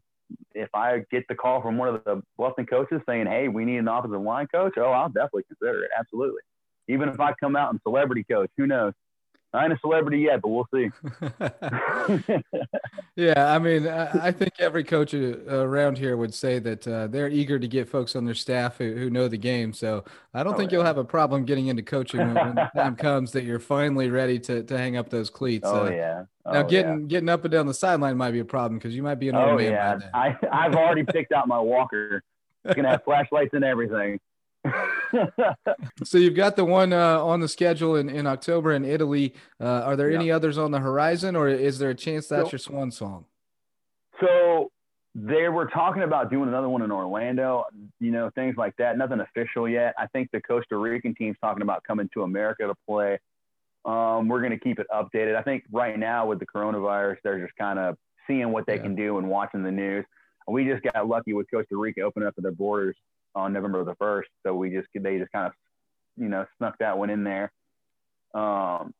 if 0.54 0.70
I 0.74 1.02
get 1.10 1.24
the 1.28 1.34
call 1.34 1.60
from 1.60 1.76
one 1.76 1.88
of 1.88 2.04
the 2.04 2.22
Bluffton 2.38 2.68
coaches 2.68 3.00
saying, 3.06 3.26
hey, 3.26 3.48
we 3.48 3.64
need 3.64 3.78
an 3.78 3.88
offensive 3.88 4.20
line 4.22 4.46
coach, 4.52 4.74
oh, 4.78 4.90
I'll 4.90 5.08
definitely 5.08 5.44
consider 5.48 5.84
it. 5.84 5.90
Absolutely. 5.98 6.40
Even 6.88 7.08
if 7.08 7.20
I 7.20 7.34
come 7.38 7.56
out 7.56 7.70
and 7.70 7.80
celebrity 7.82 8.24
coach, 8.24 8.50
who 8.56 8.66
knows? 8.66 8.92
I 9.56 9.64
ain't 9.64 9.72
a 9.72 9.78
celebrity 9.80 10.20
yet, 10.20 10.42
but 10.42 10.48
we'll 10.48 10.68
see. 10.74 10.90
yeah, 13.16 13.54
I 13.54 13.58
mean, 13.58 13.88
I, 13.88 14.30
think 14.30 14.52
every 14.58 14.84
coach 14.84 15.14
around 15.14 15.96
here 15.96 16.16
would 16.16 16.34
say 16.34 16.58
that 16.58 16.86
uh, 16.86 17.06
they're 17.06 17.28
eager 17.28 17.58
to 17.58 17.66
get 17.66 17.88
folks 17.88 18.14
on 18.14 18.26
their 18.26 18.34
staff 18.34 18.76
who, 18.76 18.92
who 18.94 19.08
know 19.08 19.28
the 19.28 19.38
game. 19.38 19.72
So 19.72 20.04
I 20.34 20.42
don't 20.42 20.54
oh, 20.54 20.56
think 20.56 20.70
yeah. 20.70 20.78
you'll 20.78 20.86
have 20.86 20.98
a 20.98 21.04
problem 21.04 21.44
getting 21.44 21.68
into 21.68 21.82
coaching 21.82 22.20
when, 22.20 22.34
when, 22.34 22.54
the 22.54 22.70
time 22.76 22.96
comes 22.96 23.32
that 23.32 23.44
you're 23.44 23.58
finally 23.58 24.10
ready 24.10 24.38
to, 24.40 24.62
to 24.62 24.78
hang 24.78 24.96
up 24.96 25.08
those 25.08 25.30
cleats. 25.30 25.66
Oh 25.66 25.86
uh, 25.86 25.90
yeah. 25.90 26.24
Oh, 26.44 26.52
now 26.52 26.62
getting 26.62 27.00
yeah. 27.00 27.06
getting 27.06 27.28
up 27.28 27.44
and 27.44 27.52
down 27.52 27.66
the 27.66 27.74
sideline 27.74 28.16
might 28.16 28.32
be 28.32 28.40
a 28.40 28.44
problem 28.44 28.78
because 28.78 28.94
you 28.94 29.02
might 29.02 29.18
be 29.18 29.28
an 29.30 29.36
old 29.36 29.48
oh, 29.48 29.56
man. 29.56 29.72
Yeah, 29.72 29.98
I 30.14 30.36
I've 30.52 30.74
already 30.74 31.02
picked 31.04 31.32
out 31.32 31.48
my 31.48 31.60
walker. 31.60 32.22
It's 32.64 32.74
gonna 32.74 32.90
have 32.90 33.02
flashlights 33.06 33.54
and 33.54 33.64
everything. 33.64 34.20
so 36.04 36.18
you've 36.18 36.34
got 36.34 36.56
the 36.56 36.64
one 36.64 36.92
uh, 36.92 37.22
on 37.22 37.40
the 37.40 37.48
schedule 37.48 37.96
in, 37.96 38.08
in 38.08 38.26
October 38.26 38.72
in 38.72 38.84
Italy. 38.84 39.34
Uh, 39.60 39.82
are 39.82 39.96
there 39.96 40.10
yeah. 40.10 40.18
any 40.18 40.30
others 40.30 40.58
on 40.58 40.70
the 40.70 40.80
horizon, 40.80 41.36
or 41.36 41.48
is 41.48 41.78
there 41.78 41.90
a 41.90 41.94
chance 41.94 42.28
that's 42.28 42.48
so, 42.48 42.52
your 42.52 42.58
swan 42.58 42.90
song? 42.90 43.24
So 44.20 44.70
they 45.14 45.48
were 45.48 45.66
talking 45.66 46.02
about 46.02 46.30
doing 46.30 46.48
another 46.48 46.68
one 46.68 46.82
in 46.82 46.92
Orlando. 46.92 47.64
You 48.00 48.10
know, 48.10 48.30
things 48.34 48.56
like 48.56 48.74
that. 48.76 48.98
Nothing 48.98 49.20
official 49.20 49.68
yet. 49.68 49.94
I 49.98 50.06
think 50.08 50.30
the 50.32 50.40
Costa 50.40 50.76
Rican 50.76 51.14
team's 51.14 51.36
talking 51.40 51.62
about 51.62 51.82
coming 51.84 52.08
to 52.14 52.22
America 52.22 52.66
to 52.66 52.74
play. 52.86 53.18
Um, 53.84 54.28
we're 54.28 54.40
going 54.40 54.50
to 54.50 54.58
keep 54.58 54.78
it 54.78 54.86
updated. 54.92 55.36
I 55.36 55.42
think 55.42 55.64
right 55.70 55.98
now 55.98 56.26
with 56.26 56.40
the 56.40 56.46
coronavirus, 56.46 57.18
they're 57.22 57.40
just 57.40 57.56
kind 57.56 57.78
of 57.78 57.96
seeing 58.26 58.50
what 58.50 58.66
they 58.66 58.76
yeah. 58.76 58.82
can 58.82 58.96
do 58.96 59.18
and 59.18 59.28
watching 59.28 59.62
the 59.62 59.70
news. 59.70 60.04
We 60.48 60.64
just 60.64 60.82
got 60.82 61.08
lucky 61.08 61.32
with 61.32 61.50
Costa 61.50 61.76
Rica 61.76 62.02
opening 62.02 62.28
up 62.28 62.34
their 62.36 62.52
borders 62.52 62.96
on 63.36 63.52
November 63.52 63.84
the 63.84 63.94
first. 63.96 64.28
So 64.44 64.54
we 64.54 64.70
just 64.70 64.88
they 64.94 65.18
just 65.18 65.30
kind 65.30 65.46
of 65.46 65.52
you 66.16 66.28
know 66.28 66.44
snuck 66.58 66.78
that 66.78 66.98
one 66.98 67.10
in 67.10 67.22
there. 67.22 67.52
Um, 68.34 68.92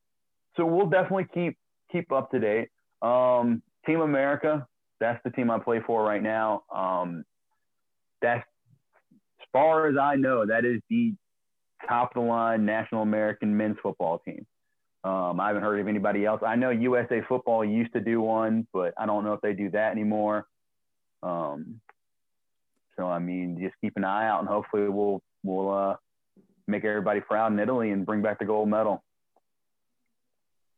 so 0.56 0.64
we'll 0.64 0.88
definitely 0.88 1.26
keep 1.34 1.56
keep 1.90 2.12
up 2.12 2.30
to 2.30 2.38
date. 2.38 2.68
Um, 3.02 3.62
team 3.84 4.00
America, 4.00 4.66
that's 5.00 5.20
the 5.24 5.30
team 5.30 5.50
I 5.50 5.58
play 5.58 5.80
for 5.86 6.04
right 6.04 6.22
now. 6.22 6.62
Um, 6.74 7.24
that's 8.22 8.44
as 9.40 9.46
far 9.52 9.88
as 9.88 9.96
I 10.00 10.16
know, 10.16 10.46
that 10.46 10.64
is 10.64 10.80
the 10.88 11.14
top 11.88 12.16
of 12.16 12.22
the 12.22 12.28
line 12.28 12.64
National 12.64 13.02
American 13.02 13.56
men's 13.56 13.76
football 13.82 14.20
team. 14.24 14.46
Um, 15.04 15.38
I 15.38 15.48
haven't 15.48 15.62
heard 15.62 15.78
of 15.78 15.86
anybody 15.86 16.24
else. 16.24 16.42
I 16.44 16.56
know 16.56 16.70
USA 16.70 17.22
Football 17.28 17.64
used 17.64 17.92
to 17.92 18.00
do 18.00 18.20
one, 18.20 18.66
but 18.72 18.92
I 18.98 19.06
don't 19.06 19.22
know 19.22 19.34
if 19.34 19.40
they 19.40 19.52
do 19.52 19.70
that 19.70 19.92
anymore. 19.92 20.46
Um, 21.22 21.80
so 22.96 23.06
I 23.06 23.18
mean, 23.18 23.58
just 23.60 23.74
keep 23.80 23.96
an 23.96 24.04
eye 24.04 24.28
out, 24.28 24.40
and 24.40 24.48
hopefully 24.48 24.88
we'll 24.88 25.22
we'll 25.42 25.70
uh, 25.70 25.96
make 26.66 26.84
everybody 26.84 27.20
proud 27.20 27.52
in 27.52 27.58
Italy 27.58 27.90
and 27.90 28.04
bring 28.04 28.22
back 28.22 28.38
the 28.38 28.44
gold 28.44 28.68
medal. 28.68 29.02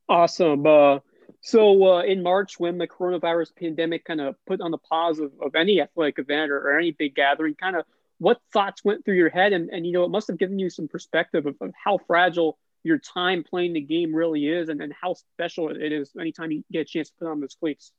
Awesome. 0.09 0.67
Uh, 0.67 0.99
so 1.41 1.97
uh, 1.97 2.03
in 2.03 2.23
March, 2.23 2.59
when 2.59 2.79
the 2.79 2.89
coronavirus 2.89 3.55
pandemic 3.57 4.05
kind 4.05 4.21
of 4.21 4.35
put 4.47 4.61
on 4.61 4.71
the 4.71 4.79
pause 4.79 5.19
of, 5.19 5.33
of 5.41 5.55
any 5.55 5.81
athletic 5.81 6.19
event 6.19 6.51
or, 6.51 6.59
or 6.59 6.79
any 6.79 6.93
big 6.93 7.15
gathering, 7.15 7.55
kind 7.55 7.77
of 7.77 7.85
what 8.19 8.41
thoughts 8.53 8.85
went 8.85 9.05
through 9.05 9.17
your 9.17 9.29
head? 9.29 9.53
And, 9.53 9.71
and 9.71 9.87
you 9.87 9.93
know, 9.93 10.05
it 10.05 10.11
must 10.11 10.29
have 10.29 10.39
given 10.39 10.59
you 10.59 10.71
some 10.71 10.89
perspective 10.89 11.47
of, 11.47 11.57
of 11.61 11.73
how 11.83 11.99
fragile 12.07 12.59
your 12.83 12.99
time 12.99 13.45
playing 13.45 13.75
the 13.75 13.81
game 13.81 14.15
really 14.15 14.47
is 14.47 14.69
and, 14.69 14.81
and 14.81 14.93
how 15.01 15.15
special 15.15 15.71
it 15.71 15.93
is 15.93 16.11
anytime 16.19 16.51
you 16.51 16.65
get 16.73 16.81
a 16.81 16.85
chance 16.85 17.11
to 17.11 17.15
put 17.19 17.29
on 17.29 17.41
those 17.41 17.57
cleats. 17.61 17.93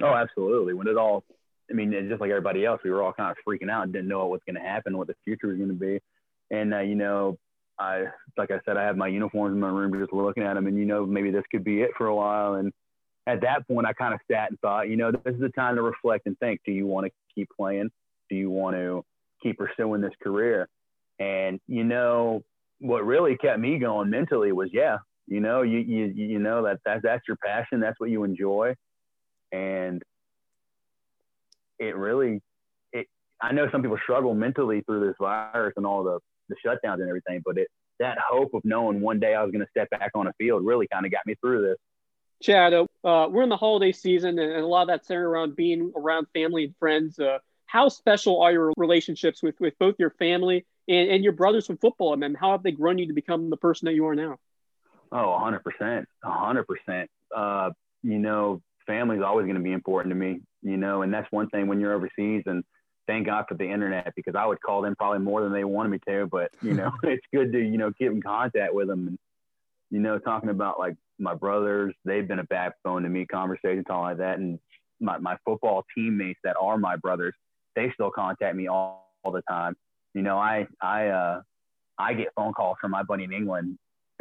Oh, 0.00 0.14
absolutely. 0.14 0.74
When 0.74 0.86
it 0.86 0.96
all, 0.96 1.24
I 1.72 1.74
mean, 1.74 1.92
just 2.08 2.20
like 2.20 2.30
everybody 2.30 2.64
else, 2.64 2.80
we 2.84 2.90
were 2.90 3.02
all 3.02 3.12
kind 3.12 3.30
of 3.30 3.36
freaking 3.46 3.70
out 3.70 3.90
didn't 3.90 4.08
know 4.08 4.18
what 4.18 4.30
was 4.30 4.40
going 4.46 4.62
to 4.62 4.68
happen, 4.68 4.98
what 4.98 5.06
the 5.06 5.14
future 5.24 5.48
was 5.48 5.56
going 5.56 5.70
to 5.70 5.74
be. 5.74 6.00
And, 6.50 6.74
uh, 6.74 6.80
you 6.80 6.94
know, 6.94 7.38
I, 7.78 8.04
like 8.36 8.50
I 8.50 8.60
said, 8.66 8.76
I 8.76 8.82
have 8.84 8.96
my 8.96 9.08
uniforms 9.08 9.54
in 9.54 9.60
my 9.60 9.68
room 9.68 9.98
just 9.98 10.12
looking 10.12 10.42
at 10.42 10.54
them 10.54 10.66
and, 10.66 10.76
you 10.76 10.84
know, 10.84 11.06
maybe 11.06 11.30
this 11.30 11.44
could 11.50 11.64
be 11.64 11.80
it 11.80 11.90
for 11.96 12.06
a 12.06 12.14
while. 12.14 12.54
And 12.54 12.72
at 13.26 13.40
that 13.40 13.66
point, 13.66 13.86
I 13.86 13.92
kind 13.94 14.12
of 14.12 14.20
sat 14.30 14.50
and 14.50 14.60
thought, 14.60 14.88
you 14.88 14.96
know, 14.96 15.10
this 15.10 15.34
is 15.34 15.40
the 15.40 15.48
time 15.48 15.76
to 15.76 15.82
reflect 15.82 16.26
and 16.26 16.38
think, 16.38 16.60
do 16.66 16.72
you 16.72 16.86
want 16.86 17.06
to 17.06 17.12
keep 17.34 17.48
playing? 17.56 17.90
Do 18.28 18.36
you 18.36 18.50
want 18.50 18.76
to 18.76 19.04
keep 19.42 19.58
pursuing 19.58 20.02
this 20.02 20.12
career? 20.22 20.68
And, 21.18 21.58
you 21.66 21.84
know, 21.84 22.42
what 22.80 23.06
really 23.06 23.36
kept 23.36 23.60
me 23.60 23.78
going 23.78 24.10
mentally 24.10 24.52
was, 24.52 24.68
yeah, 24.72 24.98
you 25.26 25.40
know, 25.40 25.62
you, 25.62 25.78
you, 25.78 26.06
you 26.14 26.38
know, 26.38 26.64
that, 26.64 26.80
that 26.84 27.02
that's 27.02 27.22
your 27.26 27.36
passion. 27.44 27.80
That's 27.80 27.98
what 27.98 28.10
you 28.10 28.24
enjoy. 28.24 28.74
And 29.52 30.02
it 31.78 31.96
really, 31.96 32.40
it, 32.92 33.06
I 33.40 33.52
know 33.52 33.68
some 33.70 33.82
people 33.82 33.98
struggle 34.02 34.34
mentally 34.34 34.82
through 34.82 35.06
this 35.06 35.16
virus 35.18 35.74
and 35.76 35.86
all 35.86 36.04
the, 36.04 36.18
the 36.48 36.56
shutdowns 36.64 37.00
and 37.00 37.08
everything, 37.08 37.42
but 37.44 37.58
it, 37.58 37.68
that 37.98 38.18
hope 38.18 38.54
of 38.54 38.62
knowing 38.64 39.00
one 39.00 39.20
day 39.20 39.34
I 39.34 39.42
was 39.42 39.52
going 39.52 39.64
to 39.64 39.70
step 39.70 39.90
back 39.90 40.10
on 40.14 40.26
a 40.26 40.32
field 40.34 40.64
really 40.64 40.88
kind 40.88 41.06
of 41.06 41.12
got 41.12 41.26
me 41.26 41.34
through 41.40 41.62
this. 41.62 41.76
Chad, 42.42 42.72
uh, 42.72 42.86
we're 43.30 43.44
in 43.44 43.48
the 43.48 43.56
holiday 43.56 43.92
season, 43.92 44.38
and, 44.38 44.52
a 44.52 44.66
lot 44.66 44.82
of 44.82 44.88
that's 44.88 45.06
centered 45.06 45.28
around 45.28 45.54
being 45.54 45.92
around 45.96 46.26
family 46.34 46.64
and 46.64 46.76
friends. 46.76 47.18
Uh, 47.18 47.38
how 47.66 47.88
special 47.88 48.42
are 48.42 48.52
your 48.52 48.72
relationships 48.76 49.42
with, 49.42 49.58
with 49.60 49.78
both 49.78 49.94
your 49.98 50.10
family 50.10 50.66
and, 50.88 51.08
and 51.08 51.24
your 51.24 51.32
brothers 51.32 51.66
from 51.66 51.78
football? 51.78 52.12
I 52.12 52.16
mean, 52.16 52.34
how 52.34 52.50
have 52.50 52.64
they 52.64 52.72
grown 52.72 52.98
you 52.98 53.06
to 53.06 53.12
become 53.12 53.48
the 53.48 53.56
person 53.56 53.86
that 53.86 53.94
you 53.94 54.06
are 54.08 54.16
now? 54.16 54.38
Oh, 55.12 55.38
100%. 55.40 56.04
100%. 56.24 57.06
Uh, 57.34 57.70
you 58.02 58.18
know, 58.18 58.60
family 58.92 59.16
is 59.16 59.22
always 59.22 59.44
going 59.44 59.56
to 59.56 59.62
be 59.62 59.72
important 59.72 60.12
to 60.12 60.16
me, 60.16 60.40
you 60.62 60.76
know, 60.76 61.02
and 61.02 61.12
that's 61.12 61.30
one 61.30 61.48
thing 61.48 61.66
when 61.66 61.80
you're 61.80 61.94
overseas 61.94 62.42
and 62.46 62.64
thank 63.06 63.26
God 63.26 63.44
for 63.48 63.54
the 63.54 63.68
internet 63.68 64.12
because 64.14 64.34
I 64.34 64.46
would 64.46 64.60
call 64.60 64.82
them 64.82 64.94
probably 64.96 65.20
more 65.20 65.42
than 65.42 65.52
they 65.52 65.64
wanted 65.64 65.90
me 65.90 65.98
to, 66.08 66.26
but 66.30 66.50
you 66.62 66.74
know, 66.74 66.92
it's 67.02 67.26
good 67.32 67.52
to, 67.52 67.58
you 67.58 67.78
know, 67.78 67.92
keep 67.92 68.10
in 68.10 68.22
contact 68.22 68.74
with 68.74 68.88
them 68.88 69.08
and, 69.08 69.18
you 69.90 70.00
know, 70.00 70.18
talking 70.18 70.50
about 70.50 70.78
like 70.78 70.96
my 71.18 71.34
brothers, 71.34 71.94
they've 72.04 72.26
been 72.26 72.38
a 72.38 72.44
backbone 72.44 73.02
to 73.02 73.08
me, 73.08 73.26
conversations, 73.26 73.86
all 73.90 74.02
like 74.02 74.18
that. 74.18 74.38
And 74.38 74.58
my, 75.00 75.18
my 75.18 75.36
football 75.44 75.84
teammates 75.94 76.40
that 76.44 76.56
are 76.60 76.78
my 76.78 76.96
brothers, 76.96 77.34
they 77.74 77.90
still 77.94 78.10
contact 78.10 78.56
me 78.56 78.68
all, 78.68 79.10
all 79.24 79.32
the 79.32 79.42
time 79.42 79.76
you 80.14 80.22
know, 80.22 80.38
I 80.38 80.66
I 80.80 81.08
uh, 81.08 81.42
I 81.98 82.14
get 82.14 82.28
phone 82.36 82.52
calls 82.52 82.76
from 82.80 82.90
my 82.90 83.02
buddy 83.02 83.24
in 83.24 83.32
England 83.32 83.78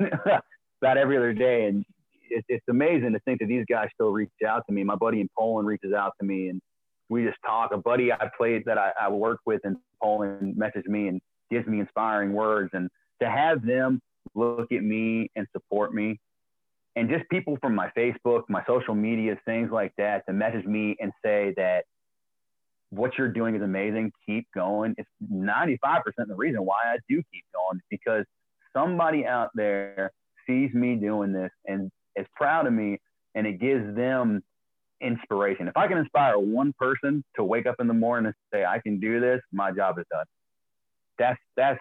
about 0.00 0.96
every 0.96 1.16
other 1.16 1.32
day, 1.32 1.66
and 1.66 1.84
it, 2.30 2.44
it's 2.48 2.64
amazing 2.68 3.12
to 3.12 3.20
think 3.20 3.40
that 3.40 3.46
these 3.46 3.64
guys 3.68 3.88
still 3.94 4.10
reach 4.10 4.30
out 4.46 4.64
to 4.68 4.74
me. 4.74 4.84
My 4.84 4.96
buddy 4.96 5.20
in 5.20 5.28
Poland 5.36 5.66
reaches 5.66 5.92
out 5.92 6.12
to 6.20 6.26
me, 6.26 6.48
and 6.48 6.60
we 7.08 7.24
just 7.24 7.38
talk. 7.46 7.72
A 7.72 7.78
buddy 7.78 8.12
I 8.12 8.30
played 8.36 8.64
that 8.66 8.78
I, 8.78 8.92
I 9.00 9.08
worked 9.08 9.42
with 9.46 9.60
in 9.64 9.76
Poland 10.02 10.56
messages 10.56 10.88
me 10.88 11.08
and 11.08 11.20
gives 11.50 11.66
me 11.66 11.80
inspiring 11.80 12.32
words, 12.32 12.70
and 12.72 12.88
to 13.22 13.28
have 13.28 13.64
them 13.64 14.00
look 14.34 14.70
at 14.72 14.82
me 14.82 15.30
and 15.36 15.46
support 15.52 15.94
me 15.94 16.18
and 16.98 17.08
just 17.08 17.28
people 17.30 17.56
from 17.60 17.76
my 17.76 17.90
Facebook, 17.96 18.42
my 18.48 18.64
social 18.66 18.94
media, 18.94 19.38
things 19.44 19.70
like 19.70 19.92
that, 19.98 20.24
to 20.26 20.32
message 20.32 20.66
me 20.66 20.96
and 20.98 21.12
say 21.24 21.54
that 21.56 21.84
what 22.90 23.12
you're 23.16 23.32
doing 23.32 23.54
is 23.54 23.62
amazing. 23.62 24.10
Keep 24.26 24.48
going. 24.52 24.96
It's 24.98 25.08
95% 25.32 26.02
the 26.26 26.34
reason 26.34 26.64
why 26.64 26.80
I 26.86 26.96
do 27.08 27.22
keep 27.32 27.44
going 27.54 27.80
because 27.88 28.24
somebody 28.74 29.24
out 29.24 29.50
there 29.54 30.10
sees 30.44 30.74
me 30.74 30.96
doing 30.96 31.32
this 31.32 31.50
and 31.66 31.88
is 32.18 32.26
proud 32.34 32.66
of 32.66 32.72
me 32.72 32.98
and 33.34 33.46
it 33.46 33.60
gives 33.60 33.94
them 33.94 34.42
inspiration. 35.00 35.68
If 35.68 35.76
I 35.76 35.86
can 35.86 35.98
inspire 35.98 36.38
one 36.38 36.72
person 36.78 37.24
to 37.36 37.44
wake 37.44 37.66
up 37.66 37.76
in 37.78 37.86
the 37.86 37.94
morning 37.94 38.26
and 38.26 38.34
say, 38.52 38.64
I 38.64 38.80
can 38.80 38.98
do 39.00 39.20
this, 39.20 39.40
my 39.52 39.70
job 39.70 39.98
is 39.98 40.04
done. 40.10 40.26
That's, 41.18 41.38
that's, 41.56 41.80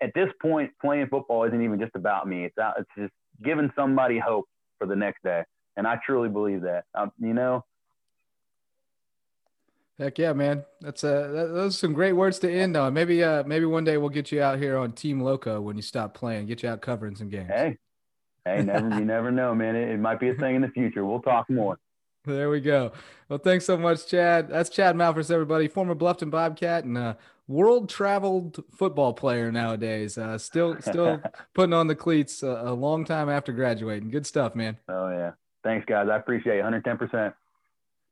at 0.00 0.12
this 0.14 0.28
point, 0.40 0.70
playing 0.80 1.08
football 1.08 1.44
isn't 1.44 1.62
even 1.62 1.80
just 1.80 1.92
about 1.94 2.28
me. 2.28 2.44
It's 2.44 2.58
out, 2.58 2.74
it's 2.78 2.90
just 2.96 3.12
giving 3.42 3.70
somebody 3.74 4.18
hope 4.18 4.46
for 4.78 4.86
the 4.86 4.96
next 4.96 5.22
day. 5.24 5.42
And 5.76 5.86
I 5.86 5.98
truly 6.04 6.28
believe 6.28 6.62
that. 6.62 6.84
Um, 6.94 7.10
you 7.18 7.34
know, 7.34 7.64
Heck 9.98 10.16
yeah, 10.16 10.32
man! 10.32 10.64
That's 10.80 11.02
uh, 11.02 11.28
that, 11.32 11.52
those 11.52 11.74
are 11.74 11.76
some 11.76 11.92
great 11.92 12.12
words 12.12 12.38
to 12.40 12.52
end 12.52 12.76
on. 12.76 12.94
Maybe 12.94 13.24
uh, 13.24 13.42
maybe 13.42 13.64
one 13.64 13.82
day 13.82 13.96
we'll 13.96 14.10
get 14.10 14.30
you 14.30 14.40
out 14.40 14.60
here 14.60 14.78
on 14.78 14.92
Team 14.92 15.20
Loco 15.20 15.60
when 15.60 15.74
you 15.74 15.82
stop 15.82 16.14
playing. 16.14 16.46
Get 16.46 16.62
you 16.62 16.68
out 16.68 16.80
covering 16.80 17.16
some 17.16 17.28
games. 17.28 17.48
Hey, 17.48 17.78
hey, 18.44 18.62
never 18.62 18.88
you 18.98 19.04
never 19.04 19.30
know, 19.30 19.54
man. 19.54 19.76
It, 19.76 19.90
it 19.90 20.00
might 20.00 20.20
be 20.20 20.28
a 20.28 20.34
thing 20.34 20.56
in 20.56 20.62
the 20.62 20.68
future. 20.68 21.04
We'll 21.04 21.20
talk 21.20 21.48
more. 21.50 21.78
There 22.24 22.50
we 22.50 22.60
go. 22.60 22.92
Well, 23.28 23.38
thanks 23.38 23.64
so 23.64 23.76
much, 23.76 24.06
Chad. 24.06 24.48
That's 24.48 24.68
Chad 24.68 24.96
Malphrus, 24.96 25.30
everybody, 25.30 25.68
former 25.68 25.94
Bluffton 25.94 26.30
Bobcat 26.30 26.84
and 26.84 26.98
uh, 26.98 27.14
world 27.46 27.88
traveled 27.88 28.62
football 28.74 29.14
player 29.14 29.50
nowadays. 29.50 30.18
Uh, 30.18 30.36
still, 30.36 30.80
still 30.80 31.22
putting 31.54 31.72
on 31.72 31.86
the 31.86 31.94
cleats 31.94 32.42
a, 32.42 32.62
a 32.66 32.74
long 32.74 33.04
time 33.04 33.28
after 33.30 33.52
graduating. 33.52 34.10
Good 34.10 34.26
stuff, 34.26 34.54
man. 34.54 34.76
Oh 34.88 35.08
yeah. 35.08 35.32
Thanks, 35.64 35.86
guys. 35.86 36.08
I 36.10 36.16
appreciate 36.16 36.58
it. 36.58 36.62
110. 36.62 36.98
percent 36.98 37.34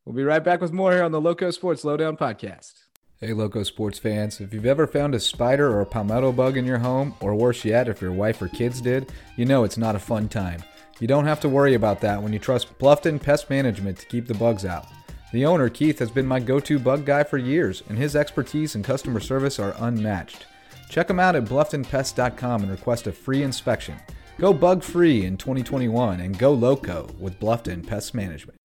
We'll 0.05 0.15
be 0.15 0.25
right 0.25 0.43
back 0.43 0.61
with 0.61 0.73
more 0.73 0.93
here 0.93 1.03
on 1.03 1.13
the 1.13 1.21
Loco 1.21 1.51
Sports 1.51 1.85
Lowdown 1.85 2.17
podcast. 2.17 2.86
Hey, 3.19 3.33
Loco 3.33 3.63
Sports 3.63 3.99
fans. 3.99 4.43
If 4.43 4.53
you've 4.53 4.67
ever 4.67 4.87
found 4.87 5.15
a 5.15 5.21
spider 5.21 5.71
or 5.71 5.81
a 5.81 5.87
palmetto 5.87 6.33
bug 6.33 6.59
in 6.59 6.67
your 6.67 6.77
home, 6.77 7.15
or 7.21 7.35
worse 7.35 7.65
yet, 7.65 7.89
if 7.89 8.03
your 8.03 8.13
wife 8.13 8.43
or 8.43 8.49
kids 8.49 8.83
did, 8.83 9.11
you 9.37 9.47
know 9.47 9.65
it's 9.65 9.79
not 9.79 9.97
a 9.97 9.99
fun 9.99 10.29
time. 10.29 10.63
You 11.01 11.07
don't 11.07 11.25
have 11.25 11.41
to 11.41 11.49
worry 11.49 11.73
about 11.73 12.03
that 12.03 12.23
when 12.23 12.35
you 12.35 12.39
trust 12.39 12.79
Bluffton 12.79 13.19
Pest 13.19 13.49
Management 13.49 13.99
to 14.01 14.07
keep 14.07 14.27
the 14.27 14.35
bugs 14.35 14.67
out. 14.67 14.89
The 15.33 15.47
owner, 15.47 15.71
Keith, 15.71 15.99
has 15.99 16.11
been 16.11 16.27
my 16.27 16.41
go 16.41 16.61
to 16.61 16.79
bug 16.79 17.07
guy 17.07 17.25
for 17.25 17.39
years, 17.39 17.83
and 17.89 17.97
his 17.97 18.15
expertise 18.15 18.75
and 18.75 18.85
customer 18.85 19.21
service 19.21 19.59
are 19.59 19.75
unmatched. 19.79 20.45
Check 20.91 21.09
him 21.09 21.19
out 21.19 21.37
at 21.37 21.47
blufftonpest.com 21.47 22.63
and 22.65 22.71
request 22.71 23.07
a 23.07 23.13
free 23.13 23.43
inspection. 23.43 23.97
Go 24.39 24.53
bug 24.53 24.83
free 24.83 25.25
in 25.25 25.39
2021 25.39 26.21
and 26.21 26.39
go 26.39 26.53
loco 26.53 27.09
with 27.19 27.41
Bluffton 27.41 27.87
Pest 27.87 28.13
Management. 28.13 28.59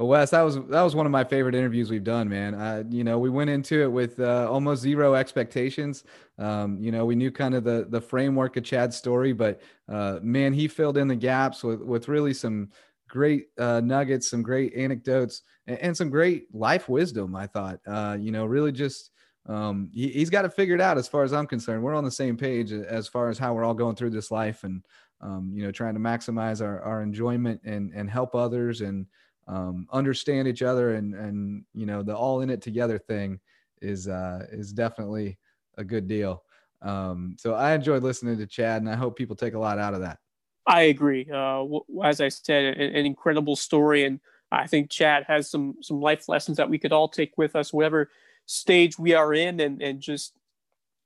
Well, 0.00 0.08
Wes, 0.08 0.30
that 0.30 0.40
was 0.40 0.56
that 0.56 0.80
was 0.80 0.96
one 0.96 1.04
of 1.04 1.12
my 1.12 1.24
favorite 1.24 1.54
interviews 1.54 1.90
we've 1.90 2.02
done, 2.02 2.26
man. 2.26 2.88
You 2.90 3.04
know, 3.04 3.18
we 3.18 3.28
went 3.28 3.50
into 3.50 3.82
it 3.82 3.92
with 3.92 4.18
uh, 4.18 4.50
almost 4.50 4.80
zero 4.80 5.12
expectations. 5.12 6.04
Um, 6.38 6.78
you 6.80 6.90
know, 6.90 7.04
we 7.04 7.14
knew 7.14 7.30
kind 7.30 7.54
of 7.54 7.64
the 7.64 7.86
the 7.86 8.00
framework 8.00 8.56
of 8.56 8.64
Chad's 8.64 8.96
story, 8.96 9.34
but 9.34 9.60
uh, 9.90 10.18
man, 10.22 10.54
he 10.54 10.68
filled 10.68 10.96
in 10.96 11.06
the 11.06 11.14
gaps 11.14 11.62
with 11.62 11.82
with 11.82 12.08
really 12.08 12.32
some 12.32 12.70
great 13.10 13.48
uh, 13.58 13.82
nuggets, 13.84 14.30
some 14.30 14.40
great 14.40 14.74
anecdotes, 14.74 15.42
and, 15.66 15.78
and, 15.80 15.94
some 15.94 16.08
great 16.08 16.44
life 16.54 16.88
wisdom. 16.88 17.36
I 17.36 17.46
thought, 17.46 17.80
uh, 17.86 18.16
you 18.18 18.32
know, 18.32 18.46
really 18.46 18.72
just 18.72 19.10
um, 19.44 19.90
he, 19.92 20.18
has 20.18 20.30
got 20.30 20.46
it 20.46 20.54
figured 20.54 20.80
out 20.80 20.96
as 20.96 21.08
far 21.08 21.24
as 21.24 21.34
I'm 21.34 21.46
concerned. 21.46 21.82
We're 21.82 21.94
on 21.94 22.04
the 22.04 22.10
same 22.10 22.38
page 22.38 22.72
as 22.72 23.06
far 23.06 23.28
as 23.28 23.36
how 23.36 23.52
we're 23.52 23.64
all 23.64 23.74
going 23.74 23.96
through 23.96 24.10
this 24.10 24.30
life, 24.30 24.64
and 24.64 24.82
um, 25.20 25.52
you 25.54 25.62
know, 25.62 25.70
trying 25.70 25.92
to 25.92 26.00
maximize 26.00 26.64
our 26.64 26.80
our 26.80 27.02
enjoyment 27.02 27.60
and 27.64 27.92
and 27.94 28.08
help 28.08 28.34
others 28.34 28.80
and 28.80 29.04
um, 29.46 29.86
understand 29.92 30.46
each 30.46 30.62
other 30.62 30.94
and 30.94 31.14
and 31.14 31.64
you 31.74 31.86
know 31.86 32.02
the 32.02 32.16
all 32.16 32.40
in 32.40 32.50
it 32.50 32.62
together 32.62 32.98
thing 32.98 33.40
is 33.82 34.08
uh, 34.08 34.46
is 34.50 34.72
definitely 34.72 35.38
a 35.76 35.84
good 35.84 36.06
deal. 36.06 36.44
Um, 36.82 37.36
so 37.38 37.54
I 37.54 37.74
enjoyed 37.74 38.02
listening 38.02 38.38
to 38.38 38.46
Chad, 38.46 38.82
and 38.82 38.90
I 38.90 38.96
hope 38.96 39.16
people 39.16 39.36
take 39.36 39.54
a 39.54 39.58
lot 39.58 39.78
out 39.78 39.94
of 39.94 40.00
that. 40.00 40.18
I 40.66 40.82
agree. 40.82 41.28
Uh, 41.32 41.64
as 42.04 42.20
I 42.20 42.28
said, 42.28 42.76
an, 42.76 42.94
an, 42.94 43.06
incredible 43.06 43.56
story, 43.56 44.04
and 44.04 44.20
I 44.52 44.66
think 44.66 44.90
Chad 44.90 45.24
has 45.26 45.50
some 45.50 45.76
some 45.82 46.00
life 46.00 46.28
lessons 46.28 46.56
that 46.56 46.70
we 46.70 46.78
could 46.78 46.92
all 46.92 47.08
take 47.08 47.36
with 47.36 47.56
us, 47.56 47.72
whatever 47.72 48.10
stage 48.46 48.98
we 48.98 49.14
are 49.14 49.34
in, 49.34 49.60
and 49.60 49.82
and 49.82 50.00
just 50.00 50.34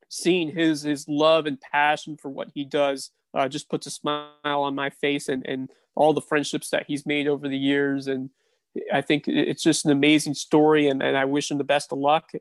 seeing 0.09 0.49
his 0.49 0.83
his 0.83 1.07
love 1.07 1.45
and 1.45 1.59
passion 1.59 2.15
for 2.15 2.29
what 2.29 2.49
he 2.53 2.63
does 2.63 3.11
uh, 3.33 3.47
just 3.47 3.69
puts 3.69 3.87
a 3.87 3.91
smile 3.91 4.29
on 4.43 4.75
my 4.75 4.89
face 4.89 5.29
and 5.29 5.45
and 5.45 5.69
all 5.95 6.13
the 6.13 6.21
friendships 6.21 6.69
that 6.69 6.85
he's 6.87 7.05
made 7.05 7.27
over 7.27 7.47
the 7.47 7.57
years 7.57 8.07
and 8.07 8.29
I 8.91 9.01
think 9.01 9.27
it's 9.27 9.63
just 9.63 9.85
an 9.85 9.91
amazing 9.91 10.33
story 10.33 10.87
and, 10.87 11.01
and 11.01 11.17
I 11.17 11.25
wish 11.25 11.49
him 11.49 11.57
the 11.57 11.63
best 11.63 11.91
of 11.91 11.97
luck 11.97 12.31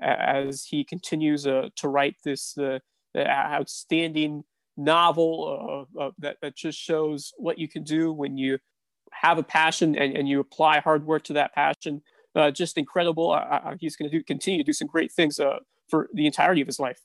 as 0.00 0.64
he 0.64 0.84
continues 0.84 1.46
uh, 1.46 1.68
to 1.76 1.88
write 1.88 2.16
this 2.24 2.56
uh, 2.58 2.78
outstanding 3.18 4.44
novel 4.76 5.86
uh, 5.98 6.00
uh, 6.00 6.10
that, 6.18 6.36
that 6.42 6.56
just 6.56 6.78
shows 6.78 7.32
what 7.36 7.58
you 7.58 7.68
can 7.68 7.82
do 7.82 8.12
when 8.12 8.36
you 8.38 8.58
have 9.12 9.38
a 9.38 9.42
passion 9.42 9.96
and, 9.96 10.16
and 10.16 10.28
you 10.28 10.40
apply 10.40 10.80
hard 10.80 11.04
work 11.04 11.24
to 11.24 11.32
that 11.34 11.54
passion. 11.54 12.02
Uh, 12.34 12.50
just 12.50 12.78
incredible. 12.78 13.38
he's 13.80 13.96
going 13.96 14.10
to 14.10 14.22
continue 14.22 14.60
to 14.60 14.64
do 14.64 14.72
some 14.72 14.86
great 14.86 15.12
things 15.12 15.40
uh, 15.40 15.58
for 15.88 16.08
the 16.14 16.26
entirety 16.26 16.60
of 16.60 16.66
his 16.66 16.78
life. 16.78 17.00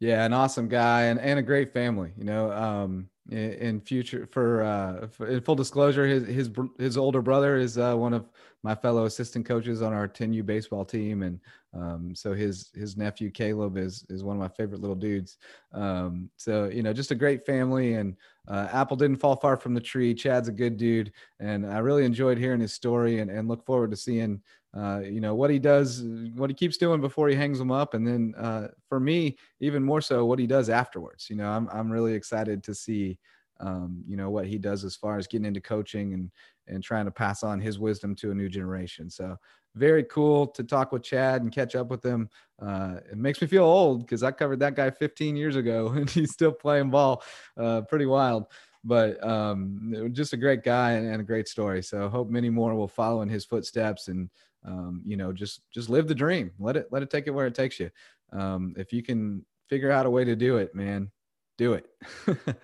Yeah, 0.00 0.24
an 0.24 0.32
awesome 0.32 0.68
guy 0.68 1.02
and, 1.04 1.18
and 1.18 1.40
a 1.40 1.42
great 1.42 1.72
family. 1.72 2.12
You 2.16 2.24
know, 2.24 2.52
um, 2.52 3.08
in, 3.30 3.80
future 3.80 4.26
for, 4.30 4.62
uh, 4.62 5.06
in 5.26 5.40
full 5.40 5.54
disclosure, 5.54 6.06
his 6.06 6.26
his 6.26 6.50
his 6.78 6.96
older 6.96 7.20
brother 7.20 7.56
is 7.56 7.76
uh, 7.76 7.94
one 7.94 8.14
of 8.14 8.28
my 8.62 8.74
fellow 8.74 9.04
assistant 9.04 9.46
coaches 9.46 9.82
on 9.82 9.92
our 9.92 10.08
10U 10.08 10.44
baseball 10.44 10.84
team, 10.84 11.22
and 11.22 11.40
um, 11.74 12.14
so 12.14 12.32
his 12.32 12.70
his 12.74 12.96
nephew 12.96 13.30
Caleb 13.30 13.76
is 13.76 14.04
is 14.08 14.24
one 14.24 14.36
of 14.36 14.40
my 14.40 14.48
favorite 14.48 14.80
little 14.80 14.96
dudes. 14.96 15.36
Um, 15.72 16.30
so 16.36 16.66
you 16.66 16.82
know, 16.82 16.92
just 16.92 17.10
a 17.10 17.14
great 17.14 17.44
family, 17.44 17.94
and 17.94 18.16
uh, 18.48 18.68
Apple 18.72 18.96
didn't 18.96 19.18
fall 19.18 19.36
far 19.36 19.56
from 19.56 19.74
the 19.74 19.80
tree. 19.80 20.14
Chad's 20.14 20.48
a 20.48 20.52
good 20.52 20.76
dude, 20.76 21.12
and 21.38 21.66
I 21.66 21.78
really 21.78 22.04
enjoyed 22.04 22.38
hearing 22.38 22.60
his 22.60 22.72
story, 22.72 23.20
and, 23.20 23.30
and 23.30 23.48
look 23.48 23.64
forward 23.66 23.90
to 23.90 23.96
seeing 23.96 24.40
uh, 24.78 25.00
you 25.00 25.20
know 25.20 25.34
what 25.34 25.50
he 25.50 25.58
does, 25.58 26.04
what 26.34 26.50
he 26.50 26.54
keeps 26.54 26.76
doing 26.76 27.00
before 27.00 27.28
he 27.28 27.34
hangs 27.34 27.58
them 27.58 27.72
up, 27.72 27.94
and 27.94 28.06
then 28.06 28.34
uh, 28.38 28.68
for 28.88 29.00
me, 29.00 29.36
even 29.60 29.82
more 29.82 30.00
so, 30.00 30.24
what 30.24 30.38
he 30.38 30.46
does 30.46 30.70
afterwards. 30.70 31.28
You 31.28 31.36
know, 31.36 31.50
I'm 31.50 31.68
I'm 31.72 31.90
really 31.90 32.14
excited 32.14 32.62
to 32.64 32.74
see. 32.74 33.18
Um, 33.60 34.04
you 34.06 34.16
know 34.16 34.30
what 34.30 34.46
he 34.46 34.56
does 34.56 34.84
as 34.84 34.94
far 34.94 35.18
as 35.18 35.26
getting 35.26 35.46
into 35.46 35.60
coaching 35.60 36.14
and 36.14 36.30
and 36.68 36.82
trying 36.82 37.06
to 37.06 37.10
pass 37.10 37.42
on 37.42 37.60
his 37.60 37.78
wisdom 37.78 38.14
to 38.16 38.30
a 38.30 38.34
new 38.34 38.48
generation. 38.48 39.10
So 39.10 39.36
very 39.74 40.04
cool 40.04 40.46
to 40.48 40.62
talk 40.62 40.92
with 40.92 41.02
Chad 41.02 41.42
and 41.42 41.52
catch 41.52 41.74
up 41.74 41.88
with 41.88 42.04
him. 42.04 42.28
Uh, 42.60 42.96
it 43.10 43.16
makes 43.16 43.40
me 43.40 43.48
feel 43.48 43.64
old 43.64 44.00
because 44.00 44.22
I 44.22 44.30
covered 44.30 44.60
that 44.60 44.74
guy 44.74 44.90
15 44.90 45.36
years 45.36 45.56
ago 45.56 45.88
and 45.96 46.08
he's 46.10 46.32
still 46.32 46.52
playing 46.52 46.90
ball. 46.90 47.22
Uh, 47.56 47.82
pretty 47.82 48.06
wild, 48.06 48.46
but 48.84 49.22
um, 49.26 50.10
just 50.12 50.32
a 50.32 50.36
great 50.36 50.62
guy 50.62 50.92
and, 50.92 51.06
and, 51.06 51.20
a 51.20 51.24
great 51.24 51.48
story. 51.48 51.82
So 51.82 52.08
hope 52.08 52.28
many 52.28 52.50
more 52.50 52.74
will 52.74 52.88
follow 52.88 53.22
in 53.22 53.28
his 53.28 53.44
footsteps 53.44 54.08
and 54.08 54.30
um, 54.64 55.02
you 55.04 55.16
know 55.16 55.32
just 55.32 55.62
just 55.72 55.88
live 55.88 56.08
the 56.08 56.14
dream. 56.14 56.50
Let 56.58 56.76
it 56.76 56.88
let 56.90 57.02
it 57.02 57.10
take 57.10 57.26
it 57.26 57.30
where 57.30 57.46
it 57.46 57.54
takes 57.54 57.78
you. 57.78 57.90
Um, 58.32 58.74
if 58.76 58.92
you 58.92 59.02
can 59.02 59.44
figure 59.68 59.90
out 59.90 60.06
a 60.06 60.10
way 60.10 60.24
to 60.24 60.36
do 60.36 60.56
it, 60.56 60.74
man, 60.74 61.10
do 61.56 61.74
it. 61.74 61.86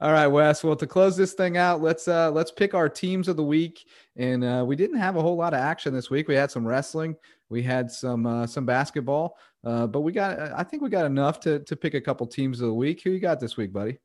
All 0.00 0.12
right, 0.12 0.28
Wes. 0.28 0.62
Well, 0.62 0.76
to 0.76 0.86
close 0.86 1.16
this 1.16 1.32
thing 1.32 1.56
out, 1.56 1.82
let's 1.82 2.06
uh 2.06 2.30
let's 2.30 2.52
pick 2.52 2.72
our 2.72 2.88
teams 2.88 3.26
of 3.26 3.36
the 3.36 3.44
week. 3.44 3.84
And 4.16 4.44
uh, 4.44 4.64
we 4.66 4.76
didn't 4.76 4.98
have 4.98 5.16
a 5.16 5.22
whole 5.22 5.36
lot 5.36 5.54
of 5.54 5.60
action 5.60 5.92
this 5.92 6.08
week. 6.08 6.28
We 6.28 6.36
had 6.36 6.52
some 6.52 6.66
wrestling, 6.66 7.16
we 7.48 7.62
had 7.62 7.90
some 7.90 8.24
uh, 8.24 8.46
some 8.46 8.64
basketball, 8.64 9.36
uh, 9.64 9.88
but 9.88 10.02
we 10.02 10.12
got 10.12 10.38
I 10.38 10.62
think 10.62 10.82
we 10.82 10.88
got 10.88 11.06
enough 11.06 11.40
to 11.40 11.60
to 11.60 11.74
pick 11.74 11.94
a 11.94 12.00
couple 12.00 12.26
teams 12.28 12.60
of 12.60 12.68
the 12.68 12.74
week. 12.74 13.02
Who 13.02 13.10
you 13.10 13.18
got 13.18 13.40
this 13.40 13.56
week, 13.56 13.72
buddy? 13.72 13.98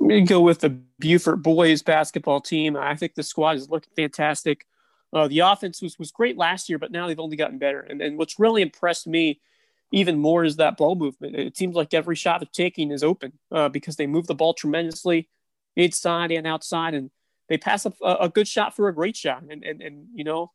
Gonna 0.00 0.22
go 0.22 0.40
with 0.40 0.60
the 0.60 0.70
Beaufort 0.98 1.42
boys 1.42 1.82
basketball 1.82 2.40
team. 2.40 2.76
I 2.76 2.96
think 2.96 3.14
the 3.14 3.22
squad 3.22 3.56
is 3.56 3.70
looking 3.70 3.92
fantastic. 3.96 4.66
Uh, 5.12 5.28
the 5.28 5.40
offense 5.40 5.80
was 5.80 5.98
was 5.98 6.10
great 6.10 6.36
last 6.36 6.68
year, 6.68 6.78
but 6.78 6.90
now 6.90 7.06
they've 7.06 7.20
only 7.20 7.36
gotten 7.36 7.58
better. 7.58 7.80
And 7.80 8.00
and 8.02 8.18
what's 8.18 8.38
really 8.38 8.62
impressed 8.62 9.06
me 9.06 9.40
even 9.92 10.18
more 10.18 10.44
is 10.44 10.56
that 10.56 10.76
ball 10.76 10.94
movement. 10.94 11.36
It 11.36 11.56
seems 11.56 11.76
like 11.76 11.94
every 11.94 12.16
shot 12.16 12.40
they're 12.40 12.48
taking 12.52 12.90
is 12.90 13.04
open 13.04 13.32
uh, 13.52 13.68
because 13.68 13.96
they 13.96 14.06
move 14.06 14.26
the 14.26 14.34
ball 14.34 14.52
tremendously 14.52 15.28
inside 15.76 16.32
and 16.32 16.46
outside, 16.46 16.94
and 16.94 17.10
they 17.48 17.58
pass 17.58 17.86
a, 17.86 17.92
a 18.02 18.28
good 18.28 18.48
shot 18.48 18.74
for 18.74 18.88
a 18.88 18.94
great 18.94 19.16
shot. 19.16 19.42
And, 19.48 19.62
and, 19.64 19.80
and, 19.80 20.06
you 20.14 20.24
know, 20.24 20.50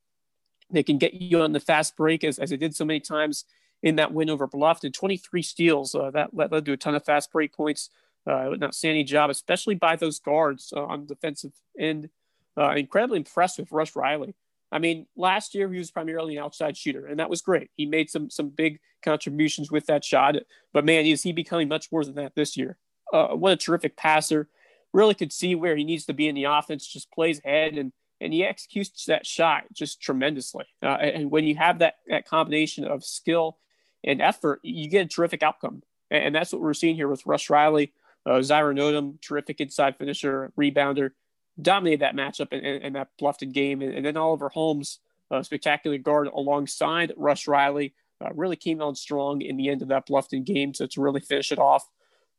they 0.70 0.84
can 0.84 0.98
get 0.98 1.14
you 1.14 1.42
on 1.42 1.54
the 1.54 1.60
fast 1.60 1.96
break 1.96 2.24
as, 2.24 2.40
as 2.40 2.50
they 2.50 2.58
did 2.58 2.76
so 2.76 2.86
many 2.86 3.00
times 3.00 3.46
in 3.82 3.96
that 3.96 4.14
win 4.14 4.30
over 4.30 4.48
Bluffton. 4.48 4.94
23 4.94 5.42
steals. 5.42 5.96
Uh, 5.96 6.12
that 6.12 6.36
led, 6.36 6.52
led 6.52 6.66
to 6.66 6.74
a 6.74 6.78
ton 6.78 6.96
of 6.96 7.06
fast 7.06 7.32
break 7.32 7.54
points. 7.54 7.90
Uh, 8.28 8.52
an 8.52 8.64
outstanding 8.64 9.06
job, 9.06 9.32
especially 9.32 9.74
by 9.74 9.96
those 9.96 10.20
guards 10.20 10.72
uh, 10.76 10.84
on 10.84 11.02
the 11.02 11.16
defensive 11.16 11.54
end. 11.80 12.10
Uh, 12.58 12.72
incredibly 12.72 13.18
impressed 13.18 13.60
with 13.60 13.72
Russ 13.72 13.96
Riley. 13.96 14.36
I 14.72 14.80
mean, 14.80 15.06
last 15.16 15.54
year 15.54 15.72
he 15.72 15.78
was 15.78 15.92
primarily 15.92 16.38
an 16.38 16.44
outside 16.44 16.78
shooter, 16.78 17.06
and 17.06 17.20
that 17.20 17.30
was 17.30 17.42
great. 17.42 17.70
He 17.76 17.86
made 17.86 18.10
some 18.10 18.30
some 18.30 18.50
big 18.50 18.80
contributions 19.04 19.72
with 19.72 19.88
that 19.88 20.04
shot. 20.04 20.36
But 20.74 20.86
man, 20.86 21.06
is 21.06 21.24
he 21.24 21.34
becoming 21.34 21.68
much 21.68 21.92
more 21.92 22.06
than 22.06 22.16
that 22.16 22.36
this 22.36 22.56
year? 22.56 22.78
Uh, 23.12 23.30
what 23.30 23.54
a 23.54 23.58
terrific 23.58 23.98
passer! 23.98 24.48
Really 24.94 25.14
could 25.14 25.34
see 25.34 25.56
where 25.56 25.76
he 25.76 25.84
needs 25.84 26.06
to 26.06 26.14
be 26.14 26.28
in 26.28 26.36
the 26.36 26.46
offense. 26.46 26.88
Just 26.88 27.12
plays 27.12 27.42
ahead 27.44 27.78
and 27.78 27.92
and 28.22 28.32
he 28.32 28.46
executes 28.46 29.06
that 29.06 29.26
shot 29.26 29.64
just 29.74 30.02
tremendously. 30.02 30.66
Uh, 30.82 30.98
and 31.00 31.32
when 31.32 31.46
you 31.46 31.56
have 31.56 31.80
that 31.80 31.96
that 32.08 32.28
combination 32.28 32.86
of 32.86 33.04
skill 33.04 33.58
and 34.04 34.22
effort, 34.22 34.60
you 34.64 34.90
get 34.90 35.06
a 35.06 35.10
terrific 35.10 35.44
outcome. 35.44 35.84
And 36.10 36.36
that's 36.36 36.52
what 36.52 36.62
we're 36.62 36.74
seeing 36.74 36.96
here 36.96 37.08
with 37.08 37.26
Russ 37.26 37.50
Riley, 37.50 37.94
uh, 38.26 38.40
Zyron 38.40 38.80
Odom, 38.80 39.22
terrific 39.22 39.62
inside 39.62 39.98
finisher, 39.98 40.52
rebounder 40.60 41.12
dominated 41.60 42.02
that 42.02 42.16
matchup 42.16 42.54
in, 42.54 42.60
in, 42.60 42.82
in 42.82 42.94
that 42.94 43.10
Bluffton 43.20 43.52
game. 43.52 43.82
And, 43.82 43.94
and 43.94 44.06
then 44.06 44.18
Oliver 44.18 44.50
Holmes, 44.50 45.00
a 45.30 45.44
spectacular 45.44 45.98
guard 45.98 46.28
alongside 46.28 47.14
Russ 47.18 47.48
Riley, 47.48 47.94
uh, 48.24 48.30
really 48.36 48.56
came 48.56 48.82
on 48.82 48.96
strong 48.96 49.42
in 49.42 49.58
the 49.58 49.70
end 49.70 49.82
of 49.82 49.88
that 49.88 50.08
Bluffton 50.08 50.44
game 50.44 50.74
to, 50.74 50.88
to 50.88 51.02
really 51.02 51.22
finish 51.22 51.52
it 51.52 51.60
off. 51.60 51.90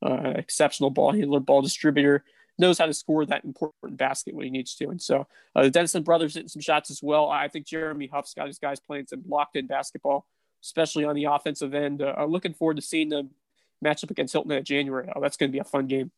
Uh, 0.05 0.33
exceptional 0.35 0.89
ball 0.89 1.13
handler, 1.13 1.39
ball 1.39 1.61
distributor, 1.61 2.23
knows 2.57 2.77
how 2.77 2.85
to 2.85 2.93
score 2.93 3.25
that 3.25 3.43
important 3.43 3.97
basket 3.97 4.35
when 4.35 4.45
he 4.45 4.51
needs 4.51 4.75
to. 4.75 4.89
And 4.89 5.01
so 5.01 5.27
uh, 5.55 5.63
the 5.63 5.71
Dennison 5.71 6.03
brothers 6.03 6.33
hitting 6.33 6.49
some 6.49 6.61
shots 6.61 6.91
as 6.91 7.01
well. 7.01 7.29
I 7.29 7.47
think 7.47 7.65
Jeremy 7.65 8.07
Huff's 8.07 8.33
got 8.33 8.47
his 8.47 8.59
guys 8.59 8.79
playing 8.79 9.07
some 9.07 9.23
locked 9.27 9.55
in 9.55 9.65
basketball, 9.65 10.27
especially 10.61 11.05
on 11.05 11.15
the 11.15 11.25
offensive 11.25 11.73
end. 11.73 12.01
Uh, 12.01 12.25
looking 12.25 12.53
forward 12.53 12.75
to 12.75 12.81
seeing 12.81 13.09
them 13.09 13.31
match 13.81 14.03
up 14.03 14.11
against 14.11 14.33
Hilton 14.33 14.51
in 14.51 14.63
January. 14.63 15.09
Oh, 15.15 15.21
that's 15.21 15.37
going 15.37 15.49
to 15.49 15.53
be 15.53 15.59
a 15.59 15.63
fun 15.63 15.87
game. 15.87 16.11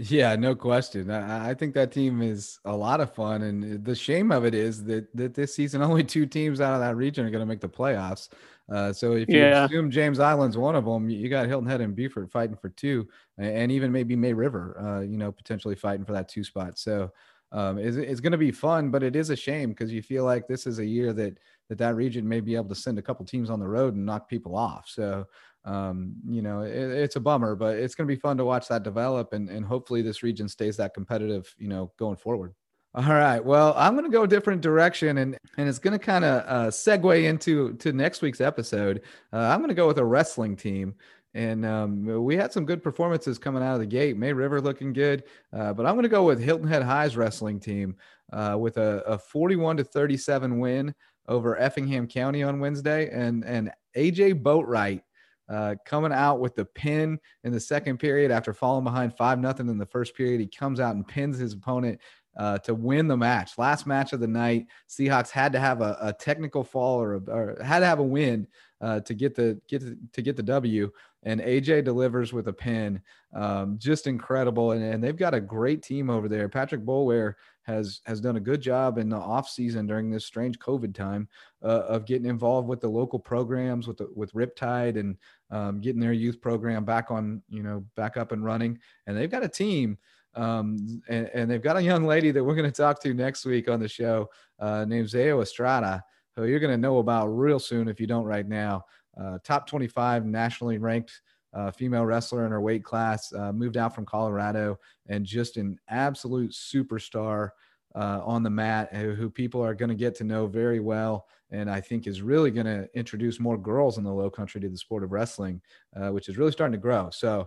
Yeah, 0.00 0.36
no 0.36 0.54
question. 0.54 1.10
I, 1.10 1.50
I, 1.50 1.54
think 1.54 1.74
that 1.74 1.90
team 1.90 2.22
is 2.22 2.60
a 2.64 2.76
lot 2.76 3.00
of 3.00 3.12
fun, 3.12 3.42
and 3.42 3.84
the 3.84 3.96
shame 3.96 4.30
of 4.30 4.44
it 4.44 4.54
is 4.54 4.84
that 4.84 5.14
that 5.16 5.34
this 5.34 5.56
season 5.56 5.82
only 5.82 6.04
two 6.04 6.24
teams 6.24 6.60
out 6.60 6.74
of 6.74 6.80
that 6.80 6.94
region 6.94 7.26
are 7.26 7.30
going 7.30 7.40
to 7.40 7.46
make 7.46 7.60
the 7.60 7.68
playoffs. 7.68 8.28
Uh, 8.72 8.92
so 8.92 9.14
if 9.14 9.28
you 9.28 9.38
yeah. 9.38 9.64
assume 9.64 9.90
James 9.90 10.20
Island's 10.20 10.56
one 10.56 10.76
of 10.76 10.84
them, 10.84 11.10
you 11.10 11.28
got 11.28 11.48
Hilton 11.48 11.68
Head 11.68 11.80
and 11.80 11.96
Beaufort 11.96 12.30
fighting 12.30 12.56
for 12.56 12.68
two, 12.68 13.08
and 13.38 13.72
even 13.72 13.90
maybe 13.90 14.14
May 14.14 14.34
River, 14.34 14.78
uh, 14.80 15.00
you 15.00 15.18
know, 15.18 15.32
potentially 15.32 15.74
fighting 15.74 16.04
for 16.04 16.12
that 16.12 16.28
two 16.28 16.44
spot. 16.44 16.78
So 16.78 17.10
um, 17.50 17.78
it's, 17.78 17.96
it's 17.96 18.20
going 18.20 18.32
to 18.32 18.38
be 18.38 18.52
fun, 18.52 18.90
but 18.90 19.02
it 19.02 19.16
is 19.16 19.30
a 19.30 19.36
shame 19.36 19.70
because 19.70 19.92
you 19.92 20.02
feel 20.02 20.24
like 20.24 20.46
this 20.46 20.66
is 20.66 20.78
a 20.78 20.86
year 20.86 21.12
that 21.14 21.38
that 21.68 21.78
that 21.78 21.96
region 21.96 22.26
may 22.26 22.40
be 22.40 22.54
able 22.54 22.68
to 22.68 22.74
send 22.74 22.98
a 22.98 23.02
couple 23.02 23.26
teams 23.26 23.50
on 23.50 23.60
the 23.60 23.68
road 23.68 23.94
and 23.94 24.06
knock 24.06 24.28
people 24.28 24.56
off. 24.56 24.88
So 24.88 25.26
um, 25.68 26.14
you 26.26 26.40
know, 26.40 26.62
it, 26.62 26.72
it's 26.72 27.16
a 27.16 27.20
bummer, 27.20 27.54
but 27.54 27.76
it's 27.76 27.94
going 27.94 28.08
to 28.08 28.14
be 28.14 28.18
fun 28.18 28.38
to 28.38 28.44
watch 28.44 28.68
that 28.68 28.82
develop, 28.82 29.34
and 29.34 29.50
and 29.50 29.66
hopefully 29.66 30.00
this 30.00 30.22
region 30.22 30.48
stays 30.48 30.78
that 30.78 30.94
competitive, 30.94 31.54
you 31.58 31.68
know, 31.68 31.92
going 31.98 32.16
forward. 32.16 32.54
All 32.94 33.04
right. 33.04 33.44
Well, 33.44 33.74
I'm 33.76 33.92
going 33.92 34.06
to 34.06 34.10
go 34.10 34.22
a 34.22 34.28
different 34.28 34.62
direction, 34.62 35.18
and 35.18 35.36
and 35.58 35.68
it's 35.68 35.78
going 35.78 35.92
to 35.92 36.04
kind 36.04 36.24
of 36.24 36.44
uh, 36.46 36.70
segue 36.70 37.22
into 37.22 37.74
to 37.74 37.92
next 37.92 38.22
week's 38.22 38.40
episode. 38.40 39.02
Uh, 39.30 39.40
I'm 39.40 39.58
going 39.58 39.68
to 39.68 39.74
go 39.74 39.86
with 39.86 39.98
a 39.98 40.04
wrestling 40.04 40.56
team, 40.56 40.94
and 41.34 41.66
um, 41.66 42.24
we 42.24 42.34
had 42.34 42.50
some 42.50 42.64
good 42.64 42.82
performances 42.82 43.38
coming 43.38 43.62
out 43.62 43.74
of 43.74 43.80
the 43.80 43.86
gate. 43.86 44.16
May 44.16 44.32
River 44.32 44.62
looking 44.62 44.94
good, 44.94 45.24
uh, 45.52 45.74
but 45.74 45.84
I'm 45.84 45.96
going 45.96 46.04
to 46.04 46.08
go 46.08 46.24
with 46.24 46.40
Hilton 46.40 46.66
Head 46.66 46.82
High's 46.82 47.14
wrestling 47.14 47.60
team 47.60 47.94
uh, 48.32 48.56
with 48.58 48.78
a, 48.78 49.02
a 49.06 49.18
41 49.18 49.76
to 49.76 49.84
37 49.84 50.58
win 50.58 50.94
over 51.28 51.60
Effingham 51.60 52.06
County 52.06 52.42
on 52.42 52.58
Wednesday, 52.58 53.10
and 53.10 53.44
and 53.44 53.70
AJ 53.94 54.42
Boatwright 54.42 55.02
uh, 55.48 55.74
coming 55.84 56.12
out 56.12 56.40
with 56.40 56.54
the 56.54 56.64
pin 56.64 57.18
in 57.44 57.52
the 57.52 57.60
second 57.60 57.98
period 57.98 58.30
after 58.30 58.52
falling 58.52 58.84
behind 58.84 59.16
five 59.16 59.38
nothing 59.38 59.68
in 59.68 59.78
the 59.78 59.86
first 59.86 60.14
period. 60.14 60.40
He 60.40 60.46
comes 60.46 60.80
out 60.80 60.94
and 60.94 61.06
pins 61.06 61.38
his 61.38 61.54
opponent 61.54 62.00
uh, 62.36 62.58
to 62.58 62.74
win 62.74 63.08
the 63.08 63.16
match. 63.16 63.58
Last 63.58 63.86
match 63.86 64.12
of 64.12 64.20
the 64.20 64.28
night, 64.28 64.66
Seahawks 64.88 65.30
had 65.30 65.52
to 65.52 65.58
have 65.58 65.80
a, 65.80 65.96
a 66.00 66.12
technical 66.12 66.62
fall 66.62 67.02
or, 67.02 67.14
a, 67.14 67.20
or, 67.30 67.62
had 67.62 67.80
to 67.80 67.86
have 67.86 67.98
a 67.98 68.04
win 68.04 68.46
uh, 68.80 69.00
to 69.00 69.14
get 69.14 69.34
the 69.34 69.60
get 69.68 69.80
to, 69.80 69.96
to, 70.12 70.22
get 70.22 70.36
the 70.36 70.42
W. 70.42 70.90
And 71.24 71.40
AJ 71.40 71.84
delivers 71.84 72.32
with 72.32 72.46
a 72.48 72.52
pin, 72.52 73.00
um, 73.34 73.76
just 73.78 74.06
incredible. 74.06 74.72
And, 74.72 74.82
and, 74.82 75.02
they've 75.02 75.16
got 75.16 75.34
a 75.34 75.40
great 75.40 75.82
team 75.82 76.10
over 76.10 76.28
there. 76.28 76.48
Patrick 76.48 76.84
Boulware 76.84 77.34
has 77.62 78.00
has 78.04 78.20
done 78.20 78.36
a 78.36 78.40
good 78.40 78.60
job 78.60 78.98
in 78.98 79.08
the 79.08 79.16
off 79.16 79.48
season 79.48 79.86
during 79.86 80.10
this 80.10 80.24
strange 80.24 80.58
COVID 80.60 80.94
time 80.94 81.28
uh, 81.62 81.82
of 81.88 82.06
getting 82.06 82.28
involved 82.28 82.68
with 82.68 82.80
the 82.80 82.88
local 82.88 83.18
programs 83.18 83.88
with 83.88 83.96
the, 83.96 84.08
with 84.14 84.32
Riptide 84.32 84.98
and 84.98 85.16
um, 85.50 85.80
getting 85.80 86.00
their 86.00 86.12
youth 86.12 86.40
program 86.40 86.84
back 86.84 87.10
on 87.10 87.42
you 87.48 87.62
know 87.64 87.84
back 87.96 88.16
up 88.16 88.30
and 88.30 88.44
running. 88.44 88.78
And 89.06 89.16
they've 89.16 89.30
got 89.30 89.44
a 89.44 89.48
team. 89.48 89.98
Um, 90.34 91.02
and, 91.08 91.28
and, 91.34 91.50
they've 91.50 91.62
got 91.62 91.78
a 91.78 91.82
young 91.82 92.04
lady 92.04 92.30
that 92.30 92.44
we're 92.44 92.54
going 92.54 92.70
to 92.70 92.76
talk 92.76 93.02
to 93.02 93.12
next 93.12 93.44
week 93.44 93.68
on 93.68 93.80
the 93.80 93.88
show 93.88 94.30
uh, 94.60 94.84
named 94.84 95.08
Zayo 95.08 95.42
Estrada 95.42 96.04
who 96.42 96.48
you're 96.48 96.60
going 96.60 96.72
to 96.72 96.78
know 96.78 96.98
about 96.98 97.28
real 97.28 97.58
soon 97.58 97.88
if 97.88 98.00
you 98.00 98.06
don't 98.06 98.24
right 98.24 98.48
now. 98.48 98.84
uh, 99.20 99.38
top 99.44 99.66
25 99.66 100.24
nationally 100.24 100.78
ranked 100.78 101.20
uh, 101.54 101.70
female 101.70 102.04
wrestler 102.04 102.44
in 102.44 102.52
her 102.52 102.60
weight 102.60 102.84
class, 102.84 103.32
uh, 103.32 103.52
moved 103.52 103.76
out 103.76 103.94
from 103.94 104.04
Colorado, 104.04 104.78
and 105.08 105.24
just 105.24 105.56
an 105.56 105.78
absolute 105.88 106.52
superstar 106.52 107.50
uh, 107.94 108.20
on 108.24 108.42
the 108.42 108.50
mat 108.50 108.94
who, 108.94 109.14
who 109.14 109.30
people 109.30 109.64
are 109.64 109.74
going 109.74 109.88
to 109.88 109.94
get 109.94 110.14
to 110.16 110.24
know 110.24 110.46
very 110.46 110.80
well. 110.80 111.26
And 111.50 111.70
I 111.70 111.80
think 111.80 112.06
is 112.06 112.20
really 112.20 112.50
going 112.50 112.66
to 112.66 112.88
introduce 112.94 113.40
more 113.40 113.56
girls 113.56 113.96
in 113.96 114.04
the 114.04 114.12
low 114.12 114.30
country 114.30 114.60
to 114.60 114.68
the 114.68 114.76
sport 114.76 115.02
of 115.02 115.12
wrestling, 115.12 115.62
uh, 115.96 116.10
which 116.10 116.28
is 116.28 116.36
really 116.36 116.52
starting 116.52 116.72
to 116.72 116.78
grow. 116.78 117.08
So, 117.10 117.46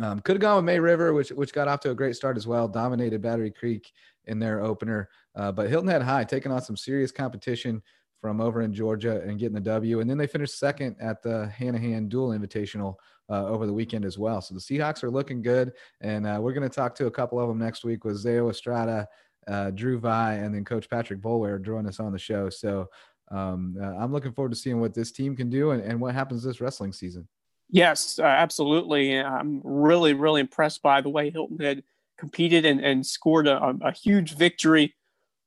um, 0.00 0.20
could 0.20 0.36
have 0.36 0.40
gone 0.40 0.56
with 0.56 0.64
May 0.64 0.80
River, 0.80 1.12
which 1.12 1.28
which 1.30 1.52
got 1.52 1.68
off 1.68 1.80
to 1.80 1.90
a 1.90 1.94
great 1.94 2.16
start 2.16 2.38
as 2.38 2.46
well. 2.46 2.66
Dominated 2.66 3.20
Battery 3.20 3.50
Creek 3.50 3.92
in 4.24 4.38
their 4.38 4.60
opener, 4.60 5.10
uh, 5.34 5.52
but 5.52 5.68
Hilton 5.68 5.90
Head 5.90 6.00
High 6.00 6.24
taking 6.24 6.52
on 6.52 6.62
some 6.62 6.76
serious 6.76 7.12
competition 7.12 7.82
from 8.20 8.40
over 8.40 8.62
in 8.62 8.72
Georgia 8.72 9.20
and 9.22 9.38
getting 9.38 9.54
the 9.54 9.60
W. 9.60 10.00
And 10.00 10.10
then 10.10 10.18
they 10.18 10.26
finished 10.26 10.58
second 10.58 10.96
at 11.00 11.22
the 11.22 11.50
Hanahan 11.58 12.08
Dual 12.08 12.30
Invitational 12.30 12.96
uh, 13.30 13.46
over 13.46 13.66
the 13.66 13.72
weekend 13.72 14.04
as 14.04 14.18
well. 14.18 14.40
So 14.40 14.54
the 14.54 14.60
Seahawks 14.60 15.02
are 15.02 15.10
looking 15.10 15.40
good, 15.42 15.72
and 16.00 16.26
uh, 16.26 16.38
we're 16.40 16.52
going 16.52 16.68
to 16.68 16.74
talk 16.74 16.94
to 16.96 17.06
a 17.06 17.10
couple 17.10 17.40
of 17.40 17.48
them 17.48 17.58
next 17.58 17.84
week 17.84 18.04
with 18.04 18.22
Zayo 18.22 18.50
Estrada, 18.50 19.06
uh, 19.46 19.70
Drew 19.70 19.98
Vi, 19.98 20.34
and 20.34 20.54
then 20.54 20.64
Coach 20.64 20.90
Patrick 20.90 21.20
Boulware 21.20 21.64
joining 21.64 21.88
us 21.88 22.00
on 22.00 22.12
the 22.12 22.18
show. 22.18 22.50
So 22.50 22.88
um, 23.30 23.76
uh, 23.80 23.96
I'm 23.96 24.12
looking 24.12 24.32
forward 24.32 24.50
to 24.50 24.58
seeing 24.58 24.80
what 24.80 24.94
this 24.94 25.12
team 25.12 25.36
can 25.36 25.48
do 25.48 25.70
and, 25.70 25.82
and 25.82 26.00
what 26.00 26.14
happens 26.14 26.42
this 26.42 26.60
wrestling 26.60 26.92
season. 26.92 27.28
Yes, 27.70 28.18
uh, 28.18 28.24
absolutely. 28.24 29.16
I'm 29.18 29.60
really, 29.62 30.12
really 30.12 30.40
impressed 30.40 30.82
by 30.82 31.00
the 31.00 31.08
way 31.08 31.30
Hilton 31.30 31.58
Head 31.58 31.84
competed 32.18 32.66
and, 32.66 32.80
and 32.84 33.06
scored 33.06 33.46
a, 33.46 33.76
a 33.80 33.92
huge 33.92 34.36
victory 34.36 34.94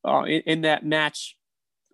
uh, 0.05 0.23
in, 0.23 0.41
in, 0.45 0.61
that 0.61 0.85
match 0.85 1.37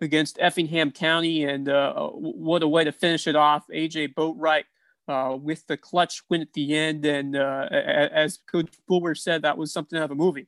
against 0.00 0.38
Effingham 0.40 0.90
County. 0.90 1.44
And 1.44 1.66
what 1.66 2.62
a 2.62 2.68
way 2.68 2.84
to 2.84 2.92
finish 2.92 3.26
it 3.26 3.36
off. 3.36 3.64
AJ 3.68 4.14
Boatwright 4.14 4.64
uh, 5.08 5.36
with 5.36 5.66
the 5.66 5.76
clutch 5.76 6.22
win 6.28 6.40
at 6.40 6.52
the 6.52 6.74
end. 6.76 7.04
And 7.04 7.36
uh, 7.36 7.68
as 7.70 8.38
Coach 8.50 8.72
Boulware 8.88 9.18
said, 9.18 9.42
that 9.42 9.58
was 9.58 9.72
something 9.72 9.98
out 9.98 10.04
of 10.04 10.10
a 10.12 10.14
movie. 10.14 10.46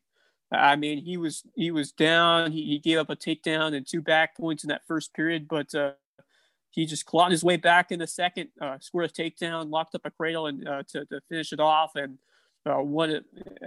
I 0.53 0.77
mean, 0.77 1.03
he 1.03 1.17
was 1.17 1.45
he 1.55 1.71
was 1.71 1.93
down. 1.93 2.53
He, 2.53 2.65
he 2.65 2.79
gave 2.79 2.99
up 2.99 3.11
a 3.11 3.17
takedown 3.17 3.75
and 3.75 3.87
two 3.87 4.03
back 4.03 4.37
points 4.37 4.63
in 4.63 4.69
that 4.69 4.87
first 4.87 5.15
period, 5.15 5.49
but 5.49 5.75
uh, 5.75 5.93
he 6.71 6.85
just 6.85 7.07
clawed 7.07 7.33
his 7.33 7.43
way 7.43 7.57
back 7.57 7.91
in 7.91 7.99
the 7.99 8.07
second, 8.07 8.51
uh, 8.61 8.77
scored 8.81 9.07
a 9.07 9.09
takedown, 9.09 9.71
locked 9.71 9.95
up 9.95 10.03
a 10.05 10.11
cradle, 10.11 10.47
and 10.47 10.69
uh, 10.69 10.83
to, 10.89 11.07
to 11.07 11.21
finish 11.29 11.53
it 11.53 11.61
off. 11.61 11.97
And 11.97 12.19
uh, 12.67 12.83
what 12.83 13.11
an 13.11 13.25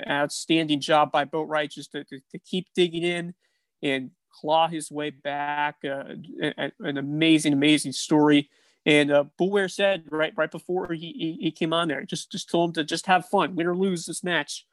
outstanding 0.07 0.79
job 0.79 1.11
by 1.11 1.25
Boatwright 1.25 1.71
just 1.71 1.91
to, 1.93 2.03
to, 2.03 2.19
to, 2.31 2.39
keep 2.39 2.67
digging 2.75 3.03
in 3.03 3.33
and 3.83 4.11
claw 4.39 4.67
his 4.67 4.91
way 4.91 5.09
back. 5.09 5.77
an 5.83 6.97
amazing, 6.97 7.53
amazing 7.53 7.91
story. 7.91 8.49
And 8.85 9.11
uh, 9.11 9.23
Boulware 9.39 9.71
said 9.71 10.03
right 10.11 10.33
right 10.35 10.51
before 10.51 10.93
he, 10.93 11.11
he, 11.11 11.37
he 11.41 11.51
came 11.51 11.73
on 11.73 11.87
there, 11.87 12.03
just 12.03 12.31
just 12.31 12.49
told 12.49 12.69
him 12.69 12.73
to 12.75 12.83
just 12.83 13.07
have 13.07 13.27
fun, 13.27 13.55
win 13.55 13.67
or 13.67 13.75
lose 13.75 14.05
this 14.05 14.23
match. 14.23 14.65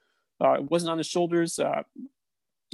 Uh, 0.43 0.55
it 0.55 0.71
wasn't 0.71 0.91
on 0.91 0.99
his 0.99 1.07
shoulders, 1.07 1.59
uh, 1.59 1.83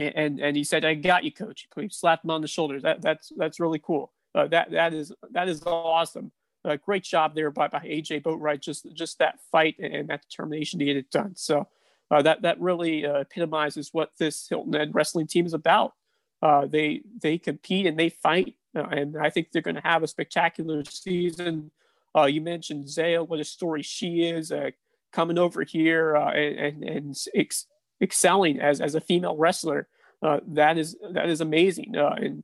and 0.00 0.40
and 0.40 0.56
he 0.56 0.64
said, 0.64 0.84
"I 0.84 0.94
got 0.94 1.22
you, 1.22 1.30
coach." 1.30 1.68
He 1.76 1.88
slapped 1.90 2.24
him 2.24 2.30
on 2.32 2.40
the 2.40 2.48
shoulders. 2.48 2.82
That 2.82 3.02
that's 3.02 3.32
that's 3.36 3.60
really 3.60 3.78
cool. 3.78 4.12
Uh, 4.34 4.48
that 4.48 4.72
that 4.72 4.92
is 4.92 5.12
that 5.30 5.48
is 5.48 5.62
awesome. 5.64 6.32
Uh, 6.64 6.76
great 6.76 7.04
job 7.04 7.36
there 7.36 7.52
by, 7.52 7.68
by 7.68 7.80
AJ 7.80 8.22
Boatwright. 8.22 8.60
Just 8.60 8.92
just 8.94 9.20
that 9.20 9.38
fight 9.52 9.76
and 9.78 10.08
that 10.08 10.22
determination 10.22 10.80
to 10.80 10.84
get 10.84 10.96
it 10.96 11.10
done. 11.10 11.36
So 11.36 11.68
uh, 12.10 12.22
that 12.22 12.42
that 12.42 12.60
really 12.60 13.06
uh, 13.06 13.20
epitomizes 13.20 13.90
what 13.92 14.10
this 14.18 14.48
Hilton 14.48 14.72
Head 14.72 14.94
wrestling 14.94 15.28
team 15.28 15.46
is 15.46 15.54
about. 15.54 15.94
Uh, 16.40 16.66
they 16.66 17.02
they 17.20 17.36
compete 17.36 17.86
and 17.86 17.98
they 17.98 18.08
fight 18.08 18.54
uh, 18.76 18.86
and 18.90 19.16
I 19.16 19.30
think 19.30 19.50
they're 19.50 19.62
going 19.62 19.74
to 19.76 19.82
have 19.82 20.02
a 20.02 20.08
spectacular 20.08 20.84
season. 20.84 21.70
Uh, 22.16 22.24
you 22.24 22.40
mentioned 22.40 22.88
Zaya, 22.88 23.22
what 23.22 23.40
a 23.40 23.44
story 23.44 23.82
she 23.82 24.22
is 24.22 24.52
uh, 24.52 24.70
coming 25.12 25.38
over 25.38 25.62
here 25.62 26.16
uh, 26.16 26.30
and, 26.30 26.82
and 26.82 27.16
ex- 27.34 27.66
excelling 28.00 28.60
as, 28.60 28.80
as 28.80 28.94
a 28.94 29.00
female 29.00 29.36
wrestler. 29.36 29.88
That 30.22 30.78
is 30.78 30.96
that 31.12 31.28
is 31.28 31.40
amazing. 31.40 31.94
And 31.94 32.42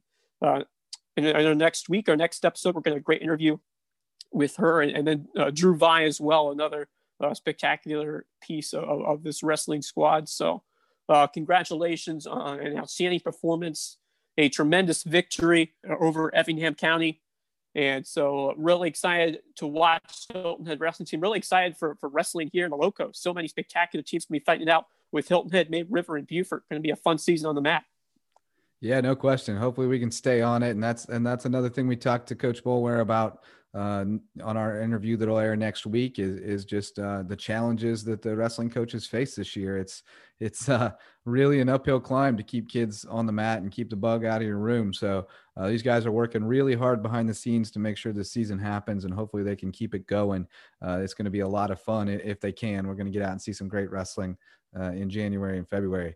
in 1.17 1.27
our 1.27 1.55
next 1.55 1.89
week, 1.89 2.09
our 2.09 2.17
next 2.17 2.45
episode, 2.45 2.75
we're 2.75 2.83
going 2.83 2.93
to 2.93 2.99
have 2.99 3.03
a 3.03 3.05
great 3.05 3.23
interview 3.23 3.59
with 4.33 4.57
her, 4.57 4.81
and, 4.81 4.93
and 4.93 5.07
then 5.07 5.53
Drew 5.53 5.77
Vi 5.77 6.05
as 6.05 6.21
well, 6.21 6.51
another 6.51 6.89
spectacular 7.33 8.27
piece 8.41 8.73
of, 8.73 8.85
of, 8.85 9.23
this 9.25 9.43
wrestling 9.43 9.83
squad. 9.83 10.29
So, 10.29 10.63
Uh, 11.09 11.27
congratulations 11.27 12.27
on 12.27 12.61
an 12.61 12.79
outstanding 12.79 13.21
performance 13.21 13.99
a 14.37 14.49
tremendous 14.49 15.03
victory 15.03 15.75
uh, 15.89 15.95
over 15.99 16.35
Effingham 16.35 16.75
County. 16.75 17.21
And 17.77 18.07
so, 18.07 18.51
uh, 18.51 18.55
really 18.57 18.89
excited 18.89 19.41
to 19.57 19.67
watch 19.67 20.27
Hilton 20.33 20.67
Head 20.67 20.81
wrestling 20.81 21.07
team. 21.07 21.21
Really 21.21 21.39
excited 21.39 21.77
for, 21.77 21.97
for 21.97 22.09
wrestling 22.09 22.51
here 22.53 22.65
in 22.65 22.71
the 22.71 22.77
Loco. 22.77 23.11
So 23.13 23.35
many 23.35 23.49
spectacular 23.49 24.03
teams 24.03 24.27
going 24.27 24.39
to 24.39 24.43
be 24.43 24.45
fighting 24.45 24.69
it 24.69 24.71
out 24.71 24.87
with 25.11 25.29
Hilton 25.29 25.51
Head, 25.51 25.71
May 25.71 25.83
River, 25.83 26.17
and 26.17 26.27
Beaufort. 26.27 26.69
Going 26.69 26.81
to 26.81 26.87
be 26.87 26.91
a 26.91 26.97
fun 26.97 27.19
season 27.19 27.49
on 27.49 27.57
the 27.57 27.61
mat. 27.61 27.85
Yeah, 28.81 29.01
no 29.01 29.17
question. 29.17 29.57
Hopefully, 29.57 29.89
we 29.89 29.99
can 29.99 30.11
stay 30.11 30.41
on 30.41 30.63
it, 30.63 30.71
and 30.71 30.83
that's 30.83 31.07
and 31.07 31.27
that's 31.27 31.47
another 31.47 31.69
thing 31.69 31.89
we 31.89 31.97
talked 31.97 32.29
to 32.29 32.37
Coach 32.37 32.63
Boulware 32.63 33.01
about 33.01 33.43
uh, 33.75 34.05
on 34.43 34.57
our 34.57 34.81
interview 34.81 35.17
that'll 35.17 35.39
air 35.39 35.57
next 35.57 35.85
week 35.85 36.19
is 36.19 36.39
is 36.39 36.65
just 36.65 36.99
uh, 36.99 37.23
the 37.25 37.37
challenges 37.37 38.05
that 38.05 38.23
the 38.23 38.35
wrestling 38.37 38.71
coaches 38.71 39.07
face 39.07 39.35
this 39.35 39.57
year. 39.57 39.79
It's 39.79 40.05
it's 40.39 40.69
uh, 40.69 40.93
really 41.25 41.61
an 41.61 41.69
uphill 41.69 42.01
climb 42.01 42.37
to 42.37 42.43
keep 42.43 42.69
kids 42.69 43.05
on 43.05 43.27
the 43.27 43.33
mat 43.33 43.63
and 43.63 43.73
keep 43.73 43.91
the 43.91 43.97
bug 43.97 44.25
out 44.25 44.41
of 44.41 44.47
your 44.47 44.59
room. 44.59 44.93
So 44.93 45.27
uh, 45.57 45.69
these 45.69 45.83
guys 45.83 46.07
are 46.07 46.13
working 46.13 46.45
really 46.45 46.75
hard 46.75 47.03
behind 47.03 47.29
the 47.29 47.35
scenes 47.35 47.71
to 47.73 47.79
make 47.79 47.97
sure 47.97 48.13
the 48.13 48.25
season 48.25 48.59
happens, 48.59 49.05
and 49.05 49.13
hopefully 49.13 49.43
they 49.43 49.57
can 49.57 49.73
keep 49.73 49.95
it 49.95 50.07
going. 50.07 50.47
Uh, 50.81 51.01
it's 51.03 51.15
going 51.15 51.25
to 51.25 51.31
be 51.31 51.41
a 51.41 51.49
lot 51.49 51.71
of 51.71 51.81
fun 51.81 52.09
if 52.09 52.41
they 52.41 52.53
can. 52.53 52.87
We're 52.87 52.95
going 52.95 53.07
to 53.07 53.13
get 53.13 53.23
out 53.23 53.33
and 53.33 53.43
see 53.43 53.53
some 53.53 53.69
great 53.69 53.91
wrestling 53.91 54.37
uh, 54.79 54.93
in 54.93 55.11
January 55.11 55.59
and 55.59 55.69
February. 55.69 56.15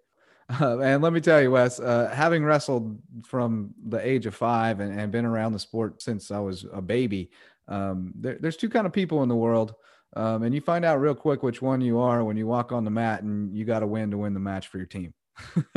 Uh, 0.49 0.79
and 0.83 1.03
let 1.03 1.13
me 1.13 1.21
tell 1.21 1.41
you, 1.41 1.51
Wes, 1.51 1.81
uh, 1.81 2.11
having 2.13 2.45
wrestled 2.45 2.99
from 3.25 3.75
the 3.87 4.07
age 4.07 4.27
of 4.27 4.35
five 4.35 4.81
and, 4.81 4.99
and, 4.99 5.13
been 5.13 5.25
around 5.25 5.53
the 5.53 5.59
sport 5.59 6.01
since 6.03 6.31
I 6.31 6.39
was 6.39 6.65
a 6.73 6.81
baby, 6.81 7.31
um, 7.69 8.13
there, 8.15 8.39
there's 8.41 8.57
two 8.57 8.71
kind 8.71 8.87
of 8.87 8.93
people 8.93 9.23
in 9.23 9.29
the 9.29 9.37
world. 9.37 9.75
Um, 10.17 10.43
and 10.43 10.55
you 10.55 10.61
find 10.61 10.85
out 10.85 11.01
real 11.01 11.15
quick 11.15 11.43
which 11.43 11.61
one 11.61 11.81
you 11.81 11.99
are 11.99 12.25
when 12.25 12.37
you 12.37 12.47
walk 12.47 12.73
on 12.73 12.85
the 12.85 12.91
mat 12.91 13.23
and 13.23 13.55
you 13.55 13.65
got 13.65 13.81
to 13.81 13.87
win 13.87 14.11
to 14.11 14.19
win 14.19 14.33
the 14.33 14.41
match 14.41 14.69
for 14.69 14.79
your 14.79 14.87
team. 14.87 15.13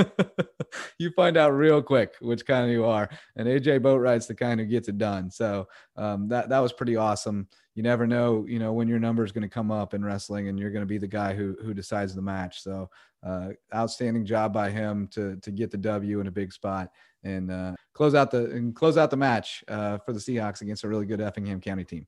you 0.97 1.11
find 1.11 1.38
out 1.38 1.53
real 1.53 1.82
quick 1.82 2.15
which 2.22 2.45
kind 2.45 2.65
of 2.65 2.72
you 2.72 2.86
are. 2.86 3.09
And 3.36 3.47
AJ 3.47 3.82
Boatwright's 3.82 4.28
the 4.28 4.36
kind 4.36 4.59
who 4.59 4.65
gets 4.65 4.88
it 4.88 4.97
done. 4.97 5.30
So 5.30 5.67
um, 5.95 6.28
that 6.29 6.50
that 6.50 6.59
was 6.59 6.74
pretty 6.74 6.96
awesome. 6.96 7.47
You 7.75 7.83
never 7.83 8.05
know, 8.08 8.46
you 8.47 8.59
know, 8.59 8.74
when 8.74 8.87
your 8.87 9.00
number 9.00 9.24
is 9.24 9.32
going 9.32 9.43
to 9.43 9.50
come 9.50 9.71
up 9.71 9.93
in 9.93 10.04
wrestling, 10.04 10.47
and 10.47 10.59
you're 10.59 10.71
going 10.71 10.82
to 10.82 10.87
be 10.87 10.97
the 10.97 11.08
guy 11.08 11.33
who 11.33 11.55
who 11.63 11.74
decides 11.74 12.16
the 12.16 12.21
match. 12.21 12.62
So 12.62 12.89
uh, 13.24 13.50
outstanding 13.74 14.26
job 14.26 14.54
by 14.54 14.70
him 14.70 15.08
to 15.08 15.36
to 15.38 15.52
get 15.52 15.72
the 15.72 15.78
W 15.78 16.20
in 16.20 16.28
a 16.28 16.32
big 16.32 16.52
spot 16.52 16.92
and 17.24 17.52
uh, 17.52 17.74
close 17.93 18.16
out 18.16 18.32
the 18.32 18.46
and 18.52 18.76
close 18.76 18.98
out 18.98 19.12
the 19.12 19.18
match 19.18 19.64
uh, 19.68 19.98
for 20.00 20.14
the 20.14 20.20
Seahawks 20.20 20.62
against 20.62 20.84
a 20.84 20.88
really 20.88 21.06
good 21.06 21.22
Effingham 21.22 21.62
County 21.62 21.84
team. 21.84 22.08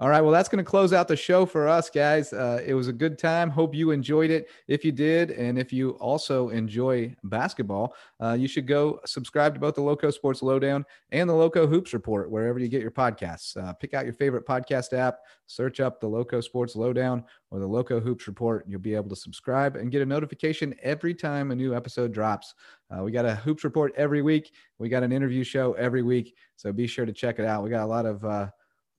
All 0.00 0.08
right. 0.08 0.22
Well, 0.22 0.32
that's 0.32 0.48
going 0.48 0.64
to 0.64 0.68
close 0.68 0.94
out 0.94 1.08
the 1.08 1.16
show 1.16 1.44
for 1.44 1.68
us, 1.68 1.90
guys. 1.90 2.32
Uh, 2.32 2.62
it 2.64 2.72
was 2.72 2.88
a 2.88 2.92
good 2.92 3.18
time. 3.18 3.50
Hope 3.50 3.74
you 3.74 3.90
enjoyed 3.90 4.30
it. 4.30 4.48
If 4.66 4.82
you 4.82 4.92
did, 4.92 5.30
and 5.32 5.58
if 5.58 5.74
you 5.74 5.90
also 5.90 6.48
enjoy 6.48 7.14
basketball, 7.24 7.94
uh, 8.18 8.32
you 8.32 8.48
should 8.48 8.66
go 8.66 9.00
subscribe 9.04 9.52
to 9.52 9.60
both 9.60 9.74
the 9.74 9.82
Loco 9.82 10.10
Sports 10.10 10.40
Lowdown 10.40 10.86
and 11.12 11.28
the 11.28 11.34
Loco 11.34 11.66
Hoops 11.66 11.92
Report, 11.92 12.30
wherever 12.30 12.58
you 12.58 12.68
get 12.68 12.80
your 12.80 12.90
podcasts. 12.90 13.54
Uh, 13.58 13.74
pick 13.74 13.92
out 13.92 14.06
your 14.06 14.14
favorite 14.14 14.46
podcast 14.46 14.94
app, 14.94 15.18
search 15.44 15.80
up 15.80 16.00
the 16.00 16.08
Loco 16.08 16.40
Sports 16.40 16.76
Lowdown 16.76 17.22
or 17.50 17.58
the 17.58 17.66
Loco 17.66 18.00
Hoops 18.00 18.26
Report. 18.26 18.64
You'll 18.66 18.80
be 18.80 18.94
able 18.94 19.10
to 19.10 19.16
subscribe 19.16 19.76
and 19.76 19.92
get 19.92 20.00
a 20.00 20.06
notification 20.06 20.74
every 20.82 21.12
time 21.12 21.50
a 21.50 21.54
new 21.54 21.76
episode 21.76 22.10
drops. 22.10 22.54
Uh, 22.90 23.02
we 23.02 23.12
got 23.12 23.26
a 23.26 23.34
Hoops 23.34 23.64
Report 23.64 23.92
every 23.98 24.22
week. 24.22 24.50
We 24.78 24.88
got 24.88 25.02
an 25.02 25.12
interview 25.12 25.44
show 25.44 25.74
every 25.74 26.02
week. 26.02 26.34
So 26.56 26.72
be 26.72 26.86
sure 26.86 27.04
to 27.04 27.12
check 27.12 27.38
it 27.38 27.44
out. 27.44 27.62
We 27.62 27.68
got 27.68 27.84
a 27.84 27.86
lot 27.86 28.06
of, 28.06 28.24
uh, 28.24 28.48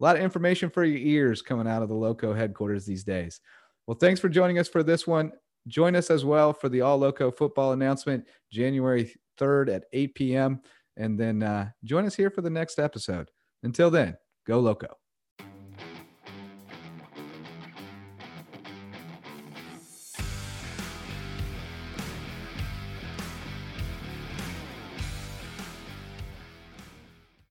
a 0.01 0.03
lot 0.03 0.15
of 0.15 0.23
information 0.23 0.69
for 0.69 0.83
your 0.83 0.97
ears 0.97 1.41
coming 1.41 1.67
out 1.67 1.83
of 1.83 1.89
the 1.89 1.95
Loco 1.95 2.33
headquarters 2.33 2.85
these 2.85 3.03
days. 3.03 3.39
Well, 3.85 3.97
thanks 3.97 4.19
for 4.19 4.29
joining 4.29 4.57
us 4.57 4.67
for 4.67 4.81
this 4.81 5.05
one. 5.05 5.31
Join 5.67 5.95
us 5.95 6.09
as 6.09 6.25
well 6.25 6.53
for 6.53 6.69
the 6.69 6.81
All 6.81 6.97
Loco 6.97 7.29
football 7.29 7.73
announcement 7.73 8.25
January 8.51 9.13
3rd 9.39 9.75
at 9.75 9.83
8 9.93 10.15
p.m. 10.15 10.61
And 10.97 11.19
then 11.19 11.43
uh, 11.43 11.69
join 11.83 12.05
us 12.05 12.15
here 12.15 12.31
for 12.31 12.41
the 12.41 12.49
next 12.49 12.79
episode. 12.79 13.29
Until 13.63 13.91
then, 13.91 14.17
go 14.47 14.59
Loco. 14.59 15.00